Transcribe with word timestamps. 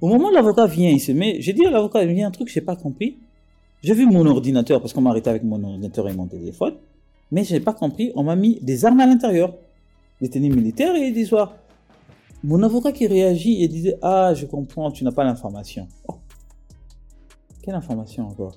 Au 0.00 0.08
moment 0.08 0.28
où 0.28 0.32
l'avocat 0.32 0.66
vient, 0.66 0.90
il 0.90 1.00
se 1.00 1.12
met, 1.12 1.40
j'ai 1.40 1.52
dit 1.52 1.66
à 1.66 1.70
l'avocat, 1.70 2.02
il 2.04 2.16
y 2.16 2.22
a 2.22 2.26
un 2.26 2.30
truc 2.30 2.48
que 2.48 2.52
j'ai 2.52 2.62
pas 2.62 2.76
compris. 2.76 3.18
J'ai 3.82 3.94
vu 3.94 4.06
mon 4.06 4.26
ordinateur, 4.26 4.80
parce 4.80 4.92
qu'on 4.92 5.00
m'a 5.02 5.10
arrêté 5.10 5.28
avec 5.30 5.42
mon 5.42 5.62
ordinateur 5.62 6.08
et 6.08 6.14
mon 6.14 6.26
téléphone, 6.26 6.74
mais 7.30 7.44
j'ai 7.44 7.60
pas 7.60 7.72
compris, 7.72 8.12
on 8.14 8.22
m'a 8.22 8.36
mis 8.36 8.58
des 8.60 8.84
armes 8.84 9.00
à 9.00 9.06
l'intérieur. 9.06 9.54
Des 10.20 10.28
tenues 10.28 10.50
militaires 10.50 10.94
et 10.96 11.12
des 11.12 11.24
soirs. 11.24 11.54
Mon 12.44 12.62
avocat 12.62 12.92
qui 12.92 13.06
réagit 13.06 13.62
et 13.62 13.68
disait, 13.68 13.96
ah, 14.02 14.34
je 14.34 14.46
comprends, 14.46 14.90
tu 14.90 15.04
n'as 15.04 15.12
pas 15.12 15.24
l'information. 15.24 15.88
Oh. 16.08 16.14
Quelle 17.62 17.74
information 17.74 18.26
encore? 18.26 18.56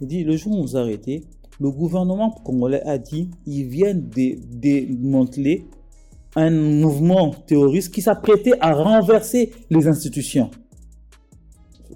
Il 0.00 0.06
dit, 0.06 0.24
le 0.24 0.36
jour 0.36 0.52
où 0.52 0.56
on 0.56 0.62
vous 0.62 0.76
a 0.76 0.80
arrêté, 0.80 1.24
le 1.60 1.70
gouvernement 1.70 2.30
congolais 2.30 2.82
a 2.82 2.98
dit, 2.98 3.30
ils 3.46 3.64
viennent 3.64 4.08
démanteler 4.08 5.66
un 6.36 6.50
mouvement 6.50 7.30
terroriste 7.30 7.92
qui 7.92 8.02
s'apprêtait 8.02 8.58
à 8.60 8.72
renverser 8.72 9.52
les 9.70 9.86
institutions. 9.86 10.50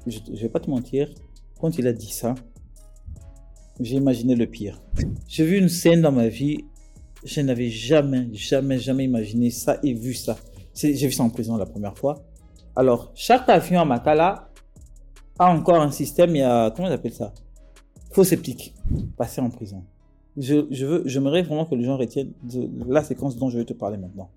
Je 0.06 0.18
ne 0.30 0.36
vais 0.36 0.48
pas 0.48 0.60
te 0.60 0.70
mentir, 0.70 1.08
quand 1.58 1.78
il 1.78 1.86
a 1.86 1.92
dit 1.92 2.12
ça, 2.12 2.34
j'ai 3.80 3.96
imaginé 3.96 4.34
le 4.34 4.46
pire. 4.46 4.80
J'ai 5.28 5.44
vu 5.44 5.58
une 5.58 5.68
scène 5.68 6.02
dans 6.02 6.12
ma 6.12 6.28
vie, 6.28 6.64
je 7.24 7.40
n'avais 7.40 7.70
jamais, 7.70 8.28
jamais, 8.32 8.78
jamais 8.78 9.04
imaginé 9.04 9.50
ça 9.50 9.78
et 9.82 9.94
vu 9.94 10.14
ça. 10.14 10.36
J'ai 10.74 10.92
vu 10.92 11.12
ça 11.12 11.22
en 11.22 11.30
prison 11.30 11.56
la 11.56 11.66
première 11.66 11.96
fois. 11.96 12.22
Alors, 12.76 13.10
chaque 13.14 13.48
avion 13.48 13.80
à 13.80 13.84
Makala 13.84 14.50
a 15.38 15.50
encore 15.50 15.80
un 15.80 15.90
système, 15.90 16.30
il 16.30 16.38
y 16.38 16.42
a, 16.42 16.70
comment 16.70 16.88
on 16.88 16.92
appelle 16.92 17.12
ça? 17.12 17.32
Faux 18.12 18.24
sceptique, 18.24 18.74
passer 19.16 19.40
en 19.40 19.50
prison 19.50 19.82
je, 20.36 20.66
je 20.70 20.86
veux, 20.86 21.02
j'aimerais 21.06 21.42
vraiment 21.42 21.64
que 21.64 21.74
les 21.74 21.84
gens 21.84 21.96
retiennent 21.96 22.32
de 22.42 22.68
la 22.88 23.02
séquence 23.02 23.36
dont 23.36 23.50
je 23.50 23.58
vais 23.58 23.64
te 23.64 23.72
parler 23.72 23.96
maintenant. 23.96 24.30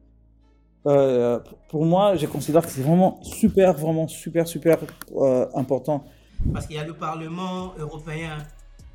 Euh, 0.85 1.39
pour 1.70 1.85
moi, 1.85 2.16
je 2.16 2.25
considère 2.25 2.66
que 2.66 2.72
c'est 2.72 2.81
vraiment 2.81 3.22
super, 3.22 3.73
vraiment 3.73 4.08
super, 4.08 4.48
super 4.48 4.77
euh, 5.16 5.45
important. 5.53 6.05
Parce 6.53 6.67
qu'il 6.67 6.77
y 6.77 6.80
a 6.80 6.85
le 6.85 6.94
Parlement 6.94 7.73
européen 7.77 8.38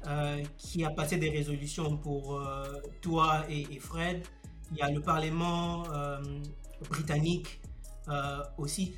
euh, 0.07 0.43
qui 0.57 0.85
a 0.85 0.91
passé 0.91 1.19
des 1.19 1.29
résolutions 1.29 1.97
pour 1.99 2.41
toi 3.03 3.45
et, 3.51 3.79
Fred. 3.79 4.23
Il 4.73 4.79
y 4.79 4.83
a 4.83 4.91
le 4.91 5.01
Parlement 5.01 5.83
britannique 6.89 7.61
aussi. 8.57 8.95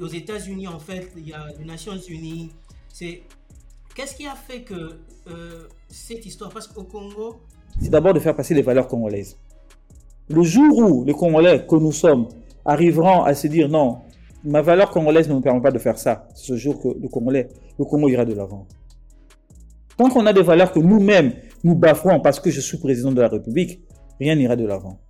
Aux 0.00 0.06
États-Unis, 0.06 0.68
en 0.68 0.78
fait, 0.78 1.12
il 1.16 1.28
y 1.28 1.32
a 1.32 1.48
les 1.58 1.64
Nations 1.64 1.98
Unies. 2.08 2.52
C'est 2.88 3.22
Qu'est-ce 3.94 4.14
qui 4.14 4.26
a 4.26 4.36
fait 4.36 4.62
que 4.62 5.00
euh, 5.28 5.66
cette 5.88 6.24
histoire, 6.26 6.50
parce 6.50 6.66
qu'au 6.66 6.84
Congo... 6.84 7.40
C'est 7.80 7.90
d'abord 7.90 8.14
de 8.14 8.20
faire 8.20 8.34
passer 8.34 8.54
les 8.54 8.62
valeurs 8.62 8.88
congolaises. 8.88 9.36
Le 10.28 10.42
jour 10.42 10.78
où 10.78 11.04
les 11.04 11.12
Congolais 11.12 11.66
que 11.66 11.74
nous 11.76 11.92
sommes 11.92 12.28
arriveront 12.64 13.22
à 13.24 13.34
se 13.34 13.46
dire 13.48 13.68
non, 13.68 13.98
ma 14.44 14.62
valeur 14.62 14.90
congolaise 14.90 15.28
ne 15.28 15.34
me 15.34 15.40
permet 15.40 15.60
pas 15.60 15.72
de 15.72 15.78
faire 15.78 15.98
ça, 15.98 16.28
c'est 16.34 16.46
ce 16.46 16.56
jour 16.56 16.80
que 16.80 16.88
le 16.88 17.08
Congolais, 17.08 17.48
le 17.78 17.84
Congo 17.84 18.08
ira 18.08 18.24
de 18.24 18.34
l'avant. 18.34 18.66
Tant 19.96 20.08
qu'on 20.08 20.26
a 20.26 20.32
des 20.32 20.42
valeurs 20.42 20.72
que 20.72 20.78
nous-mêmes 20.78 21.32
nous 21.64 21.74
bafouons 21.74 22.20
parce 22.20 22.40
que 22.40 22.50
je 22.50 22.60
suis 22.60 22.78
président 22.78 23.12
de 23.12 23.20
la 23.20 23.28
République, 23.28 23.82
rien 24.18 24.34
n'ira 24.34 24.56
de 24.56 24.66
l'avant. 24.66 25.00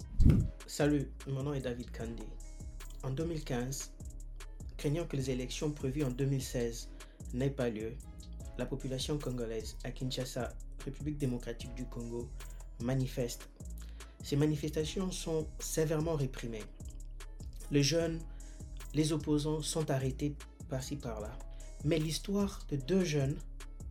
Salut, 0.66 1.10
mon 1.28 1.42
nom 1.42 1.54
est 1.54 1.60
David 1.60 1.90
Kandé. 1.90 2.24
En 3.02 3.10
2015, 3.10 3.92
craignant 4.76 5.04
que 5.04 5.16
les 5.16 5.30
élections 5.30 5.70
prévues 5.70 6.04
en 6.04 6.10
2016 6.10 6.88
n'aient 7.34 7.50
pas 7.50 7.68
lieu, 7.68 7.92
la 8.60 8.66
population 8.66 9.16
congolaise 9.16 9.78
à 9.84 9.90
Kinshasa, 9.90 10.52
République 10.84 11.16
démocratique 11.16 11.74
du 11.74 11.86
Congo, 11.86 12.28
manifeste. 12.82 13.48
Ces 14.22 14.36
manifestations 14.36 15.10
sont 15.10 15.46
sévèrement 15.58 16.14
réprimées. 16.14 16.62
Les 17.70 17.82
jeunes, 17.82 18.20
les 18.92 19.14
opposants 19.14 19.62
sont 19.62 19.90
arrêtés 19.90 20.36
par-ci 20.68 20.96
par-là. 20.96 21.32
Mais 21.84 21.98
l'histoire 21.98 22.60
de 22.68 22.76
deux 22.76 23.02
jeunes, 23.02 23.38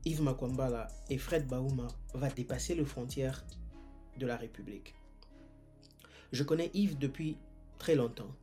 Yves 0.05 0.21
Makwambala 0.21 0.87
et 1.09 1.17
Fred 1.17 1.47
Baouma, 1.47 1.87
va 2.13 2.29
dépasser 2.29 2.75
les 2.75 2.85
frontières 2.85 3.43
de 4.19 4.27
la 4.27 4.37
République. 4.37 4.93
Je 6.31 6.43
connais 6.43 6.69
Yves 6.75 6.99
depuis 6.99 7.37
très 7.79 7.95
longtemps, 7.95 8.35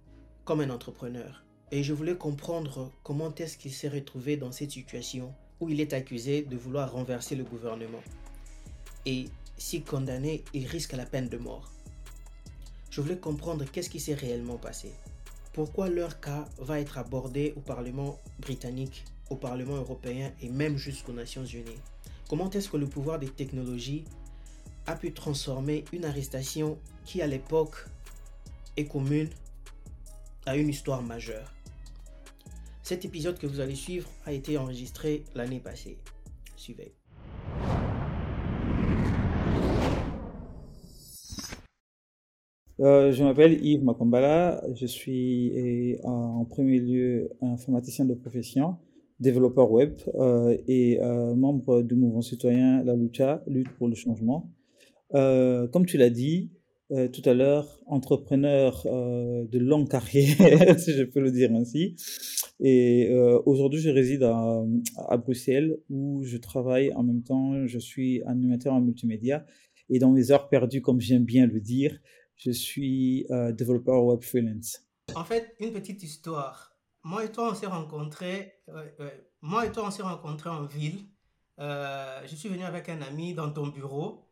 comme 0.44 0.60
un 0.60 0.70
entrepreneur, 0.70 1.44
et 1.70 1.84
je 1.84 1.92
voulais 1.92 2.16
comprendre 2.16 2.90
comment 3.04 3.32
est-ce 3.36 3.56
qu'il 3.56 3.72
s'est 3.72 3.88
retrouvé 3.88 4.36
dans 4.36 4.50
cette 4.50 4.72
situation 4.72 5.32
où 5.60 5.68
il 5.68 5.80
est 5.80 5.92
accusé 5.92 6.42
de 6.42 6.56
vouloir 6.56 6.92
renverser 6.92 7.34
le 7.34 7.44
gouvernement. 7.44 8.02
Et 9.06 9.26
si 9.56 9.82
condamné, 9.82 10.44
il 10.52 10.66
risque 10.66 10.92
la 10.92 11.06
peine 11.06 11.28
de 11.28 11.38
mort. 11.38 11.70
Je 12.90 13.00
voulais 13.00 13.18
comprendre 13.18 13.64
qu'est-ce 13.70 13.90
qui 13.90 14.00
s'est 14.00 14.14
réellement 14.14 14.58
passé. 14.58 14.92
Pourquoi 15.52 15.88
leur 15.88 16.20
cas 16.20 16.46
va 16.58 16.80
être 16.80 16.98
abordé 16.98 17.54
au 17.56 17.60
Parlement 17.60 18.18
britannique, 18.38 19.04
au 19.30 19.36
Parlement 19.36 19.76
européen 19.76 20.32
et 20.42 20.50
même 20.50 20.76
jusqu'aux 20.76 21.12
Nations 21.12 21.44
Unies? 21.44 21.80
Comment 22.28 22.50
est-ce 22.50 22.68
que 22.68 22.76
le 22.76 22.86
pouvoir 22.86 23.18
des 23.18 23.28
technologies 23.28 24.04
a 24.86 24.96
pu 24.96 25.12
transformer 25.12 25.84
une 25.92 26.04
arrestation 26.04 26.78
qui 27.04 27.22
à 27.22 27.26
l'époque 27.26 27.86
est 28.76 28.86
commune 28.86 29.30
à 30.44 30.56
une 30.56 30.68
histoire 30.68 31.02
majeure? 31.02 31.55
Cet 32.88 33.04
épisode 33.04 33.36
que 33.36 33.48
vous 33.48 33.58
allez 33.58 33.74
suivre 33.74 34.08
a 34.26 34.32
été 34.32 34.56
enregistré 34.56 35.24
l'année 35.34 35.58
passée. 35.58 35.98
Suivez. 36.54 36.94
Euh, 42.78 43.10
je 43.10 43.24
m'appelle 43.24 43.58
Yves 43.60 43.82
Makombala, 43.82 44.62
je 44.72 44.86
suis 44.86 45.98
en 46.04 46.44
premier 46.44 46.78
lieu 46.78 47.28
informaticien 47.42 48.04
de 48.04 48.14
profession, 48.14 48.76
développeur 49.18 49.72
web 49.72 49.94
euh, 50.14 50.56
et 50.68 51.00
euh, 51.02 51.34
membre 51.34 51.82
du 51.82 51.96
mouvement 51.96 52.22
citoyen 52.22 52.84
La 52.84 52.94
Lucha, 52.94 53.42
Lutte 53.48 53.70
pour 53.78 53.88
le 53.88 53.96
changement. 53.96 54.52
Euh, 55.16 55.66
comme 55.66 55.86
tu 55.86 55.98
l'as 55.98 56.10
dit 56.10 56.52
euh, 56.92 57.08
tout 57.08 57.28
à 57.28 57.34
l'heure, 57.34 57.80
entrepreneur 57.88 58.84
de 58.84 59.58
longue 59.58 59.88
carrière, 59.88 60.38
si 60.78 60.92
je 60.92 61.02
peux 61.02 61.18
le 61.18 61.32
dire 61.32 61.50
ainsi. 61.52 61.96
Et 62.58 63.14
aujourd'hui, 63.44 63.80
je 63.80 63.90
réside 63.90 64.22
à, 64.22 65.16
Bruxelles 65.18 65.78
où 65.90 66.22
je 66.24 66.38
travaille 66.38 66.92
en 66.94 67.02
même 67.02 67.22
temps, 67.22 67.66
je 67.66 67.78
suis 67.78 68.22
animateur 68.24 68.72
en 68.72 68.80
multimédia. 68.80 69.44
Et 69.88 69.98
dans 69.98 70.10
mes 70.10 70.30
heures 70.30 70.48
perdues, 70.48 70.82
comme 70.82 71.00
j'aime 71.00 71.24
bien 71.24 71.46
le 71.46 71.60
dire, 71.60 71.98
je 72.36 72.50
suis 72.50 73.26
euh, 73.30 73.52
développeur 73.52 74.04
web 74.04 74.22
freelance. 74.22 74.80
En 75.14 75.24
fait, 75.24 75.54
une 75.60 75.72
petite 75.72 76.02
histoire. 76.02 76.76
Moi 77.02 77.24
et 77.24 77.32
toi, 77.32 77.50
on 77.52 77.54
s'est 77.54 77.66
rencontrés. 77.66 78.54
Euh, 78.68 78.84
euh, 79.00 79.10
moi 79.40 79.66
et 79.66 79.72
toi, 79.72 79.86
on 79.86 79.90
s'est 79.90 80.02
rencontrés 80.02 80.50
en 80.50 80.64
ville. 80.64 81.06
je 81.58 82.34
suis 82.34 82.48
venu 82.48 82.64
avec 82.64 82.88
un 82.88 83.00
ami 83.00 83.34
dans 83.34 83.50
ton 83.50 83.68
bureau. 83.68 84.24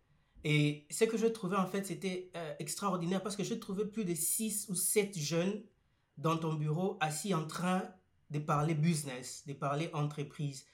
Et 0.42 0.86
ce 0.90 1.04
que 1.04 1.16
je 1.16 1.26
trouvais, 1.26 1.56
en 1.56 1.66
fait, 1.66 1.86
c'était 1.86 2.30
extraordinaire 2.58 3.22
parce 3.22 3.34
que 3.34 3.44
je 3.44 3.54
trouvais 3.54 3.86
plus 3.86 4.04
de 4.04 4.14
6 4.14 4.68
ou 4.68 4.74
7 4.74 5.18
jeunes 5.18 5.62
dans 6.18 6.36
ton 6.36 6.52
bureau 6.54 6.98
assis 7.00 7.32
en 7.32 7.46
train 7.46 7.82
de 8.30 8.38
parler 8.38 8.74
business, 8.74 9.44
de 9.46 9.52
parler 9.52 9.90
entreprise 9.92 10.66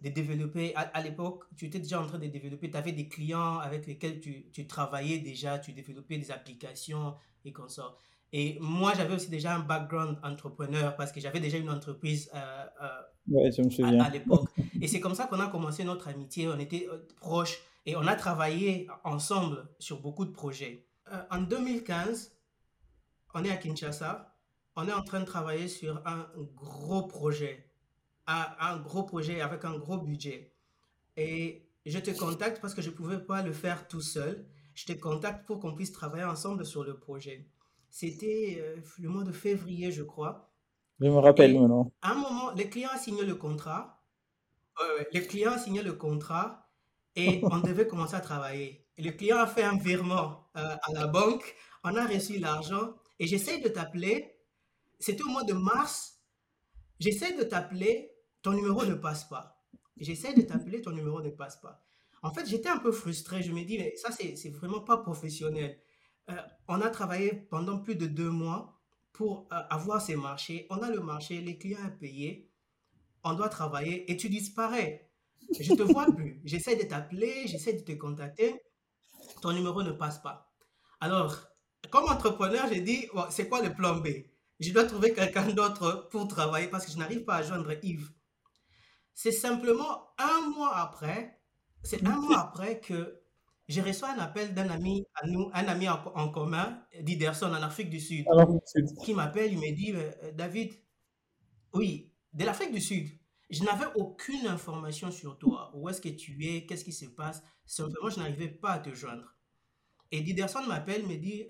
de 0.00 0.10
développer, 0.10 0.74
à, 0.76 0.82
à 0.82 1.02
l'époque, 1.02 1.44
tu 1.56 1.66
étais 1.66 1.80
déjà 1.80 2.00
en 2.00 2.06
train 2.06 2.18
de 2.18 2.26
développer, 2.26 2.70
tu 2.70 2.76
avais 2.76 2.92
des 2.92 3.08
clients 3.08 3.58
avec 3.58 3.86
lesquels 3.86 4.20
tu, 4.20 4.46
tu, 4.52 4.66
travaillais 4.66 5.18
déjà, 5.18 5.58
tu 5.58 5.72
développais 5.72 6.18
des 6.18 6.30
applications 6.30 7.16
et 7.44 7.52
comme 7.52 7.68
ça. 7.68 7.96
Et 8.32 8.58
moi, 8.60 8.92
j'avais 8.96 9.14
aussi 9.14 9.28
déjà 9.28 9.56
un 9.56 9.60
background 9.60 10.18
entrepreneur 10.22 10.94
parce 10.96 11.12
que 11.12 11.20
j'avais 11.20 11.40
déjà 11.40 11.58
une 11.58 11.70
entreprise 11.70 12.30
euh, 12.34 12.66
euh, 12.82 12.88
ouais, 13.28 13.50
je 13.50 13.62
me 13.62 13.70
souviens. 13.70 14.00
à, 14.00 14.04
à 14.04 14.10
l'époque. 14.10 14.48
Et 14.80 14.86
c'est 14.86 15.00
comme 15.00 15.14
ça 15.14 15.26
qu'on 15.26 15.40
a 15.40 15.48
commencé 15.48 15.82
notre 15.82 16.08
amitié, 16.08 16.46
on 16.46 16.58
était 16.58 16.86
euh, 16.90 16.98
proches 17.16 17.58
et 17.86 17.96
on 17.96 18.06
a 18.06 18.14
travaillé 18.14 18.86
ensemble 19.02 19.66
sur 19.78 20.00
beaucoup 20.00 20.26
de 20.26 20.30
projets. 20.30 20.86
Euh, 21.10 21.22
en 21.30 21.40
2015, 21.40 22.36
on 23.34 23.44
est 23.44 23.50
à 23.50 23.56
Kinshasa, 23.56 24.37
on 24.78 24.88
est 24.88 24.92
en 24.92 25.02
train 25.02 25.20
de 25.20 25.26
travailler 25.26 25.68
sur 25.68 26.00
un 26.06 26.26
gros 26.54 27.02
projet 27.06 27.68
un 28.28 28.76
gros 28.78 29.04
projet 29.04 29.40
avec 29.40 29.64
un 29.64 29.78
gros 29.78 29.98
budget. 29.98 30.52
Et 31.16 31.66
je 31.86 31.98
te 31.98 32.10
contacte 32.10 32.60
parce 32.60 32.74
que 32.74 32.82
je 32.82 32.90
ne 32.90 32.94
pouvais 32.94 33.18
pas 33.18 33.42
le 33.42 33.52
faire 33.52 33.88
tout 33.88 34.00
seul. 34.00 34.46
Je 34.74 34.86
te 34.86 34.92
contacte 34.92 35.46
pour 35.46 35.58
qu'on 35.60 35.74
puisse 35.74 35.92
travailler 35.92 36.24
ensemble 36.24 36.64
sur 36.64 36.84
le 36.84 36.98
projet. 36.98 37.48
C'était 37.90 38.58
euh, 38.60 38.76
le 38.98 39.08
mois 39.08 39.24
de 39.24 39.32
février, 39.32 39.90
je 39.90 40.02
crois. 40.02 40.52
Je 41.00 41.06
me 41.06 41.16
rappelle 41.16 41.58
maintenant. 41.58 41.90
À 42.02 42.12
un 42.12 42.14
moment, 42.16 42.50
le 42.52 42.64
client 42.64 42.90
a 42.92 42.98
signé 42.98 43.24
le 43.24 43.34
contrat. 43.34 44.02
Euh, 44.80 45.04
le 45.12 45.20
client 45.20 45.52
a 45.52 45.58
signé 45.58 45.82
le 45.82 45.94
contrat 45.94 46.68
et 47.16 47.40
on 47.50 47.58
devait 47.58 47.86
commencer 47.86 48.14
à 48.14 48.20
travailler. 48.20 48.86
Et 48.98 49.02
le 49.02 49.12
client 49.12 49.38
a 49.38 49.46
fait 49.46 49.64
un 49.64 49.78
virement 49.78 50.48
euh, 50.56 50.76
à 50.82 50.92
la 50.92 51.06
banque. 51.06 51.56
On 51.82 51.96
a 51.96 52.06
reçu 52.06 52.38
l'argent 52.38 52.94
et 53.18 53.26
j'essaie 53.26 53.58
de 53.58 53.68
t'appeler. 53.68 54.37
C'était 54.98 55.22
au 55.22 55.28
mois 55.28 55.44
de 55.44 55.54
mars. 55.54 56.20
J'essaie 56.98 57.36
de 57.36 57.44
t'appeler 57.44 58.18
ton 58.42 58.52
numéro 58.52 58.84
ne 58.84 58.94
passe 58.94 59.24
pas. 59.24 59.62
J'essaie 59.96 60.32
de 60.34 60.42
t'appeler, 60.42 60.80
ton 60.80 60.92
numéro 60.92 61.20
ne 61.20 61.30
passe 61.30 61.60
pas. 61.60 61.84
En 62.22 62.32
fait, 62.32 62.46
j'étais 62.46 62.68
un 62.68 62.78
peu 62.78 62.92
frustré. 62.92 63.42
Je 63.42 63.52
me 63.52 63.62
dis, 63.64 63.78
mais 63.78 63.94
ça, 63.96 64.10
c'est 64.12 64.50
vraiment 64.50 64.80
pas 64.80 64.98
professionnel. 64.98 65.78
Euh, 66.30 66.36
on 66.68 66.80
a 66.80 66.90
travaillé 66.90 67.32
pendant 67.32 67.78
plus 67.78 67.96
de 67.96 68.06
deux 68.06 68.30
mois 68.30 68.80
pour 69.12 69.48
euh, 69.52 69.56
avoir 69.70 70.00
ces 70.00 70.16
marchés. 70.16 70.66
On 70.70 70.76
a 70.78 70.90
le 70.90 71.00
marché, 71.00 71.40
les 71.40 71.58
clients 71.58 71.84
à 71.84 71.90
payer, 71.90 72.50
on 73.24 73.34
doit 73.34 73.48
travailler 73.48 74.10
et 74.10 74.16
tu 74.16 74.28
disparais. 74.28 75.10
Je 75.58 75.74
te 75.74 75.82
vois 75.82 76.06
plus. 76.06 76.40
J'essaie 76.44 76.76
de 76.76 76.84
t'appeler, 76.84 77.46
j'essaie 77.46 77.72
de 77.72 77.80
te 77.80 77.92
contacter. 77.92 78.60
Ton 79.40 79.52
numéro 79.52 79.82
ne 79.82 79.92
passe 79.92 80.20
pas. 80.20 80.52
Alors, 81.00 81.36
comme 81.90 82.04
entrepreneur, 82.04 82.66
j'ai 82.70 82.80
dit, 82.80 83.08
c'est 83.30 83.48
quoi 83.48 83.62
le 83.62 83.74
plan 83.74 83.96
B? 83.96 84.08
Je 84.60 84.72
dois 84.72 84.84
trouver 84.84 85.12
quelqu'un 85.12 85.48
d'autre 85.52 86.08
pour 86.10 86.26
travailler 86.28 86.68
parce 86.68 86.86
que 86.86 86.92
je 86.92 86.98
n'arrive 86.98 87.24
pas 87.24 87.36
à 87.36 87.42
joindre 87.42 87.72
Yves. 87.82 88.10
C'est 89.14 89.32
simplement 89.32 90.08
un 90.18 90.48
mois 90.50 90.76
après, 90.76 91.40
c'est 91.82 92.04
un 92.06 92.20
mois 92.20 92.40
après 92.40 92.80
que 92.80 93.20
j'ai 93.68 93.82
reçu 93.82 94.04
un 94.04 94.18
appel 94.18 94.54
d'un 94.54 94.70
ami 94.70 95.04
à 95.14 95.26
nous, 95.26 95.50
un 95.52 95.64
ami 95.66 95.88
en, 95.88 96.28
commun, 96.30 96.82
d'Iderson 97.00 97.46
en 97.46 97.62
Afrique 97.62 97.90
du 97.90 98.00
Sud, 98.00 98.24
qui 99.04 99.14
m'appelle, 99.14 99.52
il 99.52 99.58
me 99.58 99.74
dit, 99.74 99.92
euh, 99.94 100.32
David, 100.32 100.72
oui, 101.74 102.10
de 102.32 102.44
l'Afrique 102.44 102.72
du 102.72 102.80
Sud. 102.80 103.08
Je 103.50 103.64
n'avais 103.64 103.86
aucune 103.96 104.46
information 104.46 105.10
sur 105.10 105.38
toi. 105.38 105.70
Où 105.74 105.88
est-ce 105.88 106.00
que 106.00 106.08
tu 106.08 106.46
es? 106.46 106.66
Qu'est-ce 106.66 106.84
qui 106.84 106.92
se 106.92 107.06
passe? 107.06 107.42
Simplement, 107.66 108.10
je 108.10 108.18
n'arrivais 108.18 108.48
pas 108.48 108.72
à 108.72 108.78
te 108.78 108.94
joindre. 108.94 109.34
Et 110.10 110.20
Diderson 110.20 110.62
m'appelle, 110.66 111.06
me 111.06 111.16
dit, 111.16 111.46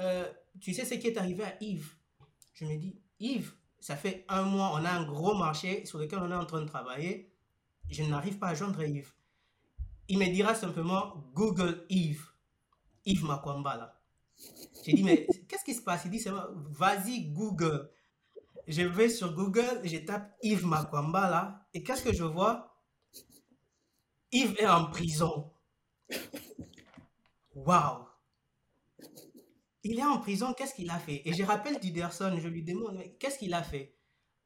euh, 0.00 0.30
tu 0.60 0.74
sais 0.74 0.84
ce 0.84 0.94
qui 0.94 1.08
est 1.08 1.16
arrivé 1.16 1.44
à 1.44 1.56
Yves? 1.62 1.96
Je 2.52 2.64
me 2.64 2.76
dis, 2.76 3.00
Yves, 3.20 3.54
ça 3.80 3.96
fait 3.96 4.24
un 4.28 4.42
mois, 4.42 4.72
on 4.74 4.84
a 4.84 4.90
un 4.90 5.04
gros 5.04 5.34
marché 5.34 5.84
sur 5.86 5.98
lequel 5.98 6.20
on 6.20 6.30
est 6.30 6.34
en 6.34 6.46
train 6.46 6.60
de 6.60 6.66
travailler. 6.66 7.32
Je 7.88 8.02
n'arrive 8.04 8.38
pas 8.38 8.48
à 8.48 8.54
joindre 8.54 8.82
Yves. 8.82 9.12
Il 10.08 10.18
me 10.18 10.26
dira 10.26 10.54
simplement 10.54 11.14
Google 11.34 11.84
Yves. 11.88 12.26
Yves 13.04 13.24
Makwambala. 13.24 14.00
J'ai 14.84 14.92
dit, 14.92 15.02
mais 15.02 15.26
qu'est-ce 15.48 15.64
qui 15.64 15.74
se 15.74 15.82
passe? 15.82 16.04
Il 16.04 16.10
dit, 16.10 16.24
vas-y 16.70 17.32
Google. 17.32 17.90
Je 18.66 18.82
vais 18.82 19.08
sur 19.08 19.34
Google, 19.34 19.80
je 19.84 19.98
tape 19.98 20.36
Yves 20.42 20.66
Makwambala. 20.66 21.66
Et 21.74 21.82
qu'est-ce 21.82 22.02
que 22.02 22.12
je 22.12 22.24
vois? 22.24 22.76
Yves 24.30 24.56
est 24.58 24.66
en 24.66 24.86
prison. 24.86 25.52
Waouh 27.54 28.11
il 29.84 29.98
est 29.98 30.04
en 30.04 30.18
prison, 30.18 30.54
qu'est-ce 30.56 30.74
qu'il 30.74 30.90
a 30.90 30.98
fait? 30.98 31.22
Et 31.24 31.32
je 31.32 31.42
rappelle 31.42 31.78
Diderson, 31.78 32.36
je 32.38 32.48
lui 32.48 32.62
demande, 32.62 33.02
qu'est-ce 33.18 33.38
qu'il 33.38 33.54
a 33.54 33.62
fait? 33.62 33.96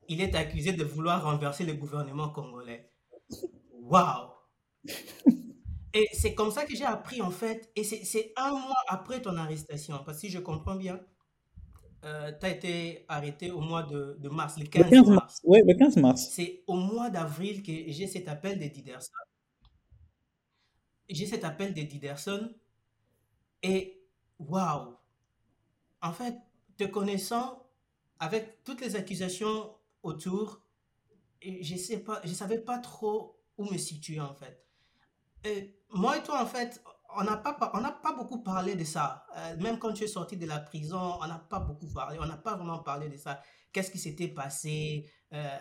Il 0.08 0.20
est 0.20 0.34
accusé 0.34 0.72
de 0.72 0.84
vouloir 0.84 1.24
renverser 1.24 1.64
le 1.64 1.74
gouvernement 1.74 2.30
congolais. 2.30 2.92
Waouh 3.72 4.30
Et 5.94 6.08
c'est 6.12 6.34
comme 6.34 6.50
ça 6.50 6.64
que 6.64 6.74
j'ai 6.74 6.84
appris, 6.84 7.20
en 7.20 7.30
fait, 7.30 7.70
et 7.76 7.84
c'est 7.84 8.32
un 8.36 8.50
mois 8.50 8.82
après 8.88 9.20
ton 9.20 9.36
arrestation, 9.36 9.98
parce 10.04 10.18
que 10.18 10.26
si 10.26 10.30
je 10.30 10.38
comprends 10.38 10.76
bien, 10.76 11.00
euh, 12.04 12.32
tu 12.38 12.46
as 12.46 12.50
été 12.50 13.04
arrêté 13.08 13.50
au 13.50 13.60
mois 13.60 13.82
de, 13.82 14.28
mars, 14.28 14.58
le 14.58 14.66
15, 14.66 15.08
mars. 15.08 15.40
Oui, 15.44 15.60
le 15.66 15.74
15 15.74 15.96
mars. 15.96 16.28
C'est 16.30 16.62
au 16.66 16.74
mois 16.74 17.10
d'avril 17.10 17.62
que 17.62 17.72
j'ai 17.88 18.06
cet 18.06 18.28
appel 18.28 18.58
de 18.58 18.66
Diderson. 18.66 19.12
J'ai 21.08 21.26
cet 21.26 21.44
appel 21.44 21.74
de 21.74 21.82
Diderson, 21.82 22.52
et 23.62 24.02
waouh 24.38 24.95
en 26.02 26.12
fait, 26.12 26.36
te 26.76 26.84
connaissant, 26.84 27.66
avec 28.18 28.62
toutes 28.64 28.80
les 28.80 28.96
accusations 28.96 29.74
autour, 30.02 30.62
je 31.42 31.94
ne 31.94 31.98
pas, 32.00 32.20
je 32.24 32.32
savais 32.34 32.58
pas 32.58 32.78
trop 32.78 33.38
où 33.58 33.64
me 33.70 33.78
situer 33.78 34.20
en 34.20 34.34
fait. 34.34 34.64
Moi 35.90 36.18
et 36.18 36.22
toi 36.22 36.42
en 36.42 36.46
fait, 36.46 36.82
on 37.16 37.24
n'a 37.24 37.36
pas, 37.36 37.70
on 37.74 37.80
n'a 37.80 37.92
pas 37.92 38.12
beaucoup 38.14 38.42
parlé 38.42 38.74
de 38.74 38.84
ça. 38.84 39.26
Euh, 39.36 39.56
même 39.58 39.78
quand 39.78 39.92
tu 39.92 40.04
es 40.04 40.06
sorti 40.08 40.36
de 40.36 40.46
la 40.46 40.58
prison, 40.60 41.18
on 41.20 41.26
n'a 41.26 41.38
pas 41.38 41.60
beaucoup 41.60 41.88
parlé. 41.88 42.18
On 42.20 42.26
n'a 42.26 42.36
pas 42.36 42.56
vraiment 42.56 42.80
parlé 42.80 43.08
de 43.08 43.16
ça. 43.16 43.40
Qu'est-ce 43.72 43.90
qui 43.90 43.98
s'était 43.98 44.28
passé? 44.28 45.08
Euh, 45.32 45.58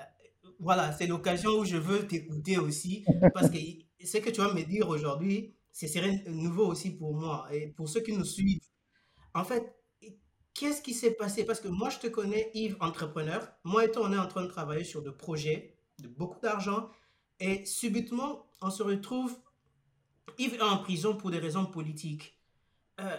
Voilà, 0.59 0.93
c'est 0.93 1.07
l'occasion 1.07 1.51
où 1.59 1.65
je 1.65 1.77
veux 1.77 2.07
t'écouter 2.07 2.57
aussi 2.57 3.05
parce 3.33 3.49
que 3.49 3.57
ce 4.05 4.17
que 4.19 4.29
tu 4.31 4.41
vas 4.41 4.53
me 4.53 4.63
dire 4.63 4.89
aujourd'hui, 4.89 5.55
ce 5.71 5.88
serait 5.88 6.23
nouveau 6.27 6.67
aussi 6.67 6.91
pour 6.97 7.13
moi 7.15 7.47
et 7.53 7.67
pour 7.69 7.89
ceux 7.89 8.01
qui 8.01 8.13
nous 8.13 8.25
suivent. 8.25 8.61
En 9.33 9.43
fait, 9.45 9.75
Qu'est-ce 10.55 10.81
qui 10.81 10.93
s'est 10.93 11.11
passé? 11.11 11.43
Parce 11.43 11.59
que 11.59 11.67
moi, 11.67 11.89
je 11.89 11.99
te 11.99 12.07
connais, 12.07 12.49
Yves, 12.53 12.77
entrepreneur. 12.79 13.45
Moi 13.65 13.85
et 13.85 13.91
toi, 13.91 14.07
on 14.09 14.13
est 14.13 14.17
en 14.17 14.27
train 14.27 14.41
de 14.41 14.47
travailler 14.47 14.85
sur 14.85 15.01
des 15.03 15.11
projets, 15.11 15.75
de 16.01 16.07
beaucoup 16.07 16.39
d'argent. 16.39 16.89
Et 17.41 17.65
subitement, 17.65 18.45
on 18.61 18.69
se 18.69 18.81
retrouve, 18.81 19.37
Yves 20.39 20.53
est 20.55 20.61
en 20.61 20.77
prison 20.77 21.13
pour 21.15 21.29
des 21.29 21.39
raisons 21.39 21.65
politiques. 21.65 22.39
Euh, 23.01 23.17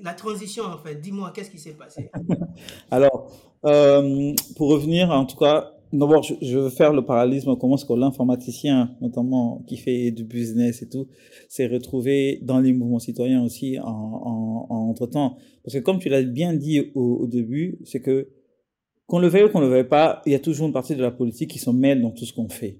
la 0.00 0.14
transition, 0.14 0.64
en 0.64 0.78
fait. 0.78 0.94
Dis-moi, 0.94 1.32
qu'est-ce 1.34 1.50
qui 1.50 1.58
s'est 1.58 1.74
passé? 1.74 2.08
Alors, 2.92 3.32
euh, 3.64 4.32
pour 4.56 4.68
revenir, 4.68 5.10
en 5.10 5.26
tout 5.26 5.36
cas, 5.36 5.72
D'abord, 5.92 6.22
je, 6.22 6.56
veux 6.56 6.70
faire 6.70 6.92
le 6.92 7.04
parallélisme 7.04 7.56
comment 7.56 7.74
est-ce 7.74 7.84
que 7.84 7.92
l'informaticien, 7.94 8.96
notamment 9.00 9.64
qui 9.66 9.76
fait 9.76 10.12
du 10.12 10.22
business 10.22 10.82
et 10.82 10.88
tout, 10.88 11.08
s'est 11.48 11.66
retrouvé 11.66 12.38
dans 12.42 12.60
les 12.60 12.72
mouvements 12.72 13.00
citoyens 13.00 13.42
aussi 13.42 13.78
en, 13.80 13.86
en, 13.86 14.66
en 14.70 14.88
entre-temps. 14.88 15.36
Parce 15.64 15.74
que 15.74 15.80
comme 15.80 15.98
tu 15.98 16.08
l'as 16.08 16.22
bien 16.22 16.54
dit 16.54 16.92
au, 16.94 17.16
au 17.22 17.26
début, 17.26 17.78
c'est 17.84 18.00
que 18.00 18.28
qu'on 19.06 19.18
le 19.18 19.26
veuille 19.26 19.44
ou 19.44 19.48
qu'on 19.48 19.60
le 19.60 19.68
veuille 19.68 19.88
pas, 19.88 20.22
il 20.26 20.32
y 20.32 20.36
a 20.36 20.38
toujours 20.38 20.68
une 20.68 20.72
partie 20.72 20.94
de 20.94 21.02
la 21.02 21.10
politique 21.10 21.50
qui 21.50 21.58
se 21.58 21.70
mêle 21.70 22.00
dans 22.00 22.12
tout 22.12 22.24
ce 22.24 22.32
qu'on 22.32 22.48
fait. 22.48 22.78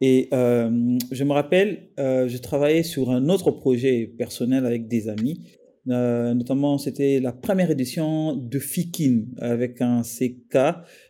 Et 0.00 0.28
euh, 0.32 0.98
je 1.10 1.24
me 1.24 1.32
rappelle, 1.32 1.88
euh, 1.98 2.28
je 2.28 2.36
travaillais 2.38 2.82
sur 2.82 3.10
un 3.10 3.28
autre 3.30 3.50
projet 3.50 4.06
personnel 4.06 4.66
avec 4.66 4.86
des 4.86 5.08
amis 5.08 5.40
euh, 5.88 6.34
notamment, 6.34 6.78
c'était 6.78 7.20
la 7.20 7.32
première 7.32 7.70
édition 7.70 8.36
de 8.36 8.58
FIKIN 8.58 9.22
avec 9.38 9.80
un 9.80 10.02
CK, 10.02 10.58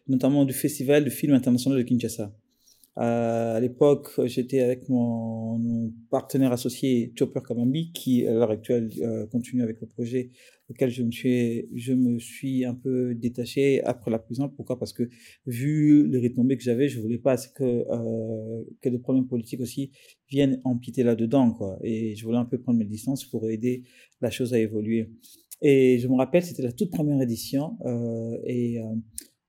notamment 0.06 0.44
du 0.44 0.52
Festival 0.52 1.04
du 1.04 1.10
film 1.10 1.34
international 1.34 1.78
de 1.78 1.84
Kinshasa. 1.84 2.32
Euh, 2.98 3.56
à 3.56 3.60
l'époque, 3.60 4.10
j'étais 4.24 4.60
avec 4.60 4.88
mon, 4.88 5.92
partenaire 6.10 6.52
associé 6.52 7.12
Chopper 7.16 7.40
Kamambi, 7.46 7.92
qui 7.92 8.26
à 8.26 8.32
l'heure 8.32 8.50
actuelle 8.50 8.90
euh, 9.00 9.26
continue 9.26 9.62
avec 9.62 9.80
le 9.80 9.86
projet 9.86 10.30
auquel 10.70 10.90
je 10.90 11.02
me 11.02 11.10
suis, 11.10 11.66
je 11.74 11.92
me 11.92 12.18
suis 12.18 12.64
un 12.64 12.74
peu 12.74 13.14
détaché 13.14 13.82
après 13.84 14.10
la 14.10 14.18
prison. 14.18 14.48
Pourquoi? 14.48 14.78
Parce 14.78 14.92
que 14.92 15.08
vu 15.46 16.06
les 16.08 16.20
retombées 16.20 16.56
que 16.56 16.62
j'avais, 16.62 16.88
je 16.88 17.00
voulais 17.00 17.18
pas 17.18 17.36
que 17.36 17.64
euh, 17.64 18.64
que 18.80 18.88
des 18.88 18.98
problèmes 18.98 19.26
politiques 19.26 19.60
aussi 19.60 19.90
viennent 20.30 20.60
empiéter 20.64 21.02
là-dedans, 21.02 21.52
quoi. 21.52 21.78
Et 21.82 22.14
je 22.16 22.24
voulais 22.24 22.38
un 22.38 22.44
peu 22.44 22.58
prendre 22.58 22.78
mes 22.78 22.84
distances 22.84 23.24
pour 23.24 23.48
aider 23.48 23.84
la 24.20 24.30
chose 24.30 24.52
à 24.54 24.58
évoluer. 24.58 25.10
Et 25.62 25.98
je 25.98 26.06
me 26.06 26.14
rappelle, 26.14 26.44
c'était 26.44 26.62
la 26.62 26.72
toute 26.72 26.90
première 26.90 27.20
édition 27.20 27.76
euh, 27.84 28.38
et 28.44 28.78
euh, 28.78 28.84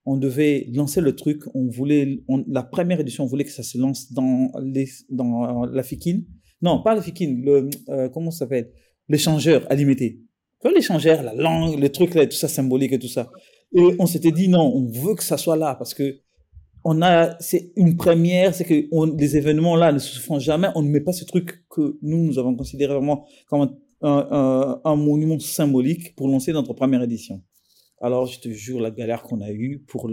on 0.05 0.17
devait 0.17 0.67
lancer 0.73 1.01
le 1.01 1.15
truc. 1.15 1.43
On 1.53 1.67
voulait, 1.67 2.23
la 2.47 2.63
première 2.63 2.99
édition, 2.99 3.25
on 3.25 3.27
voulait 3.27 3.43
que 3.43 3.51
ça 3.51 3.63
se 3.63 3.77
lance 3.77 4.11
dans 4.11 4.51
les, 4.63 4.87
dans 5.09 5.65
la 5.65 5.83
FIKIN. 5.83 6.21
Non, 6.61 6.81
pas 6.81 6.95
la 6.95 7.01
FIKIN, 7.01 7.41
le, 7.43 7.69
euh, 7.89 8.09
comment 8.09 8.31
ça 8.31 8.39
s'appelle? 8.39 8.71
L'échangeur 9.07 9.65
à 9.71 9.75
limiter 9.75 10.21
les 10.65 10.75
l'échangeur, 10.75 11.23
la 11.23 11.33
langue, 11.33 11.79
le 11.79 11.89
truc 11.89 12.15
là, 12.15 12.25
tout 12.25 12.35
ça 12.35 12.47
symbolique 12.47 12.91
et 12.91 12.99
tout 12.99 13.07
ça. 13.07 13.29
Et 13.73 13.95
on 13.99 14.05
s'était 14.05 14.31
dit 14.31 14.47
non, 14.47 14.71
on 14.75 14.85
veut 14.85 15.15
que 15.15 15.23
ça 15.23 15.37
soit 15.37 15.55
là 15.55 15.75
parce 15.75 15.93
que 15.93 16.19
on 16.83 17.01
a, 17.01 17.37
c'est 17.41 17.73
une 17.75 17.97
première, 17.97 18.55
c'est 18.55 18.63
que 18.63 19.17
les 19.17 19.37
événements 19.37 19.75
là 19.75 19.91
ne 19.91 19.99
se 19.99 20.19
font 20.19 20.39
jamais. 20.39 20.69
On 20.75 20.81
ne 20.81 20.89
met 20.89 21.01
pas 21.01 21.11
ce 21.11 21.25
truc 21.25 21.65
que 21.69 21.97
nous 22.01 22.23
nous 22.25 22.39
avons 22.39 22.55
considéré 22.55 22.93
vraiment 22.93 23.25
comme 23.47 23.75
un 24.01 24.95
monument 24.95 25.39
symbolique 25.39 26.15
pour 26.15 26.27
lancer 26.29 26.53
notre 26.53 26.73
première 26.73 27.03
édition. 27.03 27.41
Alors 28.01 28.25
je 28.27 28.39
te 28.39 28.49
jure 28.49 28.79
la 28.79 28.91
galère 28.91 29.23
qu'on 29.23 29.41
a 29.41 29.51
eue 29.51 29.83
pour 29.87 30.09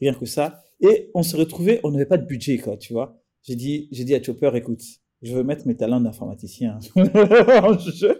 rien 0.00 0.14
que 0.14 0.26
ça. 0.26 0.60
Et 0.80 1.10
on 1.14 1.22
se 1.22 1.36
retrouvait, 1.36 1.80
on 1.82 1.90
n'avait 1.90 2.06
pas 2.06 2.18
de 2.18 2.26
budget 2.26 2.58
quoi, 2.58 2.76
tu 2.76 2.92
vois. 2.92 3.20
J'ai 3.42 3.56
dit, 3.56 3.88
j'ai 3.92 4.04
dit 4.04 4.14
à 4.14 4.22
Chopper, 4.22 4.50
écoute, 4.54 4.82
je 5.24 5.34
veux 5.34 5.42
mettre 5.42 5.66
mes 5.66 5.74
talents 5.74 6.00
d'informaticien 6.00 6.78
je, 6.96 8.14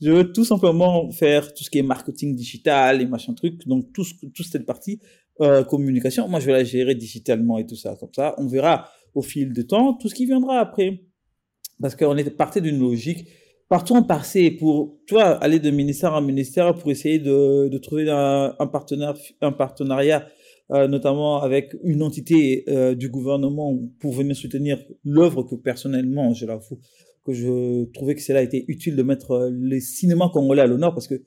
je 0.00 0.10
veux 0.10 0.32
tout 0.32 0.44
simplement 0.44 1.10
faire 1.10 1.52
tout 1.52 1.62
ce 1.62 1.70
qui 1.70 1.78
est 1.78 1.82
marketing 1.82 2.34
digital 2.34 3.02
et 3.02 3.06
machin 3.06 3.34
truc. 3.34 3.66
Donc, 3.68 3.92
tout, 3.92 4.04
tout 4.34 4.42
cette 4.42 4.64
partie 4.64 4.98
euh, 5.42 5.62
communication, 5.62 6.26
moi, 6.26 6.40
je 6.40 6.46
vais 6.46 6.52
la 6.52 6.64
gérer 6.64 6.94
digitalement 6.94 7.58
et 7.58 7.66
tout 7.66 7.76
ça. 7.76 7.94
Comme 8.00 8.12
ça, 8.14 8.34
on 8.38 8.46
verra 8.46 8.88
au 9.14 9.20
fil 9.20 9.52
du 9.52 9.66
temps 9.66 9.92
tout 9.92 10.08
ce 10.08 10.14
qui 10.14 10.24
viendra 10.24 10.58
après. 10.58 11.02
Parce 11.80 11.94
qu'on 11.94 12.16
était 12.16 12.30
parti 12.30 12.62
d'une 12.62 12.78
logique. 12.78 13.28
Partout 13.68 13.94
on 13.94 14.04
passait 14.04 14.52
pour, 14.52 15.00
tu 15.06 15.18
aller 15.18 15.58
de 15.58 15.70
ministère 15.70 16.14
en 16.14 16.22
ministère 16.22 16.72
pour 16.74 16.90
essayer 16.90 17.18
de, 17.18 17.76
trouver 17.78 18.08
un 18.08 19.52
partenariat 19.52 20.26
euh, 20.72 20.88
notamment 20.88 21.42
avec 21.42 21.74
une 21.84 22.02
entité 22.02 22.64
euh, 22.68 22.94
du 22.94 23.08
gouvernement 23.08 23.78
pour 24.00 24.12
venir 24.12 24.34
soutenir 24.34 24.82
l'œuvre 25.04 25.42
que 25.42 25.54
personnellement, 25.54 26.34
je 26.34 26.46
l'avoue, 26.46 26.78
que 27.24 27.32
je 27.32 27.84
trouvais 27.92 28.14
que 28.14 28.22
cela 28.22 28.42
était 28.42 28.64
utile 28.68 28.96
de 28.96 29.02
mettre 29.02 29.32
euh, 29.32 29.50
les 29.52 29.80
cinémas 29.80 30.28
congolais 30.30 30.62
à 30.62 30.66
l'honneur 30.66 30.94
parce 30.94 31.08
que 31.08 31.22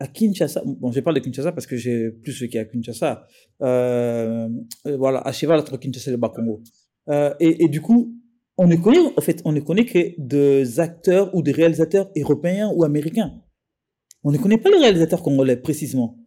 à 0.00 0.06
Kinshasa, 0.06 0.62
bon, 0.64 0.90
je 0.90 1.00
parle 1.00 1.16
de 1.16 1.20
Kinshasa 1.20 1.52
parce 1.52 1.66
que 1.66 1.76
j'ai 1.76 2.10
plus 2.10 2.42
a 2.54 2.60
à 2.60 2.64
Kinshasa, 2.64 3.26
euh, 3.62 4.48
voilà, 4.96 5.20
à 5.20 5.30
cheval 5.30 5.60
entre 5.60 5.76
Kinshasa 5.76 6.10
et 6.10 6.12
le 6.12 6.16
Bas-Congo. 6.16 6.62
Euh, 7.10 7.34
et, 7.38 7.64
et, 7.64 7.68
du 7.68 7.82
coup, 7.82 8.16
on 8.56 8.66
ne 8.66 8.76
connaît, 8.76 8.98
en 8.98 9.20
fait, 9.20 9.42
on 9.44 9.52
ne 9.52 9.60
connaît 9.60 9.84
que 9.84 10.14
des 10.18 10.80
acteurs 10.80 11.34
ou 11.34 11.42
des 11.42 11.52
réalisateurs 11.52 12.10
européens 12.16 12.72
ou 12.74 12.84
américains. 12.84 13.32
On 14.22 14.30
ne 14.30 14.38
connaît 14.38 14.58
pas 14.58 14.70
les 14.70 14.78
réalisateurs 14.78 15.22
congolais 15.22 15.56
précisément. 15.56 16.18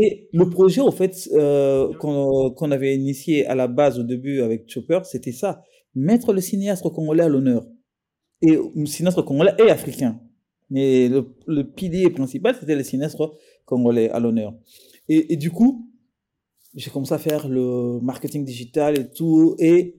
Et 0.00 0.28
le 0.32 0.48
projet, 0.48 0.80
au 0.80 0.90
fait, 0.90 1.28
euh, 1.32 1.92
qu'on 1.94 2.70
avait 2.70 2.94
initié 2.94 3.46
à 3.46 3.54
la 3.54 3.68
base 3.68 3.98
au 3.98 4.02
début 4.02 4.40
avec 4.40 4.68
Chopper, 4.68 5.00
c'était 5.04 5.32
ça 5.32 5.62
mettre 5.94 6.32
le 6.32 6.40
cinéaste 6.40 6.88
congolais 6.90 7.24
à 7.24 7.28
l'honneur. 7.28 7.66
Et 8.42 8.58
le 8.74 8.86
cinéaste 8.86 9.22
congolais 9.22 9.54
et 9.58 9.70
africain. 9.70 10.20
Mais 10.70 11.08
le, 11.08 11.62
pilier 11.62 12.10
principal, 12.10 12.56
c'était 12.58 12.74
le 12.74 12.82
cinéaste 12.82 13.18
congolais 13.66 14.10
à 14.10 14.18
l'honneur. 14.20 14.54
Et, 15.08 15.34
et, 15.34 15.36
du 15.36 15.50
coup, 15.50 15.90
j'ai 16.74 16.90
commencé 16.90 17.12
à 17.12 17.18
faire 17.18 17.48
le 17.48 18.00
marketing 18.00 18.44
digital 18.44 18.98
et 18.98 19.10
tout, 19.10 19.54
et 19.58 19.96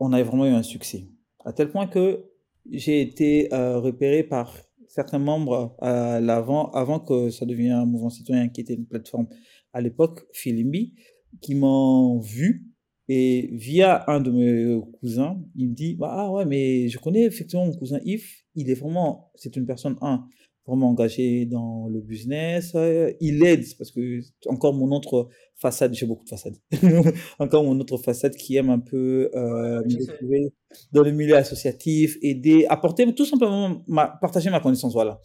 on 0.00 0.12
a 0.12 0.22
vraiment 0.22 0.46
eu 0.46 0.50
un 0.50 0.62
succès. 0.62 1.08
À 1.44 1.52
tel 1.52 1.70
point 1.70 1.86
que 1.86 2.24
j'ai 2.70 3.00
été 3.00 3.52
euh, 3.52 3.78
repéré 3.78 4.22
par 4.22 4.56
certains 4.98 5.20
membres 5.20 5.76
avant 5.80 6.98
que 6.98 7.30
ça 7.30 7.46
devienne 7.46 7.72
un 7.72 7.86
mouvement 7.86 8.10
citoyen 8.10 8.48
qui 8.48 8.60
était 8.60 8.74
une 8.74 8.86
plateforme 8.86 9.28
à 9.72 9.80
l'époque, 9.80 10.26
Filimbi, 10.32 10.94
qui 11.40 11.54
m'ont 11.54 12.18
vu 12.18 12.66
et 13.08 13.48
via 13.52 14.04
un 14.10 14.20
de 14.20 14.30
mes 14.32 14.80
cousins, 14.98 15.40
il 15.54 15.68
me 15.68 15.74
dit 15.74 15.94
bah, 15.94 16.10
Ah 16.10 16.32
ouais, 16.32 16.44
mais 16.44 16.88
je 16.88 16.98
connais 16.98 17.24
effectivement 17.24 17.64
mon 17.64 17.76
cousin 17.76 18.00
Yves, 18.04 18.28
il 18.56 18.70
est 18.70 18.74
vraiment, 18.74 19.30
c'est 19.36 19.54
une 19.56 19.66
personne, 19.66 19.96
un, 20.02 20.26
vraiment 20.68 20.90
engagé 20.90 21.46
dans 21.46 21.88
le 21.88 22.00
business. 22.00 22.72
Euh, 22.74 23.10
il 23.20 23.44
aide, 23.44 23.64
parce 23.78 23.90
que 23.90 24.20
encore 24.46 24.74
mon 24.74 24.94
autre 24.94 25.28
façade, 25.56 25.94
j'ai 25.94 26.06
beaucoup 26.06 26.24
de 26.24 26.28
façades, 26.28 26.56
encore 27.38 27.64
mon 27.64 27.78
autre 27.80 27.96
façade 27.96 28.36
qui 28.36 28.56
aime 28.56 28.70
un 28.70 28.78
peu 28.78 29.30
euh, 29.34 29.82
me 29.82 30.50
dans 30.92 31.02
le 31.02 31.10
milieu 31.10 31.36
associatif, 31.36 32.16
aider, 32.22 32.66
apporter 32.68 33.12
tout 33.14 33.24
simplement, 33.24 33.82
ma, 33.88 34.06
partager 34.20 34.50
ma 34.50 34.60
connaissance, 34.60 34.92
voilà, 34.92 35.18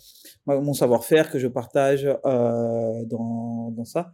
mon 0.47 0.73
savoir-faire 0.73 1.29
que 1.29 1.37
je 1.37 1.47
partage 1.47 2.05
euh, 2.05 3.05
dans, 3.05 3.71
dans 3.71 3.85
ça 3.85 4.13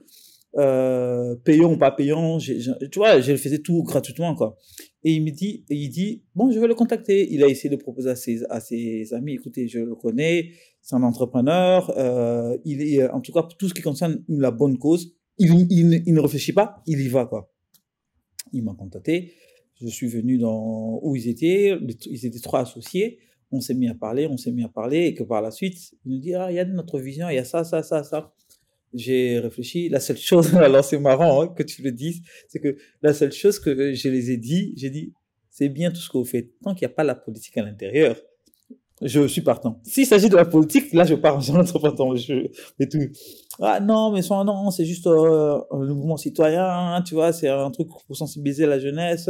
euh, 0.57 1.35
payant 1.43 1.73
ou 1.73 1.77
pas 1.77 1.91
payant, 1.91 2.39
tu 2.39 2.59
vois, 2.95 3.21
je 3.21 3.31
le 3.31 3.37
faisais 3.37 3.59
tout 3.59 3.83
gratuitement, 3.83 4.33
quoi. 4.35 4.57
Et 5.03 5.13
il 5.13 5.23
me 5.23 5.29
dit, 5.29 5.63
et 5.69 5.75
il 5.75 5.89
dit, 5.89 6.23
bon, 6.35 6.51
je 6.51 6.59
vais 6.59 6.67
le 6.67 6.75
contacter. 6.75 7.31
Il 7.31 7.43
a 7.43 7.47
essayé 7.47 7.69
de 7.69 7.79
proposer 7.81 8.09
à 8.09 8.15
ses, 8.15 8.43
à 8.49 8.59
ses 8.59 9.13
amis, 9.13 9.33
écoutez, 9.33 9.67
je 9.67 9.79
le 9.79 9.95
connais, 9.95 10.51
c'est 10.81 10.95
un 10.95 11.03
entrepreneur, 11.03 11.91
euh, 11.97 12.57
il 12.65 12.81
est, 12.81 13.09
en 13.09 13.21
tout 13.21 13.31
cas, 13.31 13.43
tout 13.57 13.69
ce 13.69 13.73
qui 13.73 13.81
concerne 13.81 14.23
la 14.27 14.51
bonne 14.51 14.77
cause, 14.77 15.15
il, 15.37 15.67
il, 15.69 16.03
il 16.05 16.13
ne 16.13 16.19
réfléchit 16.19 16.53
pas, 16.53 16.81
il 16.85 16.99
y 16.99 17.07
va, 17.07 17.25
quoi. 17.25 17.51
Il 18.51 18.63
m'a 18.63 18.73
contacté, 18.73 19.33
je 19.79 19.87
suis 19.87 20.07
venu 20.07 20.37
dans 20.37 20.99
où 21.03 21.15
ils 21.15 21.27
étaient, 21.27 21.77
ils 22.05 22.25
étaient 22.25 22.39
trois 22.39 22.61
associés, 22.61 23.19
on 23.51 23.61
s'est 23.61 23.73
mis 23.73 23.87
à 23.87 23.95
parler, 23.95 24.27
on 24.27 24.37
s'est 24.37 24.51
mis 24.51 24.63
à 24.63 24.69
parler, 24.69 25.05
et 25.05 25.13
que 25.13 25.23
par 25.23 25.41
la 25.41 25.51
suite, 25.51 25.93
il 26.05 26.13
nous 26.13 26.19
dit, 26.19 26.33
ah, 26.33 26.51
il 26.51 26.55
y 26.55 26.59
a 26.59 26.65
notre 26.65 26.99
vision, 26.99 27.29
il 27.29 27.35
y 27.35 27.39
a 27.39 27.43
ça, 27.43 27.63
ça, 27.63 27.83
ça, 27.83 28.03
ça 28.03 28.33
j'ai 28.93 29.39
réfléchi. 29.39 29.89
La 29.89 29.99
seule 29.99 30.17
chose, 30.17 30.55
alors 30.55 30.83
c'est 30.83 30.99
marrant 30.99 31.41
hein, 31.41 31.47
que 31.47 31.63
tu 31.63 31.81
le 31.81 31.91
dises, 31.91 32.21
c'est 32.47 32.59
que 32.59 32.77
la 33.01 33.13
seule 33.13 33.31
chose 33.31 33.59
que 33.59 33.93
je 33.93 34.09
les 34.09 34.31
ai 34.31 34.37
dit, 34.37 34.73
j'ai 34.75 34.89
dit, 34.89 35.13
c'est 35.49 35.69
bien 35.69 35.91
tout 35.91 35.99
ce 35.99 36.09
que 36.09 36.17
vous 36.17 36.25
faites. 36.25 36.59
Tant 36.61 36.73
qu'il 36.73 36.87
n'y 36.87 36.91
a 36.91 36.95
pas 36.95 37.03
la 37.03 37.15
politique 37.15 37.57
à 37.57 37.63
l'intérieur, 37.63 38.19
je 39.01 39.27
suis 39.27 39.41
partant. 39.41 39.79
S'il 39.83 40.05
s'agit 40.05 40.29
de 40.29 40.35
la 40.35 40.45
politique, 40.45 40.93
là, 40.93 41.05
je 41.05 41.15
pars, 41.15 41.39
j'en 41.41 41.65
suis 41.65 41.79
partant. 41.79 42.15
Je, 42.15 42.47
et 42.79 42.89
tout. 42.89 42.99
Ah 43.61 43.79
non, 43.79 44.11
mais 44.11 44.21
non, 44.29 44.71
c'est 44.71 44.85
juste 44.85 45.07
euh, 45.07 45.59
le 45.71 45.93
mouvement 45.93 46.17
citoyen, 46.17 46.65
hein, 46.65 47.01
tu 47.01 47.13
vois, 47.13 47.33
c'est 47.33 47.49
un 47.49 47.71
truc 47.71 47.87
pour 47.89 48.15
sensibiliser 48.15 48.65
la 48.65 48.79
jeunesse 48.79 49.29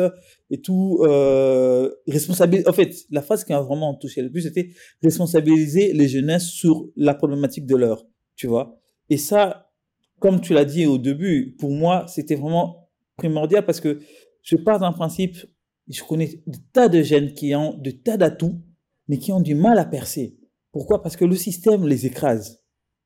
et 0.49 0.61
tout. 0.61 0.99
Euh, 1.03 1.89
responsabiliser. 2.07 2.67
En 2.67 2.73
fait, 2.73 2.95
la 3.09 3.21
phase 3.21 3.43
qui 3.43 3.53
m'a 3.53 3.61
vraiment 3.61 3.93
touché 3.95 4.21
le 4.21 4.31
plus, 4.31 4.41
c'était 4.41 4.69
responsabiliser 5.03 5.93
les 5.93 6.07
jeunesses 6.07 6.47
sur 6.47 6.87
la 6.95 7.13
problématique 7.13 7.65
de 7.65 7.75
l'heure, 7.75 8.05
tu 8.35 8.47
vois. 8.47 8.79
Et 9.09 9.17
ça, 9.17 9.71
comme 10.19 10.41
tu 10.41 10.53
l'as 10.53 10.65
dit 10.65 10.85
au 10.85 10.97
début, 10.97 11.55
pour 11.59 11.71
moi, 11.71 12.05
c'était 12.07 12.35
vraiment 12.35 12.89
primordial 13.17 13.65
parce 13.65 13.79
que 13.79 13.99
je 14.43 14.55
pars 14.55 14.79
d'un 14.79 14.91
principe, 14.91 15.37
je 15.87 16.03
connais 16.03 16.41
des 16.45 16.59
tas 16.71 16.87
de 16.87 17.01
jeunes 17.01 17.33
qui 17.33 17.55
ont 17.55 17.77
de 17.77 17.91
tas 17.91 18.17
d'atouts, 18.17 18.61
mais 19.09 19.17
qui 19.17 19.33
ont 19.33 19.41
du 19.41 19.55
mal 19.55 19.77
à 19.77 19.85
percer. 19.85 20.37
Pourquoi? 20.71 21.01
Parce 21.01 21.17
que 21.17 21.25
le 21.25 21.35
système 21.35 21.85
les 21.85 22.05
écrase. 22.05 22.61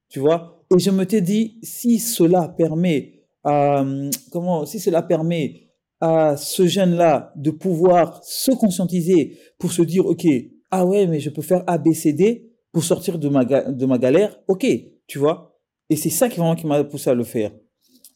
Tu 0.10 0.20
vois? 0.20 0.64
Et 0.76 0.78
je 0.78 0.92
me 0.92 1.06
t'ai 1.06 1.22
dit, 1.22 1.58
si 1.64 1.98
cela 1.98 2.50
permet, 2.50 3.24
euh, 3.48 4.12
comment, 4.32 4.66
si 4.66 4.80
cela 4.80 5.02
permet 5.02 5.70
à 6.02 6.36
ce 6.38 6.68
jeune-là 6.68 7.32
de 7.36 7.50
pouvoir 7.50 8.22
se 8.24 8.52
conscientiser 8.52 9.38
pour 9.58 9.72
se 9.72 9.82
dire, 9.82 10.06
OK, 10.06 10.28
ah 10.70 10.86
ouais, 10.86 11.08
mais 11.08 11.20
je 11.20 11.30
peux 11.30 11.42
faire 11.42 11.64
ABCD 11.66 12.52
pour 12.72 12.84
sortir 12.84 13.18
de 13.18 13.30
ma, 13.30 13.46
de 13.46 13.86
ma 13.86 13.98
galère, 13.98 14.38
OK, 14.48 14.66
tu 15.08 15.18
vois? 15.18 15.58
Et 15.90 15.96
c'est 15.96 16.10
ça 16.10 16.28
qui, 16.28 16.38
vraiment 16.38 16.56
qui 16.56 16.68
m'a 16.68 16.84
poussé 16.84 17.10
à 17.10 17.14
le 17.14 17.24
faire. 17.24 17.52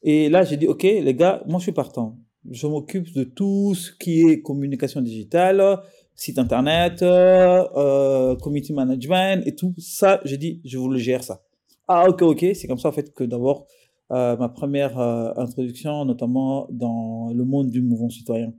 Et 0.04 0.30
là, 0.30 0.44
j'ai 0.44 0.58
dit, 0.58 0.68
OK, 0.68 0.84
les 0.84 1.14
gars, 1.14 1.44
moi, 1.48 1.60
je 1.60 1.64
suis 1.64 1.72
partant. 1.72 2.18
Je 2.50 2.68
m'occupe 2.68 3.14
de 3.14 3.24
tout 3.24 3.76
ce 3.76 3.92
qui 3.92 4.22
est 4.22 4.42
communication 4.42 5.02
digitale, 5.02 5.80
site 6.18 6.40
internet, 6.40 7.02
euh, 7.04 8.36
community 8.38 8.74
management 8.74 9.44
et 9.46 9.56
tout 9.56 9.74
ça. 9.78 10.20
J'ai 10.26 10.38
dit, 10.38 10.62
je 10.66 10.78
vous 10.78 10.90
le 10.90 10.98
gère 10.98 11.24
ça. 11.24 11.44
Ah, 11.88 12.10
ok, 12.10 12.24
ok. 12.24 12.46
C'est 12.54 12.68
comme 12.68 12.80
ça, 12.80 12.90
en 12.90 12.92
fait, 12.92 13.14
que 13.14 13.24
d'abord, 13.24 13.68
euh, 14.12 14.36
ma 14.36 14.50
première 14.50 15.00
euh, 15.00 15.32
introduction, 15.38 16.04
notamment 16.06 16.68
dans 16.72 17.32
le 17.34 17.46
monde 17.46 17.70
du 17.70 17.82
mouvement 17.82 18.10
citoyen. 18.10 18.54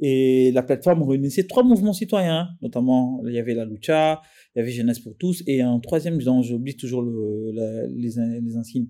Et 0.00 0.50
la 0.52 0.62
plateforme 0.62 1.02
réunissait 1.02 1.46
trois 1.46 1.62
mouvements 1.62 1.92
citoyens, 1.92 2.48
notamment 2.62 3.20
il 3.26 3.34
y 3.34 3.38
avait 3.38 3.54
la 3.54 3.64
Lucha, 3.64 4.22
il 4.54 4.60
y 4.60 4.62
avait 4.62 4.70
Jeunesse 4.70 5.00
pour 5.00 5.16
tous, 5.16 5.42
et 5.46 5.62
un 5.62 5.78
troisième 5.80 6.18
dont 6.18 6.42
j'oublie 6.42 6.76
toujours 6.76 7.02
le, 7.02 7.50
les, 7.52 8.40
les 8.40 8.56
insignes. 8.56 8.88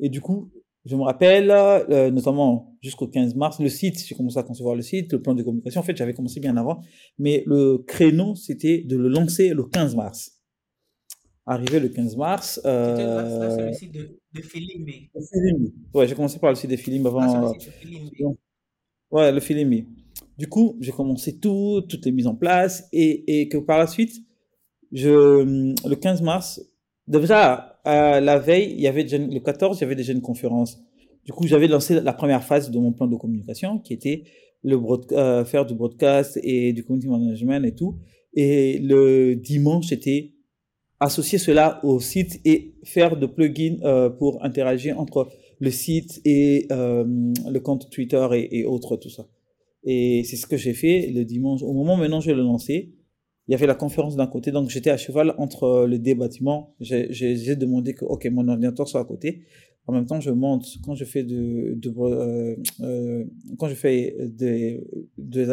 Et 0.00 0.08
du 0.10 0.20
coup, 0.20 0.50
je 0.88 0.96
me 0.96 1.02
rappelle, 1.02 1.50
euh, 1.50 2.10
notamment 2.10 2.74
jusqu'au 2.80 3.06
15 3.06 3.34
mars, 3.34 3.60
le 3.60 3.68
site, 3.68 4.02
j'ai 4.06 4.14
commencé 4.14 4.38
à 4.38 4.42
concevoir 4.42 4.74
le 4.74 4.80
site, 4.80 5.12
le 5.12 5.20
plan 5.20 5.34
de 5.34 5.42
communication, 5.42 5.80
en 5.80 5.84
fait, 5.84 5.94
j'avais 5.94 6.14
commencé 6.14 6.40
bien 6.40 6.56
avant, 6.56 6.80
mais 7.18 7.42
le 7.46 7.78
créneau, 7.86 8.34
c'était 8.34 8.82
de 8.84 8.96
le 8.96 9.08
lancer 9.08 9.50
le 9.50 9.64
15 9.64 9.96
mars. 9.96 10.40
Arrivé 11.44 11.78
le 11.78 11.90
15 11.90 12.16
mars. 12.16 12.60
Euh, 12.64 13.56
c'est 13.56 13.66
le 13.66 13.72
site 13.72 13.92
de, 13.92 14.18
de 14.34 14.42
Filimbi. 14.42 15.10
Ouais, 15.92 16.06
j'ai 16.06 16.14
commencé 16.14 16.38
par 16.38 16.50
le 16.50 16.56
site 16.56 16.70
de 16.70 16.76
Filimbi 16.76 17.06
avant. 17.06 17.20
Ah, 17.20 17.52
le 17.84 18.26
ouais, 19.10 19.32
le 19.32 19.40
Filimbi. 19.40 19.86
Du 20.38 20.46
coup, 20.46 20.76
j'ai 20.80 20.92
commencé 20.92 21.38
tout, 21.38 21.82
tout 21.86 22.08
est 22.08 22.12
mis 22.12 22.26
en 22.26 22.34
place, 22.34 22.88
et, 22.92 23.40
et 23.40 23.48
que 23.48 23.58
par 23.58 23.78
la 23.78 23.86
suite, 23.86 24.14
je, 24.92 25.08
le 25.86 25.94
15 25.94 26.22
mars, 26.22 26.62
déjà, 27.08 27.80
la 27.84 28.38
veille, 28.38 28.74
il 28.74 28.80
y 28.80 28.86
avait 28.86 29.04
le 29.04 29.40
14, 29.40 29.78
il 29.78 29.80
y 29.80 29.84
avait 29.84 29.96
déjà 29.96 30.12
une 30.12 30.20
conférence. 30.20 30.78
Du 31.24 31.32
coup, 31.32 31.46
j'avais 31.46 31.68
lancé 31.68 32.00
la 32.00 32.12
première 32.12 32.42
phase 32.42 32.70
de 32.70 32.78
mon 32.78 32.92
plan 32.92 33.06
de 33.06 33.16
communication, 33.16 33.78
qui 33.78 33.92
était 33.92 34.24
le 34.62 34.78
euh, 35.12 35.44
faire 35.44 35.66
du 35.66 35.74
broadcast 35.74 36.38
et 36.42 36.72
du 36.72 36.84
community 36.84 37.08
management 37.08 37.64
et 37.64 37.74
tout. 37.74 37.96
Et 38.34 38.78
le 38.78 39.34
dimanche, 39.34 39.88
c'était 39.88 40.32
associer 41.00 41.38
cela 41.38 41.80
au 41.84 42.00
site 42.00 42.40
et 42.44 42.74
faire 42.82 43.16
de 43.16 43.26
plugins 43.26 43.76
euh, 43.82 44.10
pour 44.10 44.44
interagir 44.44 44.98
entre 44.98 45.28
le 45.60 45.70
site 45.70 46.20
et 46.24 46.66
euh, 46.72 47.04
le 47.04 47.60
compte 47.60 47.90
Twitter 47.90 48.26
et, 48.32 48.60
et 48.60 48.64
autres, 48.64 48.96
tout 48.96 49.10
ça. 49.10 49.26
Et 49.84 50.22
c'est 50.24 50.36
ce 50.36 50.46
que 50.46 50.56
j'ai 50.56 50.74
fait 50.74 51.10
le 51.14 51.24
dimanche. 51.24 51.62
Au 51.62 51.72
moment 51.72 51.96
maintenant, 51.96 52.20
je 52.20 52.30
vais 52.30 52.36
le 52.36 52.42
lancer 52.42 52.94
il 53.48 53.52
y 53.52 53.54
avait 53.54 53.66
la 53.66 53.74
conférence 53.74 54.14
d'un 54.14 54.26
côté, 54.26 54.52
donc 54.52 54.68
j'étais 54.68 54.90
à 54.90 54.98
cheval 54.98 55.34
entre 55.38 55.64
euh, 55.64 55.86
les 55.86 55.98
deux 55.98 56.14
bâtiments. 56.14 56.74
J'ai 56.80 57.56
demandé 57.56 57.94
que, 57.94 58.04
ok, 58.04 58.26
mon 58.30 58.46
ordinateur 58.46 58.86
soit 58.86 59.00
à 59.00 59.04
côté. 59.04 59.44
En 59.86 59.94
même 59.94 60.04
temps, 60.04 60.20
je 60.20 60.30
monte 60.30 60.66
quand 60.84 60.94
je 60.94 61.06
fais 61.06 61.22
de, 61.22 61.72
de 61.74 61.94
euh, 61.98 62.56
euh, 62.82 63.24
quand 63.58 63.68
je 63.68 63.74
fais 63.74 64.14
des, 64.20 64.84
des, 65.16 65.46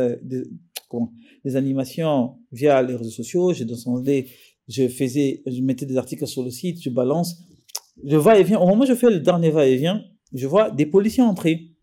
des, 1.46 1.56
animations 1.56 2.36
via 2.52 2.84
les 2.84 2.96
réseaux 2.98 3.10
sociaux, 3.10 3.54
j'ai 3.54 3.64
demandé, 3.64 4.28
je 4.68 4.90
faisais, 4.90 5.42
je 5.48 5.62
mettais 5.62 5.86
des 5.86 5.96
articles 5.96 6.28
sur 6.28 6.44
le 6.44 6.50
site, 6.50 6.82
je 6.82 6.90
balance, 6.90 7.46
je 8.04 8.18
va 8.18 8.38
et 8.38 8.44
viens. 8.44 8.60
Au 8.60 8.68
moment 8.68 8.84
où 8.84 8.86
je 8.86 8.94
fais 8.94 9.10
le 9.10 9.22
dernier 9.22 9.52
va 9.52 9.66
et 9.68 9.78
vient, 9.78 10.04
je 10.34 10.46
vois 10.48 10.70
des 10.70 10.86
policiers 10.86 11.24
entrer 11.24 11.75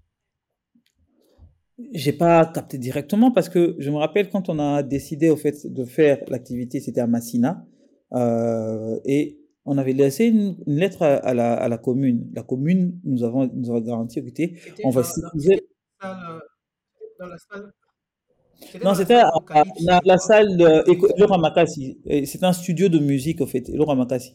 j'ai 1.92 2.12
pas 2.12 2.46
capté 2.46 2.78
directement 2.78 3.30
parce 3.30 3.48
que 3.48 3.76
je 3.78 3.90
me 3.90 3.96
rappelle 3.96 4.30
quand 4.30 4.48
on 4.48 4.58
a 4.58 4.82
décidé 4.82 5.30
au 5.30 5.36
fait 5.36 5.66
de 5.66 5.84
faire 5.84 6.18
l'activité, 6.28 6.80
c'était 6.80 7.00
à 7.00 7.06
Massina, 7.06 7.64
euh, 8.12 8.98
et 9.04 9.38
on 9.64 9.78
avait 9.78 9.92
laissé 9.92 10.26
une, 10.26 10.56
lettre 10.66 11.02
à, 11.02 11.34
la, 11.34 11.54
à, 11.54 11.68
la, 11.68 11.78
commune. 11.78 12.30
La 12.34 12.42
commune 12.42 12.98
nous 13.04 13.22
avons 13.22 13.50
nous 13.54 13.72
a 13.74 13.80
garanti, 13.80 14.18
écoutez, 14.18 14.58
on 14.84 14.90
va 14.90 15.02
sécuriser. 15.02 15.62
Dans 16.00 17.26
la 17.26 17.38
salle. 17.38 17.72
Non, 18.84 18.94
c'était 18.94 19.14
à, 19.14 19.30
la, 20.04 20.18
salle 20.18 20.56
de 20.56 21.20
Laura 21.20 21.38
Makassi. 21.38 21.98
C'était 22.24 22.44
un 22.44 22.52
studio 22.52 22.88
de 22.88 22.98
musique, 22.98 23.40
au 23.40 23.46
fait, 23.46 23.68
Laura 23.68 23.94
Makassi. 23.94 24.34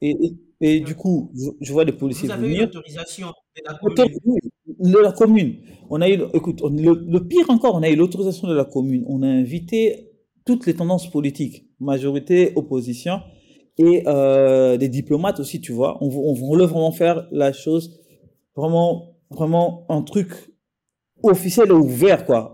Et, 0.00 0.10
et, 0.10 0.38
du 0.60 0.94
coup, 0.94 1.32
je, 1.60 1.72
vois 1.72 1.84
les 1.84 1.92
policiers 1.92 2.28
Vous 2.28 2.34
avez 2.34 2.48
venir. 2.48 2.62
l'autorisation 2.62 3.28
de 3.28 3.62
la 3.64 3.74
commune. 3.74 4.38
De 4.66 4.98
la 4.98 5.12
commune. 5.12 5.56
On 5.90 6.00
a 6.00 6.08
eu, 6.08 6.20
écoute, 6.34 6.62
le, 6.62 7.18
pire 7.20 7.48
encore, 7.48 7.74
on 7.74 7.82
a 7.82 7.88
eu 7.88 7.96
l'autorisation 7.96 8.48
de 8.48 8.54
la 8.54 8.64
commune. 8.64 9.04
On 9.08 9.22
a 9.22 9.28
invité 9.28 10.10
toutes 10.44 10.66
les 10.66 10.74
tendances 10.74 11.10
politiques. 11.10 11.66
majorité 11.80 12.52
opposition 12.56 13.20
et 13.80 14.02
euh, 14.08 14.76
des 14.76 14.88
diplomates 14.88 15.38
aussi, 15.38 15.60
tu 15.60 15.72
vois. 15.72 15.98
On, 16.02 16.08
on 16.08 16.32
voulait 16.32 16.66
vraiment 16.66 16.90
faire 16.90 17.28
la 17.30 17.52
chose 17.52 18.00
vraiment, 18.58 19.16
vraiment 19.30 19.86
un 19.88 20.02
truc 20.02 20.32
officiel 21.22 21.68
et 21.68 21.72
ouvert, 21.72 22.24
quoi, 22.26 22.52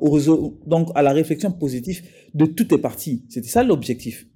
donc 0.67 0.89
à 0.95 1.03
la 1.03 1.13
réflexion 1.13 1.53
positive 1.53 2.03
de 2.35 2.47
toutes 2.47 2.73
les 2.73 2.79
parties. 2.79 3.25
C'était 3.29 3.49
ça 3.49 3.63
l'objectif. 3.63 4.27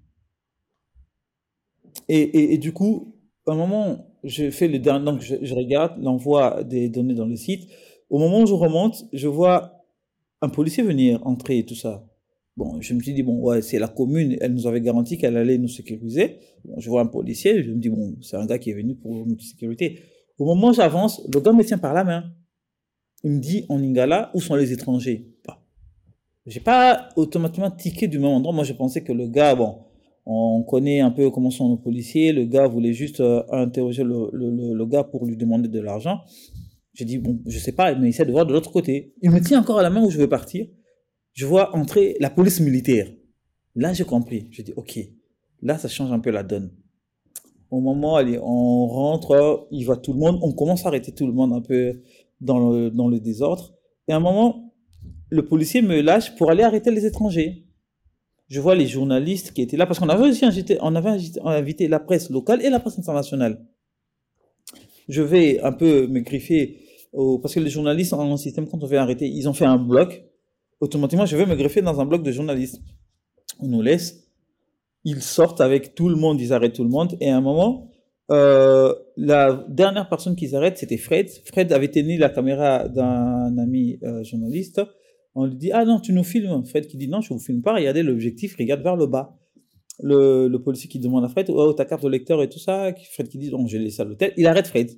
Et, 2.09 2.21
et, 2.21 2.55
et, 2.55 2.59
du 2.59 2.73
coup, 2.73 3.18
un 3.53 3.57
moment, 3.57 4.07
je 4.25 4.51
fais 4.51 4.69
le 4.69 4.79
dernier, 4.79 5.05
donc 5.05 5.21
je, 5.21 5.37
je 5.41 5.55
regarde 5.55 6.01
l'envoi 6.03 6.63
des 6.65 6.89
données 6.89 7.15
dans 7.15 7.27
le 7.27 7.37
site. 7.37 7.69
Au 8.11 8.19
moment 8.19 8.41
où 8.43 8.47
je 8.47 8.55
remonte, 8.55 9.05
je 9.13 9.29
vois 9.29 9.85
un 10.41 10.49
policier 10.49 10.83
venir 10.83 11.27
entrer 11.27 11.59
et 11.59 11.67
tout 11.67 11.75
ça. 11.75 12.05
Bon, 12.57 12.81
je 12.81 12.93
me 12.93 13.01
suis 13.01 13.15
dit, 13.15 13.23
bon, 13.23 13.39
ouais, 13.41 13.63
c'est 13.63 13.79
la 13.79 13.87
commune, 13.87 14.37
elle 14.41 14.53
nous 14.53 14.67
avait 14.67 14.81
garanti 14.81 15.17
qu'elle 15.17 15.37
allait 15.37 15.59
nous 15.59 15.69
sécuriser. 15.69 16.39
Bon, 16.65 16.75
je 16.79 16.91
vois 16.91 17.03
un 17.03 17.07
policier, 17.07 17.63
je 17.63 17.71
me 17.71 17.79
dis, 17.79 17.89
bon, 17.89 18.17
c'est 18.21 18.37
un 18.37 18.47
gars 18.47 18.59
qui 18.59 18.71
est 18.71 18.75
venu 18.75 18.97
pour 18.97 19.27
notre 19.27 19.45
sécurité. 19.45 20.01
Au 20.39 20.45
moment 20.45 20.71
où 20.71 20.73
j'avance, 20.73 21.23
le 21.33 21.41
gars 21.41 21.53
me 21.53 21.63
tient 21.63 21.79
par 21.79 21.95
la 21.95 22.03
main. 22.05 22.33
Il 23.23 23.33
me 23.33 23.39
dit, 23.41 23.65
en 23.69 23.79
Lingala, 23.79 24.31
où 24.35 24.41
sont 24.41 24.57
les 24.57 24.73
étrangers? 24.73 25.29
Bah, 25.47 25.61
J'ai 26.47 26.61
pas 26.61 27.11
automatiquement 27.15 27.71
tiqué 27.71 28.09
du 28.09 28.19
même 28.19 28.31
endroit. 28.31 28.53
Moi, 28.53 28.65
je 28.65 28.73
pensais 28.73 29.03
que 29.03 29.13
le 29.13 29.29
gars, 29.29 29.55
bon, 29.55 29.79
on 30.31 30.63
connaît 30.63 31.01
un 31.01 31.11
peu 31.11 31.31
comment 31.31 31.51
sont 31.51 31.71
nos 31.71 31.79
policiers. 31.79 32.33
Le 32.33 32.45
gars 32.45 32.67
voulait 32.67 32.93
juste 32.93 33.21
euh, 33.21 33.43
interroger 33.51 34.05
le, 34.05 34.29
le, 34.35 34.75
le, 34.75 34.87
gars 34.87 35.03
pour 35.03 35.25
lui 35.25 35.39
demander 35.39 35.69
de 35.69 35.81
l'argent. 35.81 36.21
J'ai 36.93 37.07
dit, 37.07 37.17
bon, 37.17 37.41
je 37.47 37.59
sais 37.59 37.73
pas, 37.73 37.95
mais 37.95 38.11
essaie 38.11 38.27
de 38.27 38.31
voir 38.31 38.45
de 38.45 38.53
l'autre 38.53 38.71
côté. 38.71 39.15
Il 39.23 39.31
me 39.31 39.41
tient 39.41 39.59
encore 39.59 39.79
à 39.79 39.83
la 39.83 39.89
main 39.89 40.05
où 40.05 40.11
je 40.11 40.19
veux 40.19 40.29
partir. 40.29 40.67
Je 41.33 41.47
vois 41.47 41.75
entrer 41.75 42.15
la 42.21 42.29
police 42.29 42.61
militaire. 42.61 43.11
Là, 43.75 43.95
j'ai 43.95 44.05
compris. 44.05 44.49
J'ai 44.51 44.63
dit, 44.63 44.75
OK, 44.77 44.99
là, 45.63 45.79
ça 45.79 45.89
change 45.89 46.13
un 46.13 46.19
peu 46.19 46.31
la 46.31 46.43
donne. 46.43 46.73
Au 47.71 47.81
moment, 47.81 48.17
allez, 48.17 48.39
on 48.39 48.87
rentre, 48.87 49.67
il 49.71 49.85
va 49.87 49.97
tout 49.97 50.13
le 50.13 50.19
monde, 50.19 50.39
on 50.43 50.53
commence 50.53 50.85
à 50.85 50.89
arrêter 50.89 51.13
tout 51.13 51.27
le 51.27 51.33
monde 51.33 51.55
un 51.55 51.63
peu 51.63 52.03
dans 52.43 52.59
le, 52.71 52.91
dans 52.91 53.09
le 53.09 53.19
désordre. 53.19 53.73
Et 54.09 54.13
à 54.13 54.17
un 54.17 54.21
moment, 54.21 54.75
le 55.31 55.47
policier 55.47 55.81
me 55.81 56.03
lâche 56.03 56.37
pour 56.37 56.51
aller 56.51 56.65
arrêter 56.65 56.91
les 56.91 57.07
étrangers 57.07 57.68
je 58.49 58.61
vois 58.61 58.75
les 58.75 58.87
journalistes 58.87 59.53
qui 59.53 59.63
étaient 59.63 59.77
là, 59.77 59.87
parce 59.87 59.99
qu'on 59.99 60.09
avait 60.09 60.29
aussi 60.29 60.45
invité, 60.45 60.79
on 60.81 60.95
avait 60.95 61.19
invité 61.45 61.87
la 61.87 62.01
presse 62.01 62.31
locale 62.31 62.65
et 62.65 62.71
la 62.71 62.81
presse 62.81 62.99
internationale. 62.99 63.65
Je 65.09 65.23
vais 65.23 65.61
un 65.61 65.73
peu 65.73 66.07
me 66.07 66.21
griffer, 66.21 66.81
parce 67.13 67.55
que 67.55 67.61
les 67.61 67.71
journalistes 67.71 68.13
en 68.13 68.37
système, 68.37 68.67
quand 68.67 68.83
on 68.83 68.89
fait 68.89 68.97
arrêter, 68.97 69.27
ils 69.29 69.49
ont 69.49 69.53
fait 69.53 69.67
un 69.67 69.79
bloc. 69.79 70.25
Automatiquement, 70.81 71.27
je 71.27 71.37
vais 71.37 71.47
me 71.47 71.57
greffer 71.57 71.83
dans 71.83 72.01
un 72.01 72.07
bloc 72.07 72.23
de 72.23 72.31
journalistes. 72.31 72.81
On 73.61 73.67
nous 73.67 73.83
laisse. 73.83 74.29
Ils 75.05 75.23
sortent 75.23 75.61
avec 75.61 75.95
tout 75.95 76.09
le 76.09 76.17
monde, 76.17 76.41
ils 76.41 76.53
arrêtent 76.53 76.75
tout 76.75 76.85
le 76.85 76.91
monde. 76.91 77.17
Et 77.21 77.31
à 77.31 77.37
un 77.37 77.41
moment, 77.41 77.91
euh, 78.31 78.95
la 79.17 79.65
dernière 79.69 80.09
personne 80.09 80.37
qu'ils 80.37 80.55
arrêtent, 80.55 80.79
c'était 80.79 80.99
Fred. 80.99 81.31
Fred 81.45 81.73
avait 81.73 81.89
tenu 81.89 82.19
la 82.19 82.29
caméra 82.29 82.89
d'un 82.89 83.57
ami 83.59 83.99
euh, 84.03 84.23
journaliste 84.23 84.81
on 85.39 85.47
lui 85.47 85.55
dit, 85.55 85.71
ah 85.73 85.85
non, 85.85 86.01
tu 86.01 86.13
nous 86.13 86.25
filmes. 86.25 86.65
Fred 86.65 86.89
qui 86.89 86.97
dit, 86.97 87.07
non, 87.07 87.21
je 87.21 87.33
vous 87.33 87.39
filme 87.39 87.63
pas, 87.63 87.73
regardez 87.73 88.03
l'objectif, 88.03 88.57
regarde 88.59 88.83
vers 88.83 88.97
le 88.97 89.07
bas. 89.07 89.39
Le, 90.01 90.49
le, 90.49 90.63
policier 90.63 90.89
qui 90.89 90.99
demande 90.99 91.25
à 91.25 91.29
Fred, 91.29 91.49
oh, 91.49 91.73
ta 91.73 91.85
carte 91.85 92.03
de 92.03 92.09
lecteur 92.09 92.43
et 92.43 92.49
tout 92.49 92.59
ça. 92.59 92.93
Fred 93.13 93.29
qui 93.29 93.39
dit, 93.39 93.49
donc 93.49 93.69
j'ai 93.69 93.79
laissé 93.79 94.03
à 94.03 94.05
l'hôtel. 94.05 94.33
Il 94.37 94.47
arrête 94.49 94.67
Fred. 94.67 94.91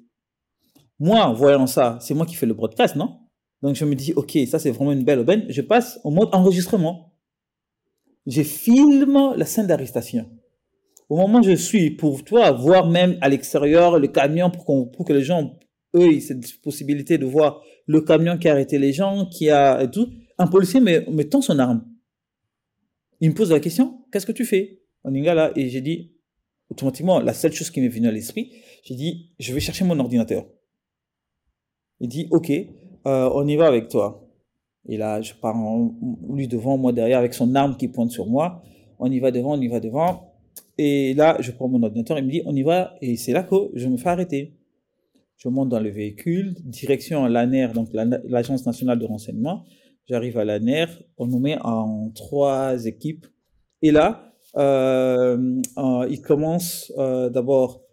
Moi, 0.98 1.30
voyant 1.32 1.66
ça, 1.66 1.98
c'est 2.00 2.14
moi 2.14 2.24
qui 2.24 2.36
fais 2.36 2.46
le 2.46 2.54
broadcast, 2.54 2.96
non? 2.96 3.18
Donc 3.62 3.76
je 3.76 3.84
me 3.84 3.94
dis, 3.94 4.14
ok, 4.14 4.38
ça 4.46 4.58
c'est 4.58 4.70
vraiment 4.70 4.92
une 4.92 5.04
belle 5.04 5.18
aubaine. 5.18 5.44
Je 5.50 5.60
passe 5.60 6.00
au 6.04 6.10
mode 6.10 6.30
enregistrement. 6.32 7.12
Je 8.26 8.42
filme 8.42 9.34
la 9.36 9.44
scène 9.44 9.66
d'arrestation. 9.66 10.26
Au 11.10 11.16
moment 11.16 11.40
où 11.40 11.42
je 11.42 11.56
suis, 11.56 11.90
pour 11.90 12.24
toi, 12.24 12.50
voir 12.52 12.88
même 12.88 13.18
à 13.20 13.28
l'extérieur 13.28 13.98
le 13.98 14.08
camion 14.08 14.50
pour, 14.50 14.90
pour 14.90 15.04
que 15.04 15.12
les 15.12 15.22
gens, 15.22 15.58
eux, 15.94 16.14
aient 16.14 16.20
cette 16.20 16.62
possibilité 16.62 17.18
de 17.18 17.26
voir 17.26 17.60
le 17.86 18.00
camion 18.00 18.38
qui 18.38 18.48
a 18.48 18.52
arrêté 18.52 18.78
les 18.78 18.92
gens, 18.94 19.26
qui 19.26 19.50
a 19.50 19.82
et 19.82 19.90
tout 19.90 20.08
un 20.40 20.46
policier 20.46 20.80
me, 20.80 21.08
me 21.10 21.22
tend 21.22 21.42
son 21.42 21.58
arme. 21.58 21.84
Il 23.20 23.28
me 23.28 23.34
pose 23.34 23.52
la 23.52 23.60
question, 23.60 24.06
qu'est-ce 24.10 24.24
que 24.24 24.32
tu 24.32 24.46
fais? 24.46 24.80
En 25.04 25.10
là, 25.10 25.52
et 25.54 25.68
j'ai 25.68 25.82
dit, 25.82 26.12
automatiquement, 26.70 27.20
la 27.20 27.34
seule 27.34 27.52
chose 27.52 27.70
qui 27.70 27.82
m'est 27.82 27.88
venue 27.88 28.08
à 28.08 28.10
l'esprit, 28.10 28.50
j'ai 28.82 28.94
dit, 28.94 29.32
je 29.38 29.52
vais 29.52 29.60
chercher 29.60 29.84
mon 29.84 29.98
ordinateur. 29.98 30.46
Il 32.00 32.08
dit, 32.08 32.26
ok, 32.30 32.50
euh, 32.50 33.30
on 33.34 33.46
y 33.46 33.56
va 33.56 33.66
avec 33.66 33.88
toi. 33.88 34.26
Et 34.88 34.96
là, 34.96 35.20
je 35.20 35.34
pars 35.34 35.54
en, 35.54 35.94
lui 36.32 36.48
devant, 36.48 36.78
moi 36.78 36.92
derrière, 36.92 37.18
avec 37.18 37.34
son 37.34 37.54
arme 37.54 37.76
qui 37.76 37.88
pointe 37.88 38.10
sur 38.10 38.26
moi. 38.26 38.62
On 38.98 39.12
y 39.12 39.20
va 39.20 39.30
devant, 39.30 39.58
on 39.58 39.60
y 39.60 39.68
va 39.68 39.78
devant. 39.78 40.32
Et 40.78 41.12
là, 41.12 41.36
je 41.40 41.50
prends 41.50 41.68
mon 41.68 41.82
ordinateur, 41.82 42.18
il 42.18 42.24
me 42.24 42.30
dit, 42.30 42.42
on 42.46 42.56
y 42.56 42.62
va. 42.62 42.94
Et 43.02 43.16
c'est 43.16 43.32
là 43.32 43.42
que 43.42 43.56
je 43.74 43.88
me 43.88 43.98
fais 43.98 44.08
arrêter. 44.08 44.54
Je 45.36 45.50
monte 45.50 45.68
dans 45.68 45.80
le 45.80 45.90
véhicule, 45.90 46.54
direction 46.64 47.26
l'ANER, 47.26 47.68
donc 47.74 47.88
l'Agence 47.92 48.64
nationale 48.64 48.98
de 48.98 49.04
renseignement. 49.04 49.64
J'arrive 50.10 50.38
à 50.38 50.44
la 50.44 50.58
NER, 50.58 50.86
on 51.18 51.28
nous 51.28 51.38
met 51.38 51.56
en 51.62 52.10
trois 52.16 52.84
équipes. 52.84 53.28
Et 53.80 53.92
là, 53.92 54.34
euh, 54.56 55.62
euh, 55.78 56.08
il 56.10 56.20
commence 56.20 56.92
euh, 56.98 57.30
d'abord, 57.30 57.84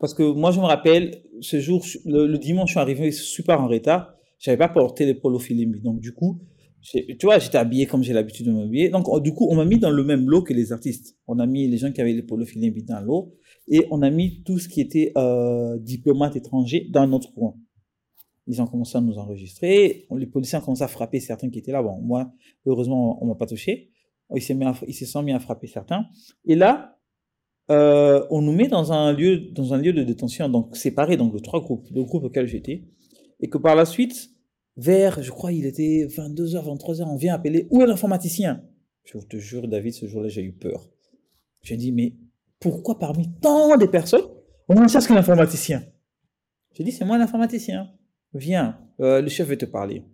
parce 0.00 0.12
que 0.12 0.24
moi 0.24 0.50
je 0.50 0.58
me 0.58 0.64
rappelle, 0.64 1.22
ce 1.40 1.60
jour, 1.60 1.84
le, 2.04 2.36
dimanche, 2.36 2.70
je 2.70 2.72
suis 2.72 2.80
arrivé 2.80 3.12
super 3.12 3.60
en 3.60 3.68
retard, 3.68 4.12
j'avais 4.40 4.56
pas 4.56 4.70
porté 4.70 5.06
les 5.06 5.14
polos. 5.14 5.46
Donc 5.84 6.00
du 6.00 6.12
coup, 6.12 6.40
tu 6.82 7.14
vois, 7.22 7.38
j'étais 7.38 7.58
habillé 7.58 7.86
comme 7.86 8.02
j'ai 8.02 8.12
l'habitude 8.12 8.46
de 8.46 8.52
m'habiller. 8.52 8.88
Donc 8.88 9.22
du 9.22 9.32
coup, 9.32 9.46
on 9.48 9.54
m'a 9.54 9.64
mis 9.64 9.78
dans 9.78 9.90
le 9.90 10.02
même 10.02 10.28
lot 10.28 10.42
que 10.42 10.52
les 10.52 10.72
artistes. 10.72 11.16
On 11.28 11.38
a 11.38 11.46
mis 11.46 11.68
les 11.68 11.78
gens 11.78 11.92
qui 11.92 12.00
avaient 12.00 12.12
les 12.12 12.22
polos 12.22 12.48
dans 12.88 13.00
l'eau 13.02 13.36
et 13.68 13.86
on 13.92 14.02
a 14.02 14.10
mis 14.10 14.42
tout 14.42 14.58
ce 14.58 14.68
qui 14.68 14.80
était 14.80 15.12
euh, 15.16 15.78
diplomate 15.78 16.34
étranger 16.34 16.88
dans 16.90 17.06
notre 17.06 17.32
coin. 17.32 17.54
Ils 18.52 18.60
ont 18.60 18.66
commencé 18.66 18.98
à 18.98 19.00
nous 19.00 19.16
enregistrer. 19.16 20.06
Les 20.14 20.26
policiers 20.26 20.58
ont 20.58 20.60
commencé 20.60 20.82
à 20.82 20.88
frapper 20.88 21.20
certains 21.20 21.48
qui 21.48 21.58
étaient 21.58 21.72
là. 21.72 21.82
Bon, 21.82 21.98
moi, 22.02 22.30
heureusement, 22.66 23.18
on 23.24 23.26
m'a 23.26 23.34
pas 23.34 23.46
touché. 23.46 23.90
Ils 24.34 24.42
se 24.42 25.06
sont 25.06 25.22
mis 25.22 25.32
à 25.32 25.40
frapper 25.40 25.66
certains. 25.66 26.04
Et 26.44 26.54
là, 26.54 26.98
euh, 27.70 28.26
on 28.28 28.42
nous 28.42 28.52
met 28.52 28.68
dans 28.68 28.92
un 28.92 29.14
lieu, 29.14 29.38
dans 29.52 29.72
un 29.72 29.78
lieu 29.78 29.94
de 29.94 30.02
détention, 30.02 30.50
donc 30.50 30.76
séparé, 30.76 31.16
donc 31.16 31.32
de 31.32 31.38
trois 31.38 31.62
groupes, 31.62 31.88
le 31.94 32.04
groupe 32.04 32.24
auquel 32.24 32.46
j'étais, 32.46 32.84
et 33.40 33.48
que 33.48 33.56
par 33.56 33.74
la 33.74 33.86
suite, 33.86 34.28
vers, 34.76 35.22
je 35.22 35.30
crois, 35.30 35.50
il 35.50 35.64
était 35.64 36.06
22h, 36.06 36.62
23h, 36.62 37.04
on 37.04 37.16
vient 37.16 37.34
appeler 37.34 37.68
où 37.70 37.80
est 37.80 37.86
l'informaticien? 37.86 38.62
Je 39.04 39.16
te 39.16 39.38
jure, 39.38 39.66
David, 39.66 39.94
ce 39.94 40.04
jour-là, 40.04 40.28
j'ai 40.28 40.42
eu 40.42 40.52
peur. 40.52 40.90
J'ai 41.62 41.78
dit, 41.78 41.90
mais 41.90 42.16
pourquoi 42.60 42.98
parmi 42.98 43.32
tant 43.40 43.78
de 43.78 43.86
personnes, 43.86 44.28
on 44.68 44.86
cherche 44.88 45.06
qu'un 45.06 45.16
informaticien 45.16 45.82
J'ai 46.74 46.84
dit, 46.84 46.92
c'est 46.92 47.06
moi 47.06 47.16
l'informaticien 47.16 47.88
viens, 48.34 48.78
euh, 49.00 49.20
le 49.20 49.28
chef 49.28 49.48
veut 49.48 49.58
te 49.58 49.64
parler. 49.64 50.04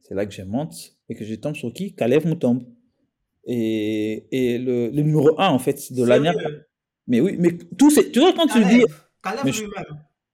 C'est 0.00 0.14
là 0.14 0.24
que 0.26 0.32
je 0.32 0.42
monte 0.42 0.96
et 1.08 1.14
que 1.14 1.24
je 1.24 1.34
tombe 1.34 1.54
sur 1.54 1.72
qui? 1.72 1.94
Kalev 1.94 2.26
Moutombe. 2.26 2.62
Et, 3.44 4.26
et 4.30 4.58
le, 4.58 4.88
le, 4.88 5.02
numéro 5.02 5.38
1, 5.40 5.48
en 5.48 5.58
fait, 5.58 5.92
de 5.92 6.04
l'année. 6.04 6.32
Mais 7.06 7.20
oui, 7.20 7.36
mais 7.38 7.56
tout 7.78 7.90
c'est. 7.90 8.10
Tu 8.10 8.20
vois, 8.20 8.32
quand 8.32 8.46
tu 8.46 8.62
dis. 8.64 8.84
mais, 9.44 9.52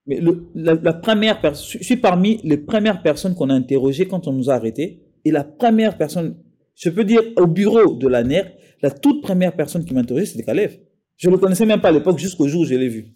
mais 0.06 0.20
le, 0.20 0.48
la, 0.54 0.74
la, 0.74 0.92
première 0.92 1.40
personne. 1.40 1.80
Je 1.80 1.84
suis 1.84 1.96
parmi 1.96 2.40
les 2.42 2.58
premières 2.58 3.02
personnes 3.02 3.34
qu'on 3.34 3.50
a 3.50 3.54
interrogées 3.54 4.08
quand 4.08 4.26
on 4.26 4.32
nous 4.32 4.50
a 4.50 4.54
arrêtés. 4.54 5.02
Et 5.24 5.30
la 5.30 5.44
première 5.44 5.96
personne, 5.96 6.36
je 6.74 6.90
peux 6.90 7.04
dire 7.04 7.22
au 7.36 7.46
bureau 7.46 7.94
de 7.94 8.08
la 8.08 8.22
NER, 8.24 8.42
la 8.82 8.90
toute 8.90 9.22
première 9.22 9.54
personne 9.56 9.84
qui 9.84 9.94
m'a 9.94 10.00
interrogé, 10.00 10.26
c'était 10.26 10.44
Kalev. 10.44 10.78
Je 11.16 11.28
ne 11.28 11.34
le 11.34 11.38
connaissais 11.38 11.66
même 11.66 11.80
pas 11.80 11.88
à 11.88 11.92
l'époque, 11.92 12.18
jusqu'au 12.18 12.48
jour 12.48 12.62
où 12.62 12.64
je 12.64 12.74
l'ai 12.74 12.88
vu. 12.88 13.14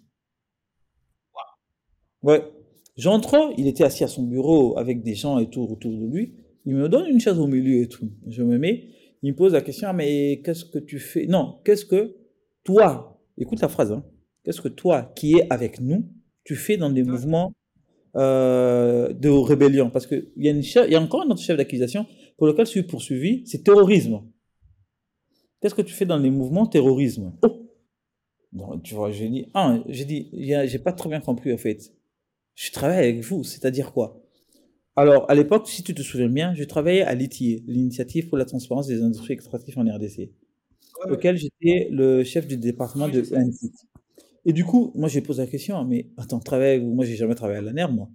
Ouais. 2.22 2.42
J'entre, 2.98 3.52
il 3.56 3.68
était 3.68 3.84
assis 3.84 4.02
à 4.02 4.08
son 4.08 4.24
bureau 4.24 4.76
avec 4.76 5.04
des 5.04 5.14
gens 5.14 5.38
et 5.38 5.48
tout 5.48 5.62
autour 5.62 5.92
de 5.92 6.04
lui. 6.04 6.34
Il 6.66 6.74
me 6.74 6.88
donne 6.88 7.06
une 7.06 7.20
chaise 7.20 7.38
au 7.38 7.46
milieu 7.46 7.80
et 7.80 7.88
tout. 7.88 8.10
Je 8.26 8.42
me 8.42 8.58
mets, 8.58 8.88
il 9.22 9.30
me 9.30 9.36
pose 9.36 9.52
la 9.52 9.60
question, 9.60 9.92
mais 9.92 10.42
qu'est-ce 10.44 10.64
que 10.64 10.80
tu 10.80 10.98
fais? 10.98 11.26
Non, 11.26 11.60
qu'est-ce 11.64 11.86
que 11.86 12.16
toi, 12.64 13.22
écoute 13.38 13.60
la 13.60 13.68
phrase, 13.68 13.92
hein, 13.92 14.04
qu'est-ce 14.42 14.60
que 14.60 14.68
toi 14.68 15.12
qui 15.14 15.34
es 15.34 15.46
avec 15.48 15.80
nous, 15.80 16.10
tu 16.42 16.56
fais 16.56 16.76
dans 16.76 16.90
des 16.90 17.04
mouvements 17.04 17.52
euh, 18.16 19.12
de 19.12 19.28
rébellion? 19.28 19.90
Parce 19.90 20.08
qu'il 20.08 20.32
y, 20.36 20.48
a 20.48 20.52
il 20.52 20.92
y 20.92 20.96
a 20.96 21.00
encore 21.00 21.22
un 21.22 21.30
autre 21.30 21.40
chef 21.40 21.56
d'accusation 21.56 22.04
pour 22.36 22.48
lequel 22.48 22.66
je 22.66 22.72
suis 22.72 22.82
poursuivi, 22.82 23.46
c'est 23.46 23.62
terrorisme. 23.62 24.22
Qu'est-ce 25.60 25.74
que 25.76 25.82
tu 25.82 25.94
fais 25.94 26.06
dans 26.06 26.18
les 26.18 26.30
mouvements 26.30 26.66
terrorisme? 26.66 27.32
Oh. 27.42 27.64
Bon, 28.50 28.76
tu 28.80 28.94
vois, 28.96 29.12
j'ai 29.12 29.28
dit, 29.28 29.46
ah, 29.54 29.78
j'ai 29.86 30.04
dit, 30.04 30.30
j'ai 30.32 30.78
pas 30.80 30.92
très 30.92 31.08
bien 31.08 31.20
compris 31.20 31.52
en 31.52 31.58
fait 31.58 31.92
je 32.58 32.72
travaille 32.72 32.98
avec 32.98 33.22
vous, 33.22 33.44
c'est-à-dire 33.44 33.92
quoi? 33.92 34.20
Alors, 34.96 35.30
à 35.30 35.34
l'époque, 35.36 35.68
si 35.68 35.84
tu 35.84 35.94
te 35.94 36.02
souviens 36.02 36.28
bien, 36.28 36.54
je 36.56 36.64
travaillais 36.64 37.02
à 37.02 37.14
l'ITIE, 37.14 37.62
l'initiative 37.68 38.26
pour 38.26 38.36
la 38.36 38.44
transparence 38.44 38.88
des 38.88 39.00
industries 39.00 39.34
extractives 39.34 39.78
en 39.78 39.82
RDC, 39.82 40.32
auquel 41.08 41.36
j'étais 41.36 41.88
le 41.92 42.24
chef 42.24 42.48
du 42.48 42.56
département 42.56 43.08
de 43.08 43.20
NCIT. 43.20 43.86
Et 44.44 44.52
du 44.52 44.64
coup, 44.64 44.90
moi, 44.96 45.08
j'ai 45.08 45.20
posé 45.20 45.42
la 45.42 45.46
question, 45.46 45.84
mais 45.84 46.08
attends, 46.16 46.40
travaille 46.40 46.70
avec 46.70 46.82
vous? 46.82 46.94
Moi, 46.94 47.04
j'ai 47.04 47.14
jamais 47.14 47.36
travaillé 47.36 47.60
à 47.60 47.62
la 47.62 47.72
NER, 47.72 47.86
moi. 47.92 48.10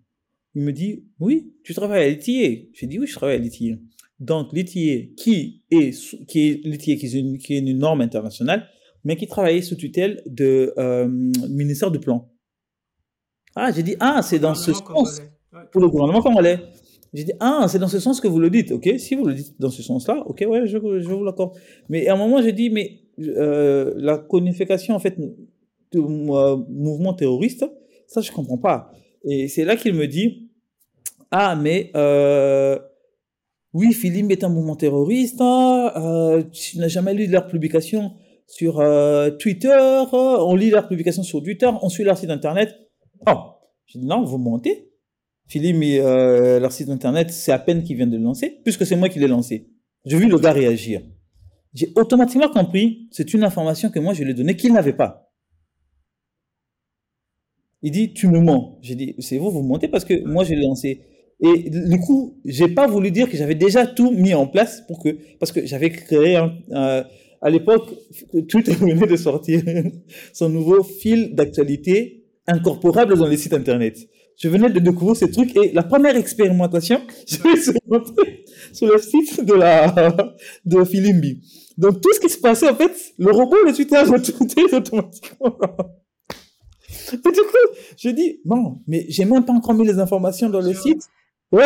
Il 0.56 0.63
me 0.63 0.73
dit, 0.73 1.06
oui, 1.21 1.53
tu 1.63 1.73
travailles 1.73 2.03
à 2.03 2.10
l'ITIE. 2.10 2.69
J'ai 2.73 2.88
dit, 2.88 2.99
oui, 2.99 3.08
je 3.08 3.15
travaille 3.15 3.38
à 3.38 3.39
l'ITIE. 3.39 3.77
Donc, 4.19 4.51
l'ITIE, 4.51 5.13
qui 5.15 5.62
est, 5.71 6.25
qui 6.27 6.49
est 6.49 6.65
l'ITIE, 6.65 6.97
qui 6.97 7.06
est 7.06 7.13
une, 7.13 7.38
qui 7.38 7.53
est 7.53 7.60
une 7.60 7.77
norme 7.77 8.01
internationale 8.01 8.67
mais 9.03 9.15
qui 9.15 9.27
travaillait 9.27 9.62
sous 9.62 9.75
tutelle 9.75 10.21
de 10.25 10.73
euh, 10.77 11.08
ministère 11.08 11.91
du 11.91 11.99
Plan. 11.99 12.29
Ah, 13.55 13.71
j'ai 13.71 13.83
dit, 13.83 13.95
ah, 13.99 14.21
c'est 14.21 14.39
dans 14.39 14.55
ce 14.55 14.73
sens, 14.73 15.21
pour 15.71 15.81
le 15.81 15.89
gouvernement 15.89 16.21
congolais. 16.21 16.59
J'ai 17.13 17.25
dit, 17.25 17.33
ah, 17.39 17.67
c'est 17.67 17.79
dans 17.79 17.87
ce 17.87 17.99
sens 17.99 18.19
que 18.19 18.27
vous 18.27 18.39
le 18.39 18.49
dites. 18.49 18.71
Ok, 18.71 18.89
si 18.97 19.15
vous 19.15 19.25
le 19.25 19.35
dites 19.35 19.53
dans 19.59 19.69
ce 19.69 19.83
sens-là, 19.83 20.23
ok, 20.25 20.43
ouais, 20.47 20.65
je, 20.65 20.77
je 20.77 21.09
vous 21.09 21.23
l'accorde. 21.23 21.55
Mais 21.89 22.07
à 22.07 22.13
un 22.13 22.17
moment, 22.17 22.41
j'ai 22.41 22.53
dit, 22.53 22.69
mais 22.69 23.01
euh, 23.19 23.93
la 23.97 24.17
conification, 24.17 24.95
en 24.95 24.99
fait, 24.99 25.15
de 25.19 25.99
mouvement 25.99 27.13
terroriste, 27.13 27.65
ça, 28.07 28.21
je 28.21 28.31
comprends 28.31 28.57
pas. 28.57 28.91
Et 29.23 29.47
c'est 29.47 29.63
là 29.63 29.75
qu'il 29.75 29.93
me 29.93 30.07
dit, 30.07 30.49
ah, 31.31 31.55
mais 31.55 31.91
euh, 31.95 32.77
oui, 33.73 33.91
Philippe 33.93 34.31
est 34.31 34.43
un 34.43 34.49
mouvement 34.49 34.75
terroriste. 34.75 35.41
Hein, 35.41 35.91
euh, 35.95 36.43
tu 36.51 36.77
n'as 36.77 36.87
jamais 36.87 37.13
lu 37.13 37.25
leur 37.27 37.47
publication 37.47 38.11
sur 38.45 38.79
euh, 38.79 39.31
Twitter. 39.31 40.03
On 40.11 40.55
lit 40.55 40.69
leurs 40.69 40.87
publications 40.87 41.23
sur 41.23 41.41
Twitter. 41.41 41.69
On 41.81 41.89
suit 41.89 42.03
leur 42.03 42.17
site 42.17 42.29
internet. 42.29 42.82
Oh, 43.27 43.38
je 43.86 43.99
dis 43.99 44.05
non, 44.05 44.23
vous 44.23 44.38
mentez. 44.38 44.89
Philippe, 45.47 45.77
euh, 45.99 46.59
leur 46.59 46.71
site 46.71 46.89
internet, 46.89 47.31
c'est 47.31 47.51
à 47.51 47.59
peine 47.59 47.83
qu'il 47.83 47.97
vient 47.97 48.07
de 48.07 48.17
le 48.17 48.23
lancer, 48.23 48.59
puisque 48.63 48.86
c'est 48.86 48.95
moi 48.95 49.09
qui 49.09 49.19
l'ai 49.19 49.27
lancé. 49.27 49.69
J'ai 50.05 50.17
vu 50.17 50.27
le 50.27 50.38
gars 50.38 50.51
réagir. 50.51 51.01
J'ai 51.73 51.91
automatiquement 51.95 52.49
compris, 52.49 53.07
c'est 53.12 53.33
une 53.33 53.43
information 53.43 53.89
que 53.89 53.99
moi 53.99 54.13
je 54.13 54.23
lui 54.23 54.31
ai 54.31 54.33
donnée 54.33 54.55
qu'il 54.55 54.73
n'avait 54.73 54.93
pas. 54.93 55.31
Il 57.81 57.91
dit, 57.91 58.13
tu 58.13 58.27
me 58.27 58.39
mens. 58.39 58.79
J'ai 58.81 58.95
dit, 58.95 59.15
c'est 59.19 59.38
vous, 59.38 59.51
vous 59.51 59.63
mentez 59.63 59.88
parce 59.88 60.05
que 60.05 60.23
moi 60.25 60.43
je 60.43 60.53
l'ai 60.53 60.62
lancé. 60.62 61.01
Et 61.41 61.69
du 61.69 61.99
coup, 61.99 62.39
j'ai 62.45 62.69
pas 62.69 62.88
voulu 62.88 63.12
dire 63.12 63.29
que 63.29 63.36
j'avais 63.36 63.55
déjà 63.55 63.86
tout 63.86 64.12
mis 64.12 64.33
en 64.33 64.47
place 64.47 64.81
pour 64.88 65.03
que, 65.03 65.17
parce 65.39 65.51
que 65.51 65.65
j'avais 65.65 65.89
créé 65.89 66.38
euh, 66.71 67.03
à 67.41 67.49
l'époque, 67.49 67.93
Twitter 68.47 68.71
venait 68.71 69.07
de 69.07 69.17
sortir 69.17 69.62
son 70.33 70.49
nouveau 70.49 70.83
fil 70.83 71.36
d'actualité 71.36 72.22
incorporable 72.47 73.17
dans 73.17 73.27
les 73.27 73.38
sites 73.38 73.53
internet 73.53 73.97
je 74.38 74.49
venais 74.49 74.69
de 74.69 74.79
découvrir 74.79 75.15
ce 75.15 75.25
truc 75.25 75.56
et 75.56 75.71
la 75.73 75.84
première 75.84 76.15
expérimentation, 76.15 76.99
je 77.27 77.38
vais 77.38 77.56
se 77.56 77.71
montrer 77.88 78.45
sur 78.71 78.88
le 78.91 78.97
site 78.99 79.43
de 79.45 79.53
la, 79.53 80.15
de 80.65 80.84
Filimbi. 80.84 81.41
Donc, 81.77 82.01
tout 82.01 82.13
ce 82.13 82.19
qui 82.19 82.29
se 82.29 82.39
passait, 82.39 82.69
en 82.69 82.75
fait, 82.75 82.91
le 83.17 83.32
robot, 83.32 83.58
le 83.65 83.73
Twitter, 83.73 84.01
je 84.06 84.75
automatiquement. 84.75 85.58
Et 87.12 87.17
du 87.17 87.21
coup, 87.21 87.73
je 87.97 88.10
dis, 88.10 88.39
bon, 88.45 88.79
mais 88.88 89.06
j'ai 89.10 89.25
même 89.25 89.43
pas 89.43 89.53
encore 89.53 89.73
mis 89.73 89.86
les 89.86 89.99
informations 89.99 90.49
dans 90.49 90.62
le 90.62 90.73
site. 90.73 91.01
Ouais. 91.51 91.65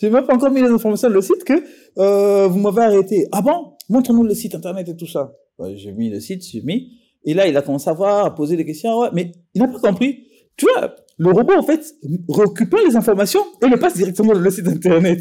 j'ai 0.00 0.10
même 0.10 0.26
pas 0.26 0.34
encore 0.34 0.50
mis 0.50 0.60
les 0.60 0.68
informations 0.68 1.08
dans 1.08 1.14
le 1.14 1.22
site 1.22 1.44
que, 1.44 1.64
euh, 1.98 2.48
vous 2.48 2.58
m'avez 2.58 2.82
arrêté. 2.82 3.26
Ah 3.32 3.40
bon? 3.40 3.72
Montre-nous 3.88 4.24
le 4.24 4.34
site 4.34 4.54
internet 4.54 4.88
et 4.88 4.96
tout 4.96 5.06
ça. 5.06 5.32
Ouais, 5.58 5.76
j'ai 5.76 5.92
mis 5.92 6.10
le 6.10 6.20
site, 6.20 6.44
j'ai 6.46 6.60
mis. 6.60 6.98
Et 7.28 7.34
là, 7.34 7.46
il 7.46 7.54
a 7.58 7.60
commencé 7.60 7.90
à 7.90 7.92
voir, 7.92 8.24
à 8.24 8.34
poser 8.34 8.56
des 8.56 8.64
questions, 8.64 9.00
ouais, 9.00 9.10
mais 9.12 9.32
il 9.52 9.60
n'a 9.60 9.68
pas 9.68 9.78
compris. 9.78 10.24
Tu 10.56 10.64
vois, 10.64 10.96
le 11.18 11.30
robot, 11.30 11.52
en 11.58 11.62
fait, 11.62 11.84
récupère 12.26 12.80
les 12.88 12.96
informations 12.96 13.42
et 13.62 13.68
le 13.68 13.78
passe 13.78 13.98
directement 13.98 14.32
dans 14.32 14.40
le 14.40 14.50
site 14.50 14.66
internet. 14.66 15.20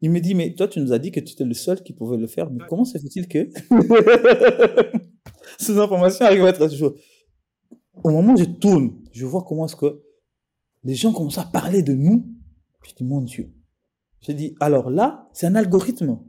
Il 0.00 0.10
me 0.10 0.20
dit, 0.20 0.34
mais 0.34 0.54
toi, 0.54 0.68
tu 0.68 0.80
nous 0.80 0.90
as 0.90 0.98
dit 0.98 1.12
que 1.12 1.20
tu 1.20 1.34
étais 1.34 1.44
le 1.44 1.52
seul 1.52 1.82
qui 1.82 1.92
pouvait 1.92 2.16
le 2.16 2.26
faire, 2.26 2.50
mais 2.50 2.60
comment 2.66 2.86
se 2.86 2.96
fait-il 2.96 3.28
que 3.28 3.46
ces 5.58 5.78
informations 5.78 6.24
arrivent 6.24 6.46
à 6.46 6.48
être 6.48 6.66
toujours 6.66 6.94
Au 8.02 8.08
moment 8.08 8.32
où 8.32 8.38
je 8.38 8.44
tourne, 8.44 8.94
je 9.12 9.26
vois 9.26 9.44
comment 9.46 9.66
est-ce 9.66 9.76
que 9.76 10.00
les 10.82 10.94
gens 10.94 11.12
commencent 11.12 11.36
à 11.36 11.44
parler 11.44 11.82
de 11.82 11.92
nous. 11.92 12.26
Je 12.88 12.94
dis, 12.94 13.04
mon 13.04 13.20
Dieu. 13.20 13.52
Je 14.26 14.32
dis, 14.32 14.56
alors 14.60 14.88
là, 14.88 15.28
c'est 15.34 15.46
un 15.46 15.56
algorithme. 15.56 16.20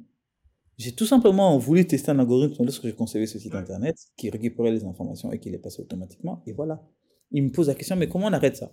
J'ai 0.78 0.94
tout 0.94 1.06
simplement 1.06 1.58
voulu 1.58 1.86
tester 1.86 2.12
un 2.12 2.20
algorithme 2.20 2.64
lorsque 2.64 2.84
j'ai 2.84 2.94
conçu 2.94 3.26
ce 3.28 3.40
site 3.40 3.56
internet 3.56 3.96
qui 4.18 4.30
récupérait 4.30 4.72
les 4.72 4.84
informations 4.84 5.32
et 5.32 5.40
qui 5.40 5.50
les 5.50 5.60
passait 5.60 5.82
automatiquement. 5.82 6.44
Et 6.48 6.54
voilà 6.54 6.84
il 7.34 7.44
me 7.44 7.52
pose 7.52 7.68
la 7.68 7.76
question, 7.76 7.98
mais 7.98 8.08
comment 8.08 8.28
on 8.28 8.34
arrête 8.34 8.56
ça? 8.56 8.72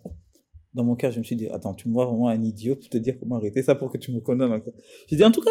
Dans 0.74 0.84
mon 0.84 0.94
cœur, 0.94 1.10
je 1.10 1.18
me 1.18 1.24
suis 1.24 1.34
dit, 1.34 1.48
attends, 1.48 1.74
tu 1.74 1.88
me 1.88 1.94
vois 1.94 2.06
vraiment 2.06 2.28
un 2.28 2.40
idiot 2.40 2.76
pour 2.76 2.88
te 2.88 2.98
dire 2.98 3.18
comment 3.18 3.34
arrêter 3.36 3.62
ça 3.62 3.74
pour 3.74 3.90
que 3.90 3.98
tu 3.98 4.12
me 4.12 4.20
condamnes 4.20 4.52
encore. 4.52 4.74
J'ai 5.08 5.16
dit, 5.16 5.24
en 5.24 5.32
tout 5.32 5.40
cas, 5.40 5.50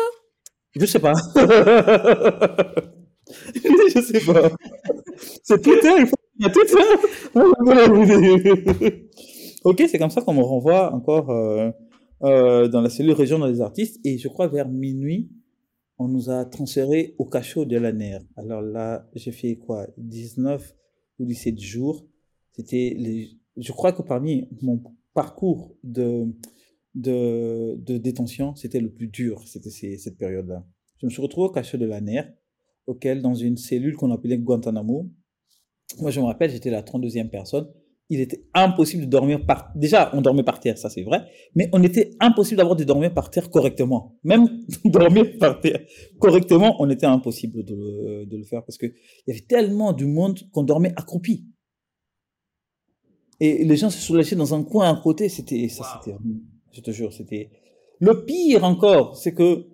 je 0.79 0.85
sais 0.85 0.99
pas. 0.99 1.11
je 3.55 4.01
sais 4.01 4.21
pas. 4.25 4.49
C'est 5.43 5.61
Twitter, 5.61 5.91
il 5.99 6.07
faut 6.07 6.15
Twitter. 6.53 6.77
ok, 9.65 9.83
c'est 9.89 9.97
comme 9.97 10.11
ça 10.11 10.21
qu'on 10.21 10.35
me 10.35 10.43
renvoie 10.43 10.93
encore 10.93 11.31
euh, 11.31 11.69
euh, 12.23 12.69
dans 12.69 12.79
la 12.79 12.89
cellule 12.89 13.11
régionale 13.13 13.51
des 13.51 13.59
artistes. 13.59 13.99
Et 14.05 14.17
je 14.19 14.29
crois 14.29 14.47
vers 14.47 14.69
minuit, 14.69 15.29
on 15.99 16.07
nous 16.07 16.29
a 16.29 16.45
transféré 16.45 17.15
au 17.17 17.25
cachot 17.25 17.65
de 17.65 17.77
la 17.77 17.91
NER. 17.91 18.19
Alors 18.35 18.61
là, 18.61 19.07
j'ai 19.13 19.31
fait 19.31 19.57
quoi 19.57 19.87
19 19.97 20.75
ou 21.19 21.25
17 21.25 21.59
jours 21.59 22.09
c'était 22.59 22.93
les, 22.97 23.29
je 23.55 23.71
crois 23.71 23.93
que 23.93 24.01
parmi 24.01 24.49
mon 24.61 24.81
parcours 25.13 25.77
de, 25.83 26.25
de, 26.93 27.75
de 27.77 27.97
détention, 27.97 28.53
c'était 28.55 28.81
le 28.81 28.91
plus 28.91 29.07
dur, 29.07 29.47
c'était 29.47 29.69
cette 29.69 30.17
période-là. 30.17 30.65
Je 30.97 31.05
me 31.05 31.09
suis 31.09 31.21
retrouvé 31.21 31.47
au 31.47 31.51
cachot 31.51 31.77
de 31.77 31.85
la 31.85 32.01
NER, 32.01 32.23
auquel, 32.85 33.21
dans 33.21 33.33
une 33.33 33.55
cellule 33.55 33.95
qu'on 33.95 34.11
appelait 34.11 34.37
Guantanamo, 34.37 35.09
moi 35.99 36.11
je 36.11 36.19
me 36.19 36.25
rappelle, 36.25 36.51
j'étais 36.51 36.69
la 36.69 36.81
32e 36.81 37.29
personne, 37.29 37.71
il 38.09 38.21
était 38.21 38.43
impossible 38.55 39.05
de 39.05 39.09
dormir 39.09 39.45
par, 39.45 39.71
déjà, 39.75 40.09
on 40.13 40.21
dormait 40.21 40.43
par 40.43 40.59
terre, 40.59 40.77
ça 40.77 40.89
c'est 40.89 41.03
vrai, 41.03 41.25
mais 41.53 41.69
on 41.73 41.83
était 41.83 42.11
impossible 42.19 42.57
d'avoir 42.57 42.75
de 42.75 42.83
dormir 42.83 43.13
par 43.13 43.29
terre 43.29 43.51
correctement. 43.51 44.17
Même 44.23 44.47
dormir 44.85 45.37
par 45.39 45.59
terre 45.59 45.79
correctement, 46.19 46.75
on 46.79 46.89
était 46.89 47.05
impossible 47.05 47.63
de 47.63 47.75
le, 47.75 48.25
de 48.25 48.37
le 48.37 48.43
faire 48.43 48.65
parce 48.65 48.77
que 48.77 48.87
il 48.87 49.23
y 49.27 49.31
avait 49.31 49.45
tellement 49.45 49.93
du 49.93 50.05
monde 50.05 50.39
qu'on 50.51 50.63
dormait 50.63 50.93
accroupi. 50.95 51.45
Et 53.39 53.63
les 53.63 53.77
gens 53.77 53.89
se 53.89 53.99
soulageaient 53.99 54.35
dans 54.35 54.53
un 54.53 54.63
coin 54.63 54.89
à 54.91 54.99
côté. 55.01 55.29
C'était, 55.29 55.69
ça, 55.69 56.01
c'était, 56.03 56.17
je 56.71 56.81
te 56.81 56.91
jure, 56.91 57.13
c'était. 57.13 57.51
Le 57.99 58.25
pire 58.25 58.63
encore, 58.63 59.15
c'est 59.15 59.33
que 59.33 59.67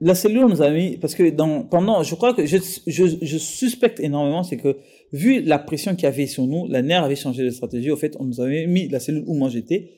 la 0.00 0.14
cellule 0.14 0.46
nous 0.46 0.62
a 0.62 0.70
mis, 0.70 0.98
parce 0.98 1.14
que 1.14 1.30
dans, 1.30 1.62
pendant, 1.62 2.02
je 2.02 2.14
crois 2.14 2.34
que 2.34 2.44
je, 2.44 2.58
je, 2.86 3.04
je 3.22 3.38
suspecte 3.38 4.00
énormément, 4.00 4.42
c'est 4.42 4.56
que 4.56 4.76
vu 5.12 5.42
la 5.42 5.58
pression 5.58 5.94
qu'il 5.94 6.04
y 6.04 6.06
avait 6.06 6.26
sur 6.26 6.46
nous, 6.46 6.66
la 6.68 6.82
NER 6.82 6.94
avait 6.94 7.16
changé 7.16 7.44
de 7.44 7.50
stratégie. 7.50 7.90
Au 7.90 7.96
fait, 7.96 8.16
on 8.18 8.24
nous 8.24 8.40
avait 8.40 8.66
mis 8.66 8.88
la 8.88 9.00
cellule 9.00 9.24
où 9.26 9.34
moi 9.34 9.48
j'étais. 9.48 9.90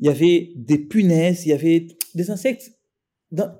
Il 0.00 0.06
y 0.06 0.08
avait 0.08 0.52
des 0.56 0.78
punaises, 0.78 1.46
il 1.46 1.50
y 1.50 1.52
avait 1.52 1.86
des 2.14 2.30
insectes. 2.30 2.72
Dans, 3.30 3.50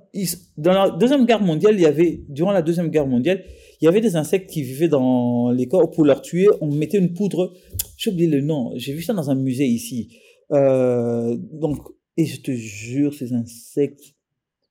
la 0.58 0.90
deuxième 0.90 1.24
guerre 1.24 1.40
mondiale, 1.40 1.76
il 1.76 1.80
y 1.80 1.86
avait, 1.86 2.24
durant 2.28 2.52
la 2.52 2.60
deuxième 2.60 2.88
guerre 2.88 3.06
mondiale, 3.06 3.42
il 3.80 3.86
y 3.86 3.88
avait 3.88 4.02
des 4.02 4.16
insectes 4.16 4.50
qui 4.50 4.62
vivaient 4.62 4.88
dans 4.88 5.50
les 5.50 5.66
corps. 5.66 5.90
Pour 5.90 6.04
leur 6.04 6.20
tuer, 6.20 6.48
on 6.60 6.70
mettait 6.70 6.98
une 6.98 7.14
poudre. 7.14 7.54
J'ai 7.96 8.10
oublié 8.10 8.28
le 8.28 8.42
nom. 8.42 8.72
J'ai 8.76 8.92
vu 8.92 9.02
ça 9.02 9.14
dans 9.14 9.30
un 9.30 9.34
musée 9.34 9.66
ici. 9.66 10.18
Euh, 10.52 11.36
donc, 11.38 11.78
et 12.18 12.26
je 12.26 12.40
te 12.40 12.50
jure, 12.50 13.14
ces 13.14 13.32
insectes, 13.32 14.14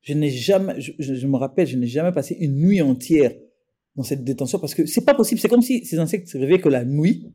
je 0.01 0.13
n'ai 0.13 0.29
jamais, 0.29 0.75
je, 0.79 1.27
me 1.27 1.37
rappelle, 1.37 1.67
je 1.67 1.77
n'ai 1.77 1.87
jamais 1.87 2.11
passé 2.11 2.35
une 2.39 2.55
nuit 2.55 2.81
entière 2.81 3.33
dans 3.95 4.03
cette 4.03 4.23
détention 4.23 4.59
parce 4.59 4.73
que 4.73 4.85
c'est 4.85 5.05
pas 5.05 5.13
possible. 5.13 5.39
C'est 5.39 5.49
comme 5.49 5.61
si 5.61 5.85
ces 5.85 5.99
insectes 5.99 6.27
se 6.27 6.37
réveillaient 6.37 6.61
que 6.61 6.69
la 6.69 6.85
nuit 6.85 7.33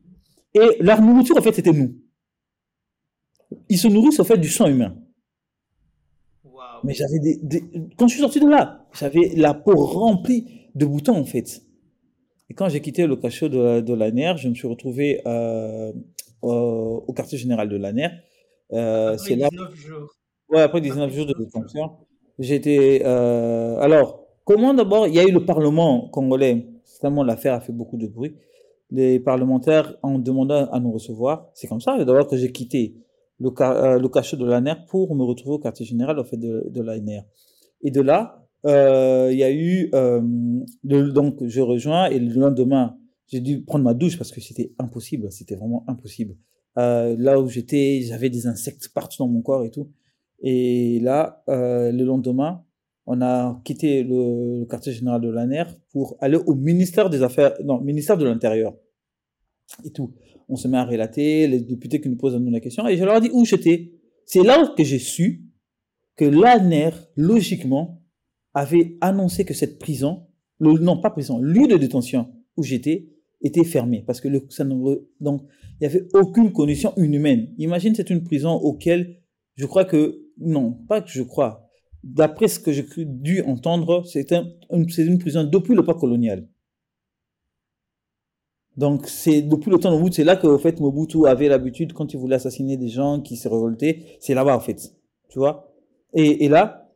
et 0.53 0.77
leur 0.79 1.01
nourriture, 1.01 1.37
en 1.37 1.41
fait, 1.41 1.53
c'était 1.53 1.71
nous. 1.71 1.95
Ils 3.69 3.77
se 3.77 3.87
nourrissent, 3.87 4.19
en 4.19 4.23
fait, 4.23 4.37
du 4.37 4.49
sang 4.49 4.67
humain. 4.67 4.95
Mais 6.83 6.93
j'avais 6.93 7.19
des, 7.19 7.39
des, 7.41 7.63
quand 7.97 8.07
je 8.07 8.13
suis 8.13 8.21
sorti 8.21 8.39
de 8.39 8.47
là, 8.47 8.87
j'avais 8.93 9.33
la 9.35 9.53
peau 9.53 9.75
remplie 9.75 10.69
de 10.75 10.85
boutons, 10.85 11.17
en 11.17 11.25
fait. 11.25 11.63
Et 12.49 12.53
quand 12.53 12.69
j'ai 12.69 12.81
quitté 12.81 13.07
le 13.07 13.15
cachot 13.15 13.49
de, 13.49 13.81
de 13.81 13.93
la 13.93 14.11
NER, 14.11 14.35
je 14.37 14.47
me 14.47 14.53
suis 14.53 14.67
retrouvé 14.67 15.21
euh, 15.25 15.91
au, 16.41 17.03
au, 17.07 17.13
quartier 17.13 17.37
général 17.37 17.67
de 17.67 17.77
la 17.77 17.93
NER. 17.93 18.09
Euh, 18.73 19.13
après 19.13 19.35
19 19.35 19.51
là... 19.53 19.69
jours. 19.75 20.15
Ouais, 20.49 20.61
après 20.61 20.81
19 20.81 21.13
jours 21.13 21.25
de 21.25 21.33
détention. 21.33 21.97
J'étais. 22.39 23.01
Euh... 23.03 23.79
Alors, 23.79 24.26
comment 24.47 24.73
d'abord 24.73 25.07
il 25.07 25.13
y 25.13 25.19
a 25.19 25.25
eu 25.25 25.31
le 25.31 25.45
Parlement 25.45 26.07
congolais 26.09 26.65
Certainement, 26.85 27.23
l'affaire 27.23 27.53
a 27.53 27.59
fait 27.59 27.73
beaucoup 27.73 27.97
de 27.97 28.07
bruit. 28.07 28.33
Les 28.89 29.19
parlementaires 29.19 29.97
ont 30.01 30.17
demandé 30.17 30.65
à 30.71 30.79
nous 30.79 30.91
recevoir. 30.91 31.51
C'est 31.53 31.67
comme 31.67 31.81
ça 31.81 32.03
d'abord 32.03 32.25
que 32.25 32.37
j'ai 32.37 32.51
quitté 32.51 32.95
le, 33.39 33.49
euh, 33.59 34.09
cachot 34.09 34.37
de 34.37 34.45
la 34.45 34.61
NER 34.61 34.73
pour 34.89 35.13
me 35.13 35.23
retrouver 35.23 35.55
au 35.55 35.59
quartier 35.59 35.85
général 35.85 36.17
au 36.17 36.23
fait 36.23 36.37
de, 36.37 36.65
de 36.69 36.81
la 36.81 36.97
NER. 36.99 37.21
Et 37.81 37.91
de 37.91 38.01
là, 38.01 38.47
euh, 38.65 39.29
il 39.31 39.37
y 39.37 39.43
a 39.43 39.51
eu 39.51 39.91
euh, 39.93 40.21
donc 40.83 41.45
je 41.45 41.61
rejoins 41.61 42.07
et 42.07 42.17
le 42.17 42.33
lendemain 42.33 42.97
j'ai 43.27 43.41
dû 43.41 43.61
prendre 43.61 43.83
ma 43.83 43.93
douche 43.93 44.17
parce 44.17 44.31
que 44.31 44.41
c'était 44.41 44.71
impossible, 44.79 45.31
c'était 45.31 45.55
vraiment 45.55 45.83
impossible. 45.87 46.35
Là 46.75 47.39
où 47.39 47.49
j'étais, 47.49 48.01
j'avais 48.01 48.29
des 48.29 48.47
insectes 48.47 48.89
partout 48.93 49.17
dans 49.19 49.27
mon 49.27 49.41
corps 49.41 49.65
et 49.65 49.71
tout. 49.71 49.89
Et 50.39 50.99
là, 51.01 51.43
le 51.47 52.03
lendemain, 52.03 52.63
on 53.07 53.21
a 53.21 53.59
quitté 53.63 54.03
le, 54.03 54.65
quartier 54.65 54.93
général 54.93 55.21
de 55.21 55.29
l'ANER 55.29 55.63
pour 55.91 56.17
aller 56.19 56.37
au 56.37 56.53
ministère 56.53 57.09
des 57.09 57.23
Affaires, 57.23 57.53
non, 57.63 57.81
ministère 57.81 58.17
de 58.17 58.25
l'Intérieur 58.25 58.75
et 59.83 59.91
tout. 59.91 60.13
On 60.49 60.55
se 60.55 60.67
met 60.67 60.77
à 60.77 60.85
relater, 60.85 61.47
les 61.47 61.59
députés 61.59 61.99
qui 61.99 62.09
nous 62.09 62.17
posent 62.17 62.39
la 62.39 62.59
question, 62.59 62.87
et 62.87 62.95
je 62.95 63.03
leur 63.03 63.19
dit 63.19 63.29
où 63.33 63.43
j'étais. 63.43 63.93
C'est 64.25 64.43
là 64.43 64.73
que 64.77 64.83
j'ai 64.83 64.99
su 64.99 65.45
que 66.15 66.25
l'ANER, 66.25 66.91
logiquement, 67.15 68.03
avait 68.53 68.97
annoncé 69.01 69.45
que 69.45 69.53
cette 69.53 69.79
prison 69.79 70.27
non, 70.59 70.97
pas 70.99 71.09
prison, 71.09 71.39
lieu 71.39 71.67
de 71.67 71.77
détention 71.77 72.33
où 72.55 72.63
j'étais 72.63 73.09
était 73.41 73.63
fermé 73.63 74.03
parce 74.05 74.19
que 74.19 74.27
ça 74.49 74.63
ne, 74.63 74.75
donc 75.19 75.43
il 75.79 75.83
y 75.83 75.85
avait 75.85 76.07
aucune 76.13 76.51
condition 76.51 76.93
inhumaine. 76.97 77.53
Imagine 77.59 77.93
c'est 77.93 78.09
une 78.09 78.23
prison 78.23 78.53
auquel 78.53 79.21
je 79.55 79.65
crois 79.65 79.85
que 79.85 80.23
non, 80.39 80.71
pas 80.87 81.01
que 81.01 81.09
je 81.09 81.21
crois. 81.21 81.66
D'après 82.03 82.47
ce 82.47 82.59
que 82.59 82.71
j'ai 82.71 82.85
dû 83.05 83.41
entendre, 83.41 84.03
c'est 84.05 84.31
un, 84.31 84.47
une, 84.71 85.17
prison 85.17 85.43
depuis 85.43 85.75
le 85.75 85.83
pas 85.83 85.95
colonial. 85.95 86.47
Donc 88.77 89.07
c'est 89.07 89.41
depuis 89.41 89.71
le 89.71 89.79
temps 89.79 89.91
de 89.91 89.97
Mobutu, 89.97 90.17
c'est 90.17 90.23
là 90.23 90.35
que 90.35 90.45
au 90.45 90.59
fait 90.59 90.79
Mobutu 90.79 91.25
avait 91.25 91.49
l'habitude 91.49 91.93
quand 91.93 92.13
il 92.13 92.19
voulait 92.19 92.35
assassiner 92.35 92.77
des 92.77 92.89
gens 92.89 93.19
qui 93.21 93.35
se 93.35 93.47
révoltaient, 93.47 94.03
c'est 94.19 94.35
là-bas 94.35 94.55
en 94.55 94.59
fait, 94.59 94.93
tu 95.29 95.39
vois? 95.39 95.73
Et, 96.13 96.45
et 96.45 96.47
là, 96.47 96.87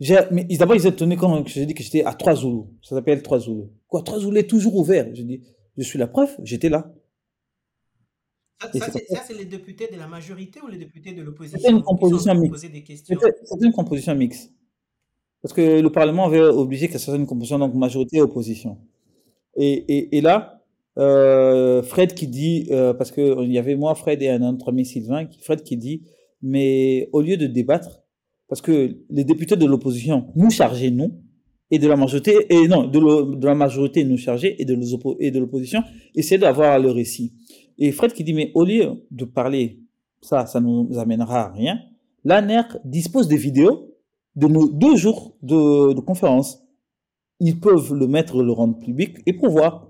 d'abord 0.00 0.74
ils 0.74 0.80
étaient 0.80 0.88
étonnés 0.88 1.16
quand 1.16 1.46
j'ai 1.46 1.64
dit 1.64 1.74
que 1.74 1.82
j'étais 1.84 2.04
à 2.04 2.14
Trois 2.14 2.34
Zoulous, 2.34 2.68
ça 2.82 2.96
s'appelle 2.96 3.22
Trois 3.22 3.38
Zoulous. 3.38 3.70
Quoi, 3.86 4.02
Trois 4.02 4.18
Zoulous 4.18 4.36
est 4.36 4.50
toujours 4.50 4.74
ouvert. 4.74 5.08
Je 5.14 5.22
dis, 5.22 5.42
je 5.76 5.82
suis 5.84 5.98
la 5.98 6.08
preuve, 6.08 6.34
j'étais 6.42 6.68
là. 6.68 6.92
Ça, 8.60 9.22
c'est 9.26 9.38
les 9.38 9.44
députés 9.44 9.88
de 9.92 9.98
la 9.98 10.08
majorité 10.08 10.60
ou 10.60 10.68
les 10.68 10.78
députés 10.78 11.12
de 11.12 11.22
l'opposition 11.22 11.58
C'était 11.58 11.72
une 11.72 11.82
composition 11.82 12.34
mixte. 12.34 12.66
C'était 13.04 13.66
une 13.66 13.72
composition 13.72 14.14
mixte. 14.14 14.52
Parce 15.42 15.54
que 15.54 15.80
le 15.80 15.92
Parlement 15.92 16.26
avait 16.26 16.40
obligé 16.40 16.88
que 16.88 16.94
ce 16.94 17.04
soit 17.06 17.16
une 17.16 17.26
composition, 17.26 17.58
donc 17.58 17.74
majorité 17.74 18.16
et 18.16 18.20
opposition. 18.20 18.78
Et, 19.56 19.72
et, 19.72 20.18
et 20.18 20.20
là, 20.20 20.64
euh, 20.98 21.82
Fred 21.82 22.14
qui 22.14 22.26
dit, 22.26 22.66
euh, 22.70 22.92
parce 22.92 23.12
qu'il 23.12 23.52
y 23.52 23.58
avait 23.58 23.76
moi, 23.76 23.94
Fred 23.94 24.20
et 24.22 24.28
un 24.28 24.42
autre 24.42 24.70
ami 24.70 24.84
Sylvain, 24.84 25.28
Fred 25.40 25.62
qui 25.62 25.76
dit, 25.76 26.02
mais 26.42 27.08
au 27.12 27.22
lieu 27.22 27.36
de 27.36 27.46
débattre, 27.46 28.02
parce 28.48 28.60
que 28.60 28.96
les 29.08 29.24
députés 29.24 29.56
de 29.56 29.66
l'opposition 29.66 30.26
nous 30.34 30.50
chargeaient, 30.50 30.90
nous, 30.90 31.12
et 31.70 31.78
de 31.78 31.86
la 31.86 31.96
majorité, 31.96 32.34
et 32.48 32.66
non, 32.66 32.86
de, 32.86 33.36
de 33.36 33.46
la 33.46 33.54
majorité 33.54 34.02
nous 34.02 34.16
chargeaient, 34.16 34.56
et 34.58 34.64
de 34.64 35.38
l'opposition, 35.38 35.82
essayer 36.16 36.38
d'avoir 36.38 36.78
le 36.80 36.90
récit. 36.90 37.32
Et 37.78 37.92
Fred 37.92 38.12
qui 38.12 38.24
dit, 38.24 38.34
mais 38.34 38.50
au 38.54 38.64
lieu 38.64 39.04
de 39.10 39.24
parler, 39.24 39.80
ça, 40.20 40.46
ça 40.46 40.60
nous 40.60 40.98
amènera 40.98 41.46
à 41.46 41.52
rien, 41.52 41.80
l'ANER 42.24 42.62
dispose 42.84 43.28
des 43.28 43.36
vidéos 43.36 43.94
de 44.36 44.46
nos 44.46 44.68
deux 44.68 44.96
jours 44.96 45.36
de, 45.42 45.92
de 45.92 46.00
conférence. 46.00 46.62
Ils 47.40 47.60
peuvent 47.60 47.94
le 47.94 48.08
mettre, 48.08 48.42
le 48.42 48.52
rendre 48.52 48.78
public 48.78 49.18
et 49.26 49.32
pour 49.32 49.50
voir. 49.50 49.86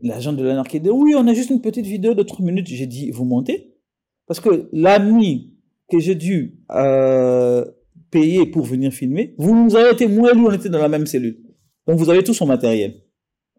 L'agent 0.00 0.32
de 0.32 0.42
l'ANER 0.44 0.68
qui 0.68 0.80
dit, 0.80 0.90
oui, 0.90 1.14
on 1.16 1.26
a 1.26 1.34
juste 1.34 1.50
une 1.50 1.60
petite 1.60 1.86
vidéo 1.86 2.14
de 2.14 2.22
3 2.22 2.44
minutes. 2.44 2.68
J'ai 2.68 2.86
dit, 2.86 3.10
vous 3.10 3.24
montez? 3.24 3.74
Parce 4.26 4.40
que 4.40 4.68
l'ami 4.72 5.54
que 5.90 5.98
j'ai 5.98 6.14
dû 6.14 6.60
euh, 6.70 7.64
payer 8.10 8.46
pour 8.46 8.64
venir 8.64 8.92
filmer, 8.92 9.34
vous 9.38 9.56
nous 9.56 9.74
avez 9.74 9.92
été, 9.92 10.06
moi 10.06 10.30
et 10.30 10.34
lui, 10.34 10.44
on 10.46 10.52
était 10.52 10.68
dans 10.68 10.78
la 10.78 10.88
même 10.88 11.06
cellule. 11.06 11.42
Donc 11.86 11.98
vous 11.98 12.10
avez 12.10 12.22
tout 12.22 12.34
son 12.34 12.46
matériel. 12.46 13.02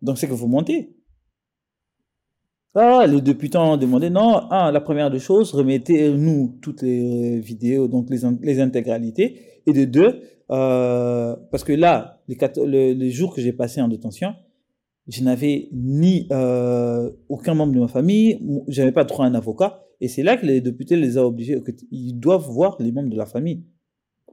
Donc 0.01 0.17
c'est 0.17 0.27
que 0.27 0.33
vous 0.33 0.47
montez. 0.47 0.95
Ah, 2.75 3.05
les 3.07 3.21
députés 3.21 3.57
ont 3.57 3.77
demandé, 3.77 4.09
non, 4.09 4.47
ah, 4.51 4.71
la 4.71 4.79
première 4.79 5.09
des 5.09 5.19
choses, 5.19 5.51
remettez-nous 5.53 6.59
toutes 6.61 6.83
les 6.83 7.39
vidéos, 7.39 7.87
donc 7.87 8.09
les, 8.09 8.59
intégralités. 8.59 9.61
Et 9.65 9.73
de 9.73 9.85
deux, 9.85 10.21
euh, 10.51 11.35
parce 11.51 11.63
que 11.63 11.73
là, 11.73 12.21
les, 12.27 12.93
les 12.93 13.11
jours 13.11 13.33
que 13.33 13.41
j'ai 13.41 13.53
passés 13.53 13.81
en 13.81 13.87
détention, 13.87 14.33
je 15.09 15.23
n'avais 15.23 15.69
ni 15.71 16.27
euh, 16.31 17.09
aucun 17.27 17.55
membre 17.55 17.73
de 17.73 17.79
ma 17.79 17.87
famille, 17.87 18.39
j'avais 18.67 18.91
pas 18.91 19.03
droit 19.03 19.25
à 19.25 19.27
un 19.27 19.33
avocat. 19.33 19.83
Et 20.01 20.07
c'est 20.07 20.23
là 20.23 20.37
que 20.37 20.45
les 20.45 20.61
députés 20.61 20.95
les 20.95 21.17
ont 21.17 21.25
obligés, 21.25 21.59
ils 21.91 22.13
doivent 22.13 22.47
voir 22.47 22.77
les 22.79 22.91
membres 22.91 23.09
de 23.09 23.17
la 23.17 23.25
famille. 23.25 23.65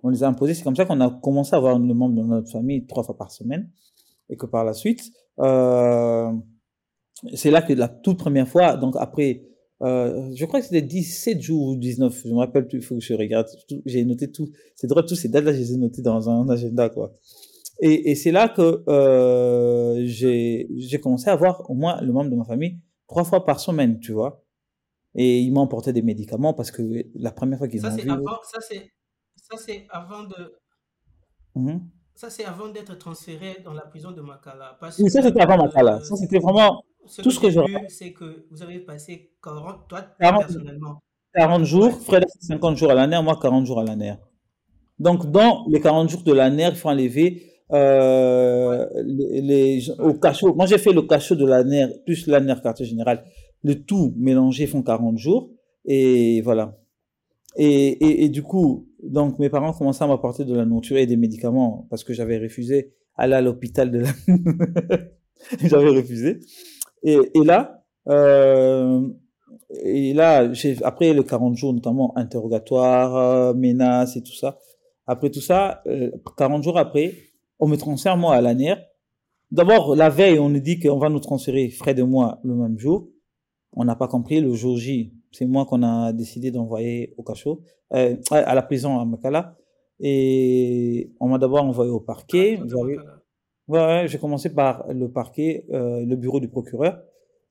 On 0.03 0.11
les 0.11 0.23
a 0.23 0.29
imposés, 0.29 0.53
c'est 0.55 0.63
comme 0.63 0.77
ça 0.77 0.85
qu'on 0.85 1.01
a 1.01 1.11
commencé 1.23 1.57
à 1.57 1.59
voir 1.59 1.79
les 1.79 1.95
membres 1.95 2.15
de 2.15 2.23
notre 2.23 2.51
famille 2.51 2.87
trois 2.87 3.03
fois 3.03 3.17
par 3.17 3.33
semaine. 3.33 3.71
Et 4.29 4.37
que 4.37 4.45
par 4.45 4.65
la 4.65 4.75
suite, 4.75 5.11
euh, 5.41 6.31
c'est 7.35 7.51
là 7.51 7.63
que 7.63 7.73
la 7.73 7.89
toute 7.89 8.19
première 8.19 8.49
fois, 8.49 8.77
donc 8.77 8.95
après, 8.99 9.43
euh, 9.83 10.31
je 10.35 10.45
crois 10.45 10.61
que 10.61 10.67
c'était 10.67 10.83
17 10.83 11.41
jours 11.41 11.69
ou 11.69 11.77
19, 11.77 12.23
je 12.25 12.29
me 12.29 12.39
rappelle 12.39 12.67
plus, 12.67 12.79
il 12.79 12.85
faut 12.85 12.97
que 12.97 13.01
je 13.01 13.15
regarde, 13.15 13.47
j'ai 13.85 14.05
noté 14.05 14.31
tout, 14.31 14.49
c'est 14.75 14.87
drôle, 14.87 15.07
tous 15.07 15.17
ces 15.17 15.29
dates-là, 15.29 15.53
je 15.53 15.59
les 15.59 15.73
ai 15.75 15.77
notées 15.77 16.03
dans 16.03 16.29
un 16.29 16.49
agenda, 16.49 16.89
quoi. 16.89 17.13
Et, 17.81 18.11
et 18.11 18.15
c'est 18.15 18.33
là 18.33 18.49
que 18.49 18.83
euh, 18.89 20.03
j'ai 20.07 21.01
commencé 21.03 21.29
à 21.29 21.37
voir 21.37 21.71
au 21.71 21.75
moins 21.75 22.01
le 22.01 22.13
membre 22.13 22.31
de 22.31 22.37
ma 22.37 22.45
famille 22.45 22.81
trois 23.07 23.25
fois 23.25 23.45
par 23.45 23.61
semaine, 23.61 24.01
tu 24.01 24.13
vois. 24.13 24.43
Et 25.15 25.41
ils 25.41 25.53
m'ont 25.53 25.65
apporté 25.65 25.93
des 25.93 26.03
médicaments 26.03 26.55
parce 26.55 26.71
que 26.71 26.83
la 27.15 27.33
première 27.33 27.59
fois 27.59 27.69
qu'ils 27.69 27.83
m'ont 27.83 27.97
vu... 27.97 28.11
Avant, 28.11 28.39
ça, 28.43 29.57
c'est 29.57 29.87
avant 29.91 30.25
de... 30.25 30.59
Mmh 31.55 31.79
ça, 32.17 32.31
c'est 32.31 32.47
avant 32.47 32.69
d'être 32.69 32.97
transféré 32.97 33.59
dans 33.63 33.75
la 33.75 33.83
prison 33.83 34.11
de 34.11 34.23
Makala. 34.23 34.79
Parce 34.81 34.99
oui, 34.99 35.11
ça, 35.11 35.21
c'était 35.21 35.43
avant 35.43 35.59
Makala. 35.59 36.01
Ça, 36.01 36.17
c'était 36.17 36.39
vraiment 36.39 36.83
ce 37.07 37.23
tout 37.23 37.31
ce 37.31 37.41
que 37.41 37.51
j'ai 37.51 37.61
vu. 37.65 37.77
C'est 37.89 38.13
que 38.13 38.47
vous 38.51 38.63
avez 38.63 38.79
passé 38.81 39.33
40, 39.43 39.89
toi, 39.89 40.03
40, 40.21 40.41
personnellement. 40.41 41.03
40 41.35 41.65
jours, 41.65 42.01
Fred, 42.01 42.25
50 42.41 42.77
jours 42.77 42.91
à 42.91 42.95
la 42.95 43.23
moi 43.23 43.39
40 43.41 43.67
jours 43.67 43.81
à 43.81 43.85
la 43.85 43.97
Donc, 44.99 45.31
dans 45.31 45.67
les 45.69 45.81
40 45.81 46.09
jours 46.09 46.23
de 46.23 46.33
la 46.33 46.49
il 46.49 46.75
faut 46.75 46.89
enlever 46.89 47.43
euh, 47.73 48.87
les, 49.05 49.41
les, 49.43 49.91
au 49.99 50.15
cachot. 50.15 50.55
Moi, 50.55 50.67
j'ai 50.67 50.79
fait 50.79 50.93
le 50.93 51.03
cachot 51.03 51.35
de 51.35 51.45
la 51.45 51.63
plus 52.05 52.27
la 52.27 52.41
quartier 52.57 52.87
général. 52.87 53.25
Le 53.63 53.83
tout 53.83 54.15
mélangé 54.17 54.67
font 54.67 54.83
40 54.83 55.19
jours. 55.19 55.51
Et 55.85 56.41
voilà. 56.43 56.79
Et, 57.57 57.89
et, 57.89 58.25
et, 58.25 58.29
du 58.29 58.43
coup, 58.43 58.89
donc 59.03 59.39
mes 59.39 59.49
parents 59.49 59.73
commençaient 59.73 60.05
à 60.05 60.07
m'apporter 60.07 60.45
de 60.45 60.55
la 60.55 60.65
nourriture 60.65 60.99
et 60.99 61.07
des 61.07 61.17
médicaments 61.17 61.87
parce 61.89 62.05
que 62.05 62.13
j'avais 62.13 62.39
refusé 62.39 62.93
aller 63.17 63.35
à 63.35 63.41
l'hôpital 63.41 63.91
de 63.91 64.01
la... 64.01 64.09
j'avais 65.63 65.89
refusé. 65.89 66.41
Et, 67.03 67.19
et 67.35 67.45
là, 67.45 67.85
euh, 68.09 69.09
et 69.71 70.13
là, 70.13 70.53
j'ai 70.53 70.77
après 70.85 71.13
le 71.13 71.23
40 71.23 71.57
jours, 71.57 71.73
notamment 71.73 72.17
interrogatoire, 72.17 73.17
euh, 73.17 73.55
menaces 73.55 74.17
et 74.17 74.23
tout 74.23 74.35
ça. 74.35 74.59
Après 75.07 75.31
tout 75.31 75.41
ça, 75.41 75.83
euh, 75.87 76.11
40 76.37 76.63
jours 76.63 76.79
après, 76.79 77.15
on 77.59 77.69
me 77.69 77.77
transfère 77.77 78.17
moi 78.17 78.35
à 78.35 78.41
l'ANER. 78.41 78.75
D'abord, 79.51 79.95
la 79.95 80.09
veille, 80.09 80.39
on 80.39 80.49
nous 80.49 80.61
dit 80.61 80.81
qu'on 80.81 80.99
va 80.99 81.09
nous 81.09 81.21
transférer 81.21 81.69
Fred 81.71 81.99
et 81.99 82.03
moi 82.03 82.41
le 82.43 82.55
même 82.55 82.79
jour. 82.79 83.09
On 83.73 83.85
n'a 83.85 83.95
pas 83.95 84.09
compris. 84.09 84.41
Le 84.41 84.53
jour 84.55 84.77
J, 84.77 85.15
c'est 85.31 85.47
moi 85.47 85.67
qu'on 85.67 85.83
a 85.83 86.13
décidé 86.13 86.51
d'envoyer 86.51 87.15
au 87.17 87.23
cachot, 87.23 87.63
euh, 87.95 88.17
à 88.31 88.55
la 88.55 88.63
prison 88.63 88.99
à 88.99 89.05
Makala. 89.05 89.57
Et 90.01 91.13
on 91.21 91.29
m'a 91.29 91.39
d'abord 91.39 91.65
envoyé 91.65 91.91
au 91.91 92.01
parquet. 92.01 92.59
Ah, 92.61 93.21
ouais, 93.69 94.07
j'ai 94.07 94.19
commencé 94.19 94.53
par 94.53 94.87
le 94.93 95.11
parquet, 95.11 95.67
euh, 95.73 96.05
le 96.05 96.17
bureau 96.17 96.41
du 96.41 96.49
procureur. 96.49 97.01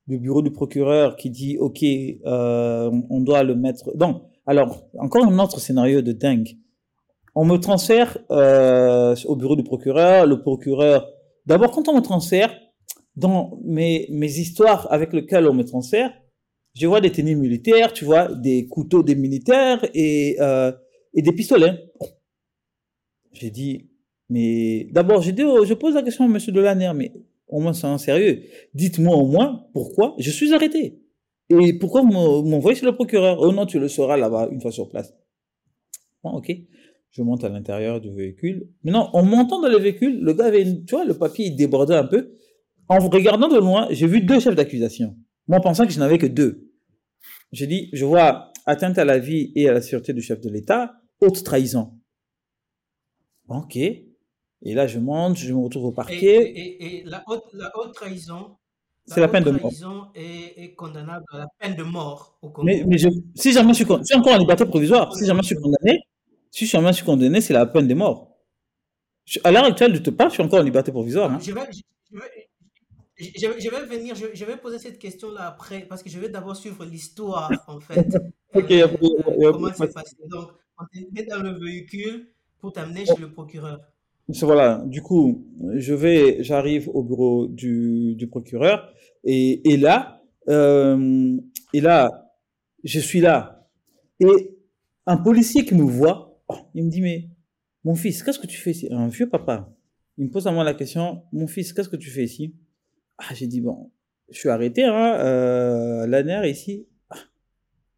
Le 0.07 0.17
bureau 0.17 0.41
du 0.41 0.51
procureur 0.51 1.15
qui 1.15 1.29
dit, 1.29 1.57
OK, 1.57 1.83
euh, 1.83 2.91
on 3.09 3.21
doit 3.21 3.43
le 3.43 3.55
mettre... 3.55 3.95
Donc, 3.97 4.21
alors, 4.45 4.87
encore 4.99 5.25
un 5.25 5.39
autre 5.39 5.59
scénario 5.59 6.01
de 6.01 6.11
dingue. 6.11 6.57
On 7.33 7.43
me 7.43 7.57
transfère 7.57 8.17
euh, 8.31 9.15
au 9.25 9.35
bureau 9.35 9.55
du 9.55 9.63
procureur. 9.63 10.27
Le 10.27 10.41
procureur... 10.41 11.07
D'abord, 11.45 11.71
quand 11.71 11.87
on 11.89 11.95
me 11.95 12.01
transfère, 12.01 12.55
dans 13.15 13.59
mes, 13.63 14.07
mes 14.11 14.39
histoires 14.39 14.91
avec 14.91 15.13
lesquelles 15.13 15.47
on 15.47 15.53
me 15.53 15.63
transfère, 15.63 16.11
je 16.75 16.87
vois 16.87 17.01
des 17.01 17.11
tenues 17.11 17.35
militaires, 17.35 17.93
tu 17.93 18.03
vois, 18.05 18.27
des 18.27 18.67
couteaux 18.67 19.01
des 19.01 19.15
militaires 19.15 19.85
et, 19.93 20.35
euh, 20.39 20.71
et 21.13 21.21
des 21.21 21.31
pistolets. 21.31 21.79
J'ai 23.31 23.49
dit, 23.49 23.89
mais 24.29 24.87
d'abord, 24.91 25.21
dit, 25.21 25.43
oh, 25.43 25.65
je 25.65 25.73
pose 25.73 25.95
la 25.95 26.03
question 26.03 26.25
à 26.25 26.27
monsieur 26.27 26.51
Delaner, 26.51 26.91
mais 26.95 27.13
au 27.47 27.59
moins 27.59 27.73
c'est 27.73 27.87
un 27.87 27.97
sérieux. 27.97 28.43
Dites-moi 28.73 29.15
au 29.15 29.27
moins 29.27 29.67
pourquoi 29.73 30.15
je 30.17 30.31
suis 30.31 30.53
arrêté. 30.53 31.01
Et 31.49 31.73
pourquoi 31.73 32.01
m'envoyer 32.03 32.77
chez 32.77 32.85
le 32.85 32.95
procureur? 32.95 33.39
Oh 33.39 33.51
non, 33.51 33.65
tu 33.65 33.79
le 33.79 33.87
sauras 33.87 34.17
là-bas 34.17 34.49
une 34.51 34.61
fois 34.61 34.71
sur 34.71 34.89
place. 34.89 35.13
Bon, 36.23 36.31
ok. 36.31 36.51
Je 37.11 37.21
monte 37.21 37.43
à 37.43 37.49
l'intérieur 37.49 38.01
du 38.01 38.11
véhicule. 38.11 38.67
Maintenant, 38.83 39.09
en 39.13 39.23
montant 39.23 39.61
dans 39.61 39.69
le 39.69 39.77
véhicule, 39.77 40.19
le 40.21 40.33
gars 40.33 40.45
avait, 40.45 40.65
tu 40.65 40.95
vois, 40.95 41.05
le 41.05 41.13
papier 41.13 41.51
débordait 41.51 41.95
un 41.95 42.03
peu. 42.03 42.35
En 42.89 42.97
regardant 42.97 43.47
de 43.47 43.57
loin, 43.57 43.87
j'ai 43.91 44.07
vu 44.07 44.21
deux 44.21 44.39
chefs 44.39 44.55
d'accusation. 44.55 45.15
Moi, 45.47 45.61
pensant 45.61 45.85
que 45.85 45.93
je 45.93 45.99
n'avais 45.99 46.17
que 46.17 46.25
deux. 46.25 46.71
J'ai 47.51 47.67
dit, 47.67 47.89
je 47.93 48.05
vois 48.05 48.51
atteinte 48.65 48.97
à 48.97 49.05
la 49.05 49.19
vie 49.19 49.51
et 49.55 49.69
à 49.69 49.73
la 49.73 49.81
sûreté 49.81 50.13
du 50.13 50.21
chef 50.21 50.41
de 50.41 50.49
l'État, 50.49 50.95
haute 51.21 51.43
trahison. 51.43 51.93
Ok. 53.47 53.77
Et 54.61 54.73
là, 54.73 54.87
je 54.87 54.99
monte, 54.99 55.37
je 55.37 55.53
me 55.53 55.59
retrouve 55.59 55.85
au 55.85 55.91
parquet. 55.91 56.53
Et, 56.55 57.03
la, 57.05 57.23
haute, 57.27 57.45
la, 57.53 57.71
haute, 57.75 57.93
trahison, 57.93 58.57
c'est 59.05 59.19
la, 59.19 59.27
peine 59.27 59.43
de 59.43 59.51
mort. 59.51 59.71
Est, 60.15 60.63
est, 60.63 60.73
condamnable 60.73 61.25
à 61.31 61.37
la 61.39 61.47
peine 61.59 61.75
de 61.75 61.83
mort 61.83 62.37
au 62.41 62.49
Congo. 62.49 62.65
Mais, 62.65 62.83
mais 62.87 62.97
je, 62.97 63.09
si 63.35 63.51
jamais 63.51 63.73
je 63.73 63.83
suis, 63.83 63.85
je 63.85 64.03
suis 64.03 64.15
encore 64.15 64.33
en 64.33 64.37
liberté 64.37 64.65
provisoire, 64.65 65.15
si 65.15 65.25
jamais 65.25 65.41
je 65.43 65.47
suis 65.47 65.55
condamné, 65.55 65.99
si 66.49 66.65
jamais 66.65 66.87
je 66.89 66.93
suis 66.93 67.05
condamné, 67.05 67.41
c'est 67.41 67.53
la 67.53 67.65
peine 67.65 67.87
de 67.87 67.93
mort. 67.93 68.35
À 69.43 69.51
l'heure 69.51 69.65
actuelle, 69.65 69.95
je 69.95 70.01
te 70.01 70.09
parle, 70.09 70.29
je 70.29 70.35
suis 70.35 70.43
encore 70.43 70.59
en 70.59 70.63
liberté 70.63 70.91
provisoire. 70.91 71.31
Hein. 71.31 71.39
Je, 71.39 71.51
vais, 71.51 71.61
je, 72.11 72.17
vais, 73.47 73.59
je, 73.59 73.69
vais 73.69 73.85
venir, 73.85 74.15
je, 74.15 74.45
vais 74.45 74.57
poser 74.57 74.79
cette 74.79 74.97
question-là 74.99 75.47
après, 75.47 75.81
parce 75.81 76.01
que 76.01 76.09
je 76.09 76.19
vais 76.19 76.29
d'abord 76.29 76.55
suivre 76.55 76.85
l'histoire, 76.85 77.51
en 77.67 77.79
fait. 77.79 78.07
ok, 78.53 78.71
euh, 78.71 78.87
comment 79.51 79.69
c'est 79.73 79.93
passé. 79.93 80.15
Donc, 80.27 80.51
on 80.79 80.85
te 80.85 80.97
met 81.13 81.25
dans 81.25 81.41
le 81.41 81.51
véhicule 81.59 82.27
pour 82.59 82.73
t'amener 82.73 83.05
chez 83.05 83.17
le 83.19 83.31
procureur. 83.31 83.79
Voilà, 84.27 84.83
du 84.87 85.01
coup, 85.01 85.45
je 85.75 85.93
vais, 85.93 86.43
j'arrive 86.43 86.89
au 86.89 87.03
bureau 87.03 87.47
du, 87.47 88.15
du 88.15 88.27
procureur 88.27 88.91
et, 89.23 89.71
et 89.71 89.77
là, 89.77 90.23
euh, 90.49 91.37
et 91.73 91.81
là, 91.81 92.31
je 92.83 92.99
suis 92.99 93.21
là 93.21 93.67
et 94.19 94.57
un 95.05 95.17
policier 95.17 95.65
qui 95.65 95.75
me 95.75 95.83
voit, 95.83 96.39
oh, 96.47 96.57
il 96.73 96.85
me 96.85 96.89
dit 96.89 97.01
mais 97.01 97.29
mon 97.83 97.93
fils, 97.95 98.23
qu'est-ce 98.23 98.39
que 98.39 98.47
tu 98.47 98.57
fais 98.57 98.71
ici? 98.71 98.87
Un 98.91 99.07
vieux 99.07 99.29
papa. 99.29 99.71
Il 100.17 100.25
me 100.25 100.31
pose 100.31 100.47
à 100.47 100.51
moi 100.51 100.63
la 100.63 100.73
question, 100.73 101.23
mon 101.31 101.45
fils, 101.45 101.71
qu'est-ce 101.73 101.89
que 101.89 101.97
tu 101.97 102.09
fais 102.09 102.23
ici? 102.23 102.55
Ah, 103.17 103.33
j'ai 103.33 103.47
dit 103.47 103.61
bon, 103.61 103.91
je 104.29 104.39
suis 104.39 104.49
arrêté, 104.49 104.83
hein, 104.83 105.17
euh, 105.19 106.07
l'ANR 106.07 106.45
ici. 106.45 106.87
Ah. 107.09 107.17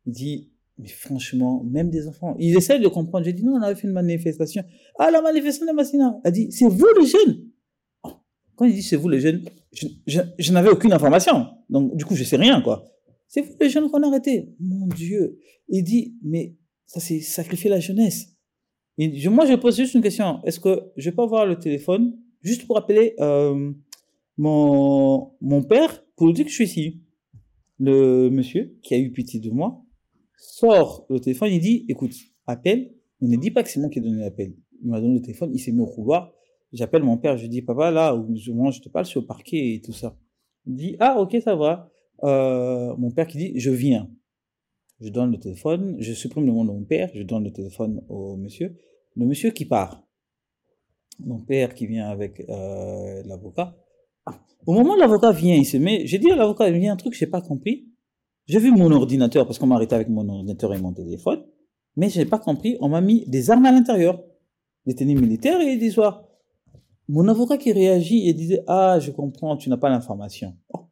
Il 0.06 0.12
dit 0.12 0.52
mais 0.78 0.90
franchement, 0.90 1.64
même 1.64 1.90
des 1.90 2.08
enfants, 2.08 2.36
ils 2.38 2.56
essayent 2.56 2.80
de 2.80 2.88
comprendre. 2.88 3.26
J'ai 3.26 3.34
dit, 3.34 3.44
non, 3.44 3.54
on 3.54 3.62
avait 3.62 3.80
fait 3.80 3.88
une 3.88 3.94
manifestation. 3.94 4.64
Ah, 5.00 5.10
la 5.10 5.22
manifestation 5.22 5.66
de 5.66 5.72
Massina. 5.76 6.20
Elle 6.24 6.32
dit, 6.32 6.52
c'est 6.52 6.68
vous 6.68 6.88
les 7.00 7.08
jeunes. 7.08 7.46
Oh, 8.04 8.12
quand 8.56 8.66
il 8.66 8.76
dit 8.76 8.84
c'est 8.84 8.96
vous 8.96 9.10
les 9.10 9.20
jeunes, 9.20 9.44
je, 10.06 10.52
n'avais 10.52 10.70
aucune 10.70 10.94
information. 10.94 11.48
Donc, 11.70 11.96
du 11.96 12.06
coup, 12.06 12.16
je 12.16 12.24
sais 12.24 12.38
rien, 12.38 12.62
quoi. 12.62 12.86
C'est 13.28 13.42
vous 13.42 13.56
les 13.60 13.70
jeunes 13.70 13.90
qu'on 13.90 14.04
a 14.04 14.08
arrêtés. 14.08 14.54
Mon 14.60 14.88
Dieu. 14.88 15.40
Il 15.68 15.84
dit, 15.84 16.16
mais 16.24 16.56
ça, 16.86 17.00
c'est 17.00 17.22
sacrifier 17.22 17.72
la 17.72 17.80
jeunesse. 17.80 18.36
Et 19.00 19.18
je, 19.18 19.30
moi, 19.30 19.48
je 19.48 19.56
pose 19.56 19.78
juste 19.78 19.96
une 19.96 20.02
question. 20.02 20.44
Est-ce 20.44 20.60
que 20.60 20.92
je 20.96 21.10
peux 21.10 21.24
avoir 21.24 21.48
le 21.48 21.58
téléphone 21.58 22.18
juste 22.42 22.68
pour 22.68 22.78
appeler 22.78 23.16
euh, 23.20 23.72
mon, 24.38 25.32
mon 25.42 25.64
père 25.64 26.04
pour 26.16 26.28
lui 26.28 26.34
dire 26.34 26.46
que 26.46 26.52
je 26.52 26.56
suis 26.56 26.66
ici? 26.66 27.02
Le 27.80 28.30
monsieur 28.30 28.76
qui 28.82 28.94
a 28.94 28.98
eu 28.98 29.12
pitié 29.12 29.40
de 29.40 29.52
moi 29.52 29.84
sort 30.38 31.06
le 31.10 31.20
téléphone, 31.20 31.52
il 31.52 31.60
dit, 31.60 31.86
écoute, 31.90 32.14
appelle, 32.46 32.94
mais 33.22 33.28
ne 33.28 33.38
dis 33.38 33.52
pas 33.52 33.64
que 33.64 33.70
c'est 33.70 33.80
moi 33.80 33.90
qui 33.90 34.00
ai 34.00 34.02
donné 34.02 34.22
l'appel. 34.22 34.54
Il 34.82 34.90
m'a 34.90 35.02
donné 35.02 35.16
le 35.16 35.22
téléphone, 35.22 35.52
il 35.54 35.60
s'est 35.60 35.72
mis 35.72 35.82
au 35.82 35.88
couloir, 35.88 36.34
j'appelle 36.72 37.04
mon 37.04 37.18
père, 37.18 37.38
je 37.38 37.48
dis, 37.48 37.62
papa, 37.62 37.92
là, 37.92 38.16
je, 38.36 38.52
moi, 38.52 38.72
je 38.72 38.80
te 38.80 38.90
parle, 38.90 39.06
je 39.06 39.10
suis 39.10 39.20
au 39.20 39.24
parquet 39.24 39.74
et 39.76 39.82
tout 39.82 39.94
ça. 39.94 40.16
Il 40.66 40.76
dit, 40.76 40.96
ah, 41.00 41.20
ok, 41.20 41.38
ça 41.44 41.56
va. 41.56 41.90
Euh, 42.24 42.96
mon 42.98 43.12
père 43.12 43.28
qui 43.28 43.38
dit, 43.38 43.60
je 43.60 43.72
viens. 43.72 44.10
Je 45.00 45.10
donne 45.10 45.32
le 45.32 45.38
téléphone, 45.38 45.96
je 46.00 46.14
supprime 46.14 46.46
le 46.46 46.52
nom 46.52 46.66
de 46.66 46.72
mon 46.72 46.84
père, 46.84 47.10
je 47.14 47.22
donne 47.24 47.44
le 47.44 47.52
téléphone 47.52 48.02
au 48.10 48.36
monsieur. 48.36 48.76
Le 49.16 49.26
monsieur 49.26 49.52
qui 49.52 49.66
part. 49.66 50.04
Mon 51.20 51.40
père 51.40 51.74
qui 51.74 51.86
vient 51.88 52.10
avec 52.10 52.44
euh, 52.50 53.24
l'avocat. 53.26 53.76
Au 54.66 54.74
moment 54.74 54.94
où 54.96 54.98
l'avocat 54.98 55.32
vient, 55.32 55.56
il 55.56 55.66
se 55.66 55.78
met, 55.78 56.06
j'ai 56.06 56.20
dit 56.20 56.30
à 56.32 56.36
l'avocat, 56.36 56.70
il 56.70 56.80
vient 56.80 56.94
un 56.94 56.98
truc, 56.98 57.14
j'ai 57.14 57.28
pas 57.28 57.42
compris. 57.42 57.88
J'ai 58.48 58.60
vu 58.60 58.72
mon 58.72 58.92
ordinateur 58.92 59.46
parce 59.46 59.60
qu'on 59.60 59.68
m'a 59.68 59.76
arrêté 59.76 59.94
avec 59.94 60.08
mon 60.08 60.28
ordinateur 60.28 60.74
et 60.74 60.80
mon 60.80 60.94
téléphone, 60.94 61.44
mais 61.98 62.10
j'ai 62.10 62.26
pas 62.26 62.40
compris, 62.40 62.78
on 62.80 62.88
m'a 62.88 63.02
mis 63.02 63.26
des 63.28 63.52
armes 63.52 63.66
à 63.66 63.72
l'intérieur, 63.72 64.24
des 64.86 64.96
tenues 64.96 65.20
militaires 65.20 65.60
et 65.60 65.76
des 65.76 65.92
soirs. 65.92 66.26
Mon 67.10 67.28
avocat 67.28 67.58
qui 67.58 67.74
réagit 67.74 68.28
et 68.28 68.34
disait 68.34 68.64
Ah, 68.68 69.00
je 69.00 69.12
comprends, 69.12 69.58
tu 69.58 69.70
n'as 69.70 69.78
pas 69.78 69.90
l'information. 69.90 70.56
Oh. 70.74 70.88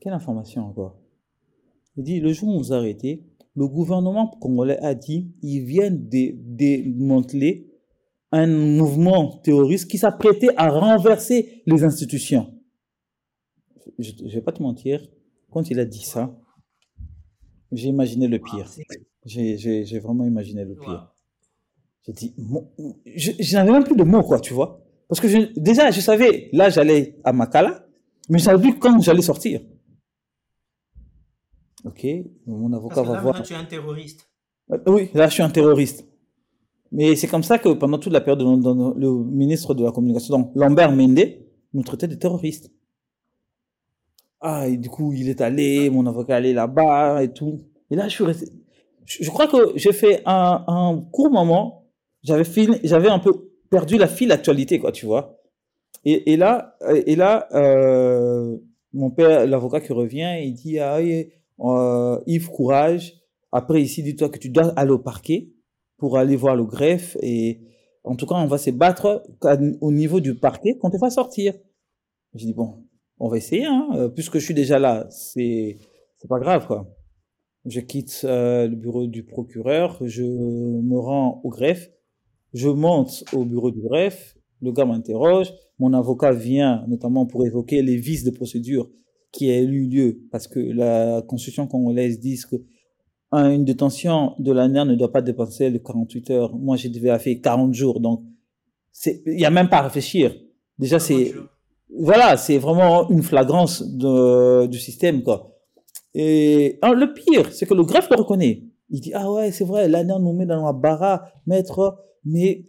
Quelle 0.00 0.12
information 0.12 0.66
encore? 0.66 0.98
Il 1.96 2.04
dit 2.04 2.20
Le 2.20 2.32
jour 2.32 2.48
où 2.50 2.52
on 2.52 2.58
vous 2.58 2.72
a 2.72 2.76
arrêté, 2.76 3.26
le 3.54 3.66
gouvernement 3.66 4.26
congolais 4.26 4.78
a 4.78 4.94
dit 4.94 5.32
ils 5.42 5.64
viennent 5.64 6.08
de 6.08 6.34
démanteler 6.36 7.70
un 8.32 8.46
mouvement 8.46 9.38
terroriste 9.38 9.90
qui 9.90 9.98
s'apprêtait 9.98 10.54
à 10.56 10.68
renverser 10.68 11.62
les 11.66 11.82
institutions. 11.82 12.54
Je 13.98 14.12
ne 14.22 14.30
vais 14.30 14.40
pas 14.40 14.52
te 14.52 14.62
mentir, 14.62 15.02
quand 15.50 15.70
il 15.70 15.78
a 15.80 15.84
dit 15.84 16.04
ça, 16.04 16.34
j'ai 17.72 17.88
imaginé 17.88 18.28
le 18.28 18.38
pire. 18.38 18.70
J'ai 19.24 19.98
vraiment 19.98 20.24
imaginé 20.24 20.64
le 20.64 20.74
pire. 20.74 21.12
J'ai 22.06 22.12
dit, 22.12 22.34
je, 23.14 23.54
n'avais 23.56 23.72
même 23.72 23.84
plus 23.84 23.96
de 23.96 24.04
mots, 24.04 24.22
quoi, 24.22 24.40
tu 24.40 24.54
vois. 24.54 24.82
Parce 25.08 25.20
que 25.20 25.28
je, 25.28 25.38
déjà, 25.58 25.90
je 25.90 26.00
savais, 26.00 26.48
là, 26.52 26.70
j'allais 26.70 27.18
à 27.24 27.32
Makala, 27.32 27.86
mais 28.28 28.38
je 28.38 28.44
savais 28.44 28.62
plus 28.62 28.78
quand 28.78 29.00
j'allais 29.00 29.22
sortir. 29.22 29.60
Ok, 31.84 32.06
mon 32.46 32.72
avocat 32.72 33.02
va 33.02 33.20
voir. 33.20 33.36
Là, 33.36 33.42
tu 33.42 33.52
es 33.52 33.56
un 33.56 33.64
terroriste. 33.64 34.28
Euh, 34.72 34.78
oui, 34.86 35.10
là, 35.14 35.28
je 35.28 35.34
suis 35.34 35.42
un 35.42 35.50
terroriste. 35.50 36.06
Mais 36.92 37.16
c'est 37.16 37.28
comme 37.28 37.42
ça 37.42 37.58
que 37.58 37.68
pendant 37.70 37.98
toute 37.98 38.12
la 38.12 38.20
période, 38.20 38.40
le 38.40 39.24
ministre 39.24 39.74
de 39.74 39.84
la 39.84 39.92
Communication, 39.92 40.38
donc 40.38 40.52
Lambert 40.54 40.92
Mende, 40.92 41.20
nous 41.72 41.82
traitait 41.82 42.08
de 42.08 42.14
terroristes. 42.14 42.70
Ah, 44.40 44.68
et 44.68 44.76
du 44.76 44.88
coup, 44.88 45.12
il 45.12 45.28
est 45.28 45.40
allé, 45.40 45.90
mon 45.90 46.06
avocat 46.06 46.34
est 46.34 46.36
allé 46.36 46.52
là-bas 46.52 47.22
et 47.22 47.32
tout. 47.32 47.60
Et 47.90 47.96
là, 47.96 48.08
je 48.08 48.14
suis 48.14 48.24
resté. 48.24 48.46
Je, 49.04 49.28
crois 49.30 49.46
que 49.48 49.72
j'ai 49.76 49.92
fait 49.92 50.22
un, 50.24 50.64
un 50.66 51.06
court 51.12 51.30
moment. 51.30 51.88
J'avais 52.22 52.44
j'avais 52.84 53.08
un 53.08 53.18
peu 53.18 53.50
perdu 53.70 53.98
la 53.98 54.06
file 54.08 54.28
d'actualité, 54.28 54.78
quoi, 54.78 54.92
tu 54.92 55.06
vois. 55.06 55.40
Et, 56.04 56.32
et 56.32 56.36
là, 56.36 56.76
et 57.06 57.16
là, 57.16 57.48
euh, 57.52 58.56
mon 58.92 59.10
père, 59.10 59.46
l'avocat 59.46 59.80
qui 59.80 59.92
revient, 59.92 60.38
il 60.42 60.54
dit 60.54 60.78
ah, 60.78 60.98
euh, 60.98 62.20
Yves, 62.26 62.48
courage. 62.48 63.14
Après, 63.52 63.82
ici, 63.82 64.02
dis-toi 64.02 64.28
que 64.28 64.38
tu 64.38 64.48
dois 64.48 64.68
aller 64.76 64.92
au 64.92 64.98
parquet 64.98 65.50
pour 65.98 66.16
aller 66.16 66.36
voir 66.36 66.56
le 66.56 66.64
greffe. 66.64 67.16
Et 67.20 67.60
en 68.04 68.16
tout 68.16 68.26
cas, 68.26 68.36
on 68.36 68.46
va 68.46 68.58
se 68.58 68.70
battre 68.70 69.24
au 69.80 69.92
niveau 69.92 70.20
du 70.20 70.34
parquet 70.34 70.78
quand 70.80 70.94
on 70.94 70.98
va 70.98 71.10
sortir. 71.10 71.54
Je 72.34 72.46
dis 72.46 72.54
bon, 72.54 72.84
on 73.20 73.28
va 73.28 73.36
essayer, 73.36 73.66
hein. 73.66 73.88
Euh, 73.94 74.08
puisque 74.08 74.38
je 74.38 74.44
suis 74.44 74.54
déjà 74.54 74.78
là, 74.78 75.06
c'est 75.10 75.78
c'est 76.18 76.28
pas 76.28 76.40
grave 76.40 76.66
quoi. 76.66 76.88
Je 77.66 77.80
quitte 77.80 78.22
euh, 78.24 78.66
le 78.66 78.74
bureau 78.74 79.06
du 79.06 79.22
procureur, 79.22 79.98
je 80.00 80.24
me 80.24 80.98
rends 80.98 81.40
au 81.44 81.50
greffe, 81.50 81.90
je 82.54 82.68
monte 82.68 83.24
au 83.34 83.44
bureau 83.44 83.70
du 83.70 83.82
greffe, 83.82 84.36
le 84.62 84.72
gars 84.72 84.86
m'interroge, 84.86 85.52
mon 85.78 85.92
avocat 85.92 86.32
vient 86.32 86.84
notamment 86.88 87.26
pour 87.26 87.46
évoquer 87.46 87.82
les 87.82 87.96
vices 87.96 88.24
de 88.24 88.30
procédure 88.30 88.90
qui 89.32 89.50
a 89.50 89.60
eu 89.60 89.86
lieu 89.86 90.22
parce 90.32 90.48
que 90.48 90.58
la 90.58 91.22
constitution 91.22 91.66
congolaise 91.66 92.18
dit 92.18 92.40
que 92.50 92.56
une 93.32 93.64
détention 93.64 94.34
de 94.40 94.50
la 94.50 94.66
NER 94.66 94.84
ne 94.86 94.96
doit 94.96 95.12
pas 95.12 95.22
dépasser 95.22 95.70
les 95.70 95.80
48 95.80 96.30
heures. 96.30 96.56
Moi, 96.56 96.76
j'ai 96.76 96.88
devais 96.88 97.16
faire 97.20 97.40
40 97.40 97.72
jours, 97.74 98.00
donc 98.00 98.24
c'est 98.90 99.22
il 99.26 99.38
y 99.38 99.44
a 99.44 99.50
même 99.50 99.68
pas 99.68 99.78
à 99.78 99.82
réfléchir. 99.82 100.34
Déjà 100.78 100.98
c'est 100.98 101.34
voilà, 101.98 102.36
c'est 102.36 102.58
vraiment 102.58 103.08
une 103.10 103.22
flagrance 103.22 103.82
du 103.82 104.78
système, 104.78 105.22
quoi. 105.22 105.56
Et 106.14 106.78
le 106.82 107.12
pire, 107.12 107.52
c'est 107.52 107.66
que 107.66 107.74
le 107.74 107.84
greffe 107.84 108.08
le 108.10 108.16
reconnaît. 108.16 108.64
Il 108.90 109.00
dit, 109.00 109.12
ah 109.14 109.30
ouais, 109.30 109.52
c'est 109.52 109.64
vrai, 109.64 109.88
l'année 109.88 110.14
nous 110.18 110.32
met 110.32 110.46
dans 110.46 110.64
la 110.64 110.72
bara, 110.72 111.30
maître, 111.46 111.98
mais 112.24 112.64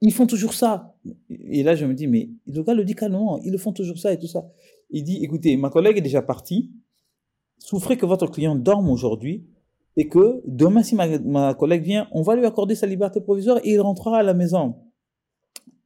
ils 0.00 0.12
font 0.12 0.26
toujours 0.26 0.54
ça. 0.54 0.94
Et 1.30 1.62
là, 1.62 1.74
je 1.74 1.84
me 1.84 1.94
dis, 1.94 2.06
mais 2.06 2.30
le 2.46 2.62
gars 2.62 2.74
le 2.74 2.84
dit 2.84 2.94
calmement, 2.94 3.40
ils 3.42 3.50
le 3.50 3.58
font 3.58 3.72
toujours 3.72 3.98
ça 3.98 4.12
et 4.12 4.18
tout 4.18 4.28
ça. 4.28 4.46
Il 4.90 5.02
dit, 5.02 5.24
écoutez, 5.24 5.56
ma 5.56 5.70
collègue 5.70 5.98
est 5.98 6.02
déjà 6.02 6.22
partie, 6.22 6.70
souffrez 7.58 7.96
que 7.96 8.06
votre 8.06 8.28
client 8.28 8.54
dorme 8.54 8.88
aujourd'hui, 8.88 9.46
et 9.96 10.08
que 10.08 10.42
demain, 10.46 10.82
si 10.82 10.96
ma 10.96 11.54
collègue 11.54 11.82
vient, 11.82 12.08
on 12.12 12.22
va 12.22 12.34
lui 12.36 12.44
accorder 12.44 12.74
sa 12.74 12.86
liberté 12.86 13.20
provisoire 13.20 13.58
et 13.64 13.70
il 13.72 13.80
rentrera 13.80 14.18
à 14.18 14.22
la 14.22 14.34
maison. 14.34 14.74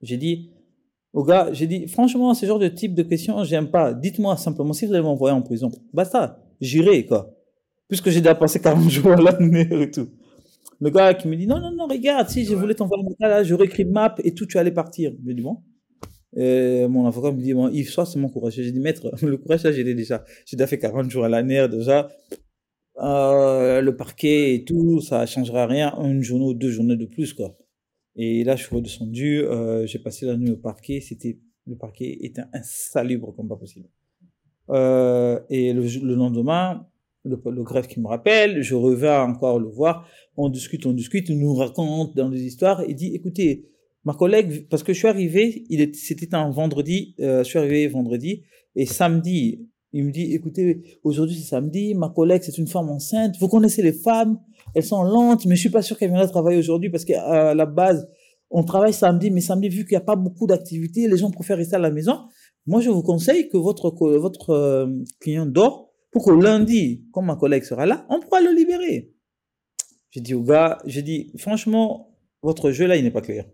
J'ai 0.00 0.16
dit, 0.16 0.50
au 1.12 1.24
gars, 1.24 1.48
j'ai 1.52 1.66
dit, 1.66 1.88
franchement, 1.88 2.34
ce 2.34 2.44
genre 2.44 2.58
de 2.58 2.68
type 2.68 2.94
de 2.94 3.02
questions, 3.02 3.42
j'aime 3.44 3.70
pas. 3.70 3.94
Dites-moi 3.94 4.36
simplement 4.36 4.72
si 4.72 4.86
vous 4.86 4.92
allez 4.92 5.02
m'envoyer 5.02 5.34
en 5.34 5.42
prison. 5.42 5.70
Basta, 5.92 6.38
j'irai, 6.60 7.06
quoi. 7.06 7.34
Puisque 7.88 8.10
j'ai 8.10 8.20
déjà 8.20 8.34
passé 8.34 8.60
40 8.60 8.90
jours 8.90 9.12
à 9.12 9.16
l'année 9.16 9.66
et 9.70 9.90
tout. 9.90 10.08
Le 10.80 10.90
gars 10.90 11.14
qui 11.14 11.26
me 11.26 11.34
dit, 11.36 11.46
non, 11.46 11.60
non, 11.60 11.72
non, 11.72 11.86
regarde, 11.86 12.28
si 12.28 12.44
je 12.44 12.54
voulais 12.54 12.74
t'envoyer 12.74 13.04
un 13.04 13.14
cas 13.18 13.28
là, 13.28 13.42
j'aurais 13.42 13.64
écrit 13.64 13.84
map 13.84 14.14
et 14.22 14.34
tout, 14.34 14.46
tu 14.46 14.58
allais 14.58 14.70
partir. 14.70 15.12
Je 15.20 15.26
lui 15.26 15.34
dis, 15.34 15.42
bon. 15.42 15.58
Et 16.36 16.86
mon 16.88 17.06
avocat 17.06 17.32
me 17.32 17.40
dit, 17.40 17.54
bon, 17.54 17.68
Yves, 17.68 17.88
sois 17.88 18.04
c'est 18.04 18.18
mon 18.18 18.28
courage. 18.28 18.52
J'ai 18.54 18.70
dit, 18.70 18.78
maître, 18.78 19.10
le 19.22 19.36
courage, 19.38 19.64
là, 19.64 19.72
j'ai 19.72 19.82
déjà. 19.82 20.24
J'ai 20.46 20.56
déjà 20.56 20.66
fait 20.66 20.78
40 20.78 21.10
jours 21.10 21.24
à 21.24 21.28
l'année, 21.28 21.66
déjà. 21.68 22.08
Euh, 23.00 23.80
le 23.80 23.96
parquet 23.96 24.54
et 24.54 24.64
tout, 24.64 25.00
ça 25.00 25.24
changera 25.24 25.66
rien. 25.66 25.94
Une 26.00 26.22
journée 26.22 26.44
ou 26.44 26.54
deux 26.54 26.70
journées 26.70 26.96
de 26.96 27.06
plus, 27.06 27.32
quoi. 27.32 27.56
Et 28.20 28.42
là, 28.42 28.56
je 28.56 28.64
suis 28.64 28.74
redescendu, 28.74 29.44
euh, 29.44 29.86
j'ai 29.86 30.00
passé 30.00 30.26
la 30.26 30.36
nuit 30.36 30.50
au 30.50 30.56
parquet, 30.56 31.00
c'était, 31.00 31.38
le 31.66 31.76
parquet 31.76 32.18
était 32.20 32.42
insalubre 32.52 33.32
comme 33.34 33.46
pas 33.46 33.56
possible. 33.56 33.88
Euh, 34.70 35.40
et 35.48 35.72
le, 35.72 35.82
le 35.82 36.14
lendemain, 36.16 36.88
le, 37.24 37.40
le, 37.46 37.62
greffe 37.62 37.86
qui 37.86 38.00
me 38.00 38.08
rappelle, 38.08 38.60
je 38.60 38.74
reviens 38.74 39.22
encore 39.22 39.60
le 39.60 39.68
voir, 39.68 40.08
on 40.36 40.48
discute, 40.48 40.84
on 40.84 40.92
discute, 40.92 41.28
il 41.28 41.38
nous 41.38 41.54
raconte 41.54 42.16
dans 42.16 42.28
des 42.28 42.42
histoires, 42.42 42.82
il 42.88 42.96
dit, 42.96 43.14
écoutez, 43.14 43.68
ma 44.04 44.14
collègue, 44.14 44.66
parce 44.68 44.82
que 44.82 44.92
je 44.92 44.98
suis 44.98 45.08
arrivé, 45.08 45.64
c'était 45.94 46.34
un 46.34 46.50
vendredi, 46.50 47.14
euh, 47.20 47.44
je 47.44 47.48
suis 47.48 47.58
arrivé 47.60 47.86
vendredi, 47.86 48.42
et 48.74 48.84
samedi, 48.84 49.68
il 49.92 50.04
me 50.04 50.10
dit, 50.10 50.34
écoutez, 50.34 50.98
aujourd'hui 51.02 51.36
c'est 51.36 51.48
samedi, 51.48 51.94
ma 51.94 52.10
collègue 52.10 52.42
c'est 52.44 52.58
une 52.58 52.66
femme 52.66 52.88
enceinte, 52.90 53.36
vous 53.40 53.48
connaissez 53.48 53.82
les 53.82 53.92
femmes, 53.92 54.38
elles 54.74 54.84
sont 54.84 55.02
lentes, 55.02 55.46
mais 55.46 55.56
je 55.56 55.60
suis 55.60 55.70
pas 55.70 55.82
sûr 55.82 55.98
qu'elles 55.98 56.10
viendront 56.10 56.28
travailler 56.28 56.58
aujourd'hui 56.58 56.90
parce 56.90 57.04
qu'à 57.04 57.54
la 57.54 57.66
base, 57.66 58.08
on 58.50 58.62
travaille 58.64 58.92
samedi, 58.92 59.30
mais 59.30 59.40
samedi, 59.40 59.68
vu 59.68 59.84
qu'il 59.84 59.92
n'y 59.92 60.02
a 60.02 60.04
pas 60.04 60.16
beaucoup 60.16 60.46
d'activités, 60.46 61.08
les 61.08 61.16
gens 61.16 61.30
préfèrent 61.30 61.58
rester 61.58 61.76
à 61.76 61.78
la 61.78 61.90
maison. 61.90 62.18
Moi, 62.66 62.80
je 62.80 62.90
vous 62.90 63.02
conseille 63.02 63.48
que 63.48 63.56
votre, 63.56 63.90
votre 64.18 64.50
euh, 64.50 64.86
client 65.20 65.46
dort 65.46 65.90
pour 66.10 66.24
que 66.24 66.30
lundi, 66.30 67.04
quand 67.12 67.22
ma 67.22 67.36
collègue 67.36 67.64
sera 67.64 67.86
là, 67.86 68.06
on 68.08 68.20
pourra 68.20 68.40
le 68.40 68.54
libérer. 68.54 69.12
J'ai 70.10 70.20
dit 70.20 70.34
au 70.34 70.42
gars, 70.42 70.78
j'ai 70.86 71.02
dit, 71.02 71.32
franchement, 71.36 72.14
votre 72.42 72.70
jeu 72.70 72.86
là, 72.86 72.96
il 72.96 73.04
n'est 73.04 73.10
pas 73.10 73.20
clair. 73.20 73.44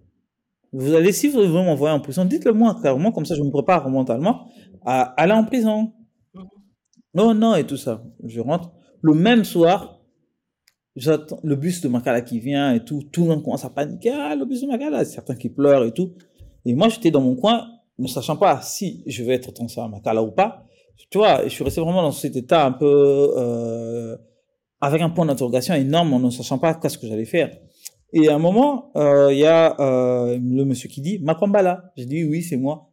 Vous 0.72 0.93
allez, 0.93 1.12
si 1.12 1.28
vous 1.28 1.41
voulez 1.41 1.49
m'envoyer 1.49 1.95
en 1.95 2.01
prison, 2.01 2.24
dites-le 2.24 2.53
moi 2.53 2.76
clairement, 2.80 3.12
comme 3.12 3.24
ça 3.24 3.37
je 3.37 3.43
me 3.43 3.51
prépare 3.51 3.89
mentalement 3.89 4.49
à 4.85 5.03
aller 5.20 5.32
en 5.32 5.45
prison. 5.45 5.93
Non, 7.15 7.35
non, 7.35 7.55
et 7.55 7.65
tout 7.65 7.77
ça. 7.77 8.03
Je 8.25 8.41
rentre. 8.41 8.73
Le 9.01 9.15
même 9.15 9.45
soir, 9.45 10.01
j'attends 10.97 11.39
le 11.43 11.57
bus 11.57 11.81
de 11.81 11.89
Makala 11.89 12.23
qui 12.23 12.41
vient 12.41 12.75
et 12.75 12.85
tout. 12.85 13.03
Tout 13.12 13.23
le 13.23 13.29
monde 13.29 13.45
commence 13.45 13.65
à 13.65 13.71
paniquer. 13.71 14.11
Ah, 14.12 14.35
le 14.35 14.45
bus 14.45 14.62
de 14.62 14.67
Makala. 14.67 15.05
Certains 15.05 15.37
qui 15.37 15.49
pleurent 15.49 15.85
et 15.85 15.93
tout. 15.93 16.15
Et 16.65 16.75
moi, 16.75 16.89
j'étais 16.89 17.11
dans 17.11 17.21
mon 17.21 17.37
coin, 17.37 17.69
ne 17.99 18.07
sachant 18.09 18.37
pas 18.37 18.61
si 18.62 19.03
je 19.07 19.23
vais 19.23 19.35
être 19.35 19.53
transféré 19.53 19.87
à 19.87 19.89
Makala 19.89 20.23
ou 20.23 20.31
pas. 20.31 20.65
Tu 21.11 21.19
vois, 21.19 21.45
je 21.45 21.49
suis 21.49 21.65
resté 21.65 21.81
vraiment 21.81 22.03
dans 22.03 22.12
cet 22.12 22.37
état 22.37 22.65
un 22.65 22.73
peu, 22.73 23.33
euh, 23.37 24.17
avec 24.81 25.03
un 25.03 25.11
point 25.11 25.27
d'interrogation 25.27 25.75
énorme 25.75 26.12
en 26.15 26.21
ne 26.21 26.31
sachant 26.31 26.59
pas 26.59 26.75
qu'est-ce 26.75 26.99
que 26.99 27.07
j'allais 27.07 27.25
faire. 27.25 27.57
Et 28.12 28.29
à 28.29 28.37
un 28.37 28.39
moment, 28.39 28.93
euh, 28.97 29.33
il 29.33 29.39
y 29.39 29.45
a 29.45 29.79
euh, 29.81 30.39
le 30.39 30.65
monsieur 30.65 30.89
qui 30.89 31.01
dit 31.01 31.19
Makwambala. 31.19 31.93
J'ai 31.97 32.07
dit 32.07 32.25
oui, 32.25 32.43
c'est 32.43 32.57
moi. 32.57 32.91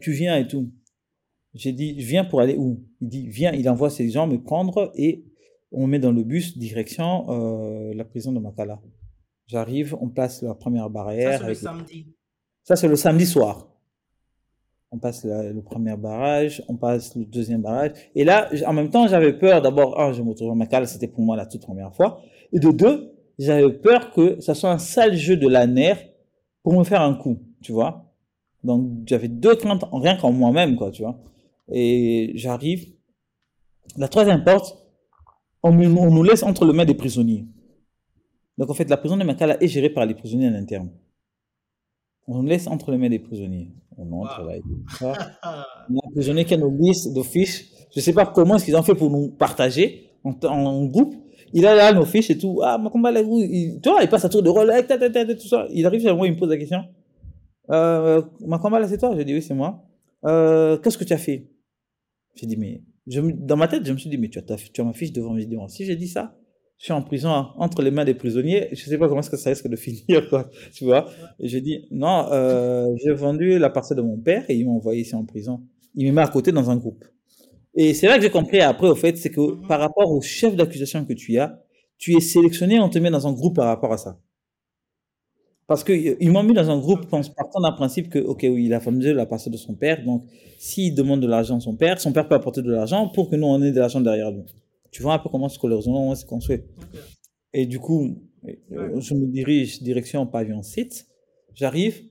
Tu 0.00 0.12
viens 0.12 0.36
et 0.36 0.46
tout. 0.46 0.70
J'ai 1.54 1.72
dit 1.72 2.00
je 2.00 2.06
viens 2.06 2.24
pour 2.24 2.40
aller 2.40 2.56
où? 2.56 2.80
Il 3.00 3.08
dit 3.08 3.28
viens. 3.28 3.52
Il 3.52 3.68
envoie 3.68 3.90
ses 3.90 4.08
gens 4.10 4.26
me 4.26 4.38
prendre 4.42 4.90
et 4.94 5.24
on 5.70 5.86
met 5.86 5.98
dans 5.98 6.12
le 6.12 6.22
bus 6.22 6.56
direction 6.56 7.26
euh, 7.30 7.94
la 7.94 8.04
prison 8.04 8.32
de 8.32 8.38
Makala. 8.38 8.80
J'arrive, 9.46 9.96
on 10.00 10.08
passe 10.08 10.42
la 10.42 10.54
première 10.54 10.88
barrière. 10.88 11.38
Ça, 11.40 11.44
c'est 11.44 11.48
le 11.48 11.54
samedi. 11.54 12.06
ça, 12.62 12.76
c'est 12.76 12.88
le 12.88 12.96
samedi 12.96 13.26
soir. 13.26 13.68
On 14.90 14.98
passe 14.98 15.24
la- 15.24 15.50
le 15.52 15.62
premier 15.62 15.96
barrage, 15.96 16.62
on 16.68 16.76
passe 16.76 17.16
le 17.16 17.24
deuxième 17.24 17.62
barrage. 17.62 17.92
Et 18.14 18.24
là, 18.24 18.50
en 18.66 18.72
même 18.74 18.90
temps, 18.90 19.06
j'avais 19.08 19.32
peur. 19.32 19.62
D'abord, 19.62 19.98
un, 20.00 20.12
je 20.12 20.22
me 20.22 20.28
retrouve 20.30 20.50
à 20.50 20.54
Makala, 20.54 20.86
c'était 20.86 21.08
pour 21.08 21.22
moi 21.24 21.34
la 21.36 21.46
toute 21.46 21.62
première 21.62 21.94
fois. 21.94 22.20
Et 22.52 22.58
de 22.60 22.70
deux, 22.70 23.12
j'avais 23.38 23.72
peur 23.72 24.10
que 24.12 24.38
ça 24.40 24.54
soit 24.54 24.70
un 24.70 24.78
sale 24.78 25.16
jeu 25.16 25.36
de 25.36 25.48
la 25.48 25.66
nerf 25.66 25.98
pour 26.62 26.74
me 26.78 26.84
faire 26.84 27.00
un 27.00 27.14
coup, 27.14 27.38
tu 27.62 27.72
vois. 27.72 28.12
Donc, 28.64 28.90
j'avais 29.06 29.28
deux 29.28 29.56
craintes, 29.56 29.84
en- 29.90 29.98
rien 29.98 30.16
qu'en 30.16 30.30
moi-même, 30.32 30.76
quoi, 30.76 30.90
tu 30.90 31.02
vois. 31.02 31.18
Et 31.70 32.32
j'arrive. 32.34 32.86
La 33.96 34.08
troisième 34.08 34.42
porte, 34.44 34.76
on, 35.62 35.72
nous 35.72 36.22
laisse 36.22 36.42
entre 36.42 36.64
les 36.64 36.72
mains 36.72 36.84
des 36.84 36.94
prisonniers. 36.94 37.46
Donc, 38.58 38.70
en 38.70 38.74
fait, 38.74 38.88
la 38.88 38.96
prison 38.96 39.16
de 39.16 39.24
Makala 39.24 39.62
est 39.62 39.68
gérée 39.68 39.90
par 39.90 40.06
les 40.06 40.14
prisonniers 40.14 40.48
en 40.48 40.54
interne. 40.54 40.90
On 42.26 42.42
nous 42.42 42.48
laisse 42.48 42.66
entre 42.66 42.90
les 42.90 42.98
mains 42.98 43.08
des 43.08 43.18
prisonniers. 43.18 43.70
On 43.96 44.10
entre 44.12 44.40
Wow. 44.40 44.48
là. 44.48 44.56
Il 45.88 45.96
y 45.96 45.98
a 45.98 46.02
un 46.06 46.10
prisonnier 46.12 46.44
qui 46.44 46.54
a 46.54 46.56
nos 46.56 46.70
listes 46.70 47.12
de 47.12 47.22
fiches. 47.22 47.66
Je 47.94 48.00
sais 48.00 48.12
pas 48.12 48.26
comment 48.26 48.56
est-ce 48.56 48.64
qu'ils 48.64 48.76
ont 48.76 48.82
fait 48.82 48.94
pour 48.94 49.10
nous 49.10 49.28
partager 49.30 50.10
en, 50.24 50.34
en 50.46 50.84
groupe. 50.86 51.14
Il 51.52 51.66
a 51.66 51.74
là 51.74 51.92
nos 51.92 52.06
fiches 52.06 52.30
et 52.30 52.38
tout. 52.38 52.60
Ah, 52.62 52.78
Makomba, 52.78 53.12
il, 53.12 53.80
tu 53.82 53.88
vois, 53.90 54.02
il 54.02 54.08
passe 54.08 54.24
à 54.24 54.28
tour 54.28 54.42
de 54.42 54.48
rôle, 54.48 54.72
eh, 54.74 55.36
tout 55.36 55.48
ça. 55.48 55.66
Il 55.70 55.84
arrive 55.84 56.00
chez 56.00 56.12
moi, 56.14 56.26
il 56.26 56.32
me 56.32 56.38
pose 56.38 56.48
la 56.48 56.56
question. 56.56 56.84
Euh, 57.70 58.22
Makomba, 58.40 58.86
c'est 58.88 58.98
toi? 58.98 59.14
Je 59.16 59.22
dis 59.22 59.34
oui, 59.34 59.42
c'est 59.42 59.54
moi. 59.54 59.84
Euh, 60.24 60.78
qu'est-ce 60.78 60.96
que 60.96 61.04
tu 61.04 61.12
as 61.12 61.18
fait? 61.18 61.50
J'ai 62.34 62.46
dit, 62.46 62.56
mais, 62.56 62.82
je, 63.06 63.20
dans 63.20 63.56
ma 63.56 63.68
tête, 63.68 63.86
je 63.86 63.92
me 63.92 63.98
suis 63.98 64.10
dit, 64.10 64.18
mais 64.18 64.28
tu 64.28 64.38
as, 64.38 64.42
tu 64.42 64.80
as 64.80 64.84
ma 64.84 64.92
fiche 64.92 65.12
devant 65.12 65.34
mes 65.34 65.44
yeux. 65.44 65.58
Si 65.68 65.84
j'ai 65.84 65.96
dit 65.96 66.08
ça, 66.08 66.36
je 66.82 66.86
suis 66.86 66.92
en 66.92 67.02
prison 67.02 67.30
entre 67.30 67.80
les 67.80 67.92
mains 67.92 68.04
des 68.04 68.14
prisonniers. 68.14 68.68
Je 68.72 68.84
sais 68.84 68.98
pas 68.98 69.06
comment 69.06 69.20
est-ce 69.20 69.30
que 69.30 69.36
ça 69.36 69.50
risque 69.50 69.68
de 69.68 69.76
finir, 69.86 70.28
quoi. 70.28 70.50
Tu 70.74 70.84
vois? 70.84 71.08
Et 71.38 71.46
j'ai 71.46 71.60
dit, 71.60 71.86
non, 71.92 72.26
euh, 72.32 72.88
j'ai 73.04 73.12
vendu 73.12 73.58
la 73.58 73.70
parcelle 73.70 73.98
de 73.98 74.02
mon 74.02 74.18
père 74.18 74.44
et 74.48 74.56
ils 74.56 74.64
m'ont 74.64 74.76
envoyé 74.76 75.02
ici 75.02 75.14
en 75.14 75.24
prison. 75.24 75.62
Il 75.94 76.06
me 76.08 76.12
met 76.12 76.22
à 76.22 76.26
côté 76.28 76.50
dans 76.50 76.70
un 76.70 76.76
groupe. 76.76 77.04
Et 77.74 77.94
c'est 77.94 78.06
là 78.06 78.16
que 78.16 78.22
j'ai 78.22 78.30
compris 78.30 78.60
après, 78.60 78.88
au 78.88 78.94
fait, 78.94 79.16
c'est 79.16 79.30
que 79.30 79.64
par 79.66 79.80
rapport 79.80 80.10
au 80.10 80.20
chef 80.20 80.56
d'accusation 80.56 81.04
que 81.04 81.12
tu 81.12 81.38
as, 81.38 81.62
tu 81.98 82.16
es 82.16 82.20
sélectionné, 82.20 82.80
on 82.80 82.88
te 82.88 82.98
met 82.98 83.10
dans 83.10 83.26
un 83.28 83.32
groupe 83.32 83.56
par 83.56 83.66
rapport 83.66 83.92
à 83.92 83.96
ça. 83.96 84.18
Parce 85.72 85.84
que 85.84 85.94
euh, 85.94 86.30
m'ont 86.30 86.42
mis 86.42 86.52
dans 86.52 86.70
un 86.70 86.78
groupe 86.78 87.10
en 87.14 87.22
partant 87.22 87.62
d'un 87.62 87.72
principe 87.72 88.10
que, 88.10 88.18
ok, 88.18 88.40
oui, 88.42 88.66
il 88.66 88.74
a 88.74 88.78
vendu 88.78 89.14
la 89.14 89.24
parcelle 89.24 89.54
de 89.54 89.56
son 89.56 89.72
père, 89.72 90.04
donc 90.04 90.26
s'il 90.58 90.94
demande 90.94 91.20
de 91.20 91.26
l'argent 91.26 91.56
à 91.56 91.60
son 91.60 91.76
père, 91.76 91.98
son 91.98 92.12
père 92.12 92.28
peut 92.28 92.34
apporter 92.34 92.60
de 92.60 92.70
l'argent 92.70 93.08
pour 93.08 93.30
que 93.30 93.36
nous, 93.36 93.46
on 93.46 93.62
ait 93.62 93.72
de 93.72 93.80
l'argent 93.80 94.02
derrière 94.02 94.30
lui. 94.30 94.42
Tu 94.90 95.00
vois 95.02 95.14
un 95.14 95.18
peu 95.18 95.30
comment 95.30 95.48
ce 95.48 95.58
que 95.58 95.66
le 95.66 95.76
raisonnement 95.76 96.14
s'est 96.14 96.26
construit. 96.26 96.56
ok. 96.76 96.98
Et 97.54 97.64
du 97.64 97.78
coup, 97.80 98.18
euh, 98.46 99.00
je 99.00 99.14
me 99.14 99.26
dirige 99.26 99.82
direction 99.82 100.26
pavillon 100.26 100.60
7. 100.60 101.06
J'arrive. 101.54 102.02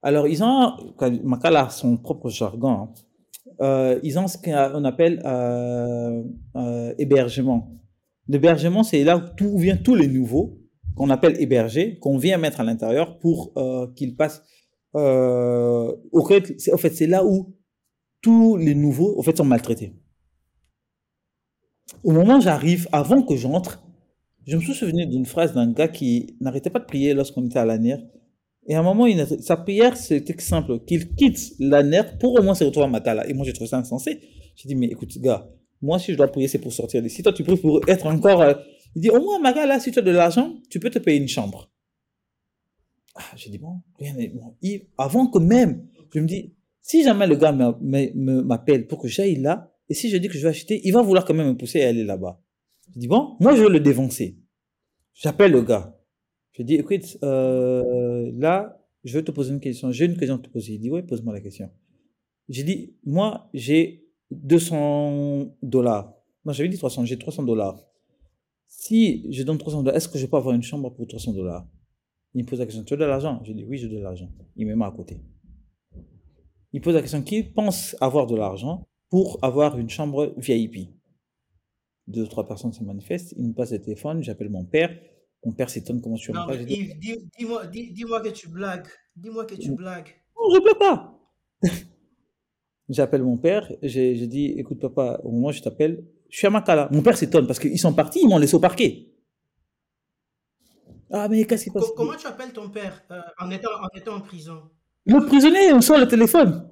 Alors, 0.00 0.26
ils 0.26 0.42
ont, 0.42 0.72
Makala 1.22 1.66
a 1.66 1.68
son 1.68 1.98
propre 1.98 2.30
jargon. 2.30 2.70
hein. 2.70 2.88
Euh, 3.60 4.00
ils 4.02 4.18
ont 4.18 4.26
ce 4.26 4.38
qu'on 4.38 4.84
appelle 4.84 5.20
euh, 5.26 6.22
euh, 6.56 6.94
hébergement. 6.96 7.68
L'hébergement, 8.26 8.82
c'est 8.82 9.04
là 9.04 9.18
où 9.18 9.22
tout 9.36 9.58
vient 9.58 9.76
tous 9.76 9.94
les 9.94 10.08
nouveaux 10.08 10.58
qu'on 10.96 11.10
appelle 11.10 11.40
hébergés, 11.40 11.98
qu'on 11.98 12.16
vient 12.16 12.38
mettre 12.38 12.60
à 12.60 12.64
l'intérieur 12.64 13.18
pour 13.18 13.52
euh, 13.56 13.86
qu'ils 13.94 14.16
passent. 14.16 14.42
Euh, 14.96 15.94
au 16.10 16.24
fait, 16.26 16.56
en 16.72 16.78
fait, 16.78 16.90
c'est 16.90 17.06
là 17.06 17.24
où 17.24 17.54
tous 18.22 18.56
les 18.56 18.74
nouveaux, 18.74 19.14
au 19.16 19.22
fait, 19.22 19.36
sont 19.36 19.44
maltraités. 19.44 19.92
Au 22.02 22.12
moment 22.12 22.38
où 22.38 22.40
j'arrive, 22.40 22.88
avant 22.92 23.22
que 23.22 23.36
j'entre, 23.36 23.84
je 24.46 24.56
me 24.56 24.62
suis 24.62 24.74
souvenu 24.74 25.06
d'une 25.06 25.26
phrase 25.26 25.52
d'un 25.52 25.70
gars 25.70 25.88
qui 25.88 26.36
n'arrêtait 26.40 26.70
pas 26.70 26.78
de 26.78 26.86
prier 26.86 27.14
lorsqu'on 27.14 27.44
était 27.44 27.58
à 27.58 27.64
l'ANER. 27.64 27.98
Et 28.68 28.74
à 28.74 28.80
un 28.80 28.82
moment, 28.82 29.06
il 29.06 29.24
sa 29.42 29.56
prière, 29.56 29.96
c'était 29.96 30.34
simple, 30.40 30.80
qu'il 30.86 31.14
quitte 31.14 31.52
l'ANER 31.60 32.02
pour 32.18 32.38
au 32.38 32.42
moins 32.42 32.54
se 32.54 32.64
retrouver 32.64 32.86
à 32.86 32.90
Makala. 32.90 33.28
Et 33.28 33.34
moi, 33.34 33.44
j'ai 33.44 33.52
trouvé 33.52 33.68
ça 33.68 33.78
insensé. 33.78 34.20
J'ai 34.56 34.68
dit, 34.68 34.74
mais 34.74 34.86
écoute, 34.86 35.16
gars, 35.18 35.48
moi, 35.82 35.98
si 35.98 36.12
je 36.12 36.16
dois 36.16 36.28
prier, 36.28 36.48
c'est 36.48 36.58
pour 36.58 36.72
sortir 36.72 37.02
d'ici. 37.02 37.22
Toi, 37.22 37.32
tu 37.34 37.44
pries 37.44 37.56
pour 37.56 37.86
être 37.86 38.06
encore... 38.06 38.42
Il 38.96 39.02
dit, 39.02 39.10
au 39.10 39.20
moins, 39.20 39.36
à 39.36 39.40
Makala, 39.40 39.78
si 39.78 39.92
tu 39.92 39.98
as 39.98 40.02
de 40.02 40.10
l'argent, 40.10 40.56
tu 40.70 40.80
peux 40.80 40.88
te 40.88 40.98
payer 40.98 41.20
une 41.20 41.28
chambre. 41.28 41.70
Ah, 43.14 43.22
j'ai 43.36 43.50
dit, 43.50 43.58
bon, 43.58 43.82
rien 43.98 44.14
n'est... 44.14 44.28
bon. 44.28 44.56
Avant 44.96 45.26
que 45.26 45.38
même, 45.38 45.86
je 46.14 46.18
me 46.18 46.26
dis, 46.26 46.54
si 46.80 47.04
jamais 47.04 47.26
le 47.26 47.36
gars 47.36 47.52
m'appelle 47.52 48.86
pour 48.86 48.98
que 48.98 49.06
j'aille 49.06 49.36
là, 49.36 49.70
et 49.90 49.94
si 49.94 50.08
je 50.08 50.16
dis 50.16 50.28
que 50.28 50.34
je 50.34 50.42
vais 50.42 50.48
acheter, 50.48 50.80
il 50.82 50.92
va 50.94 51.02
vouloir 51.02 51.26
quand 51.26 51.34
même 51.34 51.48
me 51.48 51.56
pousser 51.58 51.82
à 51.82 51.88
aller 51.88 52.04
là-bas. 52.04 52.40
Je 52.94 53.00
dis, 53.00 53.06
bon, 53.06 53.36
moi, 53.38 53.54
je 53.54 53.64
vais 53.64 53.68
le 53.68 53.80
dévancer. 53.80 54.38
J'appelle 55.12 55.52
le 55.52 55.60
gars. 55.60 55.94
Je 56.52 56.62
dis, 56.62 56.76
écoute, 56.76 57.18
euh, 57.22 58.32
là, 58.34 58.82
je 59.04 59.12
vais 59.12 59.22
te 59.22 59.30
poser 59.30 59.52
une 59.52 59.60
question. 59.60 59.92
J'ai 59.92 60.06
une 60.06 60.16
question 60.16 60.36
à 60.36 60.38
te 60.38 60.48
poser. 60.48 60.72
Il 60.72 60.80
dit, 60.80 60.90
oui, 60.90 61.02
pose-moi 61.02 61.34
la 61.34 61.42
question. 61.42 61.70
J'ai 62.48 62.62
dit, 62.62 62.96
moi, 63.04 63.50
j'ai 63.52 64.06
200 64.30 65.54
dollars. 65.62 66.14
Non, 66.46 66.54
j'avais 66.54 66.70
dit 66.70 66.78
300, 66.78 67.04
j'ai 67.04 67.18
300 67.18 67.42
dollars. 67.42 67.78
Si 68.78 69.26
je 69.32 69.42
donne 69.42 69.56
300 69.58 69.82
dollars, 69.82 69.96
est-ce 69.96 70.08
que 70.08 70.18
je 70.18 70.26
peux 70.26 70.36
avoir 70.36 70.54
une 70.54 70.62
chambre 70.62 70.90
pour 70.90 71.06
300 71.06 71.32
dollars? 71.32 71.66
Il 72.34 72.44
me 72.44 72.48
pose 72.48 72.58
la 72.58 72.66
question, 72.66 72.84
tu 72.84 72.92
as 72.92 72.98
de 72.98 73.04
l'argent? 73.06 73.42
Je 73.42 73.52
dis, 73.52 73.64
oui, 73.64 73.78
j'ai 73.78 73.88
de 73.88 73.98
l'argent. 73.98 74.30
Il 74.54 74.66
me 74.66 74.74
met 74.74 74.84
à 74.84 74.90
côté. 74.90 75.22
Il 76.74 76.82
pose 76.82 76.94
la 76.94 77.00
question, 77.00 77.22
qui 77.22 77.42
pense 77.42 77.96
avoir 78.02 78.26
de 78.26 78.36
l'argent 78.36 78.86
pour 79.08 79.38
avoir 79.42 79.78
une 79.78 79.88
chambre 79.88 80.34
VIP 80.36 80.90
Deux 82.06 82.24
ou 82.24 82.26
trois 82.26 82.46
personnes 82.46 82.74
se 82.74 82.84
manifestent, 82.84 83.32
il 83.38 83.48
me 83.48 83.54
passe 83.54 83.72
le 83.72 83.80
téléphone, 83.80 84.22
j'appelle 84.22 84.50
mon 84.50 84.64
père. 84.66 84.94
Mon 85.44 85.52
père 85.52 85.70
s'étonne 85.70 86.02
comment 86.02 86.16
tu 86.16 86.32
Non, 86.32 86.40
as 86.42 86.58
Je 86.58 86.64
dis, 86.64 86.74
Yves, 86.74 86.98
dis- 86.98 87.28
dis-moi 87.38 87.66
dis, 87.68 87.92
dis-moi 87.92 88.20
que 88.20 88.28
tu 88.28 88.48
blagues. 88.48 88.86
Dis-moi 89.16 89.46
que 89.46 89.54
tu 89.54 89.72
blagues. 89.74 90.10
Non, 90.38 90.54
je 90.54 90.60
peux 90.60 90.78
pas. 90.78 91.18
J'appelle 92.88 93.22
mon 93.22 93.36
père, 93.36 93.70
j'ai 93.82 94.14
dit, 94.26 94.46
écoute 94.56 94.80
papa, 94.80 95.20
au 95.24 95.30
moment 95.32 95.48
où 95.48 95.52
je 95.52 95.60
t'appelle, 95.60 96.04
je 96.30 96.38
suis 96.38 96.46
à 96.46 96.50
Makala. 96.50 96.88
Mon 96.92 97.02
père 97.02 97.16
s'étonne 97.16 97.46
parce 97.46 97.58
qu'ils 97.58 97.78
sont 97.78 97.92
partis, 97.92 98.20
ils 98.22 98.28
m'ont 98.28 98.38
laissé 98.38 98.54
au 98.54 98.60
parquet. 98.60 99.08
Ah 101.10 101.28
mais 101.28 101.44
qu'est-ce 101.44 101.64
qui 101.64 101.70
passe? 101.70 101.84
Co- 101.84 101.94
comment 101.96 102.14
tu 102.16 102.26
appelles 102.26 102.52
ton 102.52 102.68
père 102.70 103.02
euh, 103.10 103.20
en, 103.40 103.50
étant, 103.50 103.70
en 103.80 103.88
étant 103.96 104.14
en 104.16 104.20
prison? 104.20 104.62
Le 105.04 105.24
prisonnier, 105.24 105.72
on 105.72 105.80
sort 105.80 105.98
le 105.98 106.08
téléphone. 106.08 106.68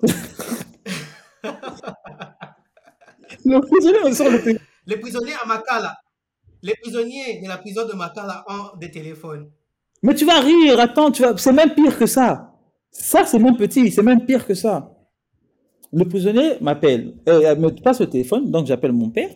le 3.44 3.60
prisonnier, 3.60 3.98
on 4.04 4.12
sort 4.12 4.30
le 4.30 4.42
téléphone. 4.42 4.66
Les 4.86 4.96
prisonniers 4.98 5.34
à 5.42 5.46
Makala. 5.46 5.96
Les 6.62 6.74
prisonniers 6.80 7.40
de 7.42 7.48
la 7.48 7.58
prison 7.58 7.86
de 7.86 7.92
Makala 7.94 8.44
ont 8.48 8.76
des 8.78 8.90
téléphones. 8.90 9.50
Mais 10.02 10.14
tu 10.14 10.24
vas 10.24 10.40
rire, 10.40 10.78
attends, 10.80 11.10
tu 11.10 11.22
vas... 11.22 11.36
c'est 11.36 11.52
même 11.52 11.74
pire 11.74 11.98
que 11.98 12.06
ça. 12.06 12.53
Ça, 12.94 13.26
c'est 13.26 13.40
même 13.40 13.56
petit, 13.56 13.90
c'est 13.90 14.02
même 14.02 14.24
pire 14.24 14.46
que 14.46 14.54
ça. 14.54 14.96
Le 15.92 16.04
prisonnier 16.04 16.52
m'appelle, 16.60 17.16
euh, 17.28 17.56
me 17.56 17.68
passe 17.70 18.00
le 18.00 18.08
téléphone, 18.08 18.50
donc 18.50 18.66
j'appelle 18.66 18.92
mon 18.92 19.10
père. 19.10 19.30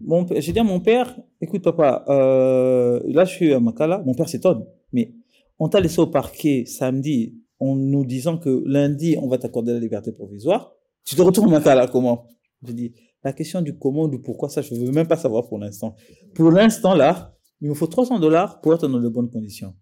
Mon, 0.00 0.26
j'ai 0.36 0.52
dit 0.52 0.58
à 0.58 0.64
mon 0.64 0.80
père, 0.80 1.16
écoute 1.40 1.62
papa, 1.62 2.04
euh, 2.08 3.00
là 3.06 3.24
je 3.24 3.34
suis 3.34 3.52
à 3.52 3.60
Makala, 3.60 4.02
mon 4.04 4.14
père 4.14 4.28
s'étonne, 4.28 4.64
mais 4.92 5.14
on 5.58 5.68
t'a 5.68 5.80
laissé 5.80 6.00
au 6.00 6.06
parquet 6.06 6.64
samedi 6.66 7.36
en 7.60 7.76
nous 7.76 8.04
disant 8.04 8.38
que 8.38 8.64
lundi 8.66 9.16
on 9.20 9.28
va 9.28 9.38
t'accorder 9.38 9.72
la 9.72 9.78
liberté 9.78 10.10
provisoire. 10.10 10.72
Tu 11.04 11.14
te 11.14 11.22
retrouves 11.22 11.46
à 11.48 11.50
Makala 11.50 11.86
comment? 11.86 12.26
Je 12.66 12.72
dis, 12.72 12.94
la 13.22 13.32
question 13.32 13.60
du 13.62 13.76
comment, 13.78 14.08
du 14.08 14.20
pourquoi, 14.20 14.48
ça 14.48 14.62
je 14.62 14.74
veux 14.74 14.90
même 14.92 15.06
pas 15.06 15.16
savoir 15.16 15.48
pour 15.48 15.58
l'instant. 15.58 15.94
Pour 16.34 16.50
l'instant 16.50 16.94
là, 16.94 17.36
il 17.60 17.68
me 17.68 17.74
faut 17.74 17.86
300 17.86 18.18
dollars 18.18 18.60
pour 18.60 18.74
être 18.74 18.88
dans 18.88 18.98
de 18.98 19.08
bonnes 19.08 19.30
conditions. 19.30 19.74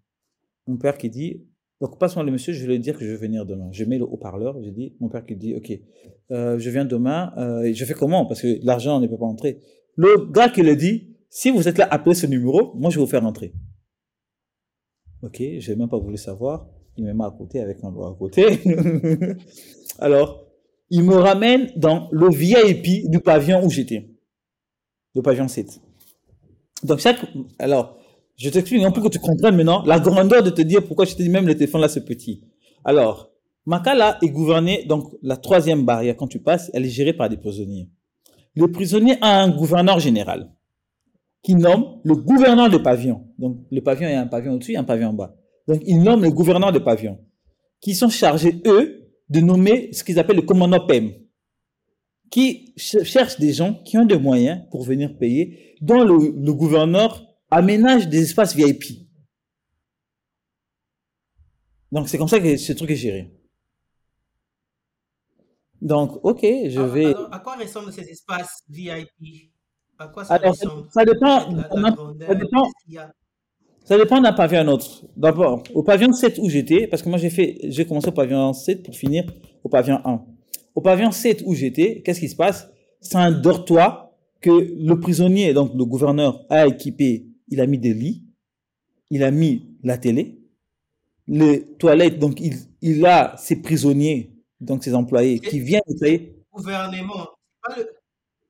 Mon 0.67 0.77
père 0.77 0.99
qui 0.99 1.09
dit, 1.09 1.47
donc 1.81 1.99
passe-moi 1.99 2.25
le 2.25 2.33
monsieur, 2.33 2.53
je 2.53 2.67
vais 2.67 2.75
lui 2.75 2.79
dire 2.79 2.99
que 2.99 3.05
je 3.05 3.11
vais 3.11 3.17
venir 3.17 3.47
demain. 3.47 3.69
Je 3.73 3.85
mets 3.85 3.99
le 3.99 4.05
haut-parleur, 4.05 4.63
j'ai 4.63 4.71
dit, 4.71 4.95
mon 5.01 5.09
père 5.09 5.25
qui 5.25 5.35
dit, 5.35 5.55
ok, 5.55 5.73
euh, 6.31 6.59
je 6.59 6.71
viens 6.71 6.85
demain, 6.85 7.33
euh, 7.39 7.63
et 7.63 7.73
je 7.73 7.85
fais 7.87 7.95
comment? 7.95 8.27
Parce 8.27 8.43
que 8.43 8.59
l'argent 8.63 9.01
ne 9.01 9.07
peut 9.07 9.17
pas 9.17 9.25
entrer. 9.25 9.63
Le 9.97 10.31
gars 10.31 10.51
qui 10.51 10.63
le 10.63 10.77
dit, 10.77 11.17
si 11.31 11.51
vous 11.51 11.69
êtes 11.69 11.79
là, 11.79 11.89
appelez 11.91 12.15
ce 12.15 12.27
numéro, 12.27 12.75
moi 12.75 12.91
je 12.91 12.97
vais 12.97 13.05
vous 13.05 13.11
faire 13.11 13.25
entrer. 13.25 13.55
Ok, 15.23 15.41
j'ai 15.41 15.75
même 15.75 15.89
pas 15.89 15.99
voulu 15.99 16.19
savoir. 16.19 16.69
Il 16.97 17.05
me 17.05 17.15
met 17.15 17.25
à 17.25 17.31
côté 17.31 17.61
avec 17.61 17.83
un 17.83 17.93
doigt 17.93 18.11
à 18.11 18.15
côté. 18.15 18.45
Alors, 19.99 20.47
il 20.91 21.03
me 21.05 21.15
ramène 21.15 21.71
dans 21.77 22.09
le 22.11 22.29
VIP 22.29 23.09
du 23.09 23.21
pavillon 23.21 23.65
où 23.65 23.71
j'étais. 23.71 24.11
Le 25.15 25.23
pavillon 25.23 25.49
7. 25.49 25.81
Donc, 26.83 26.99
chaque, 26.99 27.19
alors, 27.59 28.00
je 28.41 28.49
t'explique 28.49 28.83
un 28.83 28.91
peu 28.91 29.03
que 29.03 29.09
tu 29.09 29.19
comprennes 29.19 29.55
maintenant 29.55 29.83
la 29.85 30.01
grandeur 30.01 30.43
de 30.43 30.51
te 30.51 30.63
dire 30.63 30.83
pourquoi 30.85 31.05
je 31.05 31.15
te 31.15 31.23
dis 31.23 31.29
même 31.29 31.47
le 31.47 31.55
téléphone 31.55 31.83
là 31.83 31.89
c'est 31.89 32.05
petit. 32.05 32.43
Alors, 32.85 33.31
Makala 33.67 34.19
est 34.23 34.31
gouverné, 34.31 34.85
donc 34.87 35.13
la 35.23 35.37
troisième 35.37 35.85
barrière 35.85 36.17
quand 36.17 36.27
tu 36.27 36.39
passes, 36.39 36.71
elle 36.73 36.87
est 36.87 36.91
gérée 36.91 37.13
par 37.13 37.29
des 37.29 37.37
prisonniers. 37.37 37.91
Le 38.55 38.73
prisonnier 38.73 39.17
a 39.21 39.43
un 39.43 39.51
gouverneur 39.51 40.01
général 40.01 40.51
qui 41.43 41.55
nomme 41.55 42.01
le 42.03 42.17
gouverneur 42.17 42.71
de 42.71 42.79
pavillon. 42.79 43.27
Donc, 43.39 43.59
le 43.71 43.81
pavillon, 43.83 44.09
il 44.09 44.13
y 44.13 44.17
a 44.17 44.23
un 44.23 44.27
pavillon 44.27 44.55
au-dessus, 44.55 44.73
il 44.73 44.75
y 44.75 44.77
a 44.77 44.81
un 44.81 44.85
pavillon 44.85 45.11
en 45.11 45.15
bas. 45.15 45.35
Donc, 45.69 45.83
il 45.87 46.03
nomme 46.03 46.23
le 46.23 46.31
gouverneur 46.31 46.73
de 46.73 46.79
pavillon, 46.79 47.19
qui 47.81 47.95
sont 47.95 48.09
chargés, 48.09 48.61
eux, 48.67 49.11
de 49.29 49.41
nommer 49.41 49.93
ce 49.93 50.03
qu'ils 50.03 50.19
appellent 50.19 50.37
le 50.37 50.43
commandant 50.43 50.85
PEM, 50.87 51.13
qui 52.31 52.75
cherchent 52.77 53.39
des 53.39 53.53
gens 53.53 53.75
qui 53.85 53.97
ont 53.99 54.05
des 54.05 54.19
moyens 54.19 54.63
pour 54.71 54.83
venir 54.83 55.17
payer, 55.17 55.77
dont 55.81 56.05
le, 56.05 56.53
gouverneur 56.53 57.30
aménage 57.51 58.09
des 58.09 58.23
espaces 58.23 58.55
VIP. 58.55 59.09
Donc, 61.93 62.09
c'est 62.09 62.19
comme 62.19 62.29
ça 62.29 62.39
que 62.39 62.57
ce 62.57 62.73
truc 62.73 62.91
est 62.91 62.97
géré. 62.97 63.31
Donc, 65.81 66.21
ok, 66.23 66.41
je 66.43 66.81
vais. 66.81 67.15
à 67.33 67.39
quoi 67.39 67.57
ressemblent 67.57 67.93
ces 67.93 68.09
espaces 68.09 68.63
VIP 68.69 69.51
À 69.99 70.09
quoi 70.09 70.25
ça 70.25 70.37
ressemble? 70.37 70.89
ça 70.91 71.05
dépend. 71.05 71.51
ça 72.21 72.35
dépend. 72.35 72.67
Ça 73.85 73.99
dépend 73.99 74.21
d'un 74.21 74.33
pavillon 74.33 74.61
à 74.61 74.65
un 74.65 74.69
autre. 74.69 75.05
D'abord, 75.17 75.65
au 75.75 75.83
pavillon 75.83 76.13
7 76.13 76.39
où 76.39 76.49
j'étais, 76.49 76.87
parce 76.87 77.03
que 77.03 77.09
moi 77.09 77.19
j'ai 77.19 77.31
fait, 77.31 77.59
j'ai 77.65 77.87
commencé 77.87 78.09
au 78.09 78.13
pavillon 78.13 78.53
7 78.53 78.85
pour 78.85 78.95
finir 78.95 79.25
au 79.65 79.69
pavillon 79.69 80.01
1. 80.05 80.25
Au 80.75 80.81
pavillon 80.81 81.11
7 81.11 81.43
où 81.47 81.55
j'étais, 81.55 82.03
qu'est-ce 82.03 82.21
qui 82.21 82.29
se 82.29 82.37
passe? 82.37 82.69
C'est 83.01 83.17
un 83.17 83.33
dortoir 83.33 84.11
que 84.41 84.51
le 84.51 85.01
prisonnier, 85.01 85.53
donc 85.55 85.73
le 85.75 85.85
gouverneur, 85.85 86.45
a 86.51 86.67
équipé. 86.67 87.27
Il 87.51 87.61
a 87.61 87.67
mis 87.67 87.79
des 87.79 87.95
lits, 87.95 88.25
il 89.11 89.23
a 89.25 89.31
mis 89.31 89.77
la 89.83 89.99
télé, 89.99 90.41
les 91.27 91.65
toilettes, 91.79 92.19
donc 92.19 92.41
il, 92.41 92.55
il 92.81 93.05
a 93.05 93.35
ses 93.37 93.61
prisonniers, 93.61 94.33
donc 94.61 94.85
ses 94.85 94.95
employés, 94.95 95.41
qui 95.41 95.61
viennent 95.61 95.83
nettoyer. 95.89 96.37
Gouvernement, 96.53 97.29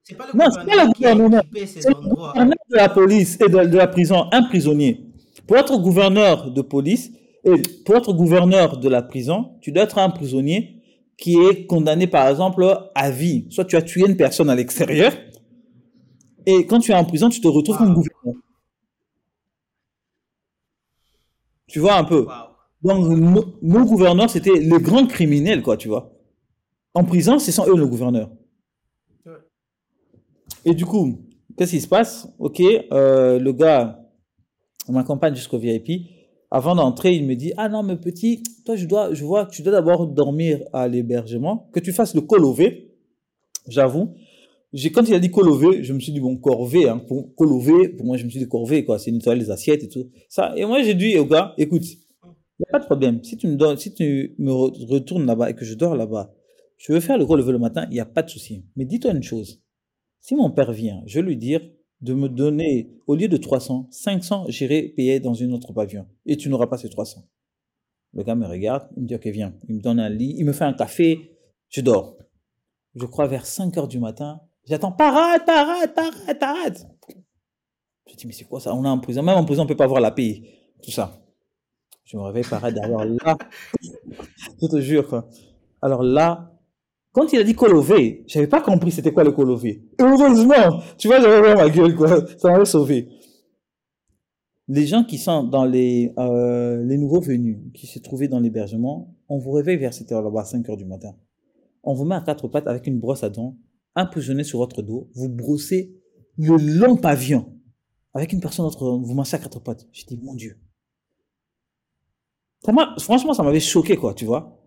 c'est 0.03 0.17
pas 0.17 0.27
le 0.33 0.39
non, 0.39 0.47
gouvernement, 0.49 0.67
pas 0.67 0.85
le 0.85 0.93
gouvernement. 0.93 1.43
C'est 1.67 1.89
le 1.89 1.95
gouverneur 1.95 2.57
de 2.71 2.77
la 2.77 2.89
police 2.89 3.39
et 3.41 3.49
de, 3.49 3.67
de 3.67 3.77
la 3.77 3.87
prison, 3.87 4.27
un 4.33 4.43
prisonnier. 4.45 5.07
Pour 5.47 5.57
être 5.57 5.77
gouverneur 5.79 6.51
de 6.51 6.63
police, 6.63 7.11
et 7.45 7.63
pour 7.85 7.97
être 7.97 8.13
gouverneur 8.13 8.79
de 8.79 8.89
la 8.89 9.03
prison, 9.03 9.57
tu 9.61 9.73
dois 9.73 9.85
être 9.85 9.99
un 9.99 10.11
prisonnier 10.11 10.83
qui 11.17 11.37
est 11.37 11.67
condamné, 11.67 12.07
par 12.07 12.29
exemple, 12.29 12.67
à 12.95 13.11
vie. 13.11 13.47
Soit 13.51 13.65
tu 13.65 13.77
as 13.77 13.83
tué 13.83 14.07
une 14.07 14.17
personne 14.17 14.51
à 14.51 14.55
l'extérieur, 14.55 15.13
et 16.47 16.67
quand 16.67 16.81
tu 16.81 16.93
es 16.93 16.95
en 16.95 17.05
prison, 17.05 17.29
tu 17.29 17.41
te 17.41 17.49
retrouves 17.49 17.77
comme 17.77 17.95
gouverneur. 17.95 18.10
Tu 21.71 21.79
vois 21.79 21.97
un 21.97 22.05
peu. 22.05 22.27
Donc, 22.83 23.07
mon 23.63 23.85
gouverneur, 23.85 24.29
c'était 24.29 24.59
le 24.59 24.79
grand 24.79 25.07
criminel, 25.07 25.63
quoi, 25.63 25.77
tu 25.77 25.89
vois. 25.89 26.13
En 26.95 27.05
prison, 27.05 27.39
c'est 27.39 27.53
sans 27.53 27.69
eux 27.69 27.77
le 27.77 27.87
gouverneur. 27.87 28.31
Et 30.65 30.75
du 30.75 30.85
coup, 30.85 31.17
qu'est-ce 31.57 31.71
qui 31.71 31.81
se 31.81 31.89
passe? 31.89 32.29
Ok, 32.39 32.61
euh, 32.61 33.39
le 33.39 33.53
gars, 33.53 34.01
on 34.89 34.93
m'accompagne 34.93 35.35
jusqu'au 35.35 35.59
VIP. 35.59 36.09
Avant 36.51 36.75
d'entrer, 36.75 37.15
il 37.15 37.25
me 37.25 37.37
dit 37.37 37.53
Ah 37.57 37.69
non, 37.69 37.85
mais 37.85 37.97
petit, 37.97 38.43
toi, 38.67 38.75
je, 38.75 38.87
dois, 38.87 39.15
je 39.15 39.25
vois 39.25 39.47
que 39.47 39.53
tu 39.53 39.63
dois 39.63 39.73
d'abord 39.73 40.09
dormir 40.09 40.61
à 40.73 40.89
l'hébergement, 40.89 41.71
que 41.73 41.79
tu 41.79 41.93
fasses 41.93 42.15
le 42.15 42.23
colové. 42.23 42.97
J'avoue. 43.69 44.15
Quand 44.73 45.09
il 45.09 45.15
a 45.15 45.19
dit 45.19 45.31
colové, 45.31 45.83
je 45.83 45.93
me 45.93 45.99
suis 45.99 46.13
dit 46.13 46.21
Bon, 46.21 46.37
corvée, 46.37 46.89
hein, 46.89 46.99
pour 46.99 47.35
colové, 47.35 47.89
pour 47.89 48.07
moi, 48.07 48.17
je 48.17 48.25
me 48.25 48.31
suis 48.31 48.39
dit 48.39 48.49
corvée, 48.49 48.85
quoi, 48.85 48.99
c'est 48.99 49.11
nettoyer 49.11 49.41
les 49.41 49.51
assiettes 49.51 49.83
et 49.83 49.89
tout. 49.89 50.11
Ça. 50.29 50.53
Et 50.57 50.65
moi, 50.65 50.83
j'ai 50.83 50.95
dit 50.95 51.19
au 51.19 51.27
gars 51.27 51.55
Écoute, 51.59 51.85
il 51.85 52.65
n'y 52.65 52.69
a 52.69 52.73
pas 52.73 52.79
de 52.79 52.85
problème. 52.85 53.23
Si 53.25 53.37
tu 53.37 53.49
me 53.49 53.57
donnes, 53.57 53.79
si 53.79 53.93
tu 53.93 54.35
me 54.39 54.53
retournes 54.53 55.27
là-bas 55.27 55.51
et 55.51 55.55
que 55.55 55.65
je 55.65 55.75
dors 55.75 55.97
là-bas, 55.97 56.33
je 56.77 56.93
veux 56.93 57.01
faire 57.01 57.19
le 57.19 57.27
colové 57.27 57.53
le 57.53 57.59
matin, 57.59 57.87
il 57.91 57.95
n'y 57.95 58.01
a 58.01 58.07
pas 58.07 58.23
de 58.23 58.31
souci. 58.31 58.65
Mais 58.77 58.85
dis-toi 58.85 59.11
une 59.13 59.23
chose. 59.23 59.61
Si 60.21 60.35
mon 60.35 60.51
père 60.51 60.73
vient, 60.73 61.03
je 61.07 61.19
vais 61.21 61.27
lui 61.27 61.37
dire 61.37 61.61
de 62.01 62.15
me 62.15 62.29
donner, 62.29 62.91
au 63.07 63.15
lieu 63.15 63.29
de 63.29 63.37
300, 63.37 63.89
500, 63.91 64.47
j'irai 64.49 64.89
payer 64.89 65.21
dans 65.21 65.35
une 65.35 65.53
autre 65.53 65.73
pavillon. 65.73 66.07
Et 66.27 66.37
tu 66.37 66.49
n'auras 66.49 66.67
pas 66.67 66.79
ces 66.79 66.89
300. 66.89 67.27
Le 68.13 68.23
gars 68.23 68.35
me 68.35 68.47
regarde, 68.47 68.89
il 68.97 69.03
me 69.03 69.09
dit, 69.09 69.15
ok, 69.15 69.27
viens. 69.27 69.55
Il 69.69 69.77
me 69.77 69.81
donne 69.81 70.01
un 70.01 70.09
lit, 70.09 70.35
il 70.39 70.45
me 70.45 70.53
fait 70.53 70.65
un 70.65 70.73
café, 70.73 71.37
je 71.69 71.81
dors. 71.81 72.17
Je 72.95 73.05
crois 73.07 73.27
vers 73.27 73.47
5 73.47 73.77
heures 73.77 73.89
du 73.89 73.99
matin, 73.99 74.41
j'attends, 74.71 74.93
parade, 74.93 75.45
parade, 75.45 75.93
parade, 75.95 76.39
parade. 76.39 76.79
Je 78.09 78.15
dis, 78.17 78.27
mais 78.27 78.33
c'est 78.33 78.45
quoi 78.45 78.61
ça? 78.61 78.75
On 78.75 78.85
est 78.85 78.89
en 78.89 78.99
prison. 78.99 79.23
Même 79.23 79.37
en 79.37 79.45
prison, 79.45 79.63
on 79.63 79.65
ne 79.65 79.69
peut 79.69 79.77
pas 79.77 79.87
voir 79.87 80.01
la 80.01 80.13
paix. 80.13 80.43
Tout 80.83 80.91
ça. 80.91 81.21
Je 82.05 82.17
me 82.17 82.23
réveille, 82.23 82.45
parade, 82.49 82.75
derrière 82.75 83.05
là. 83.05 83.37
je 83.83 84.67
te 84.67 84.81
jure. 84.81 85.25
Alors 85.83 86.03
là, 86.03 86.53
quand 87.13 87.33
il 87.33 87.39
a 87.41 87.45
dit 87.45 87.55
Colové, 87.55 88.25
j'avais 88.27 88.47
pas 88.47 88.61
compris 88.61 88.91
c'était 88.91 89.13
quoi 89.13 89.25
le 89.25 89.33
Colové. 89.33 89.85
Heureusement, 89.99 90.81
tu 90.97 91.09
vois, 91.09 91.21
j'avais 91.21 91.41
vraiment 91.41 91.63
ma 91.63 91.69
gueule, 91.69 91.95
quoi. 91.95 92.27
Ça 92.39 92.51
m'avait 92.51 92.65
sauvé. 92.65 93.09
Les 94.69 94.87
gens 94.87 95.03
qui 95.03 95.19
sont 95.19 95.43
dans 95.43 95.65
les, 95.65 96.13
euh, 96.19 96.85
les 96.85 96.97
nouveaux 96.97 97.21
venus, 97.21 97.59
qui 97.75 97.89
se 97.89 97.99
trouvaient 97.99 98.29
dans 98.29 98.39
l'hébergement, 98.39 99.17
on 99.29 99.39
vous 99.39 99.51
réveille 99.51 99.77
vers 99.77 99.93
cette 99.93 100.13
heure 100.13 100.23
là-bas, 100.23 100.45
5 100.45 100.69
heures 100.69 100.77
du 100.77 100.85
matin. 100.85 101.13
On 101.83 101.95
vous 101.95 102.05
met 102.05 102.15
à 102.15 102.21
quatre 102.21 102.47
pattes 102.47 102.69
avec 102.69 102.87
une 102.87 103.01
brosse 103.01 103.25
à 103.25 103.31
dents, 103.31 103.57
emprisonné 103.95 104.45
sur 104.45 104.59
votre 104.59 104.83
dos, 104.83 105.11
vous 105.15 105.29
brossez 105.29 105.95
le 106.37 106.57
long 106.57 106.97
pavillon. 106.97 107.53
Avec 108.15 108.33
une 108.33 108.41
personne 108.41 108.67
autre, 108.67 108.91
vous 108.91 109.15
massez 109.15 109.37
à 109.37 109.39
pattes. 109.39 109.89
J'ai 109.93 110.05
dit, 110.07 110.19
mon 110.23 110.35
Dieu. 110.35 110.59
Ça 112.65 112.73
franchement, 112.99 113.35
ça 113.35 113.43
m'avait 113.43 113.61
choqué, 113.61 113.97
quoi, 113.97 114.15
tu 114.15 114.25
vois. 114.25 114.59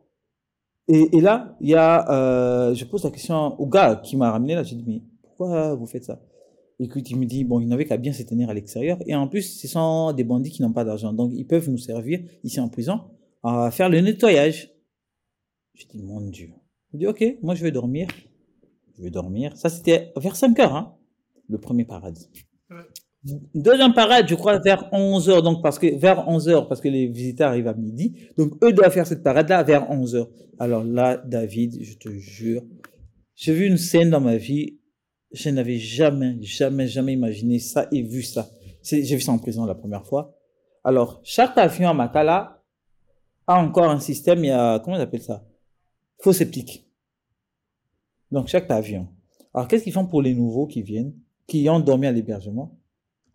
Et, 0.88 1.18
et, 1.18 1.22
là, 1.22 1.56
il 1.62 1.70
y 1.70 1.76
a, 1.76 2.10
euh, 2.12 2.74
je 2.74 2.84
pose 2.86 3.04
la 3.04 3.12
question 3.12 3.60
au 3.60 3.68
gars 3.68 4.02
qui 4.04 4.18
m'a 4.18 4.32
ramené 4.32 4.56
là, 4.56 4.64
j'ai 4.64 4.76
dit, 4.76 4.84
mais 4.86 5.02
pourquoi 5.22 5.76
vous 5.76 5.86
faites 5.86 6.04
ça? 6.04 6.22
Écoute, 6.80 7.10
il 7.10 7.18
me 7.18 7.26
dit, 7.26 7.44
bon, 7.44 7.60
il 7.60 7.68
n'avait 7.68 7.86
qu'à 7.86 7.98
bien 7.98 8.12
se 8.12 8.24
tenir 8.24 8.50
à 8.50 8.54
l'extérieur. 8.54 8.98
Et 9.06 9.16
en 9.16 9.28
plus, 9.28 9.44
ce 9.44 9.68
sont 9.68 10.12
des 10.12 10.24
bandits 10.24 10.50
qui 10.50 10.62
n'ont 10.62 10.74
pas 10.74 10.84
d'argent. 10.84 11.14
Donc, 11.14 11.32
ils 11.34 11.46
peuvent 11.46 11.70
nous 11.70 11.78
servir, 11.78 12.20
ici 12.44 12.60
en 12.60 12.68
prison, 12.68 13.02
à 13.44 13.72
faire 13.72 13.90
le 13.90 14.02
nettoyage. 14.02 14.72
J'ai 15.74 15.86
dit, 15.86 16.02
mon 16.02 16.22
Dieu. 16.22 16.50
Il 16.94 17.00
dit, 17.00 17.08
ok, 17.08 17.24
moi 17.42 17.56
je 17.56 17.64
vais 17.64 17.72
dormir. 17.72 18.08
Je 18.98 19.04
vais 19.04 19.10
dormir. 19.10 19.56
Ça, 19.58 19.70
c'était 19.70 20.14
vers 20.16 20.36
5 20.36 20.60
heures, 20.60 20.76
hein, 20.76 20.96
le 21.50 21.58
premier 21.58 21.86
paradis. 21.86 22.30
Deuxième 23.56 23.94
parade, 23.94 24.28
je 24.28 24.36
crois, 24.36 24.60
vers 24.60 24.90
11 24.92 25.30
heures, 25.30 25.42
donc 25.42 25.64
parce 25.64 25.80
que, 25.80 25.96
vers 25.96 26.28
11 26.28 26.50
heures, 26.50 26.68
parce 26.68 26.82
que 26.82 26.90
les 26.90 27.08
visiteurs 27.08 27.50
arrivent 27.50 27.70
à 27.70 27.74
midi. 27.74 28.16
Donc, 28.38 28.62
eux 28.64 28.74
doivent 28.74 28.92
faire 28.92 29.08
cette 29.08 29.24
parade-là 29.24 29.64
vers 29.64 29.90
11 29.90 30.16
heures. 30.16 30.30
Alors 30.60 30.84
là, 30.84 31.18
David, 31.18 31.82
je 31.82 31.98
te 31.98 32.10
jure, 32.10 32.62
j'ai 33.36 33.54
vu 33.54 33.66
une 33.66 33.78
scène 33.78 34.10
dans 34.10 34.20
ma 34.20 34.36
vie, 34.36 34.78
je 35.32 35.50
n'avais 35.50 35.78
jamais, 35.78 36.38
jamais, 36.42 36.88
jamais 36.88 37.14
imaginé 37.14 37.60
ça 37.60 37.88
et 37.92 38.02
vu 38.02 38.24
ça. 38.24 38.50
J'ai 38.84 39.16
vu 39.16 39.22
ça 39.22 39.32
en 39.32 39.40
prison 39.40 39.66
la 39.66 39.76
première 39.76 40.06
fois. 40.06 40.38
Alors, 40.84 41.22
chaque 41.24 41.58
avion 41.58 41.90
à 41.90 41.94
Makala 41.94 42.62
a 43.48 43.60
encore 43.60 43.90
un 43.90 44.00
système, 44.00 44.44
il 44.44 44.48
y 44.48 44.52
a, 44.52 44.80
comment 44.80 44.98
on 44.98 45.00
appelle 45.00 45.22
ça? 45.22 45.46
Faux 46.20 46.34
sceptique. 46.34 46.83
Donc, 48.34 48.50
chaque 48.50 48.70
avion. 48.70 49.08
Alors, 49.54 49.70
qu'est-ce 49.70 49.86
qu'ils 49.86 49.94
font 49.94 50.08
pour 50.08 50.22
les 50.22 50.34
nouveaux 50.36 50.68
qui 50.68 50.82
viennent, 50.82 51.14
qui 51.48 51.70
ont 51.70 51.80
dormi 51.80 52.08
à 52.08 52.12
l'hébergement? 52.12 52.78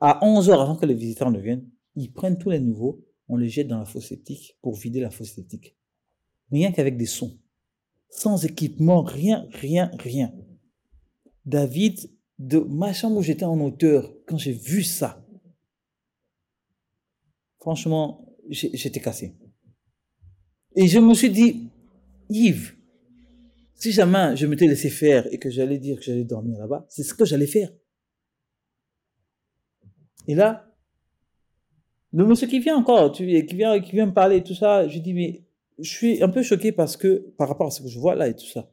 à 0.00 0.24
11 0.24 0.50
heures 0.50 0.60
avant 0.60 0.76
que 0.76 0.86
les 0.86 0.94
visiteurs 0.94 1.30
ne 1.30 1.40
viennent, 1.40 1.68
ils 1.96 2.12
prennent 2.12 2.38
tous 2.38 2.50
les 2.50 2.60
nouveaux, 2.60 3.04
on 3.28 3.36
les 3.36 3.48
jette 3.48 3.68
dans 3.68 3.78
la 3.78 3.84
fosse 3.84 4.06
sceptique 4.08 4.56
pour 4.62 4.74
vider 4.74 5.00
la 5.00 5.10
fosse 5.10 5.32
sceptique. 5.32 5.76
Rien 6.50 6.72
qu'avec 6.72 6.96
des 6.96 7.06
sons. 7.06 7.38
Sans 8.10 8.44
équipement, 8.44 9.02
rien, 9.02 9.46
rien, 9.52 9.90
rien. 9.98 10.32
David, 11.44 12.10
de 12.38 12.58
ma 12.58 12.92
chambre 12.92 13.18
où 13.18 13.22
j'étais 13.22 13.44
en 13.44 13.60
hauteur, 13.60 14.14
quand 14.26 14.38
j'ai 14.38 14.52
vu 14.52 14.82
ça, 14.82 15.26
franchement, 17.58 18.24
j'étais 18.48 19.00
cassé. 19.00 19.36
Et 20.76 20.86
je 20.86 21.00
me 21.00 21.12
suis 21.12 21.30
dit, 21.30 21.68
Yves, 22.30 22.77
si 23.78 23.92
jamais 23.92 24.36
je 24.36 24.46
m'étais 24.46 24.66
laissé 24.66 24.90
faire 24.90 25.32
et 25.32 25.38
que 25.38 25.50
j'allais 25.50 25.78
dire 25.78 25.98
que 25.98 26.02
j'allais 26.02 26.24
dormir 26.24 26.58
là-bas, 26.58 26.84
c'est 26.88 27.04
ce 27.04 27.14
que 27.14 27.24
j'allais 27.24 27.46
faire. 27.46 27.70
Et 30.26 30.34
là, 30.34 30.74
le 32.12 32.26
monsieur 32.26 32.48
qui 32.48 32.58
vient 32.58 32.76
encore, 32.76 33.12
qui 33.12 33.24
vient, 33.24 33.80
qui 33.80 33.92
vient 33.92 34.06
me 34.06 34.12
parler, 34.12 34.42
tout 34.42 34.54
ça, 34.54 34.88
je 34.88 34.98
dis, 34.98 35.14
mais 35.14 35.44
je 35.78 35.88
suis 35.88 36.22
un 36.22 36.28
peu 36.28 36.42
choqué 36.42 36.72
parce 36.72 36.96
que, 36.96 37.32
par 37.38 37.48
rapport 37.48 37.68
à 37.68 37.70
ce 37.70 37.80
que 37.80 37.88
je 37.88 37.98
vois 38.00 38.16
là 38.16 38.26
et 38.26 38.34
tout 38.34 38.46
ça. 38.46 38.68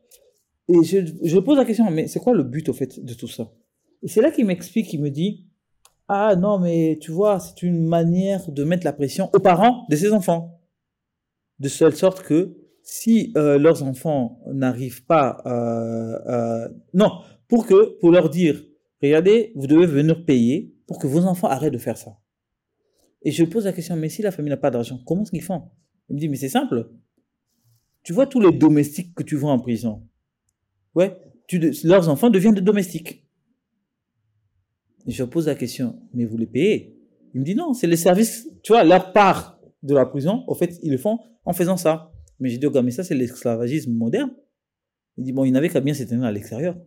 Et 0.68 0.84
je, 0.84 0.98
je 1.22 1.38
pose 1.38 1.58
la 1.58 1.66
question, 1.66 1.90
mais 1.92 2.08
c'est 2.08 2.20
quoi 2.20 2.34
le 2.34 2.44
but 2.44 2.68
au 2.70 2.74
fait 2.74 3.00
de 3.00 3.14
tout 3.14 3.28
ça? 3.28 3.52
Et 4.02 4.08
c'est 4.08 4.22
là 4.22 4.32
qu'il 4.32 4.48
m'explique, 4.48 4.92
il 4.92 5.02
me 5.02 5.12
dit, 5.12 5.46
Ah 6.08 6.36
non, 6.36 6.58
mais 6.58 6.98
tu 7.00 7.12
vois, 7.12 7.40
c'est 7.40 7.62
une 7.62 7.86
manière 7.86 8.52
de 8.52 8.64
mettre 8.64 8.86
la 8.86 8.94
pression 8.94 9.30
aux 9.34 9.40
parents 9.40 9.86
de 9.88 9.96
ses 9.96 10.12
enfants. 10.14 10.60
De 11.60 11.70
telle 11.70 11.96
sorte 11.96 12.24
que 12.24 12.65
si 12.86 13.34
euh, 13.36 13.58
leurs 13.58 13.82
enfants 13.82 14.40
n'arrivent 14.54 15.06
pas... 15.06 15.42
Euh, 15.48 16.20
euh, 16.28 16.70
non, 16.94 17.10
pour 17.48 17.66
que, 17.66 17.98
pour 18.00 18.12
leur 18.12 18.30
dire, 18.30 18.64
regardez, 19.02 19.52
vous 19.56 19.66
devez 19.66 19.88
venir 19.88 20.24
payer 20.24 20.72
pour 20.86 21.00
que 21.00 21.08
vos 21.08 21.26
enfants 21.26 21.48
arrêtent 21.48 21.74
de 21.74 21.80
faire 21.80 21.98
ça. 21.98 22.20
Et 23.24 23.32
je 23.32 23.44
pose 23.44 23.66
la 23.66 23.74
question, 23.74 23.96
mais 23.96 24.08
si 24.08 24.22
la 24.22 24.30
famille 24.30 24.52
n'a 24.52 24.58
pas 24.58 24.70
d'argent, 24.70 25.00
comment 25.04 25.24
est-ce 25.24 25.32
qu'ils 25.32 25.42
font? 25.42 25.64
Il 26.10 26.16
me 26.16 26.20
dit, 26.20 26.30
mais 26.30 26.36
c'est 26.36 26.48
simple. 26.48 26.92
Tu 28.04 28.14
vois 28.14 28.28
tous 28.28 28.40
les 28.40 28.56
domestiques 28.56 29.16
que 29.16 29.24
tu 29.24 29.36
vois 29.36 29.52
en 29.52 29.60
prison. 29.60 30.08
Ouais, 30.94 31.18
leurs 31.84 32.08
enfants 32.08 32.30
deviennent 32.30 32.54
des 32.54 32.62
domestiques. 32.62 33.28
Et 35.08 35.12
je 35.12 35.24
pose 35.24 35.48
la 35.48 35.56
question, 35.56 36.00
mais 36.14 36.26
vous 36.26 36.38
les 36.38 36.46
payez? 36.46 37.00
Il 37.34 37.40
me 37.40 37.46
dit, 37.46 37.56
non, 37.56 37.74
c'est 37.74 37.88
les 37.88 37.98
services, 37.98 38.48
tu 38.62 38.74
vois, 38.74 38.84
leur 38.84 39.12
part 39.12 39.60
de 39.82 39.96
la 39.96 40.06
prison, 40.06 40.44
au 40.46 40.54
fait, 40.54 40.78
ils 40.84 40.92
le 40.92 41.00
font 41.00 41.18
en 41.46 41.54
faisant 41.54 41.78
ça. 41.78 42.12
Mais 42.40 42.50
j'ai 42.50 42.58
dit, 42.58 42.66
oh, 42.66 42.82
mais 42.82 42.92
ça, 42.92 43.04
c'est 43.04 43.16
l'esclavagisme 43.16 43.94
moderne. 43.94 44.32
Il 45.18 45.24
dit, 45.24 45.32
bon, 45.32 45.46
il 45.46 45.52
n'avait 45.52 45.70
qu'à 45.70 45.82
bien 45.82 45.94
s'éteindre 45.94 46.26
à 46.26 46.32
l'extérieur. 46.32 46.78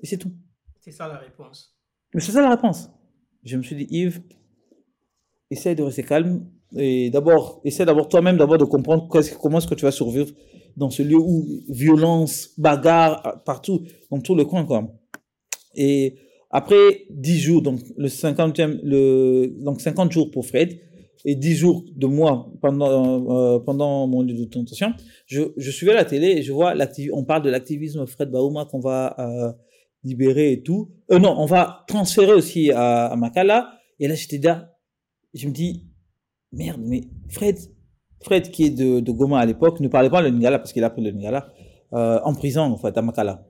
Et 0.00 0.06
c'est 0.06 0.16
tout. 0.16 0.32
C'est 0.80 0.92
ça 0.92 1.08
la 1.08 1.18
réponse. 1.18 1.76
Mais 2.14 2.20
c'est 2.20 2.32
ça 2.32 2.40
la 2.40 2.50
réponse. 2.50 2.90
Je 3.44 3.56
me 3.56 3.62
suis 3.62 3.76
dit, 3.76 3.86
Yves, 3.90 4.22
essaye 5.50 5.74
de 5.74 5.82
rester 5.82 6.02
calme. 6.02 6.46
Et 6.76 7.10
d'abord, 7.10 7.60
essaie 7.64 7.84
d'abord 7.84 8.08
toi-même 8.08 8.36
d'abord 8.36 8.58
de 8.58 8.64
comprendre 8.64 9.08
comment 9.40 9.58
est-ce 9.58 9.66
que 9.66 9.74
tu 9.74 9.84
vas 9.84 9.90
survivre 9.90 10.32
dans 10.76 10.90
ce 10.90 11.02
lieu 11.02 11.16
où 11.16 11.46
violence, 11.68 12.50
bagarre, 12.58 13.42
partout, 13.44 13.84
dans 14.10 14.20
tout 14.20 14.34
le 14.34 14.44
coin, 14.44 14.64
quoi. 14.64 14.94
Et 15.74 16.16
après 16.50 17.06
10 17.10 17.38
jours, 17.38 17.62
donc 17.62 17.80
le 17.96 18.08
50e, 18.08 18.80
le, 18.82 19.54
donc 19.60 19.80
50 19.80 20.12
jours 20.12 20.30
pour 20.30 20.46
Fred, 20.46 20.78
et 21.24 21.34
10 21.34 21.54
jours 21.54 21.84
de 21.94 22.06
moi 22.06 22.52
pendant, 22.60 23.30
euh, 23.30 23.58
pendant 23.58 24.06
mon 24.06 24.22
lieu 24.22 24.34
de 24.34 24.44
tentation, 24.44 24.92
je, 25.26 25.42
je 25.56 25.70
suivais 25.70 25.94
la 25.94 26.04
télé 26.04 26.28
et 26.28 26.42
je 26.42 26.52
vois 26.52 26.74
on 27.12 27.24
parle 27.24 27.42
de 27.42 27.50
l'activisme 27.50 28.06
Fred 28.06 28.30
Bauma 28.30 28.66
qu'on 28.66 28.80
va 28.80 29.16
euh, 29.18 29.52
libérer 30.04 30.52
et 30.52 30.62
tout. 30.62 30.90
Euh, 31.10 31.18
non, 31.18 31.34
on 31.38 31.46
va 31.46 31.84
transférer 31.86 32.32
aussi 32.32 32.70
à, 32.72 33.06
à 33.06 33.16
Makala. 33.16 33.72
Et 33.98 34.08
là, 34.08 34.14
j'étais 34.14 34.38
là, 34.38 34.76
je 35.34 35.46
me 35.48 35.52
dis, 35.52 35.86
merde, 36.52 36.80
mais 36.84 37.02
Fred, 37.28 37.58
Fred 38.22 38.50
qui 38.50 38.64
est 38.64 38.70
de, 38.70 39.00
de 39.00 39.12
Goma 39.12 39.38
à 39.38 39.46
l'époque, 39.46 39.80
ne 39.80 39.88
parlait 39.88 40.10
pas 40.10 40.22
le 40.22 40.28
Lingala 40.28 40.58
parce 40.58 40.72
qu'il 40.72 40.84
a 40.84 40.90
pris 40.90 41.02
le 41.02 41.10
Lingala 41.10 41.52
euh, 41.92 42.20
en 42.24 42.34
prison, 42.34 42.62
en 42.62 42.76
fait, 42.76 42.96
à 42.96 43.02
Makala. 43.02 43.44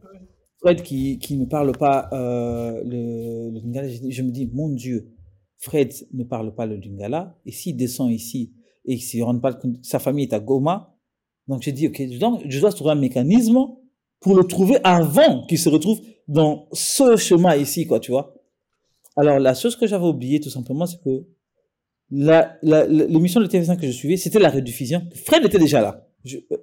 Fred 0.61 0.83
qui, 0.83 1.19
qui 1.19 1.37
ne 1.37 1.45
parle 1.45 1.73
pas 1.73 2.09
euh, 2.13 2.83
le, 2.85 3.51
le 3.51 3.61
Lingala, 3.61 3.89
je, 3.89 3.99
je, 4.09 4.23
me 4.23 4.31
dis, 4.31 4.51
mon 4.53 4.71
Dieu, 4.71 5.13
Fred 5.59 5.93
ne 6.13 6.25
parle 6.25 6.55
pas 6.55 6.67
le 6.67 6.77
Lingala, 6.77 7.37
et 7.45 7.53
s'il 7.53 7.77
descend 7.77 8.11
ici 8.11 8.53
et 8.85 8.97
s'il 8.97 9.21
ne 9.21 9.25
rend 9.25 9.39
pas 9.39 9.53
compte 9.53 9.77
sa 9.83 9.99
famille 9.99 10.25
est 10.25 10.33
à 10.33 10.41
Goma, 10.41 10.95
donc 11.49 11.63
j'ai 11.63 11.73
dit, 11.73 11.89
ok, 11.89 12.19
donc 12.19 12.43
je 12.47 12.61
dois 12.61 12.73
trouver 12.73 12.93
un 12.93 12.97
mécanisme 12.97 13.59
pour 14.21 14.37
le 14.37 14.45
trouver 14.45 14.79
avant 14.85 15.47
qu'il 15.47 15.59
se 15.59 15.69
retrouve 15.69 16.01
dans 16.27 16.69
ce 16.73 17.17
chemin 17.17 17.57
ici, 17.57 17.87
quoi, 17.87 18.01
tu 18.01 18.11
vois. 18.11 18.35
Alors, 19.17 19.39
la 19.39 19.55
chose 19.55 19.75
que 19.75 19.87
j'avais 19.87 20.07
oublié, 20.07 20.41
tout 20.41 20.51
simplement, 20.51 20.87
c'est 20.87 21.01
que 21.03 21.25
l'émission 22.11 23.41
de 23.41 23.47
TV5 23.47 23.81
que 23.81 23.87
je 23.87 23.93
suivais, 23.93 24.17
c'était 24.17 24.39
la 24.39 24.51
rediffusion. 24.51 25.03
Fred 25.25 25.45
était 25.45 25.59
déjà 25.59 25.81
là. 25.81 26.07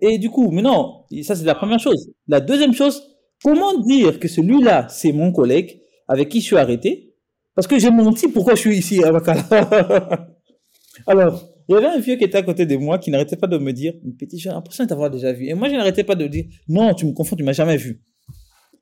et 0.02 0.18
du 0.18 0.30
coup, 0.30 0.52
mais 0.52 0.62
non, 0.62 1.04
ça 1.24 1.36
c'est 1.36 1.46
la 1.46 1.56
première 1.56 1.80
chose. 1.80 2.12
La 2.28 2.40
deuxième 2.40 2.74
chose, 2.74 3.02
comment 3.44 3.78
dire 3.80 4.20
que 4.20 4.28
celui-là, 4.28 4.88
c'est 4.90 5.12
mon 5.12 5.32
collègue 5.32 5.82
avec 6.08 6.30
qui 6.30 6.40
je 6.40 6.46
suis 6.46 6.58
arrêté 6.58 7.15
Parce 7.56 7.68
que 7.68 7.80
j'ai 7.80 7.90
menti 7.90 8.28
pourquoi 8.28 8.56
je 8.56 8.60
suis 8.60 8.78
ici 8.78 9.04
à 9.04 9.12
Makala. 9.12 9.48
Alors, 11.08 11.50
il 11.68 11.74
y 11.74 11.78
avait 11.78 11.88
un 11.88 12.00
vieux 12.00 12.16
qui 12.18 12.26
était 12.26 12.38
à 12.38 12.44
côté 12.44 12.66
de 12.66 12.76
moi 12.76 13.00
qui 13.00 13.10
n'arrêtait 13.10 13.38
pas 13.38 13.48
de 13.48 13.58
me 13.58 13.72
dire, 13.72 13.94
petit, 14.20 14.38
j'ai 14.38 14.50
l'impression 14.50 14.84
de 14.84 14.90
t'avoir 14.90 15.10
déjà 15.10 15.32
vu. 15.32 15.48
Et 15.48 15.54
moi, 15.54 15.70
je 15.70 15.76
n'arrêtais 15.76 16.04
pas 16.04 16.16
de 16.16 16.28
dire, 16.28 16.46
non, 16.68 16.94
tu 16.94 17.06
me 17.06 17.14
confonds, 17.14 17.36
tu 17.36 17.44
m'as 17.44 17.54
jamais 17.54 17.78
vu. 17.78 18.02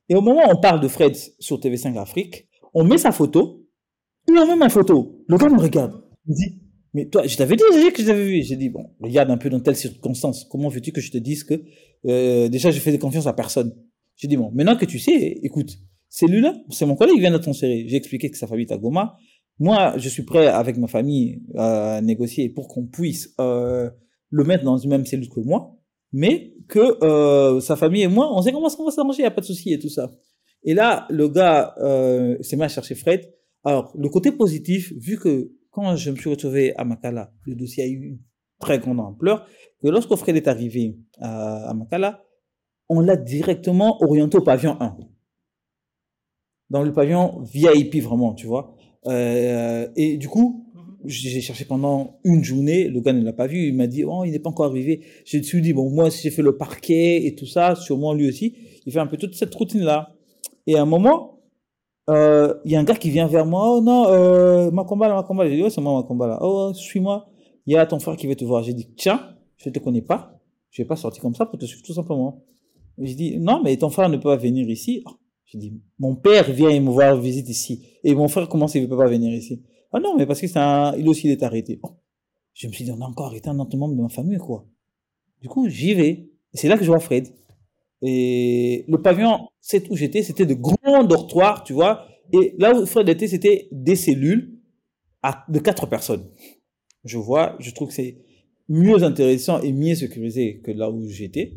Et 0.08 0.14
au 0.14 0.20
moment 0.20 0.42
où 0.46 0.50
on 0.50 0.60
parle 0.60 0.80
de 0.80 0.88
Fred 0.88 1.16
sur 1.38 1.58
TV5 1.58 1.98
Afrique, 1.98 2.46
on 2.74 2.84
met 2.84 2.98
sa 2.98 3.12
photo, 3.12 3.64
il 4.28 4.34
même 4.34 4.58
ma 4.58 4.68
photo. 4.68 5.24
Le 5.28 5.36
gars 5.36 5.48
me 5.48 5.60
regarde. 5.60 6.02
Il 6.26 6.30
me 6.30 6.36
dit, 6.36 6.62
mais 6.92 7.06
toi, 7.06 7.26
je 7.26 7.36
t'avais 7.36 7.56
dit 7.56 7.62
que 7.92 8.02
je 8.02 8.06
t'avais 8.06 8.24
vu. 8.24 8.42
J'ai 8.42 8.56
dit, 8.56 8.68
bon, 8.68 8.90
regarde 9.00 9.30
un 9.30 9.36
peu 9.36 9.50
dans 9.50 9.60
telle 9.60 9.76
circonstance. 9.76 10.44
Comment 10.50 10.68
veux-tu 10.68 10.92
que 10.92 11.00
je 11.00 11.10
te 11.10 11.18
dise 11.18 11.44
que 11.44 11.62
euh, 12.06 12.48
déjà 12.48 12.70
je 12.70 12.80
fais 12.80 12.96
confiance 12.98 13.26
à 13.26 13.32
personne 13.32 13.74
J'ai 14.16 14.28
dit, 14.28 14.36
bon, 14.36 14.50
maintenant 14.52 14.76
que 14.76 14.84
tu 14.84 14.98
sais, 14.98 15.38
écoute, 15.42 15.76
celui-là, 16.14 16.54
c'est 16.70 16.86
mon 16.86 16.94
collègue 16.94 17.16
qui 17.16 17.20
vient 17.22 17.32
de 17.32 17.38
transférer. 17.38 17.86
J'ai 17.88 17.96
expliqué 17.96 18.30
que 18.30 18.38
sa 18.38 18.46
famille 18.46 18.66
est 18.66 18.72
à 18.72 18.78
Goma. 18.78 19.16
Moi, 19.58 19.94
je 19.96 20.08
suis 20.08 20.22
prêt 20.22 20.46
avec 20.46 20.76
ma 20.76 20.86
famille 20.86 21.42
à 21.56 22.00
négocier 22.02 22.50
pour 22.50 22.68
qu'on 22.68 22.86
puisse 22.86 23.34
euh, 23.40 23.90
le 24.30 24.44
mettre 24.44 24.62
dans 24.62 24.76
une 24.76 24.90
même 24.90 25.04
cellule 25.06 25.28
que 25.28 25.40
moi, 25.40 25.76
mais 26.12 26.54
que 26.68 27.02
euh, 27.02 27.58
sa 27.58 27.74
famille 27.74 28.02
et 28.02 28.06
moi, 28.06 28.32
on 28.32 28.42
sait 28.42 28.52
comment 28.52 28.68
ça 28.68 28.80
va 28.84 28.92
s'arranger, 28.92 29.18
il 29.18 29.22
n'y 29.22 29.26
a 29.26 29.32
pas 29.32 29.40
de 29.40 29.46
souci 29.46 29.72
et 29.72 29.78
tout 29.80 29.88
ça. 29.88 30.12
Et 30.62 30.72
là, 30.72 31.08
le 31.10 31.28
gars 31.28 31.74
euh, 31.78 32.40
s'est 32.42 32.54
mis 32.54 32.62
à 32.62 32.68
chercher 32.68 32.94
Fred. 32.94 33.28
Alors, 33.64 33.92
le 33.98 34.08
côté 34.08 34.30
positif, 34.30 34.92
vu 34.96 35.18
que 35.18 35.50
quand 35.72 35.96
je 35.96 36.12
me 36.12 36.16
suis 36.16 36.30
retrouvé 36.30 36.76
à 36.76 36.84
Makala, 36.84 37.32
le 37.44 37.56
dossier 37.56 37.82
a 37.82 37.86
eu 37.88 38.10
une 38.10 38.18
très 38.60 38.78
grande 38.78 39.00
ampleur, 39.00 39.48
que 39.82 39.88
lorsque 39.88 40.14
Fred 40.14 40.36
est 40.36 40.46
arrivé 40.46 40.96
à, 41.18 41.70
à 41.70 41.74
Makala, 41.74 42.22
on 42.88 43.00
l'a 43.00 43.16
directement 43.16 44.00
orienté 44.00 44.38
au 44.38 44.42
pavillon 44.42 44.76
1. 44.80 44.96
Dans 46.70 46.82
le 46.82 46.92
pavillon 46.92 47.40
VIP, 47.42 48.02
vraiment, 48.02 48.34
tu 48.34 48.46
vois. 48.46 48.74
Euh, 49.06 49.86
et 49.96 50.16
du 50.16 50.28
coup, 50.28 50.64
j'ai 51.04 51.40
cherché 51.40 51.64
pendant 51.64 52.18
une 52.24 52.42
journée, 52.42 52.88
le 52.88 53.00
gars 53.00 53.12
ne 53.12 53.22
l'a 53.22 53.32
pas 53.32 53.46
vu, 53.46 53.68
il 53.68 53.74
m'a 53.74 53.86
dit, 53.86 54.04
oh, 54.04 54.24
il 54.24 54.32
n'est 54.32 54.38
pas 54.38 54.50
encore 54.50 54.66
arrivé. 54.66 55.02
Je 55.26 55.38
me 55.38 55.42
suis 55.42 55.60
dit, 55.60 55.72
bon, 55.72 55.90
moi, 55.90 56.10
si 56.10 56.22
j'ai 56.22 56.30
fait 56.30 56.42
le 56.42 56.56
parquet 56.56 57.26
et 57.26 57.34
tout 57.34 57.46
ça, 57.46 57.74
sûrement 57.74 58.14
lui 58.14 58.28
aussi, 58.28 58.56
il 58.86 58.92
fait 58.92 59.00
un 59.00 59.06
peu 59.06 59.16
toute 59.16 59.34
cette 59.34 59.54
routine-là. 59.54 60.14
Et 60.66 60.76
à 60.76 60.82
un 60.82 60.86
moment, 60.86 61.40
euh, 62.10 62.54
il 62.64 62.72
y 62.72 62.76
a 62.76 62.80
un 62.80 62.84
gars 62.84 62.94
qui 62.94 63.10
vient 63.10 63.26
vers 63.26 63.46
moi, 63.46 63.76
oh 63.76 63.80
non, 63.80 64.06
euh, 64.08 64.70
ma 64.70 64.84
combat 64.84 65.08
là, 65.08 65.14
ma 65.14 65.22
combat. 65.22 65.48
J'ai 65.48 65.56
dit, 65.56 65.62
ouais, 65.62 65.70
c'est 65.70 65.80
moi 65.80 65.94
ma 66.00 66.06
combat 66.06 66.26
là. 66.26 66.38
Oh, 66.40 66.72
suis-moi. 66.74 67.26
Il 67.66 67.72
y 67.72 67.76
a 67.76 67.86
ton 67.86 67.98
frère 67.98 68.16
qui 68.16 68.26
veut 68.26 68.36
te 68.36 68.44
voir. 68.44 68.62
J'ai 68.62 68.74
dit, 68.74 68.88
tiens, 68.96 69.34
je 69.56 69.70
te 69.70 69.78
connais 69.78 70.02
pas. 70.02 70.38
Je 70.70 70.82
vais 70.82 70.86
pas 70.86 70.96
sortir 70.96 71.22
comme 71.22 71.34
ça 71.34 71.46
pour 71.46 71.58
te 71.58 71.64
suivre 71.64 71.82
tout 71.82 71.94
simplement. 71.94 72.44
J'ai 72.98 73.14
dit, 73.14 73.38
non, 73.38 73.62
mais 73.62 73.76
ton 73.76 73.90
frère 73.90 74.08
ne 74.08 74.16
peut 74.16 74.28
pas 74.28 74.36
venir 74.36 74.68
ici. 74.68 75.02
Oh, 75.06 75.12
j'ai 75.54 75.60
dit, 75.60 75.80
mon 75.98 76.16
père 76.16 76.50
vient 76.50 76.80
me 76.80 76.90
voir 76.90 77.20
visite 77.20 77.48
ici. 77.48 77.86
Et 78.02 78.14
mon 78.14 78.26
frère, 78.26 78.48
comment 78.48 78.66
il 78.66 78.82
ne 78.82 78.86
peut 78.86 78.96
pas 78.96 79.06
venir 79.06 79.32
ici? 79.32 79.62
Ah 79.92 80.00
non, 80.00 80.16
mais 80.16 80.26
parce 80.26 80.40
que 80.40 80.58
un, 80.58 80.96
il 80.96 81.08
aussi, 81.08 81.28
est 81.28 81.42
arrêté. 81.42 81.78
Oh. 81.82 81.90
Je 82.54 82.66
me 82.66 82.72
suis 82.72 82.84
dit, 82.84 82.90
on 82.90 83.00
a 83.00 83.04
encore 83.04 83.26
arrêté 83.26 83.48
un 83.48 83.58
autre 83.60 83.76
membre 83.76 83.94
de 83.94 84.02
ma 84.02 84.08
famille, 84.08 84.38
quoi. 84.38 84.66
Du 85.40 85.48
coup, 85.48 85.68
j'y 85.68 85.94
vais. 85.94 86.30
C'est 86.52 86.68
là 86.68 86.76
que 86.76 86.84
je 86.84 86.88
vois 86.88 86.98
Fred. 86.98 87.28
Et 88.02 88.84
le 88.88 89.00
pavillon, 89.00 89.48
c'est 89.60 89.88
où 89.90 89.96
j'étais, 89.96 90.22
c'était 90.22 90.46
de 90.46 90.54
grands 90.54 91.04
dortoirs, 91.04 91.62
tu 91.62 91.72
vois. 91.72 92.06
Et 92.32 92.54
là 92.58 92.74
où 92.74 92.84
Fred 92.86 93.08
était, 93.08 93.28
c'était 93.28 93.68
des 93.70 93.96
cellules 93.96 94.58
de 95.48 95.58
quatre 95.60 95.86
personnes. 95.86 96.28
Je 97.04 97.18
vois, 97.18 97.56
je 97.60 97.70
trouve 97.70 97.88
que 97.88 97.94
c'est 97.94 98.18
mieux 98.68 99.02
intéressant 99.04 99.60
et 99.60 99.72
mieux 99.72 99.94
sécurisé 99.94 100.60
que 100.60 100.72
là 100.72 100.90
où 100.90 101.08
j'étais. 101.08 101.54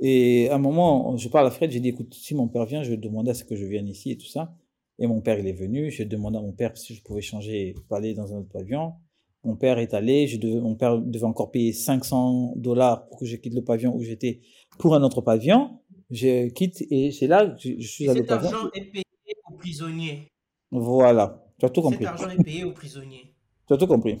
Et 0.00 0.48
à 0.48 0.54
un 0.54 0.58
moment, 0.58 1.16
je 1.16 1.28
parle 1.28 1.46
à 1.46 1.50
Fred, 1.50 1.70
j'ai 1.70 1.80
dit, 1.80 1.88
écoute, 1.88 2.14
si 2.14 2.34
mon 2.34 2.48
père 2.48 2.64
vient, 2.64 2.82
je 2.82 2.90
vais 2.90 2.96
demander 2.96 3.30
à 3.30 3.34
ce 3.34 3.44
que 3.44 3.54
je 3.54 3.66
vienne 3.66 3.86
ici 3.86 4.10
et 4.10 4.16
tout 4.16 4.26
ça. 4.26 4.54
Et 4.98 5.06
mon 5.06 5.20
père, 5.20 5.38
il 5.38 5.46
est 5.46 5.52
venu. 5.52 5.90
J'ai 5.90 6.06
demandé 6.06 6.38
à 6.38 6.40
mon 6.40 6.52
père 6.52 6.76
si 6.76 6.94
je 6.94 7.02
pouvais 7.02 7.20
changer, 7.20 7.74
aller 7.90 8.14
dans 8.14 8.34
un 8.34 8.38
autre 8.38 8.48
pavillon. 8.48 8.94
Mon 9.44 9.56
père 9.56 9.78
est 9.78 9.94
allé. 9.94 10.26
Je 10.26 10.38
devais, 10.38 10.60
mon 10.60 10.74
père 10.74 10.98
devait 10.98 11.24
encore 11.24 11.50
payer 11.50 11.72
500 11.72 12.54
dollars 12.56 13.06
pour 13.08 13.18
que 13.18 13.26
je 13.26 13.36
quitte 13.36 13.54
le 13.54 13.64
pavillon 13.64 13.94
où 13.94 14.02
j'étais 14.02 14.40
pour 14.78 14.94
un 14.94 15.02
autre 15.02 15.20
pavillon. 15.22 15.78
Je 16.10 16.48
quitte 16.48 16.82
et 16.90 17.12
c'est 17.12 17.26
là 17.26 17.46
que 17.46 17.80
je, 17.80 17.86
suis 17.86 18.08
allé 18.08 18.20
au 18.20 18.24
pavillon. 18.24 18.50
Cet 18.50 18.54
argent 18.54 18.70
est 18.74 18.84
payé 18.90 19.04
aux 19.48 19.54
prisonniers. 19.54 20.28
Voilà. 20.70 21.46
Tu 21.58 21.66
as 21.66 21.70
tout 21.70 21.82
compris. 21.82 22.04
Cet 22.04 22.06
argent 22.06 22.30
est 22.30 22.42
payé 22.42 22.64
aux 22.64 22.72
prisonniers. 22.72 23.34
Tu 23.66 23.74
as 23.74 23.76
tout 23.76 23.86
compris. 23.86 24.18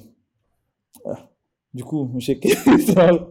Ah. 1.04 1.28
Du 1.74 1.82
coup, 1.82 2.14
j'ai 2.18 2.38
quitté 2.40 2.54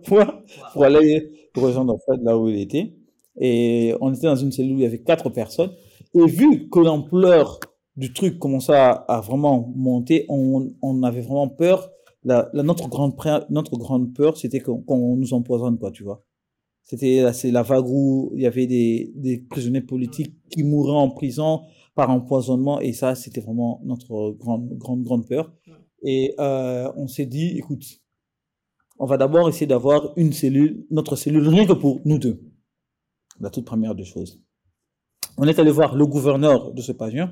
point 0.05 0.43
pour 0.73 0.83
aller 0.83 1.38
rejoindre 1.55 1.97
Fred 2.05 2.21
là 2.23 2.37
où 2.37 2.47
il 2.49 2.59
était. 2.59 2.95
Et 3.39 3.93
on 4.01 4.13
était 4.13 4.27
dans 4.27 4.35
une 4.35 4.51
cellule 4.51 4.73
où 4.73 4.79
il 4.79 4.83
y 4.83 4.85
avait 4.85 5.01
quatre 5.01 5.29
personnes. 5.29 5.71
Et 6.13 6.25
vu 6.25 6.69
que 6.69 6.79
l'ampleur 6.79 7.59
du 7.95 8.13
truc 8.13 8.39
commençait 8.39 8.73
à, 8.73 9.21
vraiment 9.25 9.71
monter, 9.75 10.25
on, 10.29 10.73
on, 10.81 11.03
avait 11.03 11.21
vraiment 11.21 11.49
peur. 11.49 11.91
La, 12.23 12.49
la, 12.53 12.63
notre, 12.63 12.89
grande, 12.89 13.15
notre 13.49 13.77
grande 13.77 14.13
peur, 14.13 14.37
c'était 14.37 14.59
qu'on 14.59 15.15
nous 15.15 15.33
empoisonne, 15.33 15.77
quoi, 15.77 15.91
tu 15.91 16.03
vois. 16.03 16.23
C'était 16.83 17.31
c'est 17.33 17.51
la 17.51 17.61
vague 17.61 17.87
où 17.87 18.31
il 18.35 18.41
y 18.41 18.47
avait 18.47 18.65
des, 18.65 19.11
des 19.15 19.37
prisonniers 19.37 19.81
politiques 19.81 20.35
qui 20.49 20.63
mouraient 20.63 20.97
en 20.97 21.09
prison 21.09 21.61
par 21.93 22.09
empoisonnement. 22.09 22.79
Et 22.79 22.93
ça, 22.93 23.13
c'était 23.15 23.41
vraiment 23.41 23.79
notre 23.83 24.31
grande, 24.31 24.69
grande, 24.77 25.03
grande 25.03 25.27
peur. 25.27 25.53
Et 26.03 26.33
euh, 26.39 26.91
on 26.95 27.07
s'est 27.07 27.25
dit, 27.25 27.57
écoute, 27.57 27.83
on 28.99 29.05
va 29.05 29.17
d'abord 29.17 29.47
essayer 29.47 29.65
d'avoir 29.65 30.13
une 30.17 30.33
cellule, 30.33 30.85
notre 30.91 31.15
cellule, 31.15 31.47
rien 31.47 31.65
que 31.65 31.73
pour 31.73 32.01
nous 32.05 32.19
deux. 32.19 32.41
La 33.39 33.49
toute 33.49 33.65
première 33.65 33.95
des 33.95 34.03
choses. 34.03 34.43
On 35.37 35.47
est 35.47 35.57
allé 35.57 35.71
voir 35.71 35.95
le 35.95 36.05
gouverneur 36.05 36.73
de 36.73 36.81
ce 36.81 36.91
pavillon 36.91 37.29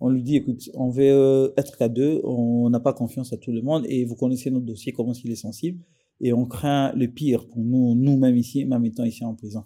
On 0.00 0.10
lui 0.10 0.24
dit, 0.24 0.36
écoute, 0.36 0.68
on 0.74 0.90
veut 0.90 1.04
euh, 1.04 1.48
être 1.56 1.78
qu'à 1.78 1.88
deux, 1.88 2.20
on 2.24 2.68
n'a 2.68 2.80
pas 2.80 2.92
confiance 2.92 3.32
à 3.32 3.36
tout 3.36 3.52
le 3.52 3.62
monde 3.62 3.86
et 3.88 4.04
vous 4.04 4.16
connaissez 4.16 4.50
notre 4.50 4.66
dossier, 4.66 4.92
comment 4.92 5.12
il 5.12 5.30
est 5.30 5.36
sensible. 5.36 5.84
Et 6.20 6.32
on 6.32 6.46
craint 6.46 6.92
le 6.94 7.06
pire 7.06 7.46
pour 7.46 7.62
nous, 7.62 7.94
nous-mêmes 7.94 8.36
ici, 8.36 8.64
même 8.64 8.84
étant 8.84 9.04
ici 9.04 9.24
en 9.24 9.34
prison. 9.34 9.64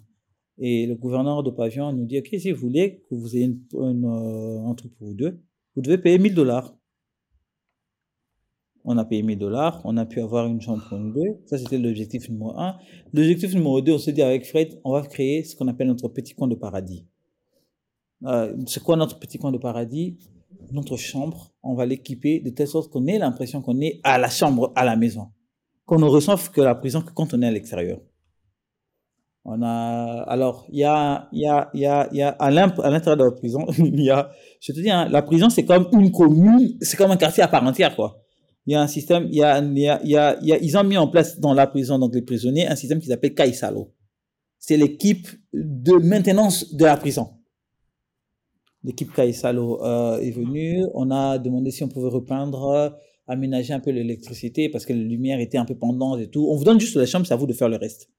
Et 0.59 0.85
le 0.85 0.95
gouverneur 0.95 1.41
de 1.41 1.49
Pavillon 1.49 1.93
nous 1.93 2.05
dit, 2.05 2.19
OK, 2.19 2.29
si 2.37 2.51
vous 2.51 2.59
voulez 2.59 3.03
que 3.09 3.15
vous 3.15 3.35
ayez 3.35 3.45
une, 3.45 3.61
une, 3.73 4.05
euh, 4.05 4.67
un 4.67 4.75
truc 4.75 4.93
pour 4.95 5.07
vous 5.07 5.13
deux, 5.15 5.39
vous 5.75 5.81
devez 5.81 5.97
payer 5.97 6.19
1000 6.19 6.35
dollars. 6.35 6.75
On 8.91 8.97
a 8.97 9.05
payé 9.05 9.21
1000 9.21 9.37
dollars, 9.37 9.81
on 9.83 9.97
a 9.97 10.05
pu 10.07 10.19
avoir 10.19 10.47
une 10.47 10.59
chambre 10.59 10.81
pour 10.89 10.97
nous 10.97 11.13
deux. 11.13 11.37
Ça, 11.45 11.59
c'était 11.59 11.77
l'objectif 11.77 12.27
numéro 12.27 12.57
un. 12.57 12.75
L'objectif 13.13 13.53
numéro 13.53 13.81
deux, 13.81 13.93
on 13.93 13.99
se 13.99 14.09
dit 14.09 14.23
avec 14.23 14.47
Fred, 14.47 14.79
on 14.83 14.93
va 14.93 15.03
créer 15.03 15.43
ce 15.43 15.55
qu'on 15.55 15.67
appelle 15.67 15.85
notre 15.85 16.07
petit 16.07 16.33
coin 16.33 16.47
de 16.47 16.55
paradis. 16.55 17.05
Euh, 18.25 18.57
c'est 18.65 18.81
quoi 18.81 18.95
notre 18.95 19.19
petit 19.19 19.37
coin 19.37 19.51
de 19.51 19.59
paradis? 19.59 20.17
Notre 20.71 20.97
chambre, 20.97 21.53
on 21.61 21.75
va 21.75 21.85
l'équiper 21.85 22.39
de 22.39 22.49
telle 22.49 22.67
sorte 22.67 22.91
qu'on 22.91 23.05
ait 23.05 23.19
l'impression 23.19 23.61
qu'on 23.61 23.79
est 23.79 23.99
à 24.03 24.17
la 24.17 24.27
chambre, 24.27 24.73
à 24.75 24.83
la 24.83 24.95
maison. 24.95 25.27
Qu'on 25.85 25.99
ne 25.99 26.05
reçoive 26.05 26.49
que 26.49 26.61
la 26.61 26.73
prison 26.73 27.01
que 27.01 27.11
quand 27.11 27.31
on 27.35 27.43
est 27.43 27.47
à 27.47 27.51
l'extérieur. 27.51 27.99
On 29.45 29.61
a, 29.61 30.23
alors, 30.27 30.65
il 30.71 30.79
y 30.79 30.83
a, 30.83 31.29
il 31.31 31.41
y 31.41 31.47
a, 31.47 31.69
il 31.75 31.81
y 31.81 31.85
a, 31.85 32.09
y 32.11 32.23
a, 32.23 32.29
à 32.29 32.49
l'intérieur 32.49 33.17
de 33.17 33.23
la 33.23 33.31
prison, 33.33 33.67
il 33.77 34.01
y 34.01 34.09
a, 34.09 34.31
je 34.59 34.73
te 34.73 34.79
dis, 34.79 34.89
hein, 34.89 35.07
la 35.11 35.21
prison, 35.21 35.51
c'est 35.51 35.63
comme 35.63 35.87
une 35.91 36.11
commune, 36.11 36.75
c'est 36.81 36.97
comme 36.97 37.11
un 37.11 37.17
quartier 37.17 37.43
à 37.43 37.47
part 37.47 37.63
entière, 37.63 37.95
quoi. 37.95 38.25
Il 38.69 38.73
y 38.73 38.75
a 38.75 38.81
un 38.83 38.87
système, 38.87 39.27
ils 39.31 40.77
ont 40.77 40.83
mis 40.83 40.97
en 40.97 41.07
place 41.07 41.39
dans 41.39 41.55
la 41.55 41.65
prison, 41.65 41.97
donc 41.97 42.13
les 42.13 42.21
prisonniers, 42.21 42.67
un 42.67 42.75
système 42.75 42.99
qui 42.99 43.07
s'appelle 43.07 43.33
Kaisalo. 43.33 43.95
C'est 44.59 44.77
l'équipe 44.77 45.27
de 45.53 45.93
maintenance 45.93 46.75
de 46.75 46.85
la 46.85 46.95
prison. 46.95 47.29
L'équipe 48.83 49.11
Kaisalo 49.11 49.83
euh, 49.83 50.19
est 50.19 50.29
venue, 50.29 50.85
on 50.93 51.09
a 51.09 51.39
demandé 51.39 51.71
si 51.71 51.83
on 51.83 51.87
pouvait 51.87 52.09
repeindre, 52.09 52.95
aménager 53.25 53.73
un 53.73 53.79
peu 53.79 53.89
l'électricité 53.89 54.69
parce 54.69 54.85
que 54.85 54.93
la 54.93 55.01
lumière 55.01 55.39
était 55.39 55.57
un 55.57 55.65
peu 55.65 55.75
pendante 55.75 56.19
et 56.19 56.29
tout. 56.29 56.47
On 56.47 56.55
vous 56.55 56.63
donne 56.63 56.79
juste 56.79 56.95
la 56.95 57.07
chambre, 57.07 57.25
c'est 57.25 57.33
à 57.33 57.37
vous 57.37 57.47
de 57.47 57.53
faire 57.53 57.69
le 57.69 57.77
reste. 57.77 58.11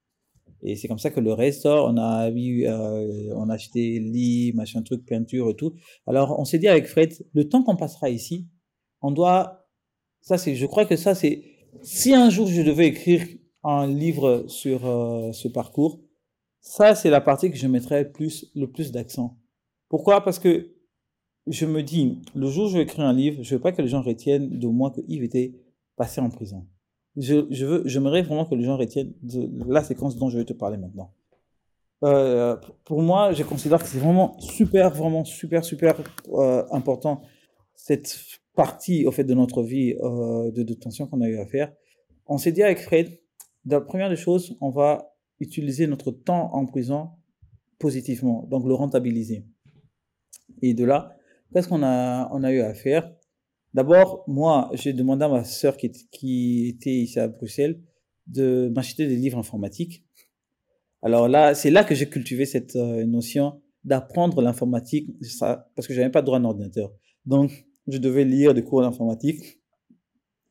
Et 0.64 0.74
c'est 0.74 0.88
comme 0.88 0.98
ça 0.98 1.10
que 1.10 1.20
le 1.20 1.32
reste, 1.32 1.64
on 1.64 1.96
a 1.96 2.28
eu, 2.28 2.66
euh, 2.66 3.32
on 3.36 3.48
a 3.50 3.54
acheté 3.54 4.00
lit, 4.00 4.52
machin 4.56 4.82
truc, 4.82 5.06
peinture 5.06 5.48
et 5.50 5.54
tout. 5.54 5.74
Alors, 6.08 6.40
on 6.40 6.44
s'est 6.44 6.58
dit 6.58 6.66
avec 6.66 6.86
Fred, 6.88 7.14
le 7.34 7.48
temps 7.48 7.62
qu'on 7.62 7.76
passera 7.76 8.10
ici, 8.10 8.48
on 9.00 9.12
doit, 9.12 9.59
ça 10.20 10.38
c'est, 10.38 10.54
je 10.54 10.66
crois 10.66 10.84
que 10.84 10.96
ça 10.96 11.14
c'est, 11.14 11.42
si 11.82 12.14
un 12.14 12.30
jour 12.30 12.46
je 12.46 12.62
devais 12.62 12.86
écrire 12.86 13.26
un 13.64 13.86
livre 13.86 14.44
sur 14.48 14.86
euh, 14.86 15.32
ce 15.32 15.48
parcours, 15.48 16.00
ça 16.60 16.94
c'est 16.94 17.10
la 17.10 17.20
partie 17.20 17.50
que 17.50 17.56
je 17.56 17.66
mettrais 17.66 18.10
plus, 18.10 18.50
le 18.54 18.66
plus 18.66 18.92
d'accent. 18.92 19.36
Pourquoi? 19.88 20.22
Parce 20.22 20.38
que 20.38 20.70
je 21.46 21.66
me 21.66 21.82
dis, 21.82 22.18
le 22.34 22.48
jour 22.48 22.66
où 22.66 22.68
je 22.68 22.76
vais 22.76 22.84
écrire 22.84 23.04
un 23.04 23.12
livre, 23.12 23.42
je 23.42 23.54
veux 23.54 23.60
pas 23.60 23.72
que 23.72 23.82
les 23.82 23.88
gens 23.88 24.02
retiennent 24.02 24.58
de 24.58 24.66
moi 24.66 24.90
que 24.90 25.00
Yves 25.08 25.24
était 25.24 25.54
passé 25.96 26.20
en 26.20 26.30
prison. 26.30 26.66
Je, 27.16 27.46
je 27.50 27.66
veux, 27.66 27.82
j'aimerais 27.86 28.22
vraiment 28.22 28.44
que 28.44 28.54
les 28.54 28.64
gens 28.64 28.76
retiennent 28.76 29.12
de 29.22 29.48
la 29.66 29.82
séquence 29.82 30.16
dont 30.16 30.28
je 30.28 30.38
vais 30.38 30.44
te 30.44 30.52
parler 30.52 30.76
maintenant. 30.76 31.12
Euh, 32.04 32.56
pour 32.84 33.02
moi, 33.02 33.32
je 33.32 33.42
considère 33.42 33.82
que 33.82 33.88
c'est 33.88 33.98
vraiment 33.98 34.38
super, 34.38 34.90
vraiment 34.90 35.24
super, 35.24 35.64
super 35.64 35.96
euh, 36.32 36.64
important 36.70 37.22
cette 37.84 38.40
partie 38.54 39.06
au 39.06 39.10
fait 39.10 39.24
de 39.24 39.34
notre 39.34 39.62
vie 39.62 39.94
euh, 40.00 40.50
de 40.50 40.62
détention 40.62 41.06
qu'on 41.06 41.20
a 41.22 41.28
eu 41.28 41.38
à 41.38 41.46
faire. 41.46 41.72
On 42.26 42.38
s'est 42.38 42.52
dit 42.52 42.62
avec 42.62 42.78
Fred, 42.78 43.18
la 43.64 43.80
première 43.80 44.10
des 44.10 44.16
choses, 44.16 44.56
on 44.60 44.70
va 44.70 45.14
utiliser 45.38 45.86
notre 45.86 46.10
temps 46.10 46.54
en 46.54 46.66
prison 46.66 47.10
positivement, 47.78 48.46
donc 48.50 48.66
le 48.66 48.74
rentabiliser. 48.74 49.46
Et 50.60 50.74
de 50.74 50.84
là, 50.84 51.16
qu'est-ce 51.52 51.68
qu'on 51.68 51.82
a, 51.82 52.28
on 52.32 52.42
a 52.42 52.52
eu 52.52 52.60
à 52.60 52.74
faire? 52.74 53.10
D'abord, 53.72 54.24
moi, 54.26 54.70
j'ai 54.74 54.92
demandé 54.92 55.24
à 55.24 55.28
ma 55.28 55.44
sœur 55.44 55.76
qui, 55.76 56.68
était 56.68 56.90
ici 56.90 57.18
à 57.18 57.28
Bruxelles 57.28 57.80
de 58.26 58.70
m'acheter 58.74 59.06
des 59.06 59.16
livres 59.16 59.38
informatiques. 59.38 60.04
Alors 61.02 61.28
là, 61.28 61.54
c'est 61.54 61.70
là 61.70 61.82
que 61.84 61.94
j'ai 61.94 62.08
cultivé 62.08 62.44
cette 62.44 62.76
euh, 62.76 63.06
notion 63.06 63.62
d'apprendre 63.84 64.42
l'informatique, 64.42 65.08
parce 65.74 65.88
que 65.88 65.94
j'avais 65.94 66.10
pas 66.10 66.20
droit 66.20 66.36
à 66.36 66.40
un 66.40 66.44
ordinateur. 66.44 66.92
Donc, 67.24 67.66
je 67.88 67.98
devais 67.98 68.24
lire 68.24 68.54
des 68.54 68.62
cours 68.62 68.82
d'informatique. 68.82 69.58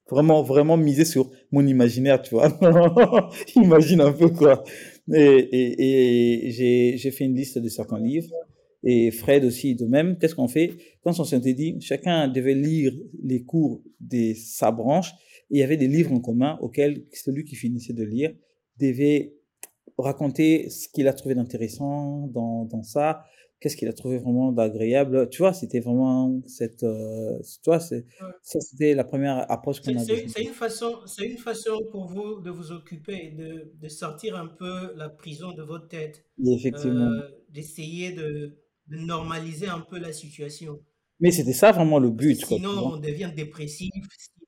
Vraiment, 0.09 0.41
vraiment 0.41 0.75
miser 0.75 1.05
sur 1.05 1.29
mon 1.51 1.65
imaginaire, 1.65 2.21
tu 2.21 2.33
vois. 2.33 2.49
Imagine 3.55 4.01
un 4.01 4.11
peu 4.11 4.29
quoi. 4.29 4.63
Et, 5.13 6.47
et, 6.47 6.51
j'ai, 6.51 7.11
fait 7.11 7.25
une 7.25 7.35
liste 7.35 7.59
de 7.59 7.69
certains 7.69 7.99
livres 7.99 8.33
et 8.83 9.11
Fred 9.11 9.43
aussi 9.45 9.75
de 9.75 9.85
même. 9.85 10.17
Qu'est-ce 10.17 10.35
qu'on 10.35 10.47
fait? 10.47 10.71
Quand 11.03 11.19
on 11.19 11.23
s'était 11.23 11.53
dit, 11.53 11.75
chacun 11.79 12.27
devait 12.27 12.55
lire 12.55 12.93
les 13.21 13.43
cours 13.43 13.81
de 13.99 14.33
sa 14.33 14.71
branche, 14.71 15.11
et 15.51 15.57
il 15.57 15.59
y 15.59 15.63
avait 15.63 15.77
des 15.77 15.87
livres 15.87 16.13
en 16.13 16.19
commun 16.19 16.57
auxquels 16.61 17.05
celui 17.11 17.43
qui 17.43 17.55
finissait 17.55 17.93
de 17.93 18.03
lire 18.03 18.33
devait 18.79 19.33
raconter 20.03 20.69
ce 20.69 20.87
qu'il 20.89 21.07
a 21.07 21.13
trouvé 21.13 21.35
d'intéressant 21.35 22.27
dans, 22.27 22.65
dans 22.65 22.83
ça, 22.83 23.23
qu'est-ce 23.59 23.75
qu'il 23.75 23.87
a 23.87 23.93
trouvé 23.93 24.17
vraiment 24.17 24.51
d'agréable. 24.51 25.29
Tu 25.29 25.39
vois, 25.41 25.53
c'était 25.53 25.79
vraiment 25.79 26.41
cette, 26.47 26.83
euh, 26.83 27.37
tu 27.63 27.69
vois, 27.69 27.79
c'est, 27.79 28.05
ça 28.41 28.59
c'était 28.61 28.93
la 28.95 29.03
première 29.03 29.49
approche 29.51 29.81
qu'on 29.81 29.95
a. 29.97 29.99
C'est 29.99 30.41
une 30.41 30.53
façon, 30.53 30.95
c'est 31.05 31.25
une 31.25 31.37
façon 31.37 31.77
pour 31.91 32.05
vous 32.07 32.39
de 32.41 32.49
vous 32.49 32.71
occuper, 32.71 33.31
de, 33.31 33.71
de 33.79 33.87
sortir 33.89 34.37
un 34.37 34.47
peu 34.47 34.93
la 34.95 35.09
prison 35.09 35.51
de 35.53 35.63
votre 35.63 35.87
tête. 35.87 36.23
effectivement. 36.45 37.11
Euh, 37.11 37.29
d'essayer 37.49 38.13
de, 38.13 38.55
de 38.87 38.97
normaliser 38.97 39.67
un 39.67 39.81
peu 39.81 39.99
la 39.99 40.13
situation. 40.13 40.79
Mais 41.19 41.31
c'était 41.31 41.53
ça 41.53 41.71
vraiment 41.71 41.99
le 41.99 42.11
but. 42.11 42.45
Sinon, 42.45 42.73
quoi, 42.73 42.93
on 42.93 42.97
devient 42.97 43.31
dépressif. 43.35 43.89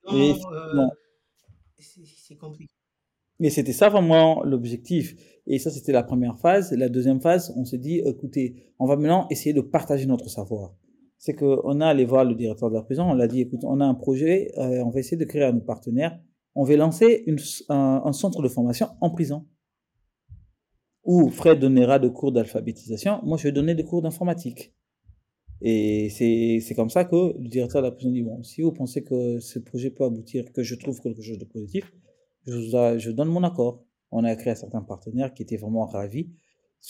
Sinon, 0.08 0.38
euh, 0.54 0.86
c'est 1.78 2.38
compliqué. 2.38 2.74
Mais 3.40 3.50
c'était 3.50 3.74
ça 3.74 3.90
vraiment 3.90 4.44
l'objectif. 4.44 5.16
Et 5.54 5.60
ça, 5.60 5.70
c'était 5.70 5.92
la 5.92 6.02
première 6.02 6.40
phase. 6.40 6.72
La 6.72 6.88
deuxième 6.88 7.20
phase, 7.20 7.54
on 7.58 7.66
s'est 7.66 7.78
dit, 7.78 8.00
écoutez, 8.06 8.56
on 8.80 8.86
va 8.86 8.96
maintenant 8.96 9.28
essayer 9.30 9.52
de 9.52 9.60
partager 9.60 10.06
notre 10.06 10.30
savoir. 10.30 10.74
C'est 11.18 11.34
qu'on 11.36 11.82
a 11.82 11.88
allé 11.88 12.06
voir 12.06 12.24
le 12.24 12.36
directeur 12.36 12.70
de 12.70 12.76
la 12.76 12.84
prison, 12.84 13.04
on 13.04 13.14
l'a 13.14 13.28
dit, 13.28 13.42
écoute, 13.42 13.66
on 13.66 13.82
a 13.82 13.86
un 13.86 13.94
projet, 13.94 14.54
euh, 14.58 14.82
on 14.86 14.92
va 14.92 15.02
essayer 15.02 15.18
de 15.18 15.26
créer 15.26 15.44
un 15.44 15.60
partenaire. 15.60 16.18
On 16.56 16.64
va 16.64 16.78
lancer 16.78 17.26
un, 17.68 18.14
centre 18.14 18.42
de 18.42 18.48
formation 18.48 18.88
en 19.02 19.10
prison 19.10 19.46
où 21.04 21.30
Fred 21.30 21.60
donnera 21.60 22.00
des 22.00 22.12
cours 22.12 22.32
d'alphabétisation, 22.32 23.20
moi 23.24 23.38
je 23.38 23.44
vais 23.44 23.52
donner 23.52 23.76
des 23.76 23.84
cours 23.84 24.02
d'informatique. 24.02 24.74
Et 25.60 26.10
c'est 26.10 26.76
comme 26.76 26.90
ça 26.90 27.04
que 27.04 27.38
le 27.38 27.50
directeur 27.50 27.82
de 27.82 27.88
la 27.88 27.92
prison 27.92 28.12
dit, 28.12 28.22
bon, 28.22 28.42
si 28.42 28.62
vous 28.62 28.72
pensez 28.72 29.04
que 29.04 29.40
ce 29.40 29.60
projet 29.60 29.90
peut 29.90 30.06
aboutir, 30.06 30.46
que 30.54 30.64
je 30.64 30.76
trouve 30.76 31.02
quelque 31.02 31.22
chose 31.22 31.40
de 31.40 31.46
positif, 31.46 31.92
je 32.46 33.12
donne 33.12 33.30
mon 33.30 33.44
accord. 33.44 33.84
On 34.12 34.24
a 34.24 34.36
créé 34.36 34.56
certains 34.56 34.82
partenaires 34.82 35.34
qui 35.34 35.44
étaient 35.44 35.58
vraiment 35.58 35.86
ravis, 35.86 36.30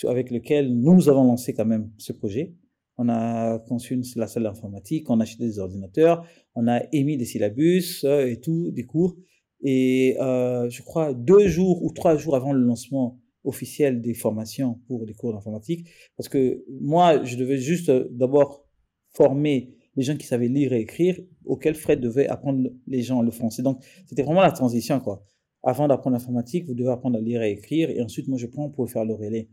avec 0.07 0.31
lesquels 0.31 0.73
nous 0.73 1.09
avons 1.09 1.23
lancé 1.23 1.53
quand 1.53 1.65
même 1.65 1.91
ce 1.97 2.13
projet. 2.13 2.55
On 2.97 3.09
a 3.09 3.59
conçu 3.59 3.99
la 4.15 4.27
salle 4.27 4.43
d'informatique, 4.43 5.09
on 5.09 5.19
a 5.19 5.23
acheté 5.23 5.43
des 5.43 5.59
ordinateurs, 5.59 6.25
on 6.55 6.67
a 6.67 6.81
émis 6.91 7.17
des 7.17 7.25
syllabus 7.25 8.03
euh, 8.03 8.27
et 8.27 8.39
tout, 8.39 8.71
des 8.71 8.83
cours. 8.83 9.15
Et 9.63 10.17
euh, 10.19 10.69
je 10.69 10.81
crois 10.81 11.13
deux 11.13 11.47
jours 11.47 11.83
ou 11.83 11.91
trois 11.93 12.17
jours 12.17 12.35
avant 12.35 12.53
le 12.53 12.61
lancement 12.61 13.19
officielle 13.43 14.01
des 14.01 14.13
formations 14.13 14.79
pour 14.87 15.05
les 15.05 15.13
cours 15.13 15.33
d'informatique. 15.33 15.87
Parce 16.17 16.29
que 16.29 16.63
moi, 16.79 17.23
je 17.23 17.37
devais 17.37 17.57
juste 17.57 17.89
euh, 17.89 18.07
d'abord 18.11 18.65
former 19.13 19.75
les 19.95 20.03
gens 20.03 20.15
qui 20.15 20.25
savaient 20.25 20.47
lire 20.47 20.73
et 20.73 20.81
écrire, 20.81 21.19
auxquels 21.45 21.75
Fred 21.75 21.99
devait 21.99 22.27
apprendre 22.27 22.69
les 22.87 23.01
gens 23.01 23.21
le 23.21 23.31
français. 23.31 23.61
Donc, 23.61 23.83
c'était 24.05 24.23
vraiment 24.23 24.41
la 24.41 24.51
transition, 24.51 24.99
quoi. 24.99 25.25
Avant 25.63 25.87
d'apprendre 25.87 26.15
l'informatique, 26.15 26.65
vous 26.65 26.73
devez 26.73 26.89
apprendre 26.89 27.17
à 27.17 27.21
lire 27.21 27.41
et 27.43 27.51
écrire, 27.51 27.89
et 27.89 28.01
ensuite, 28.01 28.27
moi, 28.27 28.37
je 28.37 28.47
prends 28.47 28.69
pour 28.69 28.89
faire 28.89 29.05
le 29.05 29.13
relais. 29.13 29.49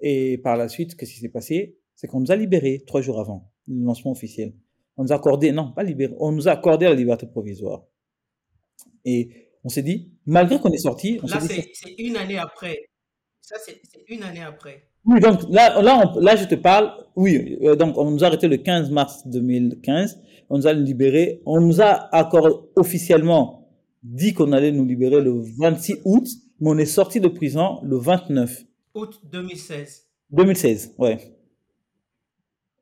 Et 0.00 0.38
par 0.38 0.56
la 0.56 0.68
suite, 0.68 0.96
qu'est-ce 0.96 1.12
qui 1.12 1.20
s'est 1.20 1.28
passé? 1.28 1.76
C'est 1.94 2.06
qu'on 2.06 2.20
nous 2.20 2.30
a 2.30 2.36
libérés 2.36 2.82
trois 2.86 3.00
jours 3.00 3.20
avant 3.20 3.52
le 3.66 3.84
lancement 3.84 4.12
officiel. 4.12 4.54
On 4.96 5.02
nous 5.02 5.12
a 5.12 5.16
accordé, 5.16 5.52
non, 5.52 5.72
pas 5.72 5.82
libéré, 5.82 6.14
on 6.18 6.32
nous 6.32 6.48
a 6.48 6.52
accordé 6.52 6.86
la 6.86 6.94
liberté 6.94 7.26
provisoire. 7.26 7.84
Et 9.04 9.30
on 9.64 9.68
s'est 9.68 9.82
dit, 9.82 10.12
malgré 10.26 10.58
qu'on 10.58 10.72
est 10.72 10.78
sorti... 10.78 11.18
Là, 11.24 11.40
c'est 11.40 11.94
une 11.98 12.16
année 12.16 12.38
après. 12.38 12.76
Ça, 13.40 13.56
c'est 13.58 13.80
une 14.08 14.22
année 14.22 14.42
après. 14.42 14.90
Oui, 15.04 15.18
donc 15.20 15.40
là, 15.48 15.80
là, 15.82 16.12
là, 16.20 16.36
je 16.36 16.44
te 16.44 16.54
parle, 16.54 16.92
oui, 17.16 17.58
euh, 17.62 17.74
donc 17.74 17.96
on 17.96 18.10
nous 18.10 18.22
a 18.22 18.26
arrêté 18.26 18.48
le 18.48 18.58
15 18.58 18.90
mars 18.90 19.26
2015, 19.26 20.20
on 20.50 20.58
nous 20.58 20.66
a 20.66 20.74
libérés, 20.74 21.40
on 21.46 21.60
nous 21.60 21.80
a 21.80 22.14
accordé 22.14 22.54
officiellement 22.76 23.59
dit 24.02 24.32
qu'on 24.32 24.52
allait 24.52 24.72
nous 24.72 24.84
libérer 24.84 25.20
le 25.20 25.40
26 25.58 26.00
août, 26.04 26.26
mais 26.60 26.70
on 26.70 26.78
est 26.78 26.86
sorti 26.86 27.20
de 27.20 27.28
prison 27.28 27.80
le 27.82 27.96
29. 27.96 28.64
Août 28.94 29.20
2016. 29.30 30.06
2016, 30.30 30.94
ouais. 30.98 31.18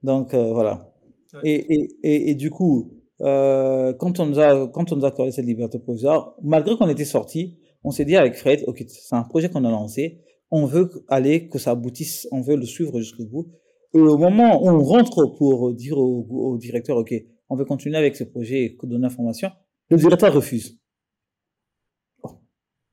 Donc 0.03 0.35
euh, 0.35 0.53
voilà. 0.53 0.93
Ouais. 1.35 1.41
Et, 1.45 1.75
et, 1.75 1.99
et, 2.03 2.31
et, 2.31 2.35
du 2.35 2.51
coup, 2.51 2.93
euh, 3.21 3.93
quand 3.95 4.21
on 4.21 4.27
nous 4.27 4.39
a 4.39 4.69
quand 4.69 4.93
on 4.93 4.97
nous 4.97 5.05
a 5.05 5.09
accordé 5.09 5.33
cette 5.33 5.45
liberté 5.45 5.79
provisoire, 5.79 6.35
malgré 6.43 6.77
qu'on 6.77 6.89
était 6.89 7.05
sorti, 7.05 7.59
on 7.85 7.91
s'est 7.91 8.05
dit 8.05 8.16
avec 8.16 8.35
Fred, 8.35 8.64
ok, 8.66 8.85
c'est 8.89 9.14
un 9.14 9.23
projet 9.23 9.49
qu'on 9.49 9.64
a 9.64 9.71
lancé, 9.71 10.21
on 10.51 10.66
veut 10.66 10.91
aller 11.09 11.49
que 11.49 11.59
ça 11.59 11.73
aboutisse, 11.73 12.29
on 12.33 12.41
veut 12.41 12.57
le 12.57 12.64
suivre 12.64 12.99
jusqu'au 12.99 13.25
bout. 13.25 13.49
au 13.93 14.16
moment 14.19 14.62
où 14.62 14.69
on 14.69 14.83
rentre 14.83 15.27
pour 15.37 15.73
dire 15.75 15.99
au, 15.99 16.57
directeur, 16.59 16.97
OK, 16.97 17.14
on 17.49 17.57
veut 17.57 17.64
continuer 17.64 17.97
avec 17.97 18.16
ce 18.16 18.25
projet 18.25 18.64
et 18.64 18.79
donner 18.83 19.03
l'information, 19.03 19.51
le 19.91 19.97
directeur 19.97 20.33
refuse. 20.33 20.78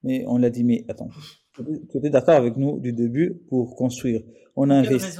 Mais 0.05 0.23
on 0.27 0.37
l'a 0.37 0.51
dit, 0.51 0.63
mais 0.63 0.85
attends, 0.87 1.09
tu 1.55 1.97
étais 1.97 2.09
d'accord 2.11 2.35
avec 2.35 2.55
nous 2.57 2.79
du 2.79 2.93
début 2.93 3.41
pour 3.49 3.75
construire. 3.75 4.21
On 4.55 4.69
a 4.69 4.75
investi. 4.75 5.17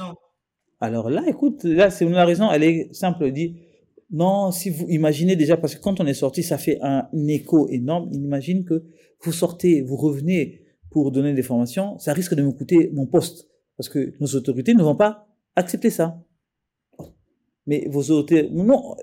Alors 0.80 1.10
là, 1.10 1.24
écoute, 1.26 1.64
là, 1.64 1.90
c'est 1.90 2.04
la 2.04 2.24
raison, 2.24 2.50
elle 2.52 2.62
est 2.62 2.94
simple, 2.94 3.30
dit, 3.32 3.56
non, 4.10 4.52
si 4.52 4.70
vous 4.70 4.86
imaginez 4.88 5.34
déjà, 5.34 5.56
parce 5.56 5.74
que 5.74 5.80
quand 5.80 6.00
on 6.00 6.06
est 6.06 6.14
sorti, 6.14 6.42
ça 6.42 6.56
fait 6.56 6.78
un, 6.82 7.08
écho 7.26 7.68
énorme. 7.68 8.10
Imagine 8.12 8.64
que 8.64 8.84
vous 9.22 9.32
sortez, 9.32 9.82
vous 9.82 9.96
revenez 9.96 10.62
pour 10.90 11.10
donner 11.10 11.34
des 11.34 11.42
formations, 11.42 11.98
ça 11.98 12.12
risque 12.12 12.34
de 12.34 12.42
me 12.42 12.52
coûter 12.52 12.90
mon 12.92 13.06
poste. 13.06 13.48
Parce 13.76 13.88
que 13.88 14.14
nos 14.20 14.28
autorités 14.28 14.74
ne 14.74 14.82
vont 14.82 14.94
pas 14.94 15.26
accepter 15.56 15.90
ça. 15.90 16.22
Mais 17.66 17.86
vos 17.88 18.10
autorités, 18.10 18.48
non, 18.52 18.94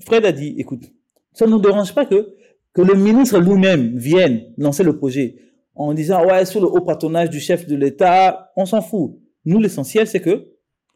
Fred 0.00 0.24
a 0.24 0.32
dit, 0.32 0.54
écoute, 0.56 0.90
ça 1.34 1.46
ne 1.46 1.50
nous 1.50 1.60
dérange 1.60 1.94
pas 1.94 2.06
que, 2.06 2.34
que 2.76 2.82
le 2.82 2.94
ministre 2.94 3.38
lui-même 3.38 3.96
vienne 3.96 4.52
lancer 4.58 4.84
le 4.84 4.98
projet 4.98 5.36
en 5.74 5.94
disant, 5.94 6.26
ouais, 6.26 6.44
sur 6.44 6.60
le 6.60 6.66
haut 6.66 6.82
patronage 6.82 7.30
du 7.30 7.40
chef 7.40 7.66
de 7.66 7.74
l'État, 7.74 8.52
on 8.54 8.66
s'en 8.66 8.82
fout. 8.82 9.18
Nous, 9.46 9.58
l'essentiel, 9.58 10.06
c'est 10.06 10.20
que 10.20 10.52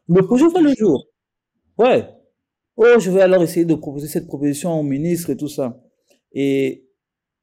le 0.06 0.22
projet 0.22 0.46
voit 0.46 0.60
le 0.60 0.74
jour. 0.74 1.06
Ouais. 1.78 2.06
Oh, 2.76 2.98
je 2.98 3.10
vais 3.10 3.22
alors 3.22 3.42
essayer 3.42 3.64
de 3.64 3.74
proposer 3.74 4.08
cette 4.08 4.26
proposition 4.26 4.78
au 4.78 4.82
ministre 4.82 5.30
et 5.30 5.38
tout 5.38 5.48
ça. 5.48 5.80
Et 6.32 6.86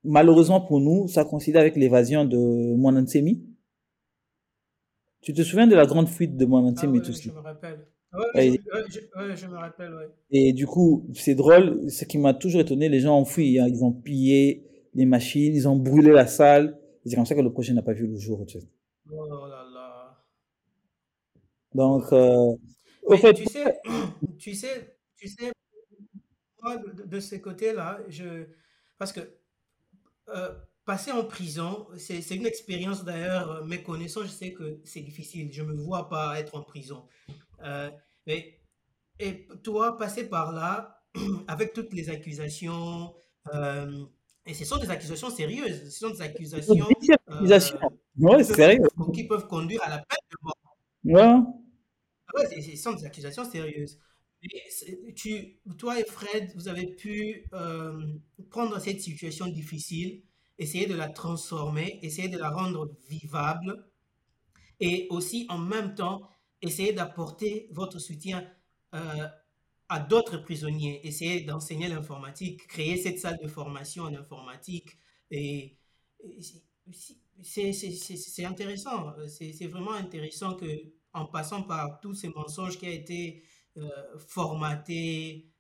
malheureusement 0.04 0.62
pour 0.62 0.80
nous, 0.80 1.08
ça 1.08 1.26
coïncide 1.26 1.58
avec 1.58 1.76
l'évasion 1.76 2.24
de 2.24 2.38
Mwanansemi. 2.38 3.44
Tu 5.22 5.34
te 5.34 5.42
souviens 5.42 5.66
de 5.66 5.76
la 5.76 5.88
grande 5.88 6.10
fuite 6.10 6.38
de 6.38 6.46
Mwanansemi 6.46 7.00
ah 7.02 7.06
tout 7.06 7.14
ça? 7.14 7.22
Je 7.24 7.32
me 7.32 7.40
rappelle. 7.40 7.88
Ouais, 8.14 8.60
je, 9.36 9.48
me 9.48 9.58
rappelle, 9.58 9.94
ouais. 9.94 10.10
Et 10.32 10.54
du 10.54 10.66
coup, 10.66 11.08
c'est 11.14 11.36
drôle, 11.36 11.90
ce 11.90 12.06
qui 12.06 12.18
m'a 12.18 12.34
toujours 12.34 12.62
étonné, 12.62 12.90
les 12.90 13.02
gens 13.02 13.20
ont 13.20 13.26
fui, 13.26 13.60
hein. 13.60 13.68
ils 13.68 13.84
ont 13.84 13.92
pillé 13.92 14.66
les 14.94 15.06
machines, 15.06 15.54
ils 15.54 15.68
ont 15.68 15.76
brûlé 15.76 16.12
la 16.12 16.26
salle. 16.26 16.80
C'est 17.06 17.16
comme 17.16 17.26
ça 17.26 17.36
que 17.36 17.42
le 17.42 17.52
projet 17.52 17.74
n'a 17.74 17.82
pas 17.82 17.94
vu 17.94 18.08
le 18.08 18.18
jour. 18.18 18.46
Tu 18.46 18.60
sais. 18.60 18.68
Oh 19.12 19.48
là 19.48 19.64
là. 19.74 20.24
Donc, 21.74 22.12
euh, 22.12 22.56
fait... 23.18 23.34
tu 23.34 23.46
sais, 23.46 23.78
tu 24.40 24.56
sais, 24.56 24.98
tu 25.16 25.28
sais, 25.28 25.52
moi, 26.62 26.78
de, 26.78 27.04
de 27.04 27.20
ce 27.20 27.36
côté-là, 27.36 28.00
je, 28.10 28.46
parce 28.98 29.12
que 29.12 29.22
euh, 30.30 30.54
passer 30.86 31.12
en 31.12 31.24
prison, 31.24 31.88
c'est 31.98 32.36
une 32.36 32.46
expérience 32.46 33.04
d'ailleurs, 33.04 33.52
euh, 33.52 33.64
mes 33.66 33.84
connaissances, 33.84 34.26
je 34.26 34.30
sais 34.30 34.54
que 34.54 34.80
c'est 34.84 35.02
difficile. 35.02 35.52
Je 35.52 35.62
ne 35.62 35.74
me 35.74 35.76
vois 35.76 36.10
pas 36.10 36.40
être 36.40 36.56
en 36.56 36.64
prison. 36.64 37.06
Euh, 37.64 37.90
mais, 38.26 38.60
et 39.20 39.48
toi, 39.64 39.98
passer 39.98 40.30
par 40.30 40.52
là, 40.52 41.04
avec 41.48 41.74
toutes 41.74 41.94
les 41.94 42.10
accusations, 42.10 43.14
et 44.46 44.54
ce 44.54 44.66
sont 44.66 44.78
des 44.78 44.90
accusations 44.90 45.30
sérieuses, 45.30 45.90
ce 45.90 46.00
sont 46.00 46.10
des 46.10 46.22
accusations, 46.22 46.88
ouais, 48.18 48.44
sérieux. 48.44 48.82
qui 49.14 49.26
peuvent 49.26 49.48
conduire 49.48 49.82
à 49.84 49.90
la 49.90 49.98
peine 49.98 50.18
de 50.32 50.38
mort. 50.42 50.78
Ouais. 51.04 52.42
ouais 52.42 52.62
ce 52.62 52.76
sont 52.76 52.94
des 52.94 53.06
accusations 53.06 53.46
sérieuses. 53.50 54.00
tu, 55.16 55.60
toi 55.78 56.00
et 56.00 56.04
Fred, 56.04 56.52
vous 56.56 56.68
avez 56.68 56.88
pu 56.88 57.50
prendre 58.50 58.80
cette 58.80 59.02
situation 59.02 59.48
difficile 59.48 60.22
essayer 60.58 60.88
de 60.88 60.96
la 60.96 61.10
transformer, 61.10 62.00
essayer 62.02 62.30
de 62.30 62.38
la 62.38 62.50
rendre 62.50 62.90
vivable 63.10 63.86
et 64.80 65.08
aussi 65.10 65.46
en 65.50 65.58
même 65.58 65.96
temps 65.96 66.22
essayer 66.62 66.94
d'apporter 66.94 67.68
votre 67.72 68.00
soutien 68.00 68.46
euh, 68.94 69.28
à 69.90 70.00
d'autres 70.00 70.38
prisonniers, 70.38 71.06
essayer 71.08 71.42
d'enseigner 71.42 71.88
l'informatique, 71.88 72.68
créer 72.68 72.98
cette 72.98 73.20
salle 73.20 73.38
de 73.42 73.48
formation 73.48 74.04
en 74.04 74.14
informatique. 74.16 74.98
Et, 75.32 75.78
c'est 77.44 78.46
intéressant, 78.46 79.14
c'est 79.28 79.68
vraiment 79.68 79.94
intéressant 79.94 80.56
que 80.56 80.66
en 81.14 81.26
passant 81.26 81.64
par 81.64 82.00
tous 82.00 82.14
ces 82.14 82.30
mensonges 82.30 82.78
qui 82.78 82.88
ont 82.88 82.92
été 82.92 83.44
euh, 83.78 83.90
formatés, 84.18 85.52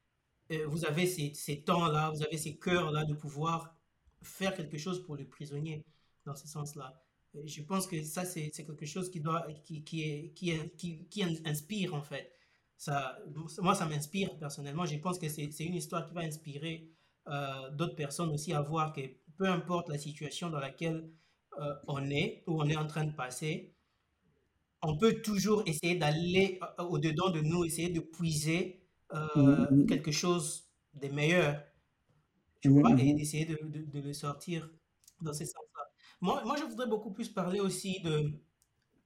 euh, 0.51 0.65
vous 0.67 0.85
avez 0.85 1.05
ces, 1.05 1.33
ces 1.33 1.61
temps-là, 1.63 2.11
vous 2.11 2.23
avez 2.23 2.37
ces 2.37 2.57
cœurs-là 2.57 3.05
de 3.05 3.13
pouvoir 3.13 3.75
faire 4.21 4.53
quelque 4.55 4.77
chose 4.77 5.03
pour 5.03 5.15
les 5.15 5.25
prisonniers 5.25 5.85
dans 6.25 6.35
ce 6.35 6.47
sens-là. 6.47 7.06
Je 7.45 7.61
pense 7.61 7.87
que 7.87 8.03
ça, 8.03 8.25
c'est 8.25 8.49
quelque 8.51 8.85
chose 8.85 9.09
qui, 9.09 9.19
doit, 9.19 9.45
qui, 9.63 9.83
qui, 9.83 10.01
est, 10.03 10.33
qui, 10.33 11.07
qui, 11.09 11.23
inspire, 11.45 11.93
en 11.93 12.01
fait. 12.01 12.31
Ça, 12.77 13.17
moi, 13.61 13.75
ça 13.75 13.85
m'inspire 13.85 14.37
personnellement. 14.37 14.85
Je 14.85 14.97
pense 14.97 15.17
que 15.17 15.27
c'est 15.29 15.45
une 15.59 15.75
histoire 15.75 16.05
qui 16.05 16.13
va 16.13 16.21
inspirer 16.21 16.91
euh, 17.27 17.71
d'autres 17.71 17.95
personnes 17.95 18.29
aussi 18.29 18.53
à 18.53 18.61
voir 18.61 18.93
que 18.93 19.01
peu 19.37 19.47
importe 19.47 19.89
la 19.89 19.97
situation 19.97 20.49
dans 20.49 20.59
laquelle 20.59 21.09
euh, 21.59 21.73
on 21.87 22.09
est, 22.09 22.43
ou 22.47 22.61
on 22.61 22.65
est 22.65 22.77
en 22.77 22.87
train 22.87 23.03
de 23.03 23.11
passer, 23.11 23.73
on 24.81 24.97
peut 24.97 25.21
toujours 25.21 25.63
essayer 25.65 25.95
d'aller 25.95 26.59
euh, 26.79 26.83
au-dedans 26.83 27.29
de 27.31 27.41
nous, 27.41 27.65
essayer 27.65 27.89
de 27.89 27.99
puiser 27.99 28.83
mmh 29.13 29.85
quelque 29.87 30.11
chose 30.11 30.69
de 30.93 31.07
meilleur 31.07 31.63
tu 32.61 32.67
vois, 32.69 32.91
et 32.99 33.13
d'essayer 33.13 33.45
de, 33.45 33.57
de, 33.63 34.01
le 34.01 34.13
sortir 34.13 34.69
dans 35.21 35.31
ces 35.33 35.45
sens-là. 35.45 35.56
Moi, 36.21 36.55
je 36.57 36.63
voudrais 36.63 36.87
beaucoup 36.87 37.11
plus 37.11 37.29
parler 37.29 37.59
aussi 37.59 37.99
de, 38.01 38.31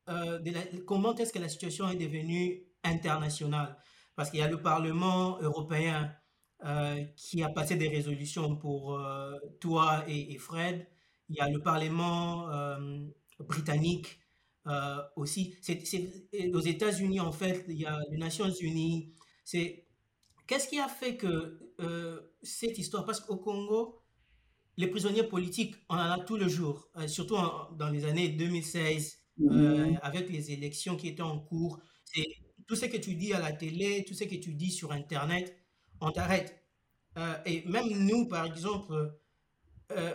euh, 0.10 0.40
comment 0.86 1.16
est-ce 1.16 1.34
que 1.34 1.40
la 1.40 1.50
situation 1.50 1.90
est 1.90 1.96
devenue 1.96 2.64
internationale. 2.84 3.78
Parce 4.16 4.30
qu'il 4.30 4.40
y 4.40 4.44
a 4.44 4.48
le 4.48 4.62
Parlement 4.62 5.40
européen 5.42 6.14
euh, 6.66 7.04
qui 7.16 7.44
a 7.44 7.50
passé 7.50 7.76
des 7.76 7.88
résolutions 7.90 8.56
pour 8.56 8.98
euh, 8.98 9.38
toi 9.60 10.04
et, 10.08 10.38
Fred. 10.38 10.88
Il 11.30 11.36
y 11.38 11.40
a 11.40 11.50
le 11.50 11.62
Parlement 11.62 12.48
britannique 13.40 14.20
aussi. 15.16 15.56
Aux 16.54 16.60
États-Unis, 16.60 17.20
en 17.20 17.32
fait, 17.32 17.66
il 17.70 17.80
y 17.80 17.86
a 17.86 17.98
les 18.10 18.18
Nations 18.18 18.52
Unies. 18.52 19.14
Qu'est-ce 20.48 20.68
qui 20.68 20.80
a 20.80 20.90
fait 20.90 21.16
que 21.16 21.72
cette 22.44 22.78
histoire, 22.78 23.06
parce 23.06 23.22
qu'au 23.22 23.38
Congo, 23.38 24.01
les 24.78 24.88
prisonniers 24.88 25.24
politiques, 25.24 25.76
on 25.90 25.96
en 25.96 26.12
a 26.12 26.20
tous 26.20 26.38
les 26.38 26.50
jours, 26.50 26.88
euh, 26.98 27.08
surtout 27.08 27.36
dans 27.78 27.90
les 27.90 28.06
années 28.06 28.30
2016, 28.30 29.18
euh, 29.42 29.88
mhm. 29.88 30.00
avec 30.02 30.30
les 30.30 30.52
élections 30.52 30.96
qui 30.96 31.10
étaient 31.10 31.22
en 31.22 31.40
cours. 31.40 31.80
C'est 32.06 32.26
tout 32.68 32.76
ce 32.76 32.86
que 32.86 32.98
tu 32.98 33.16
dis 33.16 33.34
à 33.34 33.40
la 33.40 33.52
télé, 33.52 34.04
tout 34.08 34.14
ce 34.14 34.24
que 34.24 34.36
tu 34.36 34.54
dis 34.54 34.72
sur 34.72 34.92
Internet, 34.92 35.56
on 36.00 36.12
t'arrête. 36.12 36.58
et 37.46 37.64
même 37.68 37.90
nous, 38.08 38.28
par 38.28 38.46
exemple, 38.46 39.20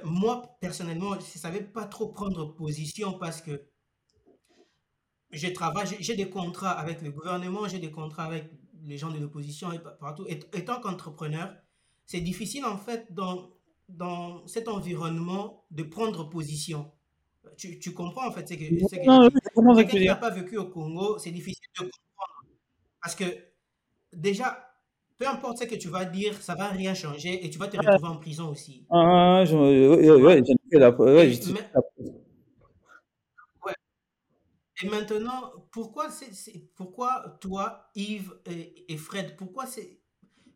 moi, 0.04 0.56
personnellement, 0.60 1.12
je 1.14 1.18
ne 1.18 1.40
savais 1.40 1.60
pas 1.60 1.84
trop 1.84 2.08
prendre 2.08 2.54
position 2.54 3.12
parce 3.18 3.42
que 3.42 3.68
je 5.30 5.48
travaille, 5.48 5.86
j'ai 6.00 6.16
des 6.16 6.30
contrats 6.30 6.70
avec 6.70 7.02
le 7.02 7.10
gouvernement, 7.10 7.68
j'ai 7.68 7.78
des 7.78 7.90
contrats 7.90 8.24
avec 8.24 8.50
les 8.84 8.98
gens 8.98 9.10
de 9.10 9.18
l'opposition 9.18 9.72
et 9.72 9.78
partout. 9.78 10.26
étant 10.28 10.80
qu'entrepreneur, 10.80 11.54
c'est 12.04 12.20
difficile 12.20 12.64
en 12.64 12.78
fait 12.78 13.12
dans, 13.12 13.50
dans 13.88 14.46
cet 14.46 14.68
environnement 14.68 15.64
de 15.70 15.82
prendre 15.82 16.28
position. 16.28 16.90
Tu, 17.56 17.78
tu 17.78 17.94
comprends 17.94 18.28
en 18.28 18.32
fait 18.32 18.48
ce 18.48 18.54
que, 18.54 18.60
que 18.60 19.76
Quelqu'un 19.76 19.84
qui 19.84 20.04
n'a 20.04 20.16
pas 20.16 20.30
vécu 20.30 20.58
au 20.58 20.66
Congo, 20.66 21.18
c'est 21.18 21.30
difficile 21.30 21.66
de 21.78 21.84
comprendre. 21.84 22.44
Parce 23.00 23.14
que 23.14 23.24
déjà, 24.12 24.66
peu 25.18 25.26
importe 25.28 25.58
ce 25.58 25.64
que 25.64 25.76
tu 25.76 25.88
vas 25.88 26.04
dire, 26.04 26.40
ça 26.42 26.54
va 26.54 26.68
rien 26.68 26.94
changer 26.94 27.44
et 27.44 27.50
tu 27.50 27.58
vas 27.58 27.68
te 27.68 27.76
retrouver 27.76 28.08
en 28.08 28.16
prison 28.16 28.48
aussi. 28.50 28.84
Ah, 28.90 29.44
je, 29.46 29.56
ouais, 29.56 30.10
ouais, 30.10 30.42
et 34.82 34.88
maintenant, 34.88 35.52
pourquoi, 35.70 36.10
c'est, 36.10 36.70
pourquoi 36.74 37.38
toi, 37.40 37.88
Yves 37.94 38.38
et, 38.44 38.96
Fred, 38.98 39.36
pourquoi 39.36 39.66
c'est, 39.66 40.00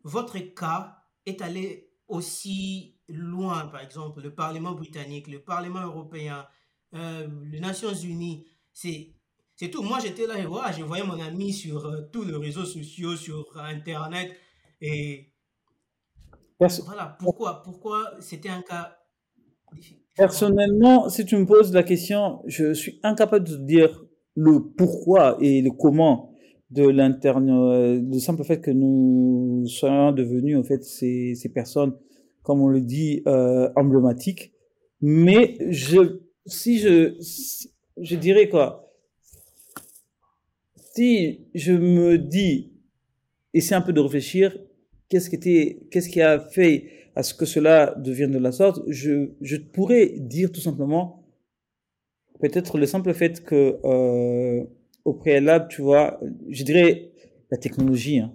votre 0.05 0.39
cas 0.39 0.99
est 1.25 1.41
allé 1.41 1.90
aussi 2.11 2.97
loin, 3.09 3.67
par 3.67 3.81
exemple, 3.81 4.21
le 4.21 4.35
Parlement 4.35 4.73
britannique, 4.73 5.29
le 5.29 5.41
Parlement 5.41 5.83
européen, 5.83 6.47
euh, 6.95 7.29
les 7.51 7.61
Nations 7.61 7.95
Unies, 7.95 8.47
c'est, 8.73 9.15
c'est 9.57 9.71
tout. 9.71 9.83
Moi, 9.83 9.99
j'étais 10.01 10.27
là 10.27 10.39
et 10.39 10.47
voilà, 10.47 10.73
je 10.73 10.83
voyais 10.83 11.05
mon 11.05 11.21
ami 11.21 11.53
sur 11.53 11.87
euh, 11.87 12.03
tous 12.13 12.25
les 12.25 12.37
réseaux 12.37 12.65
sociaux, 12.65 13.17
sur 13.17 13.47
Internet, 13.57 14.37
et 14.81 15.33
voilà, 16.59 17.17
pourquoi, 17.19 17.63
pourquoi 17.63 18.13
c'était 18.21 18.49
un 18.49 18.63
cas 18.63 18.97
Personnellement, 20.17 21.09
si 21.09 21.25
tu 21.25 21.37
me 21.37 21.47
poses 21.47 21.73
la 21.73 21.83
question, 21.83 22.43
je 22.47 22.75
suis 22.75 23.01
incapable 23.03 23.49
de 23.49 23.57
dire 23.57 24.05
le 24.35 24.61
pourquoi 24.77 25.39
et 25.41 25.63
le 25.63 25.71
comment 25.71 26.30
de 26.71 26.87
l'interne, 26.89 28.09
le 28.11 28.19
simple 28.19 28.45
fait 28.45 28.61
que 28.61 28.71
nous 28.71 29.65
soyons 29.67 30.13
devenus 30.13 30.57
en 30.57 30.63
fait 30.63 30.85
ces, 30.85 31.35
ces 31.35 31.49
personnes, 31.49 31.97
comme 32.43 32.61
on 32.61 32.69
le 32.69 32.81
dit, 32.81 33.23
euh, 33.27 33.69
emblématiques. 33.77 34.53
Mais 35.01 35.57
je, 35.71 36.21
si 36.47 36.79
je, 36.79 37.15
je 38.01 38.17
dirais 38.17 38.49
quoi, 38.49 38.93
si 40.95 41.47
je 41.55 41.73
me 41.73 42.19
dis, 42.19 42.73
essaie 43.55 43.75
un 43.75 43.81
peu 43.81 43.93
de 43.93 44.01
réfléchir, 44.01 44.57
qu'est-ce 45.09 45.31
qui 45.31 45.37
était, 45.37 45.87
qu'est-ce 45.91 46.09
qui 46.09 46.21
a 46.21 46.39
fait 46.39 46.91
à 47.17 47.23
ce 47.23 47.35
que 47.35 47.45
cela 47.45 47.95
devienne 47.97 48.31
de 48.31 48.39
la 48.39 48.53
sorte, 48.53 48.83
je, 48.87 49.31
je 49.41 49.57
pourrais 49.57 50.15
dire 50.19 50.53
tout 50.53 50.61
simplement, 50.61 51.27
peut-être 52.41 52.79
le 52.79 52.87
simple 52.87 53.13
fait 53.13 53.45
que 53.45 53.79
euh, 53.85 54.65
au 55.11 55.15
préalable, 55.15 55.69
tu 55.69 55.83
vois, 55.83 56.21
je 56.51 56.65
dirais 56.65 57.11
la 57.51 57.59
technologie. 57.59 58.19
Hein. 58.21 58.33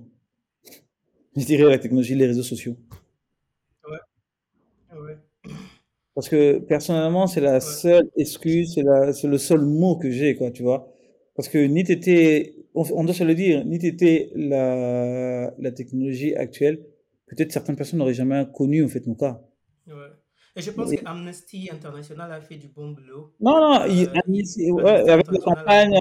Je 1.35 1.45
dirais 1.45 1.69
la 1.69 1.77
technologie, 1.77 2.15
les 2.15 2.25
réseaux 2.25 2.41
sociaux. 2.41 2.75
Ouais. 3.87 3.99
Ouais. 4.93 5.17
Parce 6.13 6.29
que 6.29 6.59
personnellement, 6.59 7.27
c'est 7.27 7.41
la 7.41 7.55
Ouais. 7.55 7.59
seule 7.59 8.09
excuse, 8.17 8.73
c'est 9.13 9.27
le 9.27 9.37
seul 9.37 9.61
mot 9.61 9.97
que 9.97 10.09
j'ai, 10.11 10.35
quoi, 10.35 10.51
tu 10.51 10.63
vois. 10.63 10.93
Parce 11.35 11.49
que 11.49 11.57
ni 11.59 11.83
t'étais, 11.83 12.55
on, 12.73 12.83
on 12.93 13.03
doit 13.03 13.13
se 13.13 13.23
le 13.25 13.35
dire, 13.35 13.65
ni 13.65 13.79
t'étais 13.79 14.31
la, 14.35 15.53
la 15.59 15.71
technologie 15.71 16.35
actuelle, 16.35 16.79
peut-être 17.27 17.51
certaines 17.51 17.75
personnes 17.75 17.99
n'auraient 17.99 18.13
jamais 18.13 18.45
connu, 18.53 18.83
en 18.83 18.87
fait, 18.89 19.05
mon 19.07 19.15
cas. 19.15 19.41
Et 20.57 20.61
je 20.61 20.71
pense 20.71 20.89
que 20.91 21.05
Amnesty 21.05 21.69
International 21.71 22.31
a 22.31 22.39
fait 22.41 22.55
du 22.55 22.69
bon 22.69 22.91
boulot. 22.91 23.33
Non, 23.41 23.59
non, 23.59 23.81
Euh, 23.81 23.87
il- 23.89 24.05
c'est- 24.05 24.19
Amnesty 24.25 24.71
ouais, 24.71 25.09
avec 25.09 25.27
la 25.29 25.39
campagne, 25.39 25.99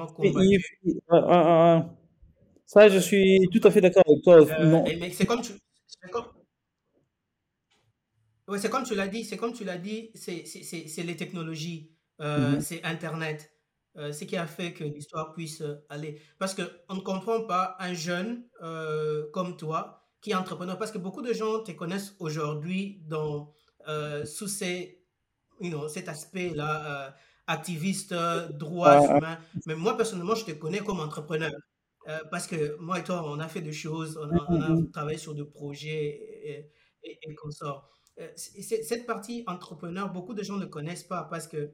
ça, 2.66 2.88
je 2.88 2.98
suis 2.98 3.48
tout 3.52 3.66
à 3.66 3.70
fait 3.70 3.80
d'accord 3.80 4.04
avec 4.06 4.22
toi. 4.22 4.36
Euh, 4.36 4.64
Non, 4.66 4.84
et- 4.86 4.96
mais 4.96 5.10
c'est 5.10 5.26
comme 5.26 5.42
tu, 5.42 5.52
c'est 5.86 6.10
comme, 6.10 6.26
ouais, 8.48 8.58
c'est 8.58 8.70
comme 8.70 8.84
tu 8.84 8.94
l'as 8.94 9.08
dit, 9.08 9.24
c'est 9.24 9.36
comme 9.36 9.52
tu 9.52 9.64
l'as 9.64 9.78
dit, 9.78 10.10
c'est 10.14 11.02
les 11.02 11.16
technologies, 11.16 11.90
euh, 12.20 12.52
Mhm. 12.52 12.60
c'est 12.60 12.84
Internet, 12.84 13.50
euh, 13.96 14.12
ce 14.12 14.24
qui 14.24 14.36
a 14.36 14.46
fait 14.46 14.72
que 14.72 14.84
l'histoire 14.84 15.32
puisse 15.32 15.62
aller. 15.88 16.20
Parce 16.38 16.54
qu'on 16.54 16.94
ne 16.94 17.00
comprend 17.00 17.42
pas 17.42 17.76
un 17.80 17.92
jeune 17.94 18.44
euh, 18.62 19.24
comme 19.32 19.56
toi 19.56 20.00
qui 20.20 20.30
est 20.30 20.34
entrepreneur, 20.34 20.78
parce 20.78 20.90
que 20.92 20.98
beaucoup 20.98 21.22
de 21.22 21.32
gens 21.32 21.60
te 21.62 21.72
connaissent 21.72 22.14
aujourd'hui 22.18 23.02
dans 23.06 23.52
sous 24.26 24.48
ces, 24.48 25.02
you 25.60 25.70
know, 25.70 25.88
cet 25.88 26.08
aspect-là, 26.08 27.08
euh, 27.08 27.10
activiste, 27.46 28.12
euh, 28.12 28.48
droits 28.48 29.00
ah, 29.08 29.16
humains. 29.18 29.38
Mais 29.66 29.74
moi, 29.74 29.96
personnellement, 29.96 30.34
je 30.34 30.44
te 30.46 30.52
connais 30.52 30.80
comme 30.80 31.00
entrepreneur. 31.00 31.52
Euh, 32.08 32.18
parce 32.30 32.46
que 32.46 32.76
moi 32.80 32.98
et 32.98 33.04
toi, 33.04 33.22
on 33.26 33.38
a 33.40 33.48
fait 33.48 33.62
des 33.62 33.72
choses, 33.72 34.18
on 34.18 34.30
a, 34.30 34.46
on 34.50 34.60
a 34.60 34.90
travaillé 34.92 35.16
sur 35.18 35.34
des 35.34 35.44
projets 35.44 36.04
et, 36.44 36.70
et, 37.02 37.18
et 37.22 37.34
comme 37.34 37.50
ça. 37.50 37.82
Euh, 38.20 38.28
cette 38.36 39.06
partie 39.06 39.42
entrepreneur, 39.46 40.12
beaucoup 40.12 40.34
de 40.34 40.42
gens 40.42 40.56
ne 40.58 40.66
connaissent 40.66 41.04
pas 41.04 41.24
parce 41.24 41.48
que 41.48 41.72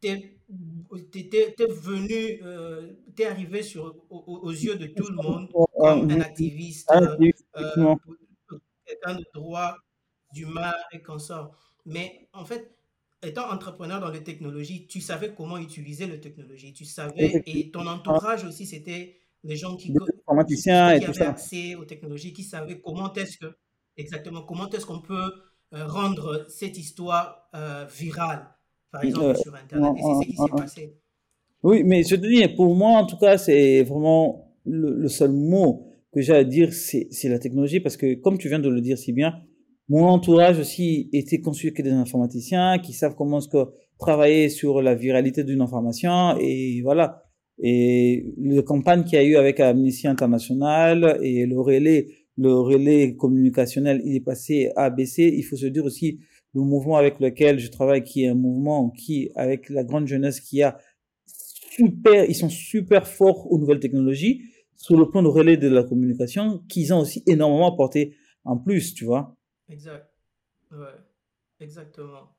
t'es- 0.00 0.38
t'es 1.56 1.66
venu, 1.66 2.40
euh, 2.42 2.92
t'es 3.16 3.26
arrivé 3.26 3.62
sur, 3.62 3.94
aux, 4.10 4.50
yeux 4.50 4.76
de 4.76 4.86
tout 4.86 5.08
le 5.10 5.16
monde 5.16 5.48
comme 5.76 6.10
un 6.10 6.20
activiste, 6.20 6.88
Ah, 6.90 7.00
euh, 7.00 7.16
euh, 7.56 7.94
quelqu'un 8.86 9.14
de 9.14 9.24
droit, 9.34 9.76
d'humain 10.32 10.72
et 10.92 11.00
comme 11.00 11.18
ça. 11.18 11.50
Mais 11.86 12.28
en 12.32 12.44
fait, 12.44 12.76
étant 13.22 13.50
entrepreneur 13.50 14.00
dans 14.00 14.10
les 14.10 14.22
technologies, 14.22 14.86
tu 14.86 15.00
savais 15.00 15.34
comment 15.34 15.58
utiliser 15.58 16.06
les 16.06 16.20
technologies. 16.20 16.72
Tu 16.72 16.84
savais, 16.84 17.42
et 17.46 17.70
ton 17.70 17.86
entourage 17.86 18.44
aussi, 18.44 18.66
c'était 18.66 19.16
les 19.42 19.56
gens 19.56 19.76
qui, 19.76 19.90
et 19.90 21.00
tout 21.00 21.06
avaient 21.06 21.12
ça. 21.12 21.30
accès 21.30 21.74
aux 21.74 21.84
technologies, 21.84 22.32
qui 22.32 22.42
savaient 22.44 22.80
comment 22.80 23.12
est-ce 23.14 23.38
que, 23.38 23.56
exactement, 23.96 24.42
comment 24.42 24.68
est-ce 24.70 24.86
qu'on 24.86 25.00
peut 25.00 25.32
euh, 25.74 25.86
rendre 25.86 26.46
cette 26.48 26.76
histoire 26.78 27.48
euh, 27.54 27.86
virale, 27.90 28.48
par 28.90 29.04
exemple 29.04 29.26
Euh, 29.26 29.34
sur 29.34 29.54
Internet. 29.54 29.92
Et 29.96 30.02
c'est 30.02 30.14
ce 30.14 30.26
qui 30.30 30.36
s'est 30.36 30.50
passé. 30.56 30.96
Oui, 31.62 31.82
mais 31.84 32.02
je 32.02 32.16
te 32.16 32.26
dis, 32.26 32.46
pour 32.56 32.74
moi, 32.74 32.92
en 32.98 33.06
tout 33.06 33.18
cas, 33.18 33.36
c'est 33.38 33.82
vraiment 33.82 34.50
le, 34.64 34.94
le 34.94 35.08
seul 35.08 35.30
mot 35.32 35.86
que 36.12 36.20
j'ai 36.20 36.34
à 36.34 36.44
dire, 36.44 36.72
c'est, 36.72 37.08
c'est 37.10 37.28
la 37.28 37.38
technologie, 37.38 37.80
parce 37.80 37.96
que 37.96 38.14
comme 38.14 38.38
tu 38.38 38.48
viens 38.48 38.58
de 38.58 38.68
le 38.68 38.80
dire 38.80 38.98
si 38.98 39.12
bien, 39.12 39.42
mon 39.90 40.06
entourage 40.06 40.58
aussi 40.60 41.10
était 41.12 41.40
constitué 41.40 41.72
que 41.72 41.82
des 41.82 41.90
informaticiens 41.90 42.78
qui 42.78 42.92
savent 42.92 43.16
comment 43.16 43.40
travailler 43.98 44.48
sur 44.48 44.80
la 44.80 44.94
viralité 44.94 45.42
d'une 45.42 45.60
information, 45.60 46.36
et 46.38 46.80
voilà. 46.82 47.24
Et 47.58 48.32
la 48.38 48.62
campagne 48.62 49.02
qu'il 49.02 49.14
y 49.14 49.16
a 49.18 49.24
eu 49.24 49.34
avec 49.36 49.58
Amnesty 49.58 50.06
International 50.06 51.18
et 51.22 51.44
le 51.44 51.60
relais, 51.60 52.06
le 52.36 52.54
relais 52.54 53.16
communicationnel, 53.16 54.00
il 54.04 54.14
est 54.14 54.20
passé 54.20 54.70
à 54.76 54.84
ABC. 54.84 55.34
Il 55.36 55.42
faut 55.42 55.56
se 55.56 55.66
dire 55.66 55.84
aussi 55.84 56.20
le 56.54 56.62
mouvement 56.62 56.96
avec 56.96 57.18
lequel 57.18 57.58
je 57.58 57.68
travaille, 57.68 58.04
qui 58.04 58.24
est 58.24 58.28
un 58.28 58.34
mouvement 58.34 58.90
qui, 58.90 59.30
avec 59.34 59.68
la 59.68 59.82
grande 59.82 60.06
jeunesse 60.06 60.40
qui 60.40 60.62
a 60.62 60.78
super, 61.26 62.24
ils 62.30 62.34
sont 62.34 62.48
super 62.48 63.06
forts 63.08 63.50
aux 63.52 63.58
nouvelles 63.58 63.80
technologies 63.80 64.42
sur 64.76 64.96
le 64.96 65.10
plan 65.10 65.22
de 65.22 65.28
relais 65.28 65.56
de 65.56 65.68
la 65.68 65.82
communication, 65.82 66.62
qu'ils 66.68 66.94
ont 66.94 67.00
aussi 67.00 67.24
énormément 67.26 67.74
apporté 67.74 68.14
en 68.44 68.56
plus, 68.56 68.94
tu 68.94 69.04
vois. 69.04 69.36
Exact. 69.70 70.10
Ouais, 70.72 70.96
exactement. 71.60 72.36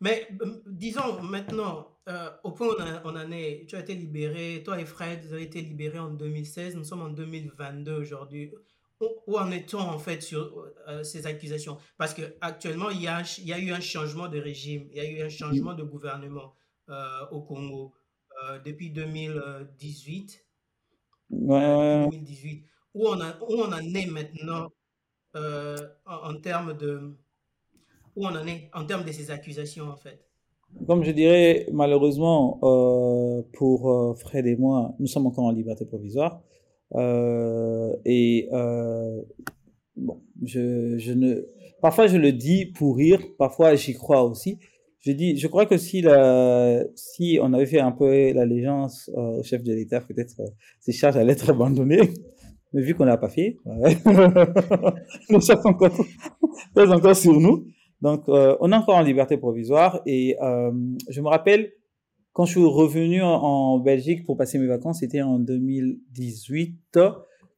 Mais 0.00 0.28
euh, 0.42 0.62
disons 0.66 1.22
maintenant, 1.22 1.98
euh, 2.08 2.30
au 2.44 2.52
point 2.52 2.68
où 2.68 2.72
on, 2.78 2.82
a- 2.82 3.02
on 3.04 3.16
en 3.16 3.30
est, 3.32 3.66
tu 3.68 3.76
as 3.76 3.80
été 3.80 3.94
libéré, 3.94 4.62
toi 4.64 4.80
et 4.80 4.86
Fred, 4.86 5.24
vous 5.26 5.34
avez 5.34 5.44
été 5.44 5.62
libérés 5.62 5.98
en 6.00 6.10
2016, 6.10 6.76
nous 6.76 6.84
sommes 6.84 7.02
en 7.02 7.10
2022 7.10 7.94
aujourd'hui. 7.94 8.52
Où, 9.00 9.06
où 9.26 9.38
en 9.38 9.50
est-on 9.52 9.80
en 9.80 9.98
fait 9.98 10.22
sur 10.22 10.66
euh, 10.88 11.04
ces 11.04 11.26
accusations? 11.26 11.78
Parce 11.98 12.14
que 12.14 12.36
actuellement, 12.40 12.90
il 12.90 13.02
y 13.02 13.08
a, 13.08 13.16
un 13.18 13.24
ch- 13.24 13.38
il 13.40 13.48
y 13.48 13.52
a 13.54 13.58
eu 13.58 13.72
un 13.72 13.80
changement 13.80 14.28
de 14.28 14.38
régime, 14.40 14.88
il 14.92 14.96
y 14.98 15.00
a 15.00 15.10
eu 15.10 15.22
un 15.22 15.28
changement 15.30 15.74
de 15.74 15.82
gouvernement 15.84 16.54
euh, 16.90 17.26
au 17.32 17.42
Congo 17.42 17.94
euh, 18.44 18.58
depuis 18.60 18.90
2018, 18.90 20.46
euh, 21.58 21.68
depuis 21.74 21.98
Ouais, 22.08 22.08
2018. 22.10 22.66
Où 22.94 23.08
on 23.08 23.20
a- 23.20 23.38
où 23.42 23.54
on 23.62 23.72
en 23.72 23.94
est 23.94 24.06
maintenant 24.06 24.72
euh, 25.36 25.76
en, 26.06 26.34
termes 26.40 26.76
de 26.78 27.14
où 28.16 28.24
on 28.24 28.30
en 28.30 28.46
est 28.46 28.70
en 28.72 28.86
termes 28.86 29.04
de 29.04 29.12
ces 29.12 29.30
accusations 29.30 29.84
en 29.84 29.96
fait. 29.96 30.18
comme 30.86 31.04
je 31.04 31.10
dirais, 31.10 31.66
malheureusement, 31.72 32.58
euh, 32.62 33.42
pour 33.52 33.90
euh, 33.90 34.14
Fred 34.14 34.46
et 34.46 34.56
moi, 34.56 34.94
nous 34.98 35.06
sommes 35.06 35.26
encore 35.26 35.44
en 35.44 35.50
liberté 35.50 35.84
provisoire. 35.84 36.40
Et 36.94 38.48
bon, 39.96 40.22
je, 40.42 41.12
ne, 41.12 41.46
parfois 41.82 42.06
je 42.06 42.16
le 42.16 42.32
dis 42.32 42.64
pour 42.64 42.96
rire, 42.96 43.20
parfois 43.36 43.74
j'y 43.74 43.92
crois 43.92 44.22
aussi. 44.22 44.58
Je 45.00 45.12
dis, 45.12 45.36
je 45.36 45.46
crois 45.48 45.66
que 45.66 45.76
si 45.76 46.00
la, 46.00 46.82
si 46.94 47.38
on 47.42 47.52
avait 47.52 47.66
fait 47.66 47.80
un 47.80 47.92
peu 47.92 48.32
l'allégeance 48.32 49.10
au 49.14 49.42
chef 49.42 49.62
de 49.62 49.74
l'État, 49.74 50.00
peut-être 50.00 50.40
ces 50.80 50.92
charges 50.92 51.16
allaient 51.16 51.34
être 51.34 51.50
abandonnées. 51.50 52.14
Mais 52.76 52.82
vu 52.82 52.94
qu'on 52.94 53.06
l'a 53.06 53.16
pas 53.16 53.30
fait, 53.30 53.56
les 55.30 55.40
charges 55.40 55.62
sont 55.62 55.68
encore, 55.68 55.96
pèsent 56.74 56.92
encore 56.92 57.16
sur 57.16 57.32
nous. 57.40 57.64
Donc, 58.02 58.28
euh, 58.28 58.54
on 58.60 58.70
est 58.70 58.74
encore 58.74 58.96
en 58.96 59.02
liberté 59.02 59.38
provisoire. 59.38 60.02
Et 60.04 60.36
euh, 60.42 60.70
je 61.08 61.22
me 61.22 61.28
rappelle, 61.28 61.72
quand 62.34 62.44
je 62.44 62.50
suis 62.50 62.66
revenu 62.66 63.22
en, 63.22 63.78
Belgique 63.78 64.26
pour 64.26 64.36
passer 64.36 64.58
mes 64.58 64.66
vacances, 64.66 65.00
c'était 65.00 65.22
en 65.22 65.38
2018. 65.38 66.98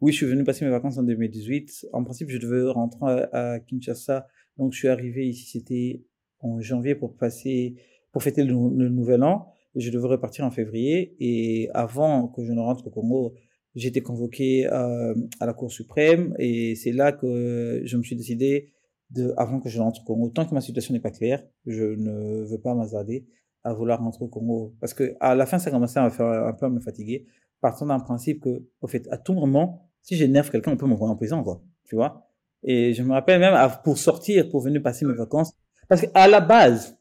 Oui, 0.01 0.13
je 0.13 0.19
suis 0.19 0.27
venu 0.27 0.45
passer 0.45 0.65
mes 0.65 0.71
vacances 0.71 0.99
en 0.99 1.03
2018. 1.03 1.89
En 1.93 2.05
principe, 2.05 2.31
je 2.31 2.39
devais 2.39 2.71
rentrer 2.71 3.25
à, 3.33 3.59
Kinshasa. 3.59 4.29
Donc, 4.57 4.73
je 4.73 4.79
suis 4.79 4.89
arrivé 4.89 5.27
ici, 5.27 5.51
c'était 5.51 6.05
en 6.39 6.61
janvier 6.61 6.95
pour 6.95 7.17
passer, 7.17 7.75
pour 8.13 8.23
fêter 8.23 8.45
le, 8.45 8.53
le 8.53 8.89
nouvel 8.89 9.25
an. 9.25 9.49
Et 9.75 9.81
je 9.81 9.91
devais 9.91 10.07
repartir 10.07 10.45
en 10.45 10.53
février. 10.53 11.17
Et 11.19 11.71
avant 11.75 12.29
que 12.29 12.45
je 12.45 12.53
ne 12.53 12.61
rentre 12.61 12.87
au 12.87 12.91
Congo, 12.91 13.35
j'étais 13.75 14.01
convoqué 14.01 14.67
euh, 14.67 15.15
à 15.41 15.47
la 15.47 15.53
Cour 15.53 15.71
suprême. 15.71 16.35
Et 16.39 16.75
c'est 16.75 16.93
là 16.93 17.13
que 17.13 17.83
je 17.85 17.97
me 17.97 18.03
suis 18.03 18.17
décidé 18.17 18.73
de, 19.11 19.33
avant 19.37 19.61
que 19.61 19.69
je 19.69 19.81
rentre 19.81 20.01
au 20.03 20.05
Congo, 20.05 20.29
tant 20.31 20.45
que 20.45 20.55
ma 20.55 20.61
situation 20.61 20.93
n'est 20.95 21.01
pas 21.01 21.11
claire, 21.11 21.43
je 21.67 21.85
ne 21.85 22.45
veux 22.45 22.61
pas 22.61 22.75
m'hazarder 22.75 23.27
à 23.65 23.73
vouloir 23.73 24.01
rentrer 24.01 24.25
au 24.25 24.29
Congo. 24.29 24.75
Parce 24.81 24.95
que 24.95 25.15
à 25.21 25.35
la 25.35 25.47
fin, 25.47 25.59
ça 25.59 25.71
commençait 25.71 25.99
à 25.99 26.05
me 26.05 26.11
faire 26.11 26.27
un 26.27 26.53
peu 26.53 26.67
à 26.67 26.69
me 26.69 26.81
fatiguer, 26.81 27.27
partant 27.61 27.87
d'un 27.87 28.01
principe 28.01 28.43
que, 28.43 28.63
au 28.81 28.87
fait, 28.87 29.07
à 29.11 29.19
tout 29.19 29.33
moment, 29.33 29.89
si 30.03 30.17
j'énerve 30.17 30.51
quelqu'un, 30.51 30.73
on 30.73 30.77
peut 30.77 30.87
m'envoyer 30.87 31.13
en 31.13 31.17
prison, 31.17 31.43
quoi. 31.43 31.63
Tu 31.85 31.95
vois? 31.97 32.27
Et 32.63 32.93
je 32.93 33.03
me 33.03 33.13
rappelle 33.13 33.41
même, 33.41 33.55
à- 33.55 33.69
pour 33.69 33.99
sortir, 33.99 34.49
pour 34.51 34.61
venir 34.61 34.83
passer 34.83 35.05
mes 35.07 35.15
vacances, 35.15 35.53
parce 35.89 36.03
qu'à 36.03 36.29
la 36.29 36.41
base, 36.41 36.97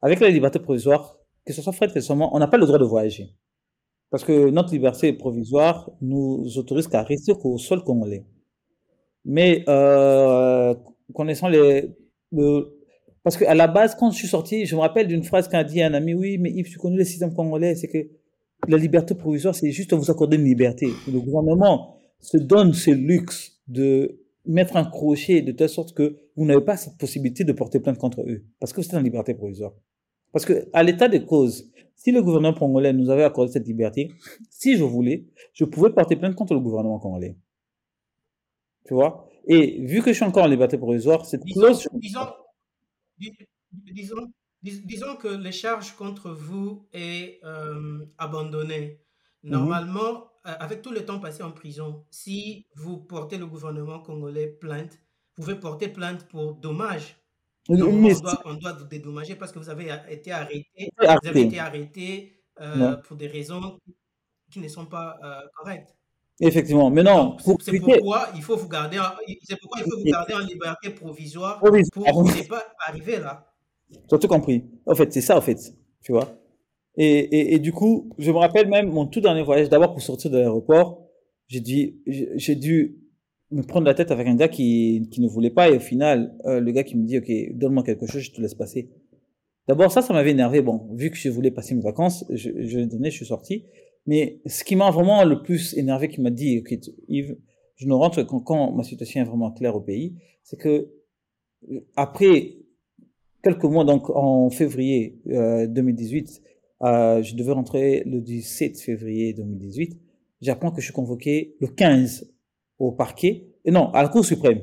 avec 0.00 0.20
la 0.20 0.28
liberté 0.28 0.58
provisoire, 0.58 1.16
que 1.46 1.52
ce 1.52 1.62
soit 1.62 1.72
Fred, 1.72 1.92
que 1.92 2.00
ce 2.00 2.06
soit 2.06 2.16
moi, 2.16 2.28
on 2.32 2.38
n'a 2.38 2.48
pas 2.48 2.56
le 2.58 2.66
droit 2.66 2.78
de 2.78 2.84
voyager. 2.84 3.30
Parce 4.12 4.24
que 4.24 4.50
notre 4.50 4.72
liberté 4.74 5.14
provisoire 5.14 5.90
nous 6.02 6.46
autorise 6.58 6.86
qu'à 6.86 7.02
rester 7.02 7.32
qu'au 7.32 7.56
sol 7.56 7.82
congolais. 7.82 8.26
Mais 9.24 9.64
euh, 9.68 10.74
connaissant 11.14 11.48
les, 11.48 11.88
le, 12.30 12.78
parce 13.22 13.38
qu'à 13.38 13.54
la 13.54 13.68
base, 13.68 13.94
quand 13.94 14.10
je 14.10 14.18
suis 14.18 14.28
sorti, 14.28 14.66
je 14.66 14.76
me 14.76 14.80
rappelle 14.80 15.06
d'une 15.06 15.22
phrase 15.22 15.48
qu'a 15.48 15.64
dit 15.64 15.80
un 15.80 15.94
ami, 15.94 16.12
oui, 16.12 16.36
mais 16.36 16.50
Yves, 16.50 16.68
tu 16.68 16.78
connais 16.78 16.98
le 16.98 17.04
système 17.04 17.32
congolais, 17.32 17.74
c'est 17.74 17.88
que 17.88 18.06
la 18.68 18.76
liberté 18.76 19.14
provisoire, 19.14 19.54
c'est 19.54 19.70
juste 19.70 19.94
vous 19.94 20.10
accorder 20.10 20.36
une 20.36 20.44
liberté. 20.44 20.88
Le 21.10 21.18
gouvernement 21.18 21.96
se 22.20 22.36
donne 22.36 22.74
ce 22.74 22.90
luxe 22.90 23.62
de 23.66 24.20
mettre 24.44 24.76
un 24.76 24.84
crochet 24.84 25.40
de 25.40 25.52
telle 25.52 25.70
sorte 25.70 25.94
que 25.94 26.18
vous 26.36 26.44
n'avez 26.44 26.62
pas 26.62 26.76
cette 26.76 26.98
possibilité 26.98 27.44
de 27.44 27.52
porter 27.52 27.80
plainte 27.80 27.96
contre 27.96 28.20
eux, 28.20 28.44
parce 28.60 28.74
que 28.74 28.82
c'est 28.82 28.94
une 28.94 29.04
liberté 29.04 29.32
provisoire. 29.32 29.72
Parce 30.32 30.44
que 30.44 30.68
à 30.74 30.82
l'état 30.82 31.08
des 31.08 31.24
causes, 31.24 31.71
Si 32.02 32.10
le 32.10 32.20
gouvernement 32.20 32.52
congolais 32.52 32.92
nous 32.92 33.10
avait 33.10 33.22
accordé 33.22 33.52
cette 33.52 33.68
liberté, 33.68 34.10
si 34.50 34.76
je 34.76 34.82
voulais, 34.82 35.24
je 35.52 35.64
pouvais 35.64 35.90
porter 35.90 36.16
plainte 36.16 36.34
contre 36.34 36.52
le 36.52 36.58
gouvernement 36.58 36.98
congolais. 36.98 37.36
Tu 38.88 38.94
vois? 38.94 39.28
Et 39.46 39.80
vu 39.86 40.02
que 40.02 40.10
je 40.10 40.16
suis 40.16 40.24
encore 40.24 40.42
en 40.42 40.48
liberté 40.48 40.76
provisoire, 40.78 41.24
cette 41.24 41.44
clause... 41.44 41.88
Disons, 41.92 42.26
disons, 43.70 44.32
disons, 44.62 45.14
que 45.14 45.28
les 45.28 45.52
charges 45.52 45.94
contre 45.94 46.32
vous 46.32 46.88
est 46.92 47.38
euh, 47.44 48.04
abandonnée. 48.18 49.00
Mhm. 49.44 49.50
Normalement, 49.52 50.24
euh, 50.46 50.54
avec 50.58 50.82
tout 50.82 50.90
le 50.90 51.04
temps 51.04 51.20
passé 51.20 51.44
en 51.44 51.52
prison, 51.52 52.04
si 52.10 52.66
vous 52.74 52.96
portez 52.98 53.38
le 53.38 53.46
gouvernement 53.46 54.00
congolais 54.00 54.48
plainte, 54.48 54.98
vous 55.36 55.44
pouvez 55.44 55.54
porter 55.54 55.86
plainte 55.86 56.26
pour 56.26 56.54
dommage 56.54 57.21
on, 57.68 57.76
doit, 57.76 58.72
vous 58.72 58.84
dédommager 58.84 59.36
parce 59.36 59.52
que 59.52 59.58
vous 59.58 59.70
avez 59.70 59.90
été 60.08 60.32
arrêté, 60.32 60.90
vous 60.98 61.28
avez 61.28 61.42
été 61.42 61.58
arrêté 61.58 62.42
euh, 62.60 62.96
pour 62.96 63.16
des 63.16 63.28
raisons 63.28 63.78
qui 64.50 64.60
ne 64.60 64.68
sont 64.68 64.86
pas 64.86 65.18
euh, 65.24 65.40
correctes. 65.56 65.94
Effectivement, 66.40 66.90
mais 66.90 67.02
non. 67.02 67.36
C'est 67.60 67.78
pourquoi 67.78 68.28
il 68.34 68.42
faut 68.42 68.56
vous 68.56 68.68
garder, 68.68 68.98
en, 68.98 69.04
pourquoi 69.60 69.80
il 69.80 69.90
faut 69.90 69.98
vous 69.98 70.04
garder 70.04 70.34
en 70.34 70.40
liberté 70.40 70.90
provisoire 70.90 71.60
pour 71.60 71.70
ne 71.70 72.48
pas 72.48 72.64
arriver 72.86 73.18
là. 73.20 73.52
Tu 74.08 74.14
as 74.14 74.18
tout 74.18 74.28
compris. 74.28 74.64
En 74.86 74.94
fait, 74.94 75.12
c'est 75.12 75.20
ça, 75.20 75.36
en 75.36 75.40
fait. 75.40 75.58
Tu 76.02 76.12
vois. 76.12 76.36
Et, 76.96 77.06
et, 77.06 77.54
et, 77.54 77.58
du 77.58 77.72
coup, 77.72 78.10
je 78.18 78.30
me 78.30 78.38
rappelle 78.38 78.68
même 78.68 78.90
mon 78.90 79.06
tout 79.06 79.20
dernier 79.20 79.42
voyage, 79.42 79.68
d'abord 79.68 79.92
pour 79.92 80.02
sortir 80.02 80.30
de 80.30 80.38
l'aéroport, 80.38 81.02
j'ai 81.46 81.60
dû 81.60 83.01
me 83.52 83.62
prendre 83.62 83.86
la 83.86 83.94
tête 83.94 84.10
avec 84.10 84.26
un 84.26 84.34
gars 84.34 84.48
qui, 84.48 85.08
qui 85.10 85.20
ne 85.20 85.28
voulait 85.28 85.50
pas 85.50 85.70
et 85.70 85.76
au 85.76 85.80
final, 85.80 86.34
euh, 86.46 86.60
le 86.60 86.72
gars 86.72 86.84
qui 86.84 86.96
me 86.96 87.04
dit, 87.04 87.18
OK, 87.18 87.30
donne-moi 87.56 87.82
quelque 87.82 88.06
chose, 88.06 88.22
je 88.22 88.32
te 88.32 88.40
laisse 88.40 88.54
passer. 88.54 88.90
D'abord, 89.68 89.92
ça, 89.92 90.02
ça 90.02 90.12
m'avait 90.12 90.32
énervé. 90.32 90.60
Bon, 90.60 90.88
vu 90.94 91.10
que 91.10 91.16
je 91.16 91.28
voulais 91.28 91.50
passer 91.50 91.74
mes 91.74 91.82
vacances, 91.82 92.24
je, 92.30 92.50
l'ai 92.50 92.86
donné, 92.86 93.10
je 93.10 93.16
suis 93.16 93.26
sorti. 93.26 93.66
Mais 94.06 94.40
ce 94.46 94.64
qui 94.64 94.74
m'a 94.74 94.90
vraiment 94.90 95.22
le 95.24 95.42
plus 95.42 95.76
énervé, 95.76 96.08
qui 96.08 96.20
m'a 96.20 96.30
dit, 96.30 96.58
OK, 96.58 96.76
Yves, 97.08 97.36
je 97.76 97.86
ne 97.86 97.92
rentre 97.92 98.22
quand, 98.24 98.40
quand 98.40 98.72
ma 98.72 98.82
situation 98.82 99.20
est 99.20 99.24
vraiment 99.24 99.52
claire 99.52 99.76
au 99.76 99.80
pays, 99.80 100.16
c'est 100.42 100.56
que 100.56 100.90
euh, 101.70 101.80
après 101.96 102.56
quelques 103.42 103.64
mois, 103.64 103.84
donc 103.84 104.10
en 104.10 104.50
février 104.50 105.20
euh, 105.28 105.66
2018, 105.66 106.42
euh, 106.82 107.22
je 107.22 107.36
devais 107.36 107.52
rentrer 107.52 108.02
le 108.04 108.20
17 108.20 108.80
février 108.80 109.32
2018. 109.34 109.98
J'apprends 110.40 110.72
que 110.72 110.80
je 110.80 110.86
suis 110.86 110.94
convoqué 110.94 111.54
le 111.60 111.68
15 111.68 112.32
au 112.82 112.92
parquet, 112.92 113.46
et 113.64 113.70
non, 113.70 113.90
à 113.92 114.02
la 114.02 114.08
Cour 114.08 114.24
suprême. 114.24 114.60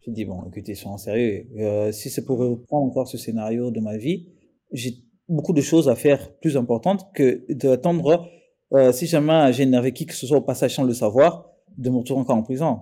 J'ai 0.00 0.12
dit, 0.12 0.24
bon, 0.24 0.44
écoutez, 0.48 0.74
soyons 0.74 0.96
sérieux. 0.96 1.46
Euh, 1.58 1.90
si 1.92 2.10
c'est 2.10 2.24
pour 2.24 2.38
reprendre 2.38 2.86
encore 2.86 3.08
ce 3.08 3.18
scénario 3.18 3.70
de 3.70 3.80
ma 3.80 3.96
vie, 3.96 4.28
j'ai 4.72 4.94
beaucoup 5.28 5.52
de 5.52 5.60
choses 5.60 5.88
à 5.88 5.96
faire 5.96 6.32
plus 6.36 6.56
importantes 6.56 7.12
que 7.14 7.44
d'attendre, 7.52 8.28
euh, 8.72 8.92
si 8.92 9.06
jamais 9.06 9.52
j'ai 9.52 9.64
énervé 9.64 9.92
qui 9.92 10.06
que 10.06 10.14
ce 10.14 10.26
soit 10.26 10.38
au 10.38 10.42
passage 10.42 10.74
sans 10.76 10.84
le 10.84 10.94
savoir, 10.94 11.50
de 11.76 11.90
me 11.90 11.96
retrouver 11.96 12.20
encore 12.20 12.36
en 12.36 12.42
prison. 12.42 12.80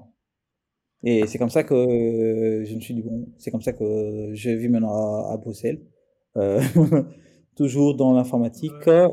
Et 1.03 1.26
c'est 1.26 1.39
comme 1.39 1.51
ça 1.51 1.62
que 1.64 2.62
je 2.66 2.74
me 2.74 2.80
suis 2.80 2.95
dit, 2.95 3.03
bon, 3.03 3.28
c'est 3.39 3.51
comme 3.51 3.62
ça 3.62 3.72
que 3.72 4.30
je 4.34 4.51
vis 4.51 4.68
maintenant 4.68 5.30
à, 5.30 5.37
Bruxelles. 5.39 5.80
Euh, 6.37 6.61
toujours 7.57 7.97
dans 7.97 8.12
l'informatique. 8.12 8.87
Euh, 8.87 9.09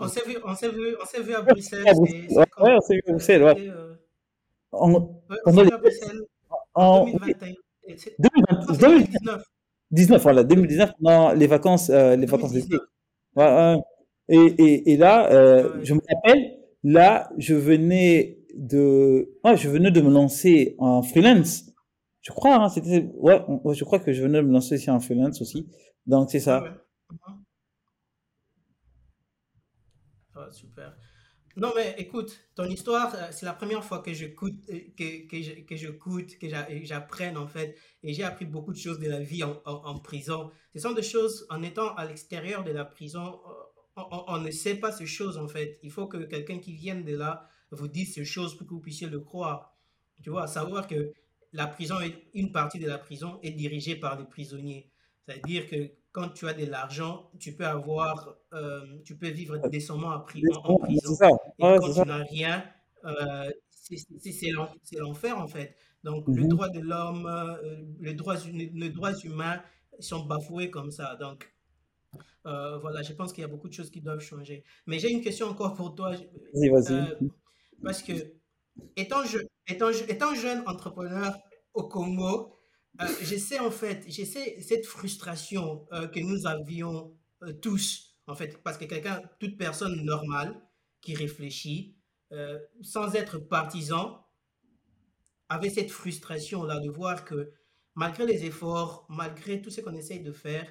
on 0.00 0.08
s'est 0.08 0.22
vu, 0.26 0.36
on 0.44 0.54
s'est 0.54 0.70
vu, 0.70 0.96
on 1.00 1.06
s'est 1.06 1.22
vu 1.22 1.34
à 1.34 1.42
Bruxelles. 1.42 1.84
Ouais, 1.84 2.74
on 2.76 2.80
s'est 2.80 2.94
vu 2.94 3.02
à 3.06 3.12
Bruxelles, 3.12 3.42
ouais. 3.44 3.70
En, 4.80 4.92
ouais, 4.92 5.00
en 6.74 7.06
2019. 8.68 9.42
19, 9.90 10.22
voilà, 10.22 10.42
2019 10.44 10.90
pendant 11.00 11.32
les 11.32 11.46
vacances, 11.46 11.90
euh, 11.90 12.16
les 12.16 12.26
vacances 12.26 12.52
d'été. 12.52 12.76
Ouais, 13.36 13.44
ouais. 13.44 13.76
Et, 14.28 14.36
et, 14.38 14.92
et 14.92 14.96
là, 14.96 15.30
euh, 15.32 15.78
je 15.82 15.94
me 15.94 16.00
rappelle, 16.14 16.58
là, 16.84 17.30
je 17.38 17.54
venais 17.54 18.38
de, 18.56 19.30
ouais, 19.44 19.56
je 19.56 19.68
venais 19.68 19.90
de 19.92 20.00
me 20.00 20.10
lancer 20.10 20.74
en 20.78 21.02
freelance. 21.02 21.64
Je 22.22 22.32
crois, 22.32 22.56
hein, 22.56 22.68
c'était, 22.68 23.08
ouais, 23.18 23.40
je 23.74 23.84
crois 23.84 24.00
que 24.00 24.12
je 24.12 24.22
venais 24.22 24.38
de 24.42 24.46
me 24.48 24.52
lancer 24.52 24.76
ici 24.76 24.90
en 24.90 24.98
freelance 25.00 25.40
aussi. 25.42 25.68
Donc 26.06 26.30
c'est 26.30 26.40
ça. 26.40 26.64
Ah, 30.34 30.50
super. 30.52 30.96
Non, 31.56 31.72
mais 31.74 31.94
écoute, 31.96 32.38
ton 32.54 32.64
histoire, 32.64 33.14
euh, 33.14 33.28
c'est 33.30 33.46
la 33.46 33.54
première 33.54 33.82
fois 33.82 34.00
que 34.00 34.12
je 34.12 34.26
euh, 34.26 34.30
que, 34.94 35.26
que, 35.26 35.60
que 35.62 36.84
j'apprenne 36.84 37.38
en 37.38 37.46
fait. 37.46 37.78
Et 38.02 38.12
j'ai 38.12 38.24
appris 38.24 38.44
beaucoup 38.44 38.74
de 38.74 38.78
choses 38.78 38.98
de 38.98 39.08
la 39.08 39.20
vie 39.20 39.42
en, 39.42 39.62
en, 39.64 39.98
prison. 39.98 40.50
Ce 40.74 40.80
sont 40.80 40.92
des 40.92 41.02
choses, 41.02 41.46
en 41.48 41.62
étant 41.62 41.94
à 41.94 42.04
l'extérieur 42.04 42.62
de 42.62 42.72
la 42.72 42.84
prison, 42.84 43.40
euh, 43.48 44.02
on, 44.10 44.24
on, 44.28 44.38
ne 44.38 44.50
sait 44.50 44.74
pas 44.74 44.92
ces 44.92 45.06
choses 45.06 45.38
en 45.38 45.48
fait. 45.48 45.78
Il 45.82 45.90
faut 45.90 46.06
que 46.06 46.18
quelqu'un 46.18 46.58
qui 46.58 46.74
vienne 46.74 47.04
de 47.04 47.16
là 47.16 47.48
vous 47.70 47.88
dise 47.88 48.14
ces 48.14 48.26
choses 48.26 48.54
pour 48.54 48.66
que 48.66 48.74
vous 48.74 48.80
puissiez 48.80 49.08
le 49.08 49.20
croire. 49.20 49.74
Tu 50.22 50.28
vois, 50.28 50.46
savoir 50.46 50.86
que 50.86 51.14
la 51.54 51.66
prison, 51.66 52.00
est, 52.00 52.28
une 52.34 52.52
partie 52.52 52.78
de 52.78 52.86
la 52.86 52.98
prison 52.98 53.38
est 53.42 53.52
dirigée 53.52 53.96
par 53.96 54.18
les 54.18 54.26
prisonniers. 54.26 54.90
C'est-à-dire 55.24 55.66
que 55.66 55.90
quand 56.12 56.28
tu 56.28 56.46
as 56.48 56.54
de 56.54 56.66
l'argent, 56.66 57.30
tu 57.38 57.54
peux 57.54 57.66
avoir, 57.66 58.36
euh, 58.56 58.80
tu 59.04 59.16
peux 59.16 59.28
vivre 59.28 59.58
décemment 59.68 60.08
en, 60.08 60.20
prison. 60.20 60.50
Et 60.88 60.98
quand 61.58 61.92
tu 61.92 62.08
n'as 62.08 62.24
rien, 62.24 62.64
euh, 63.04 63.50
c'est 63.70 64.50
l'enfer 64.98 65.38
en 65.38 65.46
fait. 65.46 65.76
Donc 66.04 66.26
le 66.28 66.42
mhm. 66.42 66.48
droit 66.48 66.68
de 66.68 66.80
l'homme, 66.80 67.26
euh, 67.26 67.82
les, 68.00 68.14
droits, 68.14 68.36
les 68.52 68.90
droits 68.90 69.14
humains 69.18 69.60
sont 69.98 70.24
bafoués 70.24 70.70
comme 70.70 70.90
ça. 70.90 71.16
Donc 71.16 71.52
voilà, 72.44 73.02
je 73.02 73.12
pense 73.12 73.32
qu'il 73.32 73.42
y 73.42 73.44
a 73.44 73.48
beaucoup 73.48 73.68
de 73.68 73.74
choses 73.74 73.90
qui 73.90 74.00
doivent 74.00 74.20
changer. 74.20 74.64
Mais 74.86 74.98
j'ai 74.98 75.10
une 75.10 75.20
question 75.20 75.48
encore 75.48 75.74
pour 75.74 75.94
toi. 75.94 76.12
Vas-y, 76.12 76.68
vas-y. 76.70 77.30
parce 77.82 78.02
que 78.02 78.12
étant, 78.96 79.24
je, 79.24 79.38
étant, 79.68 79.90
étant 79.90 80.34
jeune 80.34 80.62
entrepreneur 80.66 81.36
au 81.74 81.88
Congo, 81.88 82.54
euh, 83.02 83.06
j'essaie 83.22 83.58
en 83.58 83.70
fait, 83.70 84.04
j'essaie 84.08 84.60
cette 84.62 84.86
frustration 84.86 85.86
que 86.12 86.20
nous 86.20 86.46
avions 86.46 87.12
tous, 87.60 88.15
en 88.26 88.34
fait, 88.34 88.62
parce 88.62 88.78
que 88.78 88.84
quelqu'un, 88.84 89.22
toute 89.38 89.56
personne 89.56 90.04
normale 90.04 90.60
qui 91.00 91.14
réfléchit, 91.14 91.96
sans 92.82 93.14
être 93.14 93.38
partisan, 93.38 94.26
avait 95.48 95.70
cette 95.70 95.90
frustration-là 95.90 96.80
de 96.80 96.90
voir 96.90 97.24
que 97.24 97.52
malgré 97.94 98.26
les 98.26 98.44
efforts, 98.44 99.06
malgré 99.08 99.62
tout 99.62 99.70
ce 99.70 99.80
qu'on 99.80 99.94
essaye 99.94 100.20
de 100.20 100.32
faire, 100.32 100.68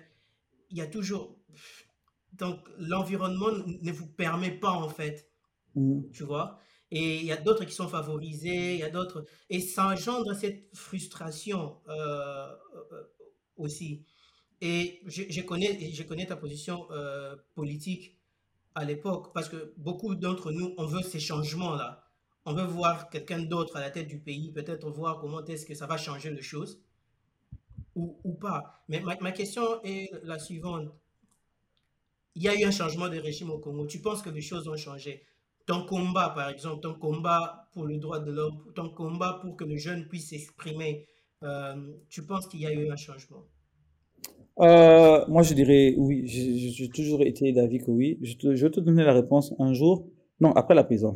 il 0.70 0.78
y 0.78 0.82
a 0.82 0.88
toujours... 0.88 1.38
Donc 2.34 2.60
l'environnement 2.78 3.52
ne 3.66 3.92
vous 3.94 4.08
permet 4.08 4.52
pas 4.52 4.72
en 4.72 4.90
fait, 4.90 5.32
mmh. 5.76 6.12
tu 6.12 6.24
vois? 6.24 6.60
Et 6.92 7.18
il 7.18 7.26
y 7.26 7.32
a 7.32 7.38
d'autres 7.38 7.64
qui 7.66 7.74
sont 7.74 7.88
favorisés, 7.88 8.74
il 8.74 8.80
y 8.80 8.84
a 8.84 8.90
d'autres. 8.90 9.26
Et 9.50 9.60
ça 9.60 9.88
engendre 9.88 10.36
cette 10.36 10.70
frustration 10.74 11.82
euh, 11.88 12.48
euh, 12.92 13.04
aussi. 13.56 14.06
Et 14.68 15.00
je, 15.06 15.42
connais, 15.42 15.92
je 15.92 16.02
connais 16.02 16.26
ta 16.26 16.36
position 16.36 16.88
euh, 16.90 17.36
politique 17.54 18.18
à 18.74 18.84
l'époque, 18.84 19.32
parce 19.32 19.48
que 19.48 19.76
beaucoup 19.78 20.16
d'entre 20.16 20.52
nous, 20.52 20.74
on 20.80 20.88
veut 20.88 21.04
ces 21.04 21.20
changements-là. 21.20 22.04
On 22.46 22.54
veut 22.56 22.66
voir 22.66 23.12
quelqu'un 23.12 23.44
d'autre 23.44 23.76
à 23.78 23.80
la 23.80 23.92
tête 23.92 24.08
du 24.08 24.18
pays, 24.18 24.52
peut-être 24.52 24.90
voir 24.90 25.20
comment 25.20 25.46
est-ce 25.46 25.68
que 25.68 25.76
ça 25.76 25.86
va 25.86 25.98
changer 25.98 26.32
les 26.32 26.42
choses, 26.42 26.82
ou, 27.94 28.34
pas. 28.42 28.84
Mais 28.88 29.02
ma, 29.02 29.16
ma 29.18 29.32
question 29.32 29.84
est 29.84 30.10
la 30.24 30.40
suivante. 30.40 30.90
Il 32.34 32.42
y 32.42 32.50
a 32.50 32.60
eu 32.60 32.64
un 32.66 32.72
changement 32.72 33.08
de 33.08 33.20
régime 33.20 33.52
au 33.52 33.60
Congo. 33.60 33.86
Tu 33.86 34.02
penses 34.02 34.24
que 34.24 34.32
les 34.32 34.42
choses 34.42 34.68
ont 34.68 34.76
changé? 34.76 35.28
Ton 35.68 35.86
combat, 35.86 36.30
par 36.30 36.50
exemple, 36.50 36.82
ton 36.82 36.96
combat 36.96 37.70
pour 37.72 37.86
le 37.86 37.98
droit 37.98 38.20
de 38.20 38.32
l'homme, 38.32 38.74
ton 38.74 38.90
combat 38.90 39.40
pour 39.44 39.56
que 39.56 39.64
le 39.64 39.78
jeune 39.78 40.08
puisse 40.08 40.30
s'exprimer, 40.30 41.08
euh, 41.44 41.94
tu 42.10 42.26
penses 42.26 42.48
qu'il 42.48 42.62
y 42.62 42.66
a 42.66 42.74
eu 42.74 42.90
un 42.90 42.96
changement? 42.96 43.46
Euh, 44.60 45.26
Moi, 45.28 45.44
je 45.44 45.54
dirais 45.54 45.96
oui. 45.98 46.28
J'ai 46.28 46.90
toujours 46.90 47.22
été 47.22 47.52
d'avis 47.54 47.80
que 47.80 47.92
oui. 47.92 48.20
Je, 48.22 48.36
te, 48.36 48.56
je 48.56 48.66
vais 48.66 48.72
te 48.72 48.80
donner 48.80 49.04
la 49.04 49.14
réponse 49.14 49.54
un 49.60 49.74
jour. 49.74 50.08
Non, 50.40 50.52
après 50.52 50.76
la 50.76 50.84
prison. 50.84 51.16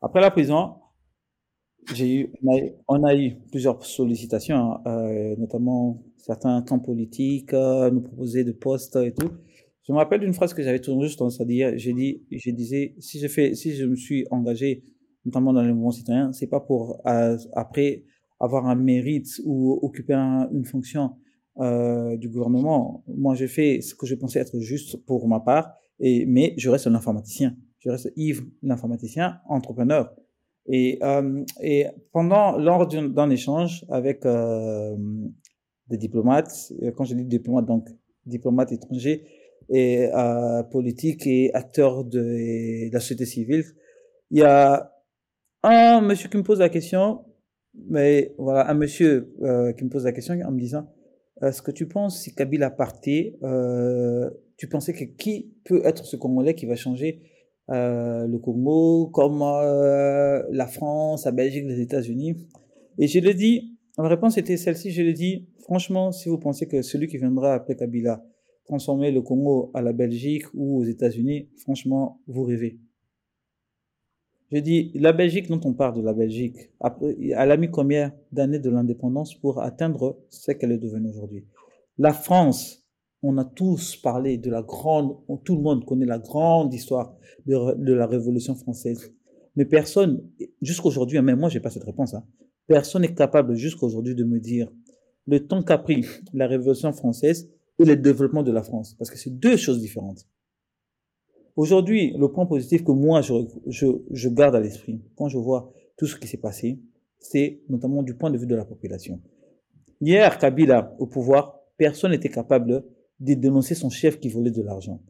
Après 0.00 0.20
la 0.20 0.30
prison, 0.30 0.74
j'ai 1.94 2.14
eu, 2.14 2.32
on 2.88 3.04
a, 3.04 3.14
eu 3.14 3.36
plusieurs 3.50 3.84
sollicitations, 3.84 4.56
hein, 4.56 4.82
euh, 4.86 5.36
notamment 5.36 6.02
certains 6.16 6.62
camps 6.62 6.78
politiques 6.78 7.52
nous 7.52 8.00
proposaient 8.00 8.44
des 8.44 8.52
postes 8.54 8.96
et 8.96 9.12
tout. 9.12 9.30
Je 9.84 9.92
me 9.92 9.98
rappelle 9.98 10.20
d'une 10.20 10.32
phrase 10.32 10.54
que 10.54 10.62
j'avais 10.62 10.80
toujours 10.80 11.02
juste 11.02 11.18
tendance 11.18 11.40
à 11.40 11.44
dire. 11.44 11.72
J'ai 11.76 11.92
dit, 11.92 12.22
je 12.30 12.50
disais, 12.50 12.94
si 13.00 13.18
je 13.18 13.26
fais, 13.26 13.54
si 13.54 13.74
je 13.74 13.84
me 13.84 13.96
suis 13.96 14.26
engagé, 14.30 14.84
notamment 15.24 15.52
dans 15.52 15.62
le 15.62 15.74
mouvement 15.74 15.90
citoyen, 15.90 16.32
c'est 16.32 16.46
pas 16.46 16.60
pour 16.60 17.00
euh, 17.06 17.36
après 17.54 18.04
avoir 18.38 18.66
un 18.66 18.76
mérite 18.76 19.40
ou 19.44 19.78
occuper 19.82 20.14
une 20.14 20.64
fonction 20.64 21.16
euh, 21.58 22.16
du 22.16 22.28
gouvernement. 22.28 23.04
Moi, 23.06 23.34
j'ai 23.34 23.48
fait 23.48 23.80
ce 23.80 23.94
que 23.94 24.06
je 24.06 24.14
pensais 24.14 24.40
être 24.40 24.58
juste 24.60 25.04
pour 25.04 25.26
ma 25.28 25.40
part, 25.40 25.74
et 26.00 26.26
mais 26.26 26.54
je 26.56 26.70
reste 26.70 26.86
un 26.86 26.94
informaticien. 26.94 27.56
Je 27.78 27.90
reste 27.90 28.12
Yves, 28.16 28.44
l'informaticien, 28.62 29.40
entrepreneur. 29.48 30.14
Et, 30.66 30.98
euh, 31.02 31.44
et 31.60 31.86
pendant 32.12 32.56
lors 32.56 32.86
d'un 32.86 33.30
échange 33.30 33.84
avec 33.88 34.24
euh, 34.24 34.96
des 35.88 35.98
diplomates, 35.98 36.72
quand 36.96 37.04
je 37.04 37.14
dis 37.14 37.24
diplomates, 37.24 37.66
donc 37.66 37.88
diplomates 38.26 38.70
étrangers, 38.70 39.24
et 39.68 40.08
euh, 40.14 40.62
politiques 40.62 41.26
et 41.26 41.52
acteurs 41.54 42.04
de, 42.04 42.92
la 42.92 43.00
société 43.00 43.24
civile. 43.24 43.64
Il 44.30 44.38
y 44.38 44.42
a 44.42 44.92
un 45.62 46.00
monsieur 46.00 46.28
qui 46.28 46.36
me 46.36 46.42
pose 46.42 46.58
la 46.58 46.68
question, 46.68 47.24
mais 47.88 48.34
voilà, 48.38 48.70
un 48.70 48.74
monsieur 48.74 49.34
euh, 49.42 49.72
qui 49.72 49.84
me 49.84 49.90
pose 49.90 50.04
la 50.04 50.12
question 50.12 50.34
en 50.34 50.50
me 50.50 50.58
disant, 50.58 50.92
est-ce 51.42 51.62
que 51.62 51.70
tu 51.70 51.86
penses 51.86 52.20
si 52.20 52.34
Kabila 52.34 52.70
partait, 52.70 53.36
euh, 53.42 54.30
tu 54.56 54.68
pensais 54.68 54.92
que 54.92 55.04
qui 55.04 55.52
peut 55.64 55.82
être 55.84 56.04
ce 56.04 56.16
Congolais 56.16 56.54
qui 56.54 56.66
va 56.66 56.76
changer 56.76 57.20
euh, 57.70 58.26
le 58.26 58.38
Congo 58.38 59.08
comme 59.08 59.42
euh, 59.42 60.42
la 60.50 60.66
France, 60.66 61.24
la 61.24 61.32
Belgique, 61.32 61.64
les 61.66 61.80
États-Unis? 61.80 62.36
Et 62.98 63.08
je 63.08 63.18
le 63.18 63.34
dis, 63.34 63.76
ma 63.98 64.08
réponse 64.08 64.38
était 64.38 64.56
celle-ci, 64.56 64.92
je 64.92 65.02
le 65.02 65.12
dis, 65.12 65.48
franchement, 65.60 66.12
si 66.12 66.28
vous 66.28 66.38
pensez 66.38 66.66
que 66.68 66.82
celui 66.82 67.08
qui 67.08 67.18
viendra 67.18 67.54
après 67.54 67.74
Kabila 67.74 68.24
transformer 68.64 69.10
le 69.10 69.22
Congo 69.22 69.70
à 69.74 69.82
la 69.82 69.92
Belgique 69.92 70.44
ou 70.54 70.78
aux 70.78 70.84
États-Unis, 70.84 71.48
franchement, 71.56 72.20
vous 72.28 72.44
rêvez. 72.44 72.78
Je 74.52 74.58
dis, 74.58 74.92
la 74.94 75.14
Belgique, 75.14 75.48
dont 75.48 75.60
on 75.64 75.72
parle 75.72 75.96
de 75.96 76.02
la 76.02 76.12
Belgique, 76.12 76.70
elle 77.08 77.50
a 77.50 77.56
mis 77.56 77.70
combien 77.70 78.12
d'années 78.32 78.58
de 78.58 78.68
l'indépendance 78.68 79.34
pour 79.34 79.62
atteindre 79.62 80.18
ce 80.28 80.52
qu'elle 80.52 80.72
est 80.72 80.78
devenue 80.78 81.08
aujourd'hui? 81.08 81.46
La 81.96 82.12
France, 82.12 82.86
on 83.22 83.38
a 83.38 83.46
tous 83.46 83.96
parlé 83.96 84.36
de 84.36 84.50
la 84.50 84.60
grande, 84.60 85.16
tout 85.44 85.56
le 85.56 85.62
monde 85.62 85.86
connaît 85.86 86.04
la 86.04 86.18
grande 86.18 86.74
histoire 86.74 87.16
de, 87.46 87.92
la 87.94 88.06
Révolution 88.06 88.54
française. 88.54 89.14
Mais 89.56 89.64
personne, 89.64 90.22
jusqu'aujourd'hui, 90.60 91.18
même 91.22 91.40
moi, 91.40 91.48
j'ai 91.48 91.60
pas 91.60 91.70
cette 91.70 91.84
réponse, 91.84 92.12
hein, 92.12 92.24
personne 92.66 93.02
n'est 93.02 93.14
capable 93.14 93.54
jusqu'aujourd'hui 93.54 94.14
de 94.14 94.24
me 94.24 94.38
dire 94.38 94.70
le 95.26 95.46
temps 95.46 95.62
qu'a 95.62 95.78
pris 95.78 96.04
la 96.34 96.46
Révolution 96.46 96.92
française 96.92 97.50
et 97.78 97.86
le 97.86 97.96
développement 97.96 98.42
de 98.42 98.52
la 98.52 98.62
France. 98.62 98.96
Parce 98.98 99.10
que 99.10 99.16
c'est 99.16 99.38
deux 99.38 99.56
choses 99.56 99.80
différentes. 99.80 100.26
Aujourd'hui, 101.56 102.14
le 102.16 102.28
point 102.28 102.46
positif 102.46 102.82
que 102.82 102.92
moi, 102.92 103.20
je, 103.20 103.34
je, 103.66 103.86
je 104.10 104.28
garde 104.28 104.54
à 104.54 104.60
l'esprit, 104.60 105.02
quand 105.16 105.28
je 105.28 105.38
vois 105.38 105.72
tout 105.96 106.06
ce 106.06 106.16
qui 106.16 106.26
s'est 106.26 106.38
passé, 106.38 106.80
c'est 107.18 107.60
notamment 107.68 108.02
du 108.02 108.14
point 108.14 108.30
de 108.30 108.38
vue 108.38 108.46
de 108.46 108.54
la 108.54 108.64
population. 108.64 109.20
Hier, 110.00 110.38
Kabila, 110.38 110.96
au 110.98 111.06
pouvoir, 111.06 111.60
personne 111.76 112.10
n'était 112.10 112.28
capable 112.28 112.84
de 113.20 113.34
dénoncer 113.34 113.74
son 113.74 113.90
chef 113.90 114.18
qui 114.18 114.28
volait 114.28 114.50
de 114.50 114.62
l'argent. 114.62 115.00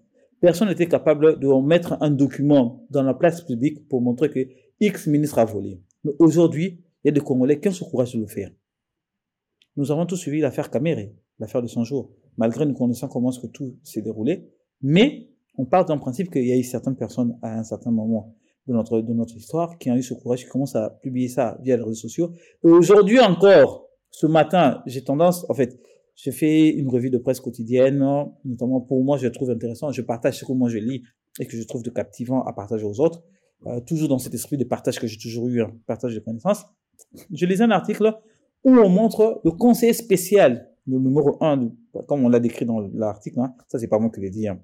Personne 0.41 0.69
n'était 0.69 0.89
capable 0.89 1.39
de 1.39 1.67
mettre 1.67 1.97
un 2.01 2.11
document 2.11 2.85
dans 2.91 3.03
la 3.03 3.15
place 3.15 3.41
publique 3.43 3.89
pour 3.89 4.03
montrer 4.03 4.29
que 4.29 4.41
X 4.81 5.07
ministre 5.07 5.39
a 5.39 5.45
volé. 5.45 5.81
Mais 6.05 6.13
aujourd'hui, 6.19 6.85
il 7.05 7.09
y 7.09 7.11
a 7.11 7.13
des 7.13 7.21
Congolais 7.21 7.61
qui 7.61 7.69
ont 7.69 7.73
ce 7.73 7.85
courage 7.85 8.15
de 8.15 8.21
le 8.21 8.27
faire. 8.27 8.51
Nous 9.77 9.91
avons 9.91 10.05
tous 10.05 10.17
suivi 10.17 10.41
l'affaire 10.41 10.71
Caméré, 10.71 11.17
l'affaire 11.39 11.63
de 11.63 11.69
100 11.69 11.85
jours, 11.85 12.11
malgré 12.37 12.67
nous 12.67 12.75
connaissant 12.75 13.09
comment 13.09 13.31
ce 13.31 13.41
que 13.41 13.47
tout 13.47 13.77
s'est 13.83 14.03
déroulé. 14.03 14.51
Mais 14.83 15.32
on 15.57 15.65
part 15.65 15.85
d'un 15.85 15.99
principe 15.99 16.31
qu'il 16.31 16.47
y 16.47 16.53
a 16.53 16.57
eu 16.57 16.63
certaines 16.63 16.97
personnes 16.97 17.39
à 17.43 17.59
un 17.59 17.65
certain 17.65 17.91
moment 17.91 18.35
de 18.67 18.73
notre, 18.73 19.01
de 19.01 19.13
notre 19.13 19.37
histoire 19.37 19.79
qui 19.79 19.91
ont 19.91 19.97
eu 19.97 20.03
ce 20.03 20.15
courage, 20.15 20.45
qui 20.45 20.51
commencent 20.51 20.77
à 20.77 20.91
publier 20.91 21.29
ça 21.29 21.59
via 21.63 21.77
les 21.77 21.83
réseaux 21.83 21.95
sociaux. 21.95 22.33
Et 22.65 22.69
aujourd'hui 22.69 23.21
encore, 23.21 23.89
ce 24.11 24.27
matin, 24.27 24.83
j'ai 24.87 25.03
tendance, 25.03 25.49
en 25.49 25.55
fait, 25.55 25.79
je 26.15 26.31
fais 26.31 26.69
une 26.69 26.89
revue 26.89 27.11
de 27.11 27.19
presse 27.19 27.41
quotidienne, 27.41 28.05
notamment 28.45 28.81
pour 28.81 29.03
moi, 29.03 29.17
je 29.17 29.27
trouve 29.29 29.51
intéressant. 29.51 29.91
Je 29.91 30.03
partage 30.03 30.39
ce 30.39 30.45
que 30.45 30.53
moi 30.53 30.69
je 30.69 30.79
lis 30.79 31.03
et 31.41 31.47
que 31.47 31.57
je 31.57 31.63
trouve 31.63 31.83
de 31.83 31.91
captivant 31.91 32.43
à 32.45 32.53
partager 32.53 32.85
aux 32.85 33.01
autres. 33.01 33.23
Euh, 33.67 33.81
toujours 33.81 34.09
dans 34.09 34.19
cet 34.19 34.35
esprit 34.35 34.57
de 34.57 34.65
partage 34.65 34.99
que 34.99 35.07
j'ai 35.07 35.19
toujours 35.19 35.49
eu, 35.49 35.63
un 35.63 35.73
partage 35.87 36.15
de 36.15 36.21
connaissances. 36.21 36.67
Je 37.33 37.47
lisais 37.47 37.65
un 37.65 37.71
article 37.71 38.13
où 38.65 38.71
on 38.71 38.89
montre 38.89 39.41
le 39.45 39.53
conseiller 39.53 39.93
spécial, 39.93 40.69
le 40.87 40.99
numéro 40.99 41.37
1, 41.41 41.71
comme 42.07 42.25
on 42.25 42.29
l'a 42.29 42.41
décrit 42.41 42.67
dans 42.67 42.81
l'article, 42.95 43.41
hein. 43.41 43.55
ça 43.69 43.79
c'est 43.79 43.89
pas 43.89 43.99
moi 43.99 44.11
qui 44.11 44.21
l'ai 44.21 44.31
dit. 44.31 44.49
Hein. 44.49 44.61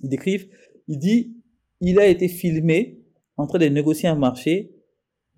Ils 0.00 0.08
décrivent, 0.08 0.48
il 0.86 0.98
dit, 0.98 1.36
il 1.80 1.98
a 1.98 2.06
été 2.06 2.28
filmé 2.28 3.02
en 3.36 3.46
train 3.46 3.58
de 3.58 3.66
négocier 3.66 4.08
un 4.08 4.16
marché 4.16 4.74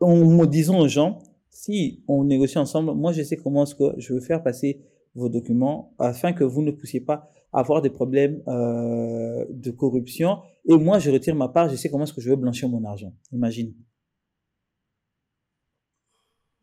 en 0.01 0.17
me 0.17 0.47
disant 0.47 0.81
aux 0.81 0.89
gens, 0.89 1.19
si 1.51 2.03
on 2.09 2.25
négocie 2.25 2.59
ensemble, 2.59 2.93
moi 2.93 3.13
je 3.13 3.23
sais 3.23 3.37
comment 3.37 3.67
ce 3.67 3.75
que 3.75 3.95
je 3.99 4.15
veux 4.15 4.21
faire 4.21 4.43
passer 4.43 4.81
vos 5.15 5.29
documents 5.29 5.95
afin 5.99 6.33
que 6.33 6.45
vous 6.45 6.63
ne 6.63 6.71
puissiez 6.71 7.01
pas 7.01 7.31
avoir 7.53 7.83
des 7.83 7.91
problèmes 7.91 8.43
euh, 8.49 9.45
de 9.51 9.71
corruption. 9.71 10.39
Et 10.69 10.77
moi, 10.77 10.99
je 10.99 11.11
retire 11.11 11.35
ma 11.35 11.49
part, 11.49 11.69
je 11.69 11.77
sais 11.77 11.91
comment 11.91 12.05
est-ce 12.05 12.13
que 12.13 12.21
je 12.21 12.31
veux 12.31 12.37
blanchir 12.37 12.69
mon 12.69 12.85
argent. 12.85 13.13
Imagine. 13.33 13.75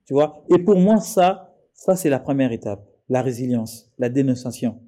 Tu 0.06 0.14
vois? 0.14 0.46
Et 0.50 0.60
pour 0.60 0.80
moi, 0.80 0.98
ça, 1.02 1.54
ça 1.74 1.96
c'est 1.96 2.10
la 2.10 2.20
première 2.20 2.52
étape. 2.52 2.88
La 3.10 3.22
résilience, 3.22 3.92
la 3.98 4.10
dénonciation. 4.10 4.82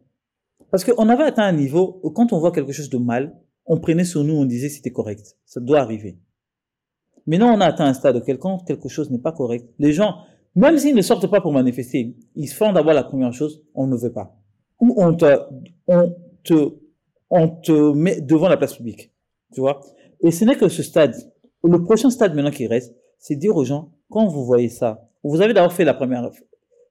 Parce 0.71 0.83
qu'on 0.83 1.09
avait 1.09 1.23
atteint 1.23 1.43
un 1.43 1.53
niveau 1.53 1.99
où 2.03 2.11
quand 2.11 2.33
on 2.33 2.39
voit 2.39 2.51
quelque 2.51 2.71
chose 2.71 2.89
de 2.89 2.97
mal, 2.97 3.35
on 3.65 3.79
prenait 3.79 4.03
sur 4.03 4.23
nous, 4.23 4.35
on 4.35 4.45
disait 4.45 4.69
c'était 4.69 4.91
correct. 4.91 5.37
Ça 5.45 5.59
doit 5.59 5.79
arriver. 5.79 6.17
Maintenant, 7.27 7.53
on 7.53 7.61
a 7.61 7.65
atteint 7.65 7.85
un 7.85 7.93
stade 7.93 8.17
où 8.17 8.37
quand 8.37 8.65
quelque 8.65 8.89
chose 8.89 9.11
n'est 9.11 9.19
pas 9.19 9.31
correct, 9.31 9.67
les 9.77 9.93
gens, 9.93 10.15
même 10.55 10.77
s'ils 10.77 10.95
ne 10.95 11.01
sortent 11.01 11.29
pas 11.29 11.41
pour 11.41 11.53
manifester, 11.53 12.15
ils 12.35 12.47
font 12.47 12.73
d'abord 12.73 12.93
la 12.93 13.03
première 13.03 13.33
chose, 13.33 13.63
on 13.75 13.87
ne 13.87 13.95
veut 13.95 14.11
pas. 14.11 14.35
Ou 14.79 14.93
on 14.97 15.13
te, 15.15 15.37
on 15.87 16.15
te, 16.43 16.73
on 17.29 17.47
te 17.47 17.93
met 17.93 18.21
devant 18.21 18.49
la 18.49 18.57
place 18.57 18.75
publique. 18.75 19.11
Tu 19.53 19.61
vois? 19.61 19.81
Et 20.21 20.31
ce 20.31 20.45
n'est 20.45 20.55
que 20.55 20.67
ce 20.67 20.83
stade. 20.83 21.15
Le 21.63 21.83
prochain 21.83 22.09
stade 22.09 22.33
maintenant 22.33 22.51
qui 22.51 22.67
reste, 22.67 22.95
c'est 23.19 23.35
dire 23.35 23.55
aux 23.55 23.65
gens, 23.65 23.91
quand 24.09 24.27
vous 24.27 24.45
voyez 24.45 24.69
ça, 24.69 25.07
vous 25.23 25.41
avez 25.41 25.53
d'abord 25.53 25.73
fait 25.73 25.83
la 25.83 25.93
première 25.93 26.31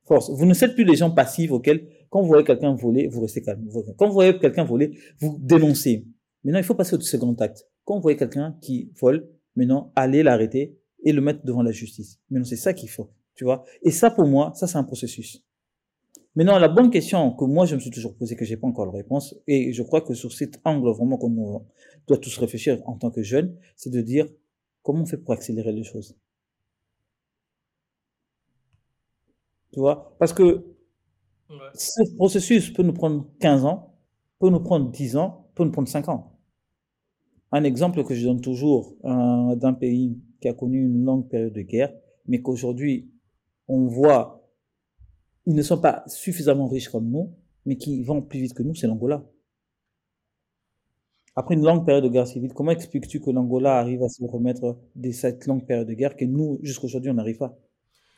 force. 0.06 0.30
Vous 0.30 0.46
ne 0.46 0.52
êtes 0.52 0.74
plus 0.74 0.84
les 0.84 0.96
gens 0.96 1.10
passifs 1.10 1.50
auxquels, 1.50 1.88
quand 2.10 2.22
vous 2.22 2.28
voyez 2.28 2.44
quelqu'un 2.44 2.74
voler, 2.74 3.08
vous 3.08 3.20
restez 3.20 3.42
calme. 3.42 3.68
Quand 3.96 4.06
vous 4.06 4.12
voyez 4.12 4.38
quelqu'un 4.38 4.64
voler, 4.64 4.98
vous 5.20 5.38
dénoncez. 5.40 6.06
Maintenant, 6.44 6.58
il 6.58 6.64
faut 6.64 6.74
passer 6.74 6.96
au 6.96 7.00
second 7.00 7.34
acte. 7.34 7.66
Quand 7.84 7.96
vous 7.96 8.02
voyez 8.02 8.16
quelqu'un 8.16 8.56
qui 8.60 8.90
vole, 9.00 9.28
maintenant, 9.56 9.92
allez 9.96 10.22
l'arrêter 10.22 10.78
et 11.04 11.12
le 11.12 11.20
mettre 11.20 11.44
devant 11.44 11.62
la 11.62 11.72
justice. 11.72 12.20
Maintenant, 12.30 12.44
c'est 12.44 12.56
ça 12.56 12.72
qu'il 12.72 12.88
faut. 12.88 13.10
Tu 13.34 13.44
vois 13.44 13.64
Et 13.82 13.90
ça, 13.90 14.10
pour 14.10 14.26
moi, 14.26 14.52
ça, 14.54 14.66
c'est 14.66 14.78
un 14.78 14.84
processus. 14.84 15.44
Maintenant, 16.34 16.58
la 16.58 16.68
bonne 16.68 16.90
question 16.90 17.32
que 17.32 17.44
moi, 17.44 17.66
je 17.66 17.74
me 17.74 17.80
suis 17.80 17.90
toujours 17.90 18.14
posée, 18.14 18.36
que 18.36 18.44
j'ai 18.44 18.56
pas 18.56 18.66
encore 18.66 18.86
la 18.86 18.92
réponse, 18.92 19.34
et 19.46 19.72
je 19.72 19.82
crois 19.82 20.00
que 20.00 20.14
sur 20.14 20.32
cet 20.32 20.60
angle 20.64 20.88
vraiment 20.90 21.18
qu'on 21.18 21.64
doit 22.06 22.18
tous 22.18 22.38
réfléchir 22.38 22.80
en 22.86 22.96
tant 22.96 23.10
que 23.10 23.22
jeunes, 23.22 23.56
c'est 23.76 23.90
de 23.90 24.00
dire 24.00 24.28
comment 24.82 25.02
on 25.02 25.06
fait 25.06 25.16
pour 25.16 25.34
accélérer 25.34 25.72
les 25.72 25.82
choses? 25.82 26.16
Tu 29.72 29.80
vois? 29.80 30.16
Parce 30.18 30.32
que 30.32 30.64
ce 31.74 32.14
processus 32.16 32.70
peut 32.72 32.82
nous 32.82 32.92
prendre 32.92 33.26
15 33.40 33.64
ans, 33.64 33.94
peut 34.38 34.50
nous 34.50 34.60
prendre 34.60 34.90
10 34.90 35.16
ans, 35.16 35.50
peut 35.54 35.64
nous 35.64 35.70
prendre 35.72 35.88
5 35.88 36.08
ans. 36.08 36.38
Un 37.52 37.64
exemple 37.64 38.04
que 38.04 38.14
je 38.14 38.26
donne 38.26 38.40
toujours 38.40 38.94
euh, 39.04 39.56
d'un 39.56 39.72
pays 39.72 40.18
qui 40.40 40.48
a 40.48 40.52
connu 40.52 40.84
une 40.84 41.04
longue 41.04 41.28
période 41.28 41.52
de 41.52 41.62
guerre, 41.62 41.92
mais 42.26 42.42
qu'aujourd'hui 42.42 43.10
on 43.68 43.86
voit, 43.86 44.48
ils 45.46 45.54
ne 45.54 45.62
sont 45.62 45.80
pas 45.80 46.04
suffisamment 46.06 46.68
riches 46.68 46.88
comme 46.88 47.08
nous, 47.08 47.34
mais 47.64 47.76
qui 47.76 48.02
vont 48.02 48.22
plus 48.22 48.40
vite 48.40 48.54
que 48.54 48.62
nous, 48.62 48.74
c'est 48.74 48.86
l'Angola. 48.86 49.24
Après 51.36 51.54
une 51.54 51.64
longue 51.64 51.86
période 51.86 52.04
de 52.04 52.08
guerre 52.08 52.26
civile, 52.26 52.52
comment 52.52 52.72
expliques-tu 52.72 53.20
que 53.20 53.30
l'Angola 53.30 53.78
arrive 53.78 54.02
à 54.02 54.08
se 54.08 54.24
remettre 54.24 54.76
de 54.96 55.10
cette 55.12 55.46
longue 55.46 55.64
période 55.64 55.86
de 55.86 55.94
guerre 55.94 56.16
que 56.16 56.24
nous, 56.24 56.58
jusqu'aujourd'hui, 56.62 57.10
on 57.10 57.14
n'arrive 57.14 57.38
pas? 57.38 57.56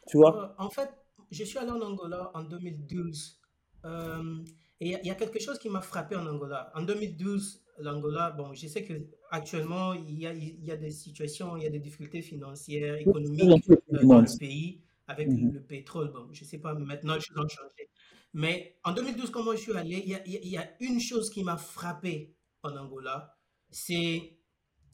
Tu 0.08 0.16
vois? 0.16 0.54
Euh, 0.58 0.64
En 0.64 0.70
fait, 0.70 0.88
je 1.30 1.44
suis 1.44 1.58
allé 1.58 1.70
en 1.70 1.80
Angola 1.80 2.30
en 2.34 2.42
2012. 2.42 3.40
Euh, 3.84 4.44
et 4.80 4.96
il 5.02 5.06
y, 5.06 5.10
a 5.10 5.14
quelque 5.14 5.38
chose 5.38 5.58
qui 5.58 5.68
m'a 5.68 5.82
frappé 5.82 6.16
en 6.16 6.26
Angola. 6.26 6.72
En 6.74 6.82
2012, 6.82 7.62
l'Angola, 7.80 8.30
bon, 8.30 8.54
je 8.54 8.66
sais 8.66 8.82
qu'actuellement, 8.82 9.92
il 9.92 10.18
y 10.18 10.26
a, 10.26 10.32
il 10.32 10.64
y 10.64 10.70
a 10.70 10.76
des 10.76 10.90
situations, 10.90 11.56
il 11.56 11.64
y 11.64 11.66
a 11.66 11.70
des 11.70 11.78
difficultés 11.78 12.22
financières, 12.22 12.96
économiques 12.96 13.68
euh, 13.70 14.02
dans 14.02 14.20
le 14.20 14.38
pays 14.38 14.80
avec 15.06 15.28
mhm. 15.28 15.52
le 15.52 15.62
pétrole. 15.62 16.10
Bon, 16.12 16.28
je 16.32 16.44
sais 16.44 16.58
pas, 16.58 16.74
maintenant, 16.74 17.18
je 17.18 17.32
vais 17.34 17.40
changer. 17.40 17.90
Mais 18.32 18.78
en 18.84 18.92
2012, 18.92 19.30
quand 19.30 19.42
moi 19.42 19.56
je 19.56 19.60
suis 19.60 19.72
allé, 19.72 20.02
il 20.04 20.10
y 20.10 20.14
a, 20.14 20.22
y 20.26 20.56
a, 20.56 20.70
une 20.80 21.00
chose 21.00 21.30
qui 21.30 21.42
m'a 21.42 21.56
frappé 21.56 22.34
en 22.62 22.74
Angola, 22.76 23.36
c'est, 23.70 24.38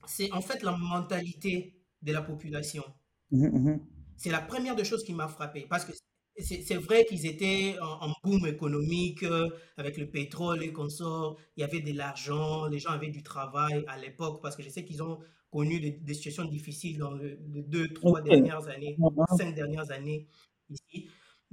c'est 0.06 0.32
en 0.32 0.40
fait 0.40 0.62
la 0.62 0.76
mentalité 0.76 1.76
de 2.02 2.12
la 2.12 2.22
population. 2.22 2.84
Mhm, 3.30 3.50
mhm. 3.50 3.86
C'est 4.16 4.30
la 4.30 4.40
première 4.40 4.74
des 4.74 4.84
choses 4.84 5.04
qui 5.04 5.12
m'a 5.12 5.28
frappé. 5.28 5.66
Parce 5.68 5.84
que 5.84 5.92
c'est 6.38 6.76
vrai 6.76 7.04
qu'ils 7.06 7.26
étaient 7.26 7.76
en, 7.80 8.12
boom 8.22 8.46
économique 8.46 9.22
euh, 9.22 9.48
avec 9.76 9.96
le 9.96 10.10
pétrole 10.10 10.62
et 10.62 10.72
consorts. 10.72 11.36
Il 11.56 11.60
y 11.60 11.64
avait 11.64 11.80
de 11.80 11.92
l'argent, 11.96 12.66
les 12.66 12.78
gens 12.78 12.90
avaient 12.90 13.10
du 13.10 13.22
travail 13.22 13.84
à 13.88 13.98
l'époque 13.98 14.40
parce 14.42 14.56
que 14.56 14.62
je 14.62 14.68
sais 14.68 14.84
qu'ils 14.84 15.02
ont 15.02 15.18
connu 15.50 15.80
des, 15.80 16.14
situations 16.14 16.44
difficiles 16.44 16.98
dans 16.98 17.14
les 17.14 17.38
deux, 17.62 17.88
trois 17.88 18.20
dernières 18.20 18.66
années, 18.68 18.96
cinq 19.38 19.54
dernières 19.54 19.90
années 19.90 20.26
ici. 20.68 21.08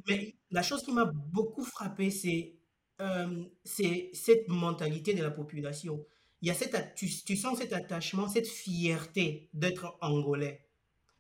Mais 0.07 0.35
la 0.51 0.64
chose 0.64 0.84
qui 0.84 0.91
m'a 0.91 1.05
beaucoup 1.05 1.64
frappé, 1.64 2.10
c'est 2.10 2.55
euh, 2.99 3.43
cette 3.64 4.47
mentalité 4.49 5.14
de 5.14 5.23
la 5.23 5.31
population. 5.31 6.05
Il 6.41 6.49
y 6.49 6.51
a 6.51 6.53
cette, 6.53 6.95
tu, 6.95 7.07
tu 7.07 7.38
sens 7.38 7.60
cet 7.60 7.72
attachement, 7.72 8.27
cette 8.27 8.47
fierté 8.47 9.49
d'être 9.53 9.97
angolais. 10.01 10.65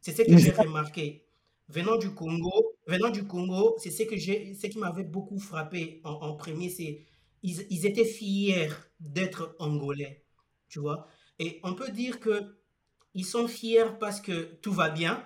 C'est 0.01 0.11
ce 0.11 0.23
que 0.23 0.37
j'ai 0.37 0.51
remarqué. 0.51 1.25
Venant 1.69 1.95
du 1.95 2.13
Congo, 2.13 2.72
venant 2.87 3.09
du 3.09 3.25
Congo, 3.25 3.75
c'est 3.79 3.91
ce 3.91 4.03
que 4.03 4.17
j'ai, 4.17 4.53
ce 4.55 4.67
qui 4.67 4.77
m'avait 4.79 5.03
beaucoup 5.03 5.39
frappé 5.39 6.01
en, 6.03 6.33
premier, 6.35 6.69
c'est 6.69 7.01
ils, 7.43 7.85
étaient 7.85 8.05
fiers 8.05 8.69
d'être 8.99 9.55
angolais, 9.59 10.23
tu 10.69 10.79
vois. 10.79 11.07
Et 11.39 11.59
on 11.63 11.73
peut 11.75 11.89
dire 11.91 12.19
que 12.19 12.55
ils 13.15 13.25
sont 13.25 13.47
fiers 13.47 13.85
parce 13.99 14.21
que 14.21 14.55
tout 14.61 14.71
va 14.73 14.89
bien, 14.89 15.23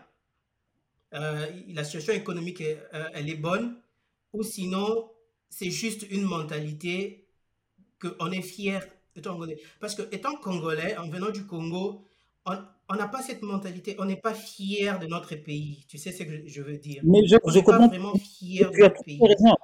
euh, 1.13 1.47
la 1.69 1.83
situation 1.83 2.13
économique, 2.13 2.61
est- 2.61 2.81
euh, 2.93 3.09
elle 3.13 3.29
est 3.29 3.35
bonne, 3.35 3.77
ou 4.33 4.43
sinon, 4.43 5.09
c'est 5.49 5.71
juste 5.71 6.05
une 6.11 6.23
mentalité 6.23 7.27
qu'on 8.01 8.31
est 8.31 8.41
fier 8.41 8.85
étant 9.15 9.33
congolais. 9.33 9.59
Parce 9.79 9.95
que 9.95 10.03
étant 10.15 10.35
congolais, 10.37 10.97
en 10.97 11.09
venant 11.09 11.31
du 11.31 11.45
Congo, 11.47 12.05
on 12.45 12.57
on 12.89 12.95
n'a 12.95 13.07
pas 13.07 13.21
cette 13.21 13.41
mentalité, 13.41 13.95
on 13.99 14.05
n'est 14.05 14.15
pas 14.21 14.33
fier 14.33 14.99
de 14.99 15.07
notre 15.07 15.35
pays. 15.35 15.85
Tu 15.89 15.97
sais 15.97 16.11
ce 16.11 16.23
que 16.23 16.47
je 16.47 16.61
veux 16.61 16.77
dire? 16.77 17.01
Mais 17.03 17.25
je, 17.27 17.35
On 17.43 17.49
je 17.51 17.57
n'est 17.57 17.63
pas 17.63 17.79
comprends, 17.79 17.87
vraiment 17.87 18.15
fier 18.15 18.71
de 18.71 18.77
notre 18.77 19.03
pays. 19.03 19.19
raison. 19.21 19.55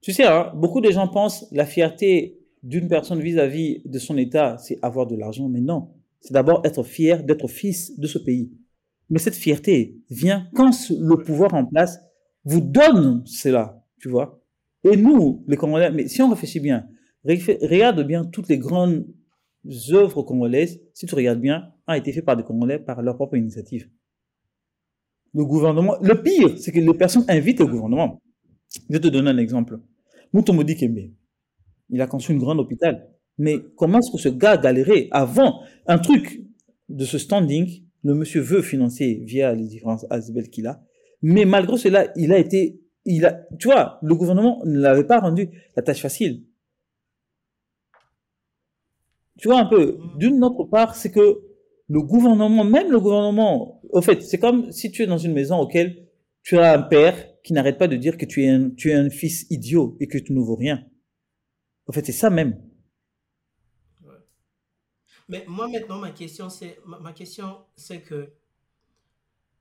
Tu 0.00 0.12
sais, 0.12 0.24
hein, 0.26 0.52
beaucoup 0.54 0.80
de 0.80 0.90
gens 0.90 1.08
pensent 1.08 1.46
la 1.52 1.64
fierté 1.64 2.38
d'une 2.62 2.88
personne 2.88 3.20
vis-à-vis 3.20 3.82
de 3.84 3.98
son 3.98 4.16
État, 4.18 4.56
c'est 4.58 4.78
avoir 4.82 5.06
de 5.06 5.16
l'argent, 5.16 5.48
mais 5.48 5.60
non. 5.60 5.90
C'est 6.20 6.32
d'abord 6.34 6.60
être 6.64 6.82
fier 6.82 7.22
d'être 7.24 7.48
fils 7.48 7.98
de 7.98 8.06
ce 8.06 8.18
pays. 8.18 8.50
Mais 9.10 9.18
cette 9.18 9.34
fierté 9.34 9.96
vient 10.10 10.48
quand 10.54 10.70
le 10.90 11.16
pouvoir 11.16 11.54
en 11.54 11.64
place 11.66 11.98
vous 12.44 12.60
donne 12.60 13.22
cela, 13.26 13.84
tu 14.00 14.08
vois. 14.08 14.40
Et 14.84 14.96
nous, 14.96 15.44
les 15.46 15.56
Congolais, 15.56 15.90
mais 15.90 16.08
si 16.08 16.22
on 16.22 16.30
réfléchit 16.30 16.60
bien, 16.60 16.88
regarde 17.24 18.02
bien 18.02 18.24
toutes 18.24 18.48
les 18.48 18.58
grandes 18.58 19.06
œuvres 19.92 20.22
congolaises, 20.22 20.80
si 20.94 21.06
tu 21.06 21.14
regardes 21.14 21.40
bien, 21.40 21.72
ont 21.86 21.94
été 21.94 22.12
faites 22.12 22.24
par 22.24 22.36
des 22.36 22.42
Congolais 22.42 22.78
par 22.78 23.02
leur 23.02 23.16
propre 23.16 23.36
initiative. 23.36 23.88
Le 25.34 25.44
gouvernement, 25.44 25.96
le 26.02 26.20
pire, 26.20 26.58
c'est 26.58 26.72
que 26.72 26.80
les 26.80 26.94
personnes 26.94 27.24
invitent 27.28 27.60
le 27.60 27.66
gouvernement. 27.66 28.20
Je 28.74 28.80
vais 28.94 29.00
te 29.00 29.08
donner 29.08 29.30
un 29.30 29.38
exemple. 29.38 29.78
Moutomodi 30.32 30.76
Kembe, 30.76 31.10
il 31.90 32.00
a 32.00 32.06
construit 32.06 32.34
une 32.34 32.40
grande 32.40 32.58
hôpital. 32.58 33.08
Mais 33.38 33.58
comment 33.76 33.98
est-ce 33.98 34.10
que 34.10 34.18
ce 34.18 34.28
gars 34.28 34.52
a 34.52 34.58
galéré 34.58 35.08
avant 35.10 35.60
un 35.86 35.98
truc 35.98 36.42
de 36.88 37.04
ce 37.04 37.18
standing, 37.18 37.82
le 38.04 38.14
monsieur 38.14 38.40
veut 38.40 38.62
financer 38.62 39.22
via 39.24 39.54
les 39.54 39.66
différents 39.66 39.98
ASBL 40.10 40.48
qu'il 40.48 40.66
a, 40.66 40.82
mais 41.22 41.44
malgré 41.44 41.78
cela, 41.78 42.12
il 42.16 42.32
a 42.32 42.38
été, 42.38 42.80
il 43.04 43.24
a, 43.24 43.46
tu 43.58 43.68
vois, 43.68 43.98
le 44.02 44.14
gouvernement 44.14 44.60
ne 44.64 44.78
l'avait 44.78 45.04
pas 45.04 45.20
rendu 45.20 45.48
la 45.76 45.82
tâche 45.82 46.02
facile. 46.02 46.44
Tu 49.42 49.48
vois 49.48 49.58
un 49.58 49.66
peu, 49.66 50.06
Mm. 50.14 50.18
d'une 50.18 50.44
autre 50.44 50.64
part, 50.66 50.94
c'est 50.94 51.10
que 51.10 51.42
le 51.88 52.00
gouvernement, 52.02 52.62
même 52.64 52.92
le 52.92 53.00
gouvernement, 53.00 53.82
au 53.90 54.00
fait, 54.00 54.22
c'est 54.22 54.38
comme 54.38 54.70
si 54.70 54.92
tu 54.92 55.02
es 55.02 55.06
dans 55.06 55.18
une 55.18 55.32
maison 55.32 55.58
auquel 55.58 56.08
tu 56.44 56.58
as 56.58 56.72
un 56.78 56.82
père 56.82 57.16
qui 57.42 57.52
n'arrête 57.52 57.76
pas 57.76 57.88
de 57.88 57.96
dire 57.96 58.16
que 58.16 58.24
tu 58.24 58.44
es 58.44 58.48
un, 58.48 58.70
tu 58.70 58.90
es 58.92 58.94
un 58.94 59.10
fils 59.10 59.46
idiot 59.50 59.96
et 59.98 60.06
que 60.06 60.16
tu 60.18 60.32
ne 60.32 60.40
vaux 60.40 60.54
rien. 60.54 60.86
En 61.88 61.92
fait, 61.92 62.06
c'est 62.06 62.12
ça 62.12 62.30
même. 62.30 62.62
Ouais. 64.04 64.14
Mais 65.28 65.44
moi 65.48 65.66
maintenant, 65.68 65.98
ma 65.98 66.12
question, 66.12 66.48
c'est 66.48 66.78
ma, 66.86 67.00
ma 67.00 67.12
question, 67.12 67.66
c'est 67.76 68.02
que 68.02 68.32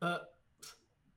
euh, 0.04 0.18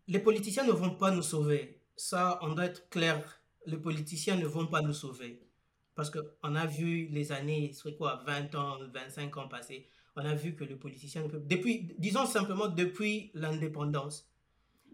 les 0.09 0.21
politiciens 0.21 0.65
ne 0.67 0.73
vont 0.73 0.97
pas 0.97 1.11
nous 1.11 1.23
sauver. 1.23 1.83
Ça, 1.97 2.39
on 2.43 2.55
doit 2.55 2.65
être 2.65 2.89
clair. 2.89 3.43
Les 3.67 3.77
politiciens 3.77 4.37
ne 4.37 4.47
vont 4.47 4.67
pas 4.67 4.81
nous 4.81 4.95
sauver. 4.95 5.44
Parce 5.95 6.11
qu'on 6.11 6.55
a 6.55 6.67
vu 6.67 7.07
les 7.07 7.33
années, 7.33 7.73
c'est 7.73 7.97
quoi, 7.97 8.23
20 8.27 8.55
ans, 8.55 8.79
25 8.93 9.37
ans 9.37 9.49
passés, 9.49 9.87
on 10.17 10.25
a 10.25 10.35
vu 10.35 10.55
que 10.55 10.65
les 10.65 10.77
politiciens 10.77 11.23
ne 11.23 11.29
peuvent... 11.29 11.47
Depuis, 11.47 11.95
disons 11.99 12.27
simplement 12.27 12.69
depuis 12.69 13.31
l'indépendance, 13.35 14.29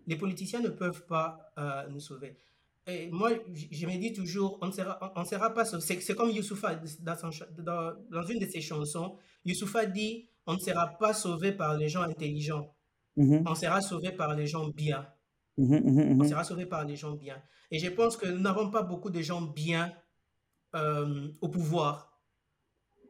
les 0.06 0.16
politiciens 0.16 0.60
ne 0.60 0.68
peuvent 0.68 1.06
pas 1.06 1.52
euh, 1.58 1.86
nous 1.88 2.00
sauver. 2.00 2.36
Et 2.86 3.08
moi, 3.10 3.30
je 3.52 3.86
me 3.86 3.98
dis 3.98 4.12
toujours, 4.12 4.58
on 4.62 4.66
ne 4.66 4.72
sera, 4.72 5.12
on, 5.16 5.24
sera 5.24 5.50
pas 5.54 5.64
sauvé. 5.64 6.00
C'est 6.00 6.14
comme 6.14 6.30
Youssoufa, 6.30 6.74
dans, 7.00 7.16
son 7.16 7.30
dans, 7.58 7.92
dans 8.10 8.22
une 8.24 8.38
de 8.38 8.46
ses 8.46 8.60
chansons, 8.60 9.16
Youssoufa 9.44 9.86
dit, 9.86 10.26
on 10.46 10.54
ne 10.54 10.58
sera 10.58 10.86
pas 10.98 11.12
sauvé 11.14 11.52
par 11.52 11.76
les 11.76 11.88
gens 11.88 12.02
intelligents, 12.02 12.74
Mhm, 13.16 13.44
on 13.46 13.54
sera 13.54 13.80
sauvé 13.80 14.12
par 14.12 14.34
les 14.34 14.46
gens 14.46 14.68
bien. 14.68 15.06
mhm, 15.58 15.80
mhm, 15.84 16.20
On 16.20 16.24
sera 16.24 16.44
sauvé 16.44 16.66
par 16.66 16.84
les 16.84 16.96
gens 16.96 17.12
bien. 17.12 17.36
Et 17.70 17.78
je 17.78 17.88
pense 17.88 18.16
que 18.16 18.26
nous 18.26 18.40
n'avons 18.40 18.70
pas 18.70 18.82
beaucoup 18.82 19.10
de 19.10 19.20
gens 19.20 19.42
bien 19.42 19.92
euh, 20.74 21.28
au 21.40 21.48
pouvoir. 21.48 22.20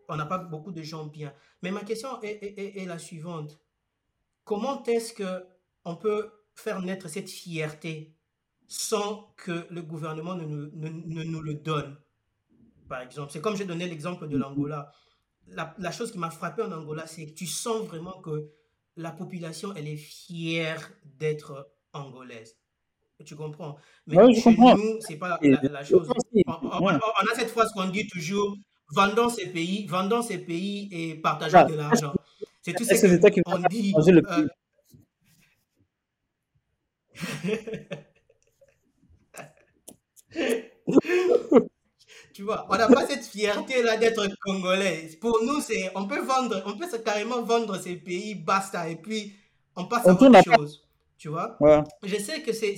On 0.09 0.17
n'a 0.17 0.27
pas 0.27 0.39
beaucoup 0.39 0.73
de 0.73 0.83
gens 0.83 1.07
bien. 1.07 1.33
Mais 1.63 1.71
ma 1.71 1.83
question 1.85 2.21
est, 2.23 2.85
la 2.87 2.99
suivante. 2.99 3.59
Comment 4.45 4.83
est-ce 4.85 5.13
que 5.13 5.47
on 5.85 5.97
peut 5.97 6.31
faire 6.55 6.83
naître 6.83 7.09
cette 7.09 7.31
fierté 7.31 8.17
sans 8.67 9.33
que 9.37 9.67
le 9.71 9.83
gouvernement 9.83 10.35
ne 10.35 10.45
nous, 10.45 10.71
ne- 10.73 10.89
ne 10.89 11.23
nous 11.25 11.41
le 11.41 11.55
donne, 11.55 11.97
par 12.89 13.01
exemple? 13.03 13.33
C'est 13.33 13.41
comme 13.41 13.57
j'ai 13.57 13.65
donné 13.65 13.87
l'exemple 13.89 14.29
de 14.29 14.37
l'Angola. 14.37 14.91
La, 15.47 15.75
la 15.79 15.91
chose 15.93 16.13
qui 16.13 16.19
m'a 16.19 16.31
frappé 16.31 16.63
en 16.63 16.73
Angola, 16.73 17.07
c'est 17.07 17.27
que 17.27 17.33
tu 17.35 17.47
sens 17.47 17.87
vraiment 17.87 18.21
que 18.21 18.51
la 18.97 19.11
population, 19.13 19.75
elle 19.75 19.89
est 19.89 19.97
fière 19.97 20.91
d'être 21.05 21.73
angolaise. 21.93 22.60
Tu 23.25 23.37
comprends? 23.37 23.77
Mais 24.07 24.17
Ouais, 24.17 24.33
je 24.35 24.41
chez 24.41 24.57
comprends. 24.57 24.75
nous, 24.75 25.01
c'est 25.01 25.17
pas 25.17 25.39
Et 25.43 25.51
la, 25.51 25.61
la 25.69 25.85
chose. 25.85 26.09
On, 26.47 26.53
on- 26.53 26.81
ouais. 26.87 26.95
on- 26.95 27.13
on 27.23 27.33
a 27.33 27.35
cette 27.35 27.51
phrase 27.51 27.71
qu'on 27.73 27.89
dit 27.89 28.07
toujours, 28.09 28.57
vendons 28.95 29.29
ces 29.29 29.47
pays, 29.49 29.87
vendons 29.87 30.23
ces 30.23 30.39
pays 30.39 30.89
et 30.93 31.15
partageons 31.17 31.65
de 31.65 31.75
l'argent. 31.75 32.15
C'est 32.63 32.75
tout 32.75 32.85
ce 32.85 32.95
qu'on 33.43 33.59
vas 33.59 33.69
dit. 33.69 33.93
le 34.13 34.23
euh? 34.31 34.49
Tu 42.33 42.43
vois, 42.43 42.67
on 42.71 42.77
n'a 42.77 42.89
pas 42.89 43.07
cette 43.07 43.25
fierté-là 43.25 43.97
d'être 43.97 44.27
congolais. 44.43 45.11
Pour 45.21 45.43
nous, 45.45 45.61
c'est, 45.61 45.91
on 45.95 46.07
peut 46.07 46.21
vendre, 46.21 46.63
on 46.67 46.77
peut 46.77 46.87
carrément 46.99 47.43
vendre 47.43 47.79
ces 47.79 47.97
pays, 47.97 48.35
basta, 48.35 48.89
et 48.89 48.97
puis 48.97 49.35
on 49.77 49.87
passe 49.87 50.07
On 50.07 50.11
à 50.11 50.15
autre 50.15 50.39
chose. 50.43 50.87
Tu 51.19 51.29
vois? 51.29 51.57
Ouais. 51.61 51.83
Je 52.03 52.17
sais 52.17 52.43
que 52.43 52.53
c'est, 52.53 52.77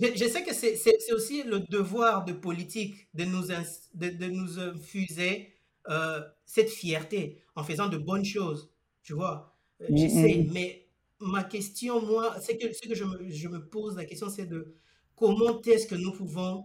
je, 0.00 0.06
je 0.14 0.24
sais 0.24 0.42
que 0.42 0.54
c'est, 0.54 1.12
aussi 1.12 1.42
le 1.42 1.60
devoir 1.60 2.24
de 2.24 2.32
politique 2.32 3.08
de 3.14 3.24
nous, 3.24 3.48
de, 3.48 4.08
de 4.08 4.26
nous 4.26 4.58
infuser 4.58 5.52
euh, 5.88 6.20
cette 6.46 6.70
fierté 6.70 7.42
en 7.56 7.64
faisant 7.64 7.88
de 7.88 7.98
bonnes 7.98 8.24
choses. 8.24 8.70
Tu 9.02 9.12
vois? 9.14 9.52
Euh, 9.82 9.86
Mm, 9.90 9.96
sais, 9.96 10.38
mm. 10.38 10.52
mais 10.52 10.86
ma 11.20 11.44
question, 11.44 12.00
moi, 12.04 12.36
c'est 12.40 12.56
que, 12.56 12.72
ce 12.72 12.86
que 12.88 12.94
je 12.94 13.04
me, 13.04 13.30
je 13.30 13.48
me 13.48 13.64
pose 13.64 13.96
la 13.96 14.04
question, 14.04 14.28
c'est 14.28 14.46
de 14.46 14.74
comment 15.16 15.60
est-ce 15.62 15.86
que 15.86 15.94
nous 15.94 16.12
pouvons 16.12 16.64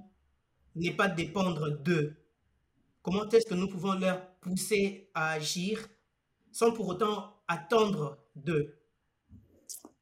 ne 0.75 0.91
pas 0.91 1.07
dépendre 1.07 1.71
d'eux? 1.81 2.15
Comment 3.01 3.27
est-ce 3.29 3.45
que 3.45 3.55
nous 3.55 3.67
pouvons 3.67 3.93
leur 3.93 4.21
pousser 4.41 5.09
à 5.13 5.31
agir 5.31 5.87
sans 6.51 6.71
pour 6.71 6.87
autant 6.87 7.33
attendre 7.47 8.17
d'eux? 8.35 8.75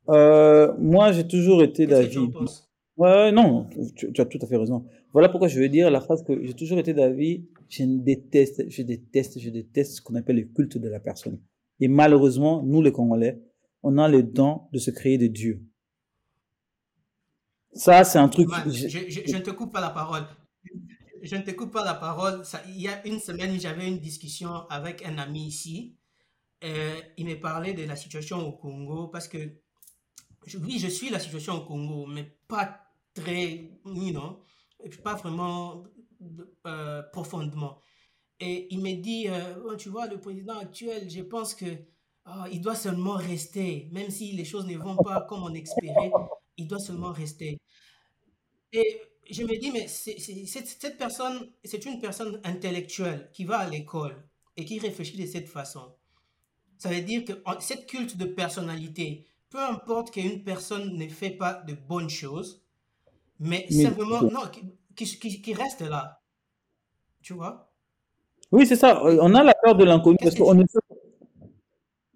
Euh, 0.10 0.73
moi, 0.77 1.11
j'ai 1.11 1.27
toujours 1.27 1.64
été 1.64 1.88
d'avis. 1.88 2.30
Ouais, 2.97 3.09
ouais, 3.09 3.31
non, 3.31 3.67
tu, 3.95 4.11
tu 4.13 4.22
as 4.22 4.26
tout 4.26 4.39
à 4.41 4.47
fait 4.47 4.55
raison. 4.55 4.85
Voilà 5.11 5.27
pourquoi 5.30 5.49
je 5.49 5.59
veux 5.59 5.67
dire 5.67 5.91
la 5.91 5.99
phrase 5.99 6.23
que 6.23 6.45
j'ai 6.45 6.53
toujours 6.53 6.80
été 6.80 6.93
d'avis. 6.93 7.45
Je 7.69 7.84
déteste, 7.84 8.69
je 8.69 8.81
déteste, 8.84 9.39
je 9.39 9.49
déteste 9.49 9.95
ce 9.97 10.01
qu'on 10.01 10.15
appelle 10.15 10.38
le 10.38 10.43
culte 10.45 10.77
de 10.77 10.88
la 10.88 10.99
personne. 10.99 11.41
Et 11.81 11.88
malheureusement, 11.89 12.63
nous 12.63 12.81
les 12.81 12.91
Congolais, 12.93 13.41
on 13.84 13.97
a 13.97 14.07
le 14.07 14.23
don 14.23 14.61
de 14.72 14.80
se 14.80 14.91
créer 14.91 15.17
des 15.17 15.30
dieux. 15.30 15.61
Ça, 17.73 18.03
c'est 18.05 18.19
un 18.19 18.30
truc. 18.30 18.47
Man, 18.47 18.63
je- 18.72 18.88
je, 18.88 18.99
je- 19.09 19.22
je 19.27 19.35
ne 19.35 19.41
te 19.41 19.51
coupe 19.51 19.73
pas 19.73 19.81
la 19.81 19.89
parole. 19.89 20.23
Je 21.22 21.35
ne 21.35 21.41
te 21.41 21.51
coupe 21.51 21.72
pas 21.72 21.84
la 21.84 21.95
parole. 21.95 22.45
Ça, 22.45 22.61
il 22.69 22.80
y 22.81 22.88
a 22.88 23.05
une 23.05 23.19
semaine, 23.19 23.59
j'avais 23.59 23.88
une 23.88 23.99
discussion 23.99 24.49
avec 24.69 25.05
un 25.05 25.17
ami 25.17 25.47
ici. 25.47 25.97
Euh, 26.63 26.95
il 27.17 27.26
me 27.26 27.35
parlait 27.39 27.73
de 27.73 27.84
la 27.84 27.95
situation 27.97 28.38
au 28.47 28.53
Congo 28.53 29.07
parce 29.09 29.27
que, 29.27 29.38
oui, 30.63 30.80
je 30.80 30.88
suis 30.88 31.09
la 31.09 31.19
situation 31.19 31.53
au 31.55 31.65
Congo, 31.65 32.05
mais 32.05 32.38
pas 32.47 32.85
très, 33.15 33.71
you 33.85 34.11
know, 34.11 34.39
pas 35.03 35.15
vraiment 35.15 35.83
euh, 36.67 37.01
profondément. 37.11 37.81
Et 38.39 38.67
il 38.73 38.81
me 38.81 38.93
dit, 39.01 39.27
euh, 39.27 39.55
Oh, 39.65 39.75
tu 39.75 39.89
vois, 39.89 40.07
le 40.07 40.19
président 40.19 40.59
actuel, 40.59 41.09
je 41.09 41.21
pense 41.21 41.55
que 41.55 41.65
ah, 42.25 42.47
il 42.51 42.61
doit 42.61 42.75
seulement 42.75 43.13
rester, 43.15 43.87
même 43.91 44.09
si 44.09 44.31
les 44.31 44.45
choses 44.45 44.65
ne 44.65 44.77
vont 44.77 44.95
pas 44.97 45.21
comme 45.21 45.43
on 45.43 45.53
espérait, 45.53 46.11
il 46.57 46.67
doit 46.67 46.79
seulement 46.79 47.11
rester. 47.11 47.59
Et 48.73 48.99
je 49.29 49.43
me 49.43 49.57
dis, 49.59 49.71
mais 49.71 49.87
cette, 49.87 50.97
personne, 50.97 51.51
c'est 51.63 51.85
une 51.85 51.99
personne 51.99 52.41
intellectuelle 52.43 53.29
qui 53.31 53.45
va 53.45 53.59
à 53.59 53.69
l'école 53.69 54.27
et 54.57 54.65
qui 54.65 54.79
réfléchit 54.79 55.17
de 55.17 55.25
cette 55.27 55.47
façon. 55.47 55.95
Ça 56.77 56.89
veut 56.89 57.01
dire 57.01 57.25
que 57.25 57.33
cette 57.59 57.85
culte 57.85 58.17
de 58.17 58.25
personnalité, 58.25 59.27
peu 59.49 59.59
importe 59.59 60.11
qu'une 60.11 60.43
personne 60.43 60.97
ne 60.97 61.07
fait 61.07 61.31
pas 61.31 61.53
de 61.53 61.73
bonnes 61.73 62.09
choses, 62.09 62.64
mais 63.40 63.66
Mais- 63.70 63.84
simplement, 63.84 64.22
non, 64.22 64.41
qui, 64.95 65.06
qui, 65.20 65.41
qui- 65.41 65.53
reste 65.53 65.82
là. 65.82 66.22
Tu 67.22 67.34
vois? 67.34 67.72
Oui, 68.52 68.66
c'est 68.68 68.76
ça. 68.76 69.02
On 69.03 69.34
a 69.36 69.44
la 69.44 69.53
peur 69.56 69.76
de 69.76 69.84
l'inconnu 69.84 70.18
parce 70.22 70.36
que 70.36 70.44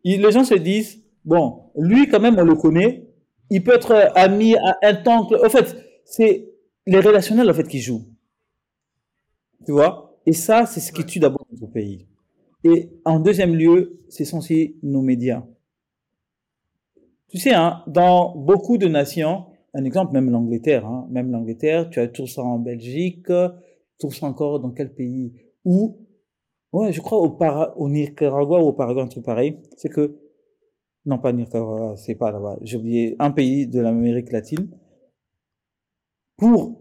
est... 0.06 0.18
Les 0.18 0.32
gens 0.32 0.44
se 0.44 0.54
disent, 0.56 1.04
bon, 1.26 1.72
lui, 1.76 2.08
quand 2.08 2.20
même, 2.20 2.38
on 2.38 2.44
le 2.44 2.56
connaît. 2.56 3.08
Il 3.50 3.64
peut 3.64 3.74
être 3.74 4.12
ami 4.16 4.56
à 4.56 4.78
un 4.84 4.96
temps. 4.96 5.26
que- 5.26 5.44
En 5.46 5.50
fait, 5.50 5.76
c'est 6.06 6.50
les 6.86 7.00
relationnels, 7.00 7.50
en 7.50 7.54
fait, 7.54 7.68
qui 7.68 7.80
jouent. 7.82 8.06
Tu 9.66 9.72
vois? 9.72 10.20
Et 10.26 10.34
ça, 10.34 10.66
c'est 10.66 10.80
ce 10.80 10.91
qui 10.91 11.06
tue 11.06 11.20
d'abord 11.20 11.46
notre 11.52 11.72
pays. 11.72 12.08
Et 12.64 12.90
en 13.06 13.20
deuxième 13.20 13.56
lieu, 13.56 13.98
c'est 14.10 14.26
censé 14.26 14.76
nos 14.84 15.02
médias. 15.02 15.44
Tu 17.30 17.38
sais, 17.38 17.54
hein, 17.54 17.84
dans 17.88 18.36
beaucoup 18.36 18.78
de 18.78 18.88
nations, 18.88 19.46
un 19.74 19.84
exemple, 19.86 20.14
même 20.14 20.30
l'Angleterre, 20.30 20.86
hein, 20.86 21.08
même 21.10 21.32
l'Angleterre, 21.32 21.90
tu 21.90 22.00
as 22.00 22.08
tout 22.08 22.28
ça 22.28 22.41
en 22.41 22.60
Belgique, 22.60 23.28
tout 24.00 24.12
ça 24.12 24.26
encore 24.26 24.60
dans 24.60 24.72
quel 24.72 24.94
pays? 24.94 25.34
Où 25.66 25.98
Ouais, 26.72 26.91
je 26.91 27.02
crois 27.02 27.18
au, 27.20 27.38
au 27.78 27.90
Nicaragua 27.90 28.62
ou 28.62 28.68
au 28.68 28.74
Paraguay, 28.74 29.02
un 29.02 29.08
truc 29.08 29.26
pareil. 29.26 29.58
C'est 29.76 29.90
que, 29.90 30.20
non 31.06 31.18
pas 31.18 31.34
Nicaragua, 31.34 31.96
c'est 31.98 32.16
pas 32.16 32.32
là-bas. 32.32 32.60
J'ai 32.62 32.78
oublié 32.78 33.16
un 33.20 33.32
pays 33.32 33.68
de 33.68 33.80
l'Amérique 33.80 34.32
latine. 34.32 34.70
Pour 36.38 36.80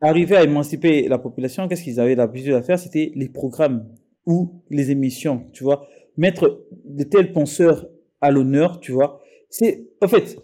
arriver 0.00 0.36
à 0.36 0.44
émanciper 0.44 1.08
la 1.08 1.18
population, 1.18 1.66
qu'est-ce 1.68 1.84
qu'ils 1.84 2.00
avaient 2.00 2.14
l'habitude 2.14 2.54
de 2.54 2.60
faire? 2.60 2.78
C'était 2.78 3.12
les 3.14 3.28
programmes 3.28 3.88
ou 4.26 4.62
les 4.68 4.90
émissions, 4.90 5.46
tu 5.52 5.64
vois. 5.64 5.86
Mettre 6.16 6.66
de 6.84 7.04
tels 7.04 7.32
penseurs 7.32 7.88
à 8.20 8.30
l'honneur, 8.30 8.78
tu 8.80 8.92
vois. 8.92 9.20
C'est, 9.48 9.88
en 10.02 10.08
fait, 10.08 10.36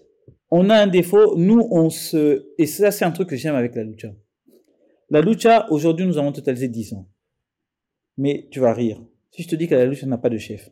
on 0.51 0.71
a 0.71 0.77
un 0.77 0.87
défaut. 0.87 1.37
Nous, 1.37 1.67
on 1.71 1.91
se, 1.91 2.47
et 2.59 2.67
ça, 2.67 2.91
c'est 2.91 3.05
un 3.05 3.11
truc 3.11 3.29
que 3.29 3.37
j'aime 3.37 3.55
avec 3.55 3.75
la 3.75 3.85
lucha. 3.85 4.09
La 5.11 5.21
lucha, 5.21 5.67
aujourd'hui, 5.71 6.07
nous 6.07 6.19
avons 6.19 6.33
totalisé 6.33 6.69
10 6.69 6.95
ans. 6.95 7.09
Mais 8.17 8.49
tu 8.51 8.61
vas 8.61 8.73
rire. 8.73 9.03
Si 9.33 9.43
je 9.43 9.49
te 9.49 9.57
dis 9.57 9.67
que 9.67 9.75
la 9.75 9.87
lucha 9.87 10.07
n'a 10.07 10.19
pas 10.19 10.31
de 10.31 10.39
chef. 10.39 10.71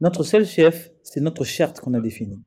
Notre 0.00 0.24
seul 0.24 0.44
chef, 0.44 0.92
c'est 1.02 1.20
notre 1.20 1.44
charte 1.44 1.80
qu'on 1.80 1.94
a 1.94 2.00
définie. 2.00 2.42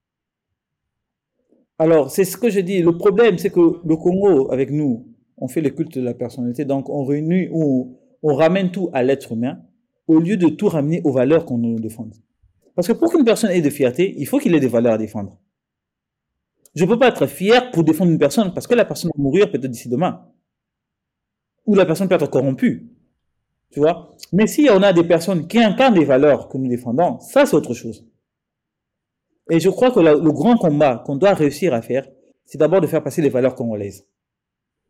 Alors, 1.80 2.12
c'est 2.12 2.26
ce 2.26 2.38
que 2.38 2.50
je 2.50 2.60
dis. 2.60 2.82
Le 2.82 2.96
problème, 2.98 3.38
c'est 3.38 3.50
que 3.50 3.82
le 3.84 3.96
Congo, 3.96 4.52
avec 4.52 4.70
nous, 4.70 5.08
on 5.38 5.48
fait 5.48 5.62
le 5.62 5.70
culte 5.70 5.98
de 5.98 6.04
la 6.04 6.14
personnalité, 6.14 6.66
donc 6.66 6.90
on 6.90 7.06
réunit 7.06 7.48
ou 7.52 7.98
on 8.22 8.36
ramène 8.36 8.70
tout 8.70 8.90
à 8.94 9.02
l'être 9.02 9.32
humain, 9.32 9.62
au 10.08 10.20
lieu 10.20 10.38
de 10.38 10.48
tout 10.48 10.68
ramener 10.68 11.02
aux 11.06 11.12
valeurs 11.12 11.46
qu'on 11.46 11.58
nous 11.58 11.80
défend. 11.80 12.10
Parce 12.76 12.88
que 12.88 12.94
pour 12.94 13.12
qu'une 13.12 13.26
personne 13.26 13.52
ait 13.52 13.62
de 13.62 13.70
fierté, 13.70 14.16
il 14.18 14.26
faut 14.26 14.40
qu'il 14.40 14.54
ait 14.56 14.60
des 14.60 14.68
valeurs 14.68 14.94
à 14.94 14.98
défendre. 14.98 15.38
Je 16.76 16.84
ne 16.86 16.90
peux 16.90 17.00
pas 17.00 17.08
être 17.08 17.26
fier 17.28 17.72
pour 17.72 17.84
défendre 17.84 18.12
une 18.12 18.20
personne 18.20 18.54
parce 18.54 18.68
que 18.68 18.76
la 18.76 18.86
personne 18.86 19.12
va 19.16 19.22
mourir 19.22 19.50
peut-être 19.52 19.68
d'ici 19.68 19.90
demain. 19.90 20.26
Ou 21.66 21.76
la 21.76 21.86
personne 21.86 22.08
peut 22.08 22.16
être 22.16 22.30
corrompue. 22.30 22.90
Tu 23.72 23.80
vois? 23.80 24.16
Mais 24.34 24.48
si 24.48 24.68
on 24.72 24.82
a 24.82 24.94
des 24.94 25.04
personnes 25.04 25.48
qui 25.48 25.60
incarnent 25.60 25.94
des 25.94 26.06
valeurs 26.06 26.48
que 26.48 26.58
nous 26.58 26.68
défendons, 26.68 27.20
ça 27.20 27.46
c'est 27.46 27.56
autre 27.56 27.74
chose. 27.74 28.06
Et 29.50 29.60
je 29.60 29.70
crois 29.70 29.92
que 29.92 30.00
le 30.00 30.32
grand 30.32 30.58
combat 30.58 31.04
qu'on 31.06 31.16
doit 31.16 31.34
réussir 31.34 31.74
à 31.74 31.82
faire, 31.82 32.08
c'est 32.46 32.58
d'abord 32.58 32.82
de 32.82 32.88
faire 32.88 33.04
passer 33.04 33.22
les 33.22 33.30
valeurs 33.30 33.56
congolaises. 33.56 34.08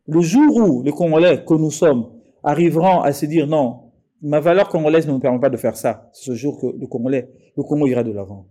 Le 0.06 0.20
jour 0.22 0.56
où 0.56 0.82
les 0.82 0.92
Congolais 0.92 1.44
que 1.44 1.54
nous 1.54 1.70
sommes 1.70 2.10
arriveront 2.42 3.00
à 3.00 3.12
se 3.12 3.26
dire 3.26 3.46
non, 3.46 3.92
ma 4.22 4.40
valeur 4.40 4.68
congolaise 4.68 5.06
ne 5.06 5.12
me 5.12 5.18
permet 5.18 5.38
pas 5.38 5.50
de 5.50 5.56
faire 5.56 5.76
ça, 5.76 6.10
c'est 6.12 6.24
ce 6.24 6.34
jour 6.34 6.58
que 6.58 6.66
le 6.66 6.86
Congolais, 6.86 7.30
le 7.56 7.62
Congo 7.62 7.86
ira 7.86 8.02
de 8.02 8.12
l'avant. 8.12 8.48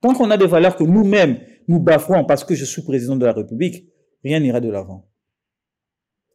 Tant 0.00 0.14
qu'on 0.14 0.30
a 0.30 0.36
des 0.36 0.46
valeurs 0.46 0.76
que 0.76 0.84
nous-mêmes 0.84 1.40
nous 1.68 1.80
bafouons 1.80 2.24
parce 2.24 2.44
que 2.44 2.54
je 2.54 2.64
suis 2.64 2.82
président 2.82 3.16
de 3.16 3.24
la 3.24 3.32
République, 3.32 3.88
rien 4.22 4.40
n'ira 4.40 4.60
de 4.60 4.70
l'avant. 4.70 5.08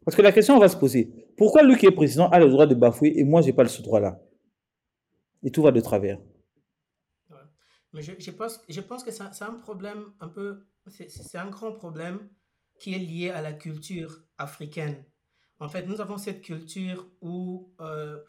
Parce 0.06 0.18
que 0.18 0.22
la 0.22 0.32
question 0.32 0.58
va 0.60 0.68
se 0.68 0.78
poser, 0.78 1.34
pourquoi 1.38 1.64
lui 1.64 1.78
qui 1.78 1.86
est 1.86 1.92
président 1.92 2.30
a 2.30 2.40
le 2.40 2.50
droit 2.50 2.66
de 2.66 2.76
bafouer 2.76 3.14
et 3.18 3.24
moi 3.24 3.42
j'ai 3.42 3.54
pas 3.54 3.68
ce 3.68 3.82
droit-là? 3.82 4.20
Et 5.44 5.52
tout 5.52 5.62
va 5.62 5.72
de 5.72 5.80
travers. 5.80 6.20
Mais 7.94 8.02
je, 8.02 8.32
pense, 8.32 8.62
je 8.70 8.82
pense 8.82 9.04
que 9.04 9.12
c'est 9.12 9.44
un 9.44 9.54
problème 9.54 10.06
un 10.22 10.30
peu, 10.30 10.66
c'est 10.88 11.38
un 11.38 11.50
grand 11.50 11.74
problème 11.74 12.30
qui 12.80 12.94
est 12.94 13.00
lié 13.00 13.30
à 13.30 13.42
la 13.42 13.54
culture 13.54 14.24
africaine. 14.38 15.04
En 15.60 15.70
fait, 15.70 15.86
nous 15.86 16.02
avons 16.02 16.18
cette 16.18 16.42
culture 16.42 17.08
où, 17.22 17.72
euh, 17.82 18.20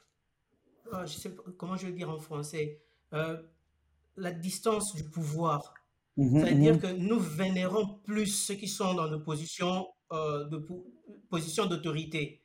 oh, 0.92 0.98
je 1.06 1.12
sais 1.12 1.30
pas 1.30 1.42
comment 1.56 1.76
je 1.76 1.86
vais 1.86 1.92
dire 1.92 2.10
en 2.10 2.18
français, 2.18 2.82
euh, 3.14 3.36
la 4.16 4.32
distance 4.32 4.94
du 4.94 5.04
pouvoir. 5.04 5.74
Mhm, 6.16 6.40
C'est-à-dire 6.40 6.74
mhm. 6.74 6.80
que 6.80 6.86
nous 6.86 7.18
vénérons 7.18 8.00
plus 8.04 8.26
ceux 8.26 8.54
qui 8.54 8.68
sont 8.68 8.94
dans 8.94 9.12
une 9.12 9.22
position 9.22 9.86
euh, 10.12 10.44
de 10.44 10.66
position 11.30 11.66
d'autorité. 11.66 12.42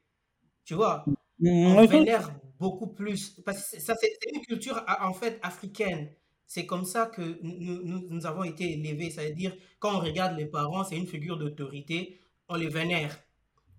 Tu 0.64 0.74
vois, 0.74 1.06
mhm, 1.40 1.76
on 1.78 1.86
vénère 1.86 2.32
beaucoup 2.60 2.88
plus. 2.88 3.42
Parce 3.46 3.72
que 3.72 3.80
ça, 3.82 3.96
c'est 4.00 4.12
une 4.34 4.42
culture 4.42 4.84
en 5.02 5.14
fait 5.14 5.40
africaine. 5.42 6.10
C'est 6.46 6.66
comme 6.66 6.86
ça 6.86 7.08
que 7.08 7.40
nous, 7.42 8.08
nous, 8.10 8.26
avons 8.26 8.46
été 8.46 8.72
élevés. 8.74 9.10
C'est-à-dire, 9.10 9.54
quand 9.80 9.98
on 9.98 10.00
regarde 10.00 10.38
les 10.38 10.46
parents, 10.46 10.86
c'est 10.86 10.96
une 10.96 11.08
figure 11.08 11.38
d'autorité, 11.38 12.22
on 12.48 12.56
les 12.56 12.70
vénère. 12.70 13.20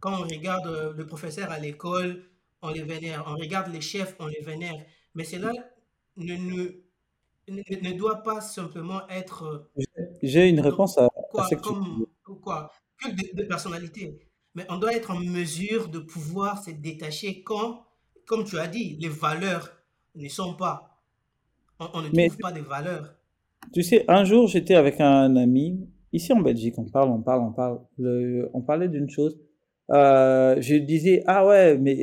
Quand 0.01 0.21
on 0.21 0.25
regarde 0.25 0.67
euh, 0.67 0.93
le 0.93 1.07
professeur 1.07 1.51
à 1.51 1.59
l'école, 1.59 2.25
on 2.61 2.69
les 2.69 2.83
vénère. 2.83 3.25
On 3.27 3.37
regarde 3.37 3.73
les 3.73 3.81
chefs, 3.81 4.15
on 4.19 4.27
les 4.27 4.43
vénère. 4.43 4.77
Mais 5.15 5.25
cela 5.25 5.51
ne, 6.19 6.37
ne, 7.49 7.89
ne, 7.89 7.97
doit 7.97 8.23
pas 8.23 8.41
simplement 8.41 9.09
être... 9.09 9.71
J'ai 10.23 10.49
une 10.49 10.61
réponse 10.61 10.99
à, 10.99 11.09
quoi, 11.31 11.49
comme, 11.63 12.07
quoi, 12.43 12.71
que 13.01 13.37
de, 13.37 13.43
personnalité. 13.45 14.19
Mais 14.55 14.67
on 14.69 14.79
doit 14.79 14.95
être 14.95 15.11
en 15.11 15.21
mesure 15.21 15.89
de 15.89 15.99
pouvoir 15.99 16.63
se 16.63 16.71
détacher 16.71 17.43
quand, 17.43 17.87
comme 18.27 18.45
tu 18.45 18.59
as 18.59 18.67
dit, 18.67 18.97
les 19.01 19.09
valeurs 19.09 19.71
ne 20.15 20.29
sont 20.29 20.55
pas 20.55 20.89
on, 21.81 22.03
ne 22.03 22.09
trouve 22.09 22.39
pas 22.39 22.53
des 22.53 22.61
valeurs. 22.61 23.15
Tu 23.73 23.83
sais, 23.83 24.05
un 24.09 24.25
jour, 24.25 24.49
j'étais 24.49 24.75
avec 24.75 25.01
un 25.01 25.37
ami, 25.37 25.89
ici 26.13 26.33
en 26.33 26.41
Belgique, 26.41 26.75
on 26.79 26.85
parle, 26.85 27.11
on 27.11 27.23
parle, 27.23 27.43
on 27.43 27.53
parle. 27.53 27.81
on 28.53 28.63
parlait 28.63 28.89
d'une 28.89 29.09
chose. 29.09 29.39
Euh, 29.91 30.57
je 30.61 30.75
disais, 30.75 31.23
ah 31.27 31.47
ouais, 31.47 31.79
mais 31.79 31.95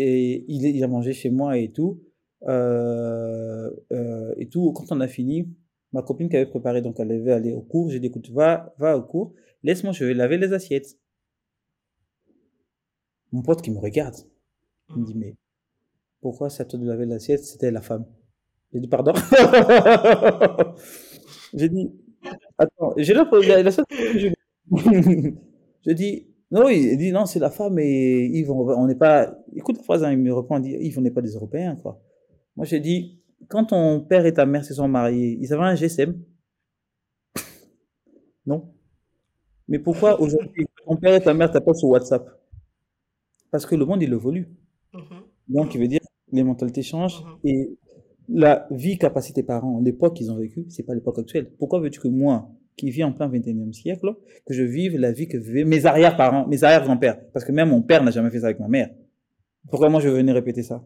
il, 0.48 0.66
il, 0.66 0.84
a 0.84 0.88
mangé 0.88 1.14
chez 1.14 1.30
moi 1.30 1.58
et 1.58 1.72
tout. 1.72 2.02
Euh, 2.48 3.72
euh, 3.92 4.34
et 4.38 4.48
tout, 4.48 4.72
quand 4.74 4.92
on 4.92 5.02
a 5.02 5.08
fini, 5.08 5.50
ma 5.94 6.02
copine 6.02 6.30
qui 6.30 6.36
avait 6.36 6.46
préparé, 6.46 6.82
donc 6.82 7.00
elle 7.00 7.08
devait 7.08 7.32
aller 7.32 7.54
au 7.54 7.62
cours, 7.62 7.90
j'ai 7.90 8.00
dit, 8.00 8.08
écoute, 8.08 8.30
va, 8.30 8.74
va 8.78 8.98
au 8.98 9.04
cours, 9.04 9.34
laisse-moi, 9.64 9.94
je 9.94 10.06
vais 10.06 10.14
laver 10.14 10.38
les 10.38 10.54
assiettes. 10.54 10.98
Mon 13.32 13.42
pote 13.42 13.62
qui 13.62 13.72
me 13.72 13.80
regarde, 13.80 14.16
il 14.90 15.02
me 15.02 15.06
dit, 15.06 15.16
mmh. 15.16 15.20
mais 15.20 15.36
pourquoi 16.22 16.50
c'est 16.50 16.64
à 16.64 16.66
toi 16.66 16.80
de 16.80 16.86
laver 16.86 17.06
l'assiette? 17.06 17.44
C'était 17.44 17.72
la 17.72 17.82
femme. 17.82 18.06
J'ai 18.74 18.80
dit 18.80 18.88
pardon. 18.88 19.14
j'ai 21.54 21.70
dit, 21.70 21.92
attends, 22.58 22.94
j'ai 22.98 23.14
la, 23.14 23.64
la, 23.64 23.72
seule 23.72 23.86
je... 23.90 24.30
j'ai 25.86 25.94
dit, 25.94 26.28
non, 26.52 26.70
il 26.70 26.98
dit, 26.98 27.12
non, 27.12 27.26
c'est 27.26 27.40
la 27.40 27.50
femme 27.50 27.80
et 27.80 28.26
Yves, 28.26 28.52
on 28.52 28.86
n'est 28.88 28.96
pas, 28.96 29.36
écoute 29.56 29.78
la 29.78 29.84
phrase, 29.84 30.04
hein, 30.04 30.12
il 30.12 30.20
me 30.20 30.34
répond, 30.34 30.58
il 30.58 30.64
dit, 30.64 30.72
Yves, 30.72 31.00
on 31.00 31.02
n'est 31.02 31.12
pas 31.12 31.22
des 31.22 31.34
Européens, 31.34 31.76
quoi. 31.76 32.02
Moi, 32.56 32.65
j'ai 32.65 32.80
dit, 32.80 33.19
quand 33.48 33.65
ton 33.65 34.02
père 34.02 34.26
et 34.26 34.34
ta 34.34 34.45
mère 34.45 34.64
se 34.64 34.73
sont 34.73 34.88
mariés, 34.88 35.38
ils 35.41 35.53
avaient 35.53 35.64
un 35.64 35.76
GSM? 35.76 36.19
non. 38.45 38.72
Mais 39.68 39.80
pourquoi 39.80 40.19
aujourd'hui, 40.22 40.65
ton 40.86 40.95
père 40.95 41.15
et 41.15 41.22
ta 41.22 41.34
mère 41.34 41.52
t'appellent 41.52 41.76
sur 41.76 41.90
WhatsApp? 41.90 42.27
Parce 43.52 43.65
que 43.65 43.76
le 43.76 43.86
monde, 43.86 44.02
il 44.02 44.14
évolue. 44.14 44.48
Mm-hmm. 44.94 45.22
Donc, 45.49 45.76
il 45.76 45.82
veut 45.82 45.88
dire, 45.88 46.02
les 46.32 46.44
mentalités 46.44 46.84
changent 46.84 47.23
mm-hmm. 47.23 47.49
et 47.49 47.77
la 48.30 48.68
vie 48.72 48.98
capacité 48.98 49.44
parents, 49.44 49.80
l'époque 49.80 50.15
qu'ils 50.15 50.32
ont 50.32 50.38
vécu, 50.38 50.65
c'est 50.69 50.84
pas 50.84 50.94
l'époque 50.94 51.19
actuelle. 51.19 51.52
Pourquoi 51.57 51.80
veux-tu 51.80 51.99
que 51.99 52.07
moi, 52.07 52.49
qui 52.76 52.90
vis 52.90 53.03
en 53.03 53.11
plein 53.11 53.30
21e 53.30 53.73
siècle, 53.73 54.15
que 54.45 54.53
je 54.53 54.64
vive 54.64 54.98
la 54.98 55.11
vie 55.11 55.27
que 55.27 55.38
vivaient 55.38 55.64
mes 55.64 55.86
arrière-parents, 55.86 56.48
mes 56.48 56.64
arrière-grands-pères? 56.64 57.19
Parce 57.32 57.45
que 57.45 57.52
même 57.52 57.69
mon 57.69 57.82
père 57.82 58.03
n'a 58.03 58.11
jamais 58.11 58.30
fait 58.30 58.40
ça 58.40 58.48
avec 58.48 58.60
ma 58.60 58.68
mère. 58.68 58.90
Pourquoi 59.69 59.90
moi 59.90 59.99
je 59.99 60.10
veux 60.10 60.18
venir 60.18 60.34
répéter 60.34 60.64
ça? 60.64 60.84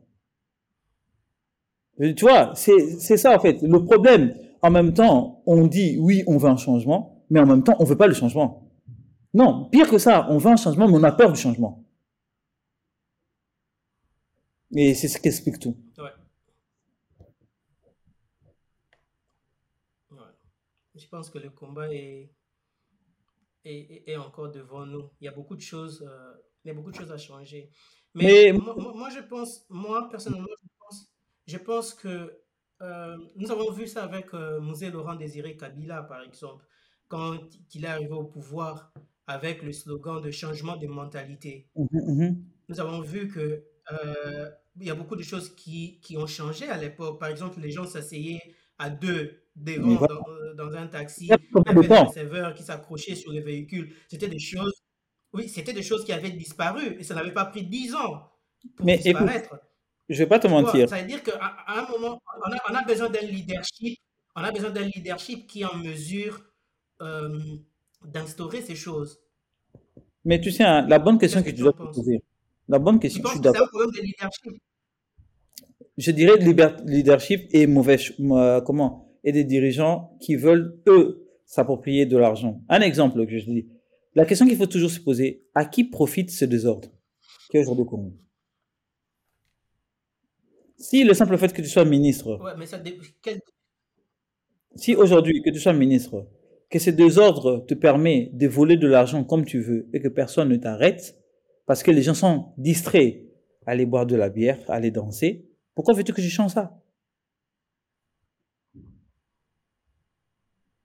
Tu 1.99 2.15
vois, 2.21 2.53
c'est 2.55 3.17
ça 3.17 3.35
en 3.35 3.39
fait. 3.39 3.61
Le 3.61 3.84
problème, 3.84 4.34
en 4.61 4.71
même 4.71 4.93
temps, 4.93 5.41
on 5.45 5.67
dit 5.67 5.97
oui, 5.99 6.23
on 6.27 6.38
veut 6.38 6.49
un 6.49 6.57
changement, 6.57 7.26
mais 7.30 7.39
en 7.39 7.45
même 7.45 7.63
temps, 7.63 7.76
on 7.80 7.84
veut 7.84 7.97
pas 7.97 8.07
le 8.07 8.13
changement. 8.13 8.69
Non, 9.34 9.65
pire 9.65 9.89
que 9.89 9.97
ça, 9.97 10.27
on 10.30 10.38
veut 10.38 10.51
un 10.51 10.55
changement, 10.55 10.88
mais 10.88 10.95
on 10.95 11.03
a 11.03 11.11
peur 11.11 11.31
du 11.31 11.39
changement. 11.39 11.84
Et 14.76 14.93
c'est 14.93 15.07
ce 15.07 15.19
qui 15.19 15.27
explique 15.27 15.59
tout. 15.59 15.76
Ouais. 15.97 16.09
je 20.95 21.07
pense 21.07 21.30
que 21.30 21.39
le 21.39 21.49
combat 21.49 21.93
est, 21.93 22.30
est, 23.63 24.15
encore 24.17 24.51
devant 24.51 24.85
nous. 24.85 25.09
Il 25.21 25.26
y 25.26 25.27
a 25.27 25.31
beaucoup 25.31 25.55
de 25.55 25.61
choses, 25.61 26.05
euh, 26.07 26.34
il 26.63 26.69
y 26.69 26.71
a 26.71 26.73
beaucoup 26.73 26.91
de 26.91 26.95
choses 26.95 27.11
à 27.11 27.17
changer. 27.17 27.71
Mais, 28.13 28.51
Moi, 28.53 29.09
je 29.09 29.21
pense, 29.21 29.65
moi 29.69 30.07
personnellement, 30.09 30.47
je 30.61 30.68
je 31.49 31.57
pense 31.57 31.93
que 31.93 32.39
euh, 32.81 33.17
nous 33.35 33.51
avons 33.51 33.71
vu 33.71 33.88
ça 33.88 34.03
avec 34.03 34.34
euh, 34.34 34.61
Laurent 34.91 35.15
Désiré 35.15 35.57
Kabila, 35.57 36.03
par 36.03 36.21
exemple, 36.21 36.65
quand 37.07 37.39
il 37.73 37.84
est 37.84 37.88
arrivé 37.88 38.11
au 38.11 38.23
pouvoir 38.23 38.93
avec 39.27 39.63
le 39.63 39.73
slogan 39.73 40.21
de 40.21 40.31
changement 40.31 40.77
de 40.77 40.88
mentalité. 40.88 41.69
Mmh 41.76 41.88
mmh 41.91 42.35
nous 42.69 42.80
avons 42.80 43.01
vu 43.01 43.27
que 43.27 43.63
euh, 43.91 44.49
il 44.80 44.85
y 44.85 44.91
a 44.91 44.95
beaucoup 44.95 45.15
de 45.15 45.23
choses 45.23 45.55
qui, 45.55 45.99
qui 46.01 46.17
ont 46.17 46.27
changé 46.27 46.69
à 46.69 46.77
l'époque. 46.77 47.19
Par 47.19 47.30
exemple, 47.30 47.59
les 47.59 47.71
gens 47.71 47.85
s'asseyaient 47.85 48.41
à 48.77 48.91
deux 48.91 49.41
devant 49.55 49.95
dans, 49.95 50.30
euh, 50.30 50.53
dans, 50.53 50.71
un 50.73 50.88
taxi, 50.88 51.30
avait 51.65 51.88
des 51.88 52.13
serveurs 52.13 52.53
qui 52.53 52.63
s'accrochaient 52.63 53.15
sur 53.15 53.31
les 53.31 53.41
véhicules. 53.41 53.91
C'était 54.07 54.30
des 54.30 54.39
choses 54.39 54.84
Oui, 55.34 55.49
c'était 55.49 55.73
des 55.73 55.81
choses 55.81 56.05
qui 56.05 56.13
avaient 56.13 56.30
disparu 56.31 56.95
et 56.99 57.03
ça 57.03 57.15
n'avait 57.15 57.34
pas 57.34 57.45
pris 57.45 57.65
10 57.65 57.95
ans 57.95 58.31
pour 58.76 58.85
Mais 58.85 58.95
écoute, 58.95 59.05
disparaître. 59.05 59.59
Je 60.10 60.18
vais 60.18 60.27
pas 60.27 60.40
te 60.40 60.48
Tu 60.48 60.53
mentir. 60.53 60.90
ça 60.90 60.99
veut 61.02 61.07
dire 61.07 61.22
qu'à 61.23 61.40
un 61.68 61.88
moment, 61.90 62.19
on 62.45 62.52
a, 62.52 62.57
on 62.72 62.76
a 62.76 62.84
besoin 62.84 63.10
d'un 63.10 63.22
leadership, 63.22 63.99
on 64.36 64.41
a 64.41 64.52
besoin 64.52 64.72
d'un 64.72 64.86
leadership 64.95 65.48
qui 65.48 65.61
est 65.61 65.65
en 65.65 65.76
mesure 65.77 66.41
euh, 67.02 67.40
d'instaurer 68.06 68.61
ces 68.61 68.76
choses. 68.76 69.19
Mais 70.26 70.41
tu 70.41 70.52
sais, 70.52 70.64
hein, 70.64 70.86
la 70.88 70.99
bonne 70.99 71.18
question 71.18 71.41
que 71.41 71.45
que 71.45 71.49
tu 71.52 71.57
tu 71.57 71.61
dois 71.61 71.73
te 71.73 71.84
poser, 71.84 72.23
la 72.68 72.80
bonne 72.80 72.99
Tu 72.99 73.02
question, 73.02 73.22
je 73.22 73.23
penses 73.23 73.34
suis 73.34 73.41
que 73.41 73.52
c'est 73.52 73.64
un 73.64 73.68
problème 73.68 73.91
de 73.91 74.02
leadership? 74.02 74.61
Je 75.98 76.11
dirais 76.11 76.38
leadership 76.86 77.48
et 77.52 77.68
mauvais, 77.68 77.98
euh, 78.19 78.61
comment, 78.61 79.11
et 79.23 79.31
des 79.31 79.44
dirigeants 79.44 80.18
qui 80.22 80.36
veulent, 80.36 80.81
eux, 80.88 81.27
s'approprier 81.45 82.06
de 82.06 82.18
l'argent. 82.18 82.61
Un 82.69 82.81
exemple 82.81 83.26
que 83.26 83.38
je 83.38 83.45
dis. 83.45 83.68
La 84.15 84.26
question 84.26 84.48
qu'il 84.48 84.57
faut 84.57 84.65
toujours 84.65 84.91
se 84.91 84.99
poser, 84.99 85.45
à 85.56 85.65
qui 85.65 85.84
profite 85.84 86.31
ce 86.31 86.45
désordre? 86.45 86.90
Qui 87.49 87.57
est 87.57 87.61
aujourd'hui 87.61 87.84
au 87.84 87.86
Congo? 87.86 88.14
Si 90.80 91.03
le 91.03 91.14
simple 91.14 91.38
fait 91.38 91.53
que 91.53 91.61
tu 91.61 91.68
sois 91.68 91.85
ministre, 91.85 92.39
Ouais, 92.41 92.53
mais 92.57 92.65
ça, 92.65 92.80
dé- 92.80 92.97
quel- 93.22 93.39
si 94.76 94.95
aujourd'hui 94.95 95.41
que 95.43 95.49
tu 95.51 95.60
sois 95.60 95.73
ministre, 95.73 96.27
que 96.69 96.80
ce 96.80 96.89
désordre 96.89 97.65
te 97.68 97.73
permet 97.73 98.30
de 98.34 98.47
voler 98.47 98.77
de 98.77 98.88
l'argent 98.88 99.23
comme 99.23 99.45
tu 99.45 99.60
veux 99.60 99.88
et 99.93 99.99
que 99.99 100.07
personne 100.07 100.49
ne 100.49 100.56
t'arrête, 100.56 101.18
parce 101.65 101.84
que 101.84 101.91
les 101.91 102.01
gens 102.01 102.14
sont 102.14 102.53
distraits 102.57 103.23
à 103.65 103.72
aller 103.72 103.85
boire 103.85 104.06
de 104.06 104.15
la 104.15 104.30
bière, 104.30 104.60
à 104.68 104.73
aller 104.76 104.91
danser, 104.91 105.45
pourquoi 105.76 105.93
veux-tu 105.93 106.14
que 106.14 106.22
je 106.22 106.30
change 106.30 106.51
ça? 106.53 106.80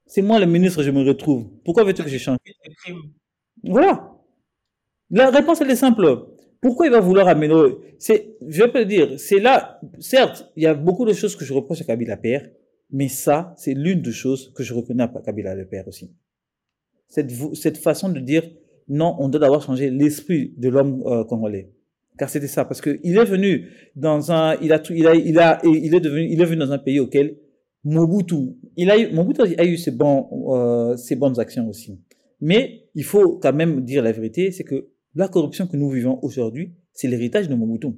C'est 0.06 0.22
moi 0.22 0.38
le 0.38 0.46
ministre, 0.46 0.82
je 0.82 0.90
me 0.90 1.02
retrouve. 1.06 1.48
Pourquoi 1.64 1.84
veux-tu 1.84 2.02
que 2.02 2.08
je 2.08 2.16
change? 2.18 2.38
Voilà. 3.62 4.10
La 5.10 5.30
réponse, 5.30 5.60
elle 5.60 5.70
est 5.70 5.76
simple. 5.76 6.26
Pourquoi 6.64 6.86
il 6.86 6.92
va 6.92 7.00
vouloir 7.00 7.28
améliorer? 7.28 7.74
C'est, 7.98 8.36
je 8.48 8.62
peux 8.62 8.84
te 8.84 8.88
dire, 8.88 9.20
c'est 9.20 9.38
là, 9.38 9.78
certes, 9.98 10.50
il 10.56 10.62
y 10.62 10.66
a 10.66 10.72
beaucoup 10.72 11.04
de 11.04 11.12
choses 11.12 11.36
que 11.36 11.44
je 11.44 11.52
reproche 11.52 11.82
à 11.82 11.84
Kabila 11.84 12.16
Père, 12.16 12.48
mais 12.90 13.08
ça, 13.08 13.52
c'est 13.58 13.74
l'une 13.74 14.00
des 14.00 14.12
choses 14.12 14.50
que 14.56 14.62
je 14.62 14.72
reconnais 14.72 15.02
à 15.02 15.08
Kabila 15.08 15.54
le 15.54 15.66
Père 15.66 15.86
aussi. 15.86 16.14
Cette, 17.06 17.30
cette 17.52 17.76
façon 17.76 18.08
de 18.08 18.18
dire, 18.18 18.50
non, 18.88 19.14
on 19.18 19.28
doit 19.28 19.40
d'abord 19.40 19.62
changer 19.62 19.90
l'esprit 19.90 20.54
de 20.56 20.70
l'homme 20.70 21.02
euh, 21.04 21.24
congolais. 21.24 21.70
Car 22.18 22.30
c'était 22.30 22.46
ça, 22.46 22.64
parce 22.64 22.80
que 22.80 22.98
il 23.02 23.18
est 23.18 23.26
venu 23.26 23.68
dans 23.94 24.32
un, 24.32 24.56
il 24.62 24.72
a 24.72 24.78
tout, 24.78 24.94
il 24.94 25.06
a, 25.06 25.14
il 25.14 25.38
a, 25.38 25.60
il 25.64 25.94
est 25.94 26.00
devenu, 26.00 26.26
il 26.30 26.40
est 26.40 26.46
venu 26.46 26.60
dans 26.60 26.72
un 26.72 26.78
pays 26.78 26.98
auquel 26.98 27.36
Mobutu, 27.84 28.54
il 28.78 28.90
a 28.90 28.96
eu, 28.96 29.12
Mobutu 29.12 29.42
a 29.42 29.64
eu 29.66 29.76
ses 29.76 29.90
bons, 29.90 30.30
euh, 30.54 30.96
ses 30.96 31.16
bonnes 31.16 31.38
actions 31.38 31.68
aussi. 31.68 32.00
Mais 32.40 32.86
il 32.94 33.04
faut 33.04 33.36
quand 33.36 33.52
même 33.52 33.82
dire 33.82 34.02
la 34.02 34.12
vérité, 34.12 34.50
c'est 34.50 34.64
que 34.64 34.93
la 35.14 35.28
corruption 35.28 35.66
que 35.66 35.76
nous 35.76 35.90
vivons 35.90 36.18
aujourd'hui, 36.22 36.74
c'est 36.92 37.08
l'héritage 37.08 37.48
de 37.48 37.54
Mobutu. 37.54 37.88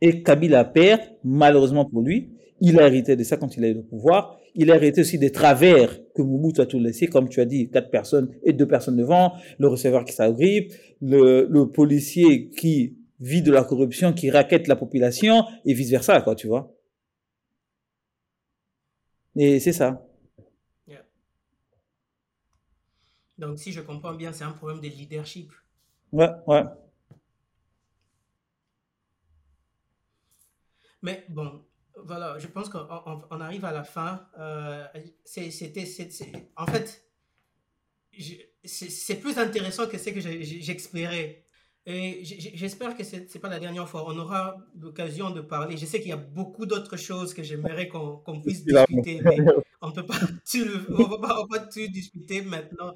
Et 0.00 0.22
Kabila 0.22 0.64
père, 0.64 1.00
malheureusement 1.24 1.84
pour 1.84 2.02
lui, 2.02 2.32
il 2.60 2.78
a 2.80 2.86
hérité 2.86 3.16
de 3.16 3.22
ça 3.22 3.36
quand 3.36 3.56
il 3.56 3.64
a 3.64 3.68
eu 3.68 3.82
pouvoir. 3.82 4.38
Il 4.54 4.70
a 4.70 4.76
hérité 4.76 5.02
aussi 5.02 5.18
des 5.18 5.30
travers 5.30 5.98
que 6.14 6.22
Mobutu 6.22 6.60
a 6.60 6.66
tout 6.66 6.78
laissé, 6.78 7.06
comme 7.06 7.28
tu 7.28 7.40
as 7.40 7.44
dit, 7.44 7.70
quatre 7.70 7.90
personnes 7.90 8.34
et 8.42 8.52
deux 8.52 8.66
personnes 8.66 8.96
devant, 8.96 9.32
le 9.58 9.68
receveur 9.68 10.04
qui 10.04 10.12
s'agrippe, 10.12 10.72
le, 11.00 11.46
le 11.48 11.70
policier 11.70 12.48
qui 12.50 12.96
vit 13.20 13.42
de 13.42 13.52
la 13.52 13.64
corruption, 13.64 14.12
qui 14.12 14.30
raquette 14.30 14.68
la 14.68 14.76
population, 14.76 15.44
et 15.64 15.74
vice 15.74 15.90
versa, 15.90 16.20
quoi, 16.20 16.34
tu 16.34 16.46
vois. 16.46 16.74
Et 19.36 19.60
c'est 19.60 19.72
ça. 19.72 20.07
Donc, 23.38 23.58
si 23.58 23.72
je 23.72 23.80
comprends 23.80 24.14
bien, 24.14 24.32
c'est 24.34 24.44
un 24.44 24.52
problème 24.52 24.80
de 24.80 24.88
leadership. 24.88 25.52
Ouais, 26.12 26.30
ouais. 26.46 26.64
Mais 31.02 31.24
bon, 31.28 31.64
voilà, 31.96 32.38
je 32.38 32.46
pense 32.46 32.68
qu'on 32.68 32.80
on- 32.90 33.22
on 33.30 33.40
arrive 33.40 33.64
à 33.64 33.72
la 33.72 33.84
fin. 33.84 34.28
Euh, 34.38 34.86
c'était, 35.24 35.84
en 36.56 36.66
fait, 36.66 37.04
c'est 38.64 39.16
plus 39.20 39.38
intéressant 39.38 39.86
que 39.86 39.98
ce 39.98 40.10
que 40.10 40.20
j'espérais. 40.20 41.44
Et 41.86 42.22
j'espère 42.22 42.94
que 42.96 43.02
c'est 43.04 43.30
c'est 43.30 43.38
pas 43.38 43.48
la 43.48 43.58
dernière 43.60 43.88
fois. 43.88 44.04
On 44.06 44.18
aura 44.18 44.58
l'occasion 44.78 45.30
de 45.30 45.40
parler. 45.40 45.76
Je 45.78 45.86
sais 45.86 46.00
qu'il 46.00 46.10
y 46.10 46.12
a 46.12 46.16
beaucoup 46.16 46.66
d'autres 46.66 46.96
choses 46.98 47.32
que 47.32 47.42
j'aimerais 47.42 47.88
qu'on 47.88 48.16
qu'on 48.18 48.42
puisse 48.42 48.64
discuter, 48.66 49.22
mais 49.22 49.46
on 49.80 49.90
peut 49.92 50.04
pas 50.04 50.18
tout, 50.50 50.58
le- 50.64 50.86
on 50.94 51.08
va 51.08 51.18
pas, 51.18 51.40
on 51.40 51.46
va 51.46 51.58
pas 51.60 51.66
tout 51.66 51.86
discuter 51.88 52.42
maintenant. 52.42 52.94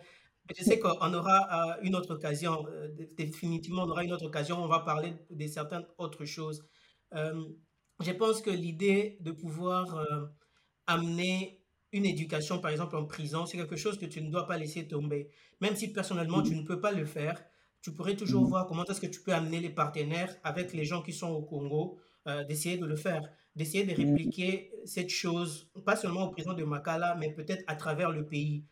Je 0.58 0.64
sais 0.64 0.78
qu'on 0.78 1.14
aura 1.14 1.76
euh, 1.78 1.82
une 1.82 1.94
autre 1.94 2.14
occasion. 2.14 2.66
euh, 2.68 2.88
définitivement, 3.16 3.82
on 3.84 3.90
aura 3.90 4.04
une 4.04 4.12
autre 4.12 4.26
occasion. 4.26 4.62
On 4.62 4.66
va 4.68 4.80
parler 4.80 5.14
de 5.30 5.46
certaines 5.46 5.86
autres 5.98 6.24
choses. 6.24 6.64
Euh, 7.14 7.44
je 8.00 8.10
pense 8.12 8.40
que 8.42 8.50
l'idée 8.50 9.18
de 9.20 9.30
pouvoir 9.30 10.06
amener 10.86 11.60
une 11.92 12.06
éducation, 12.06 12.58
par 12.58 12.70
exemple 12.70 12.96
en 12.96 13.04
prison, 13.04 13.46
c'est 13.46 13.56
quelque 13.56 13.76
chose 13.76 13.98
que 13.98 14.06
tu 14.06 14.20
ne 14.22 14.30
dois 14.30 14.46
pas 14.46 14.56
laisser 14.58 14.88
tomber. 14.88 15.30
Même 15.60 15.76
si 15.76 15.92
personnellement 15.92 16.42
tu 16.42 16.56
ne 16.56 16.62
peux 16.62 16.80
pas 16.80 16.90
le 16.92 17.04
faire, 17.04 17.40
tu 17.80 17.92
pourrais 17.92 18.16
toujours 18.16 18.44
voir 18.46 18.66
comment 18.66 18.84
est-ce 18.86 19.00
que 19.00 19.06
tu 19.06 19.20
peux 19.22 19.32
amener 19.32 19.60
les 19.60 19.70
partenaires 19.70 20.34
avec 20.42 20.72
les 20.72 20.84
gens 20.84 21.02
qui 21.02 21.12
sont 21.12 21.30
au 21.30 21.42
Congo, 21.42 21.98
d'essayer 22.48 22.76
de 22.76 22.86
le 22.86 22.96
faire, 22.96 23.22
d'essayer 23.54 23.84
de 23.84 23.94
répliquer 23.94 24.72
cette 24.84 25.10
chose, 25.10 25.70
pas 25.84 25.94
seulement 25.96 26.24
aux 26.28 26.30
prisons 26.30 26.54
de 26.54 26.64
Makala, 26.64 27.14
mais 27.20 27.32
peut-être 27.32 27.62
à 27.68 27.76
travers 27.76 28.10
le 28.10 28.26
pays. 28.26 28.64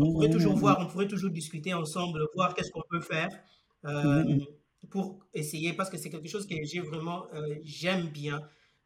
On 0.00 0.06
pourrait 0.08 0.30
toujours 0.30 0.56
voir, 0.56 0.78
on 0.80 0.86
pourrait 0.86 1.08
toujours 1.08 1.30
discuter 1.30 1.74
ensemble, 1.74 2.20
voir 2.34 2.54
qu'est-ce 2.54 2.70
qu'on 2.70 2.82
peut 2.90 3.00
faire 3.00 3.28
euh, 3.84 4.24
pour 4.90 5.24
essayer, 5.34 5.72
parce 5.72 5.90
que 5.90 5.96
c'est 5.98 6.10
quelque 6.10 6.28
chose 6.28 6.46
que 6.46 6.54
j'ai 6.64 6.80
vraiment, 6.80 7.26
euh, 7.34 7.56
j'aime 7.64 8.08
bien 8.08 8.42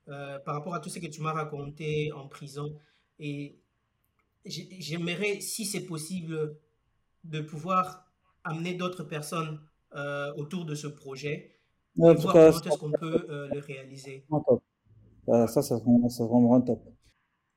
euh, 0.09 0.39
par 0.41 0.55
rapport 0.55 0.75
à 0.75 0.81
tout 0.81 0.89
ce 0.89 0.99
que 0.99 1.07
tu 1.07 1.21
m'as 1.21 1.33
raconté 1.33 2.13
en 2.13 2.29
prison. 2.29 2.79
Et 3.19 3.59
j'ai- 4.45 4.69
j'aimerais, 4.81 5.41
si 5.41 5.65
c'est 5.67 5.87
possible, 5.87 6.57
de 7.25 7.41
pouvoir 7.43 8.07
amener 8.45 8.75
d'autres 8.75 9.05
personnes 9.05 9.61
autour 10.37 10.67
de 10.67 10.75
ce 10.75 10.87
projet 10.89 11.53
et 12.09 12.17
tout 12.19 12.23
voir 12.23 12.35
cas, 12.35 12.41
comment 12.41 12.63
est-ce 12.63 12.79
qu'on 12.79 12.95
peut 12.95 13.27
le 13.53 13.61
réaliser. 13.61 14.27
Ça, 15.27 15.47
ça, 15.49 15.63
ça, 15.63 15.79
c'est 16.11 16.25
vraiment 16.25 16.61
top. 16.61 16.79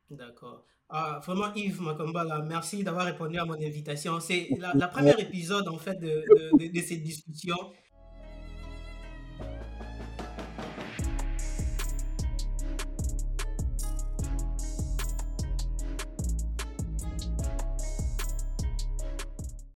D'accord. 0.10 0.64
Ah, 0.90 1.20
vraiment, 1.26 1.52
Yves 1.56 1.82
Makambala, 1.82 2.42
merci 2.44 2.84
d'avoir 2.84 3.06
répondu 3.06 3.38
à 3.40 3.46
mon 3.46 3.56
invitation. 3.56 4.20
C'est 4.20 4.48
la, 4.60 4.74
la 4.76 4.88
première 4.88 5.20
épisode, 5.20 5.68
en 5.68 5.78
fait, 5.80 5.96
de, 5.96 6.08
de, 6.08 6.52
de- 6.68 6.72
de 6.72 6.82
cette 6.86 7.02
discussion. 7.04 7.56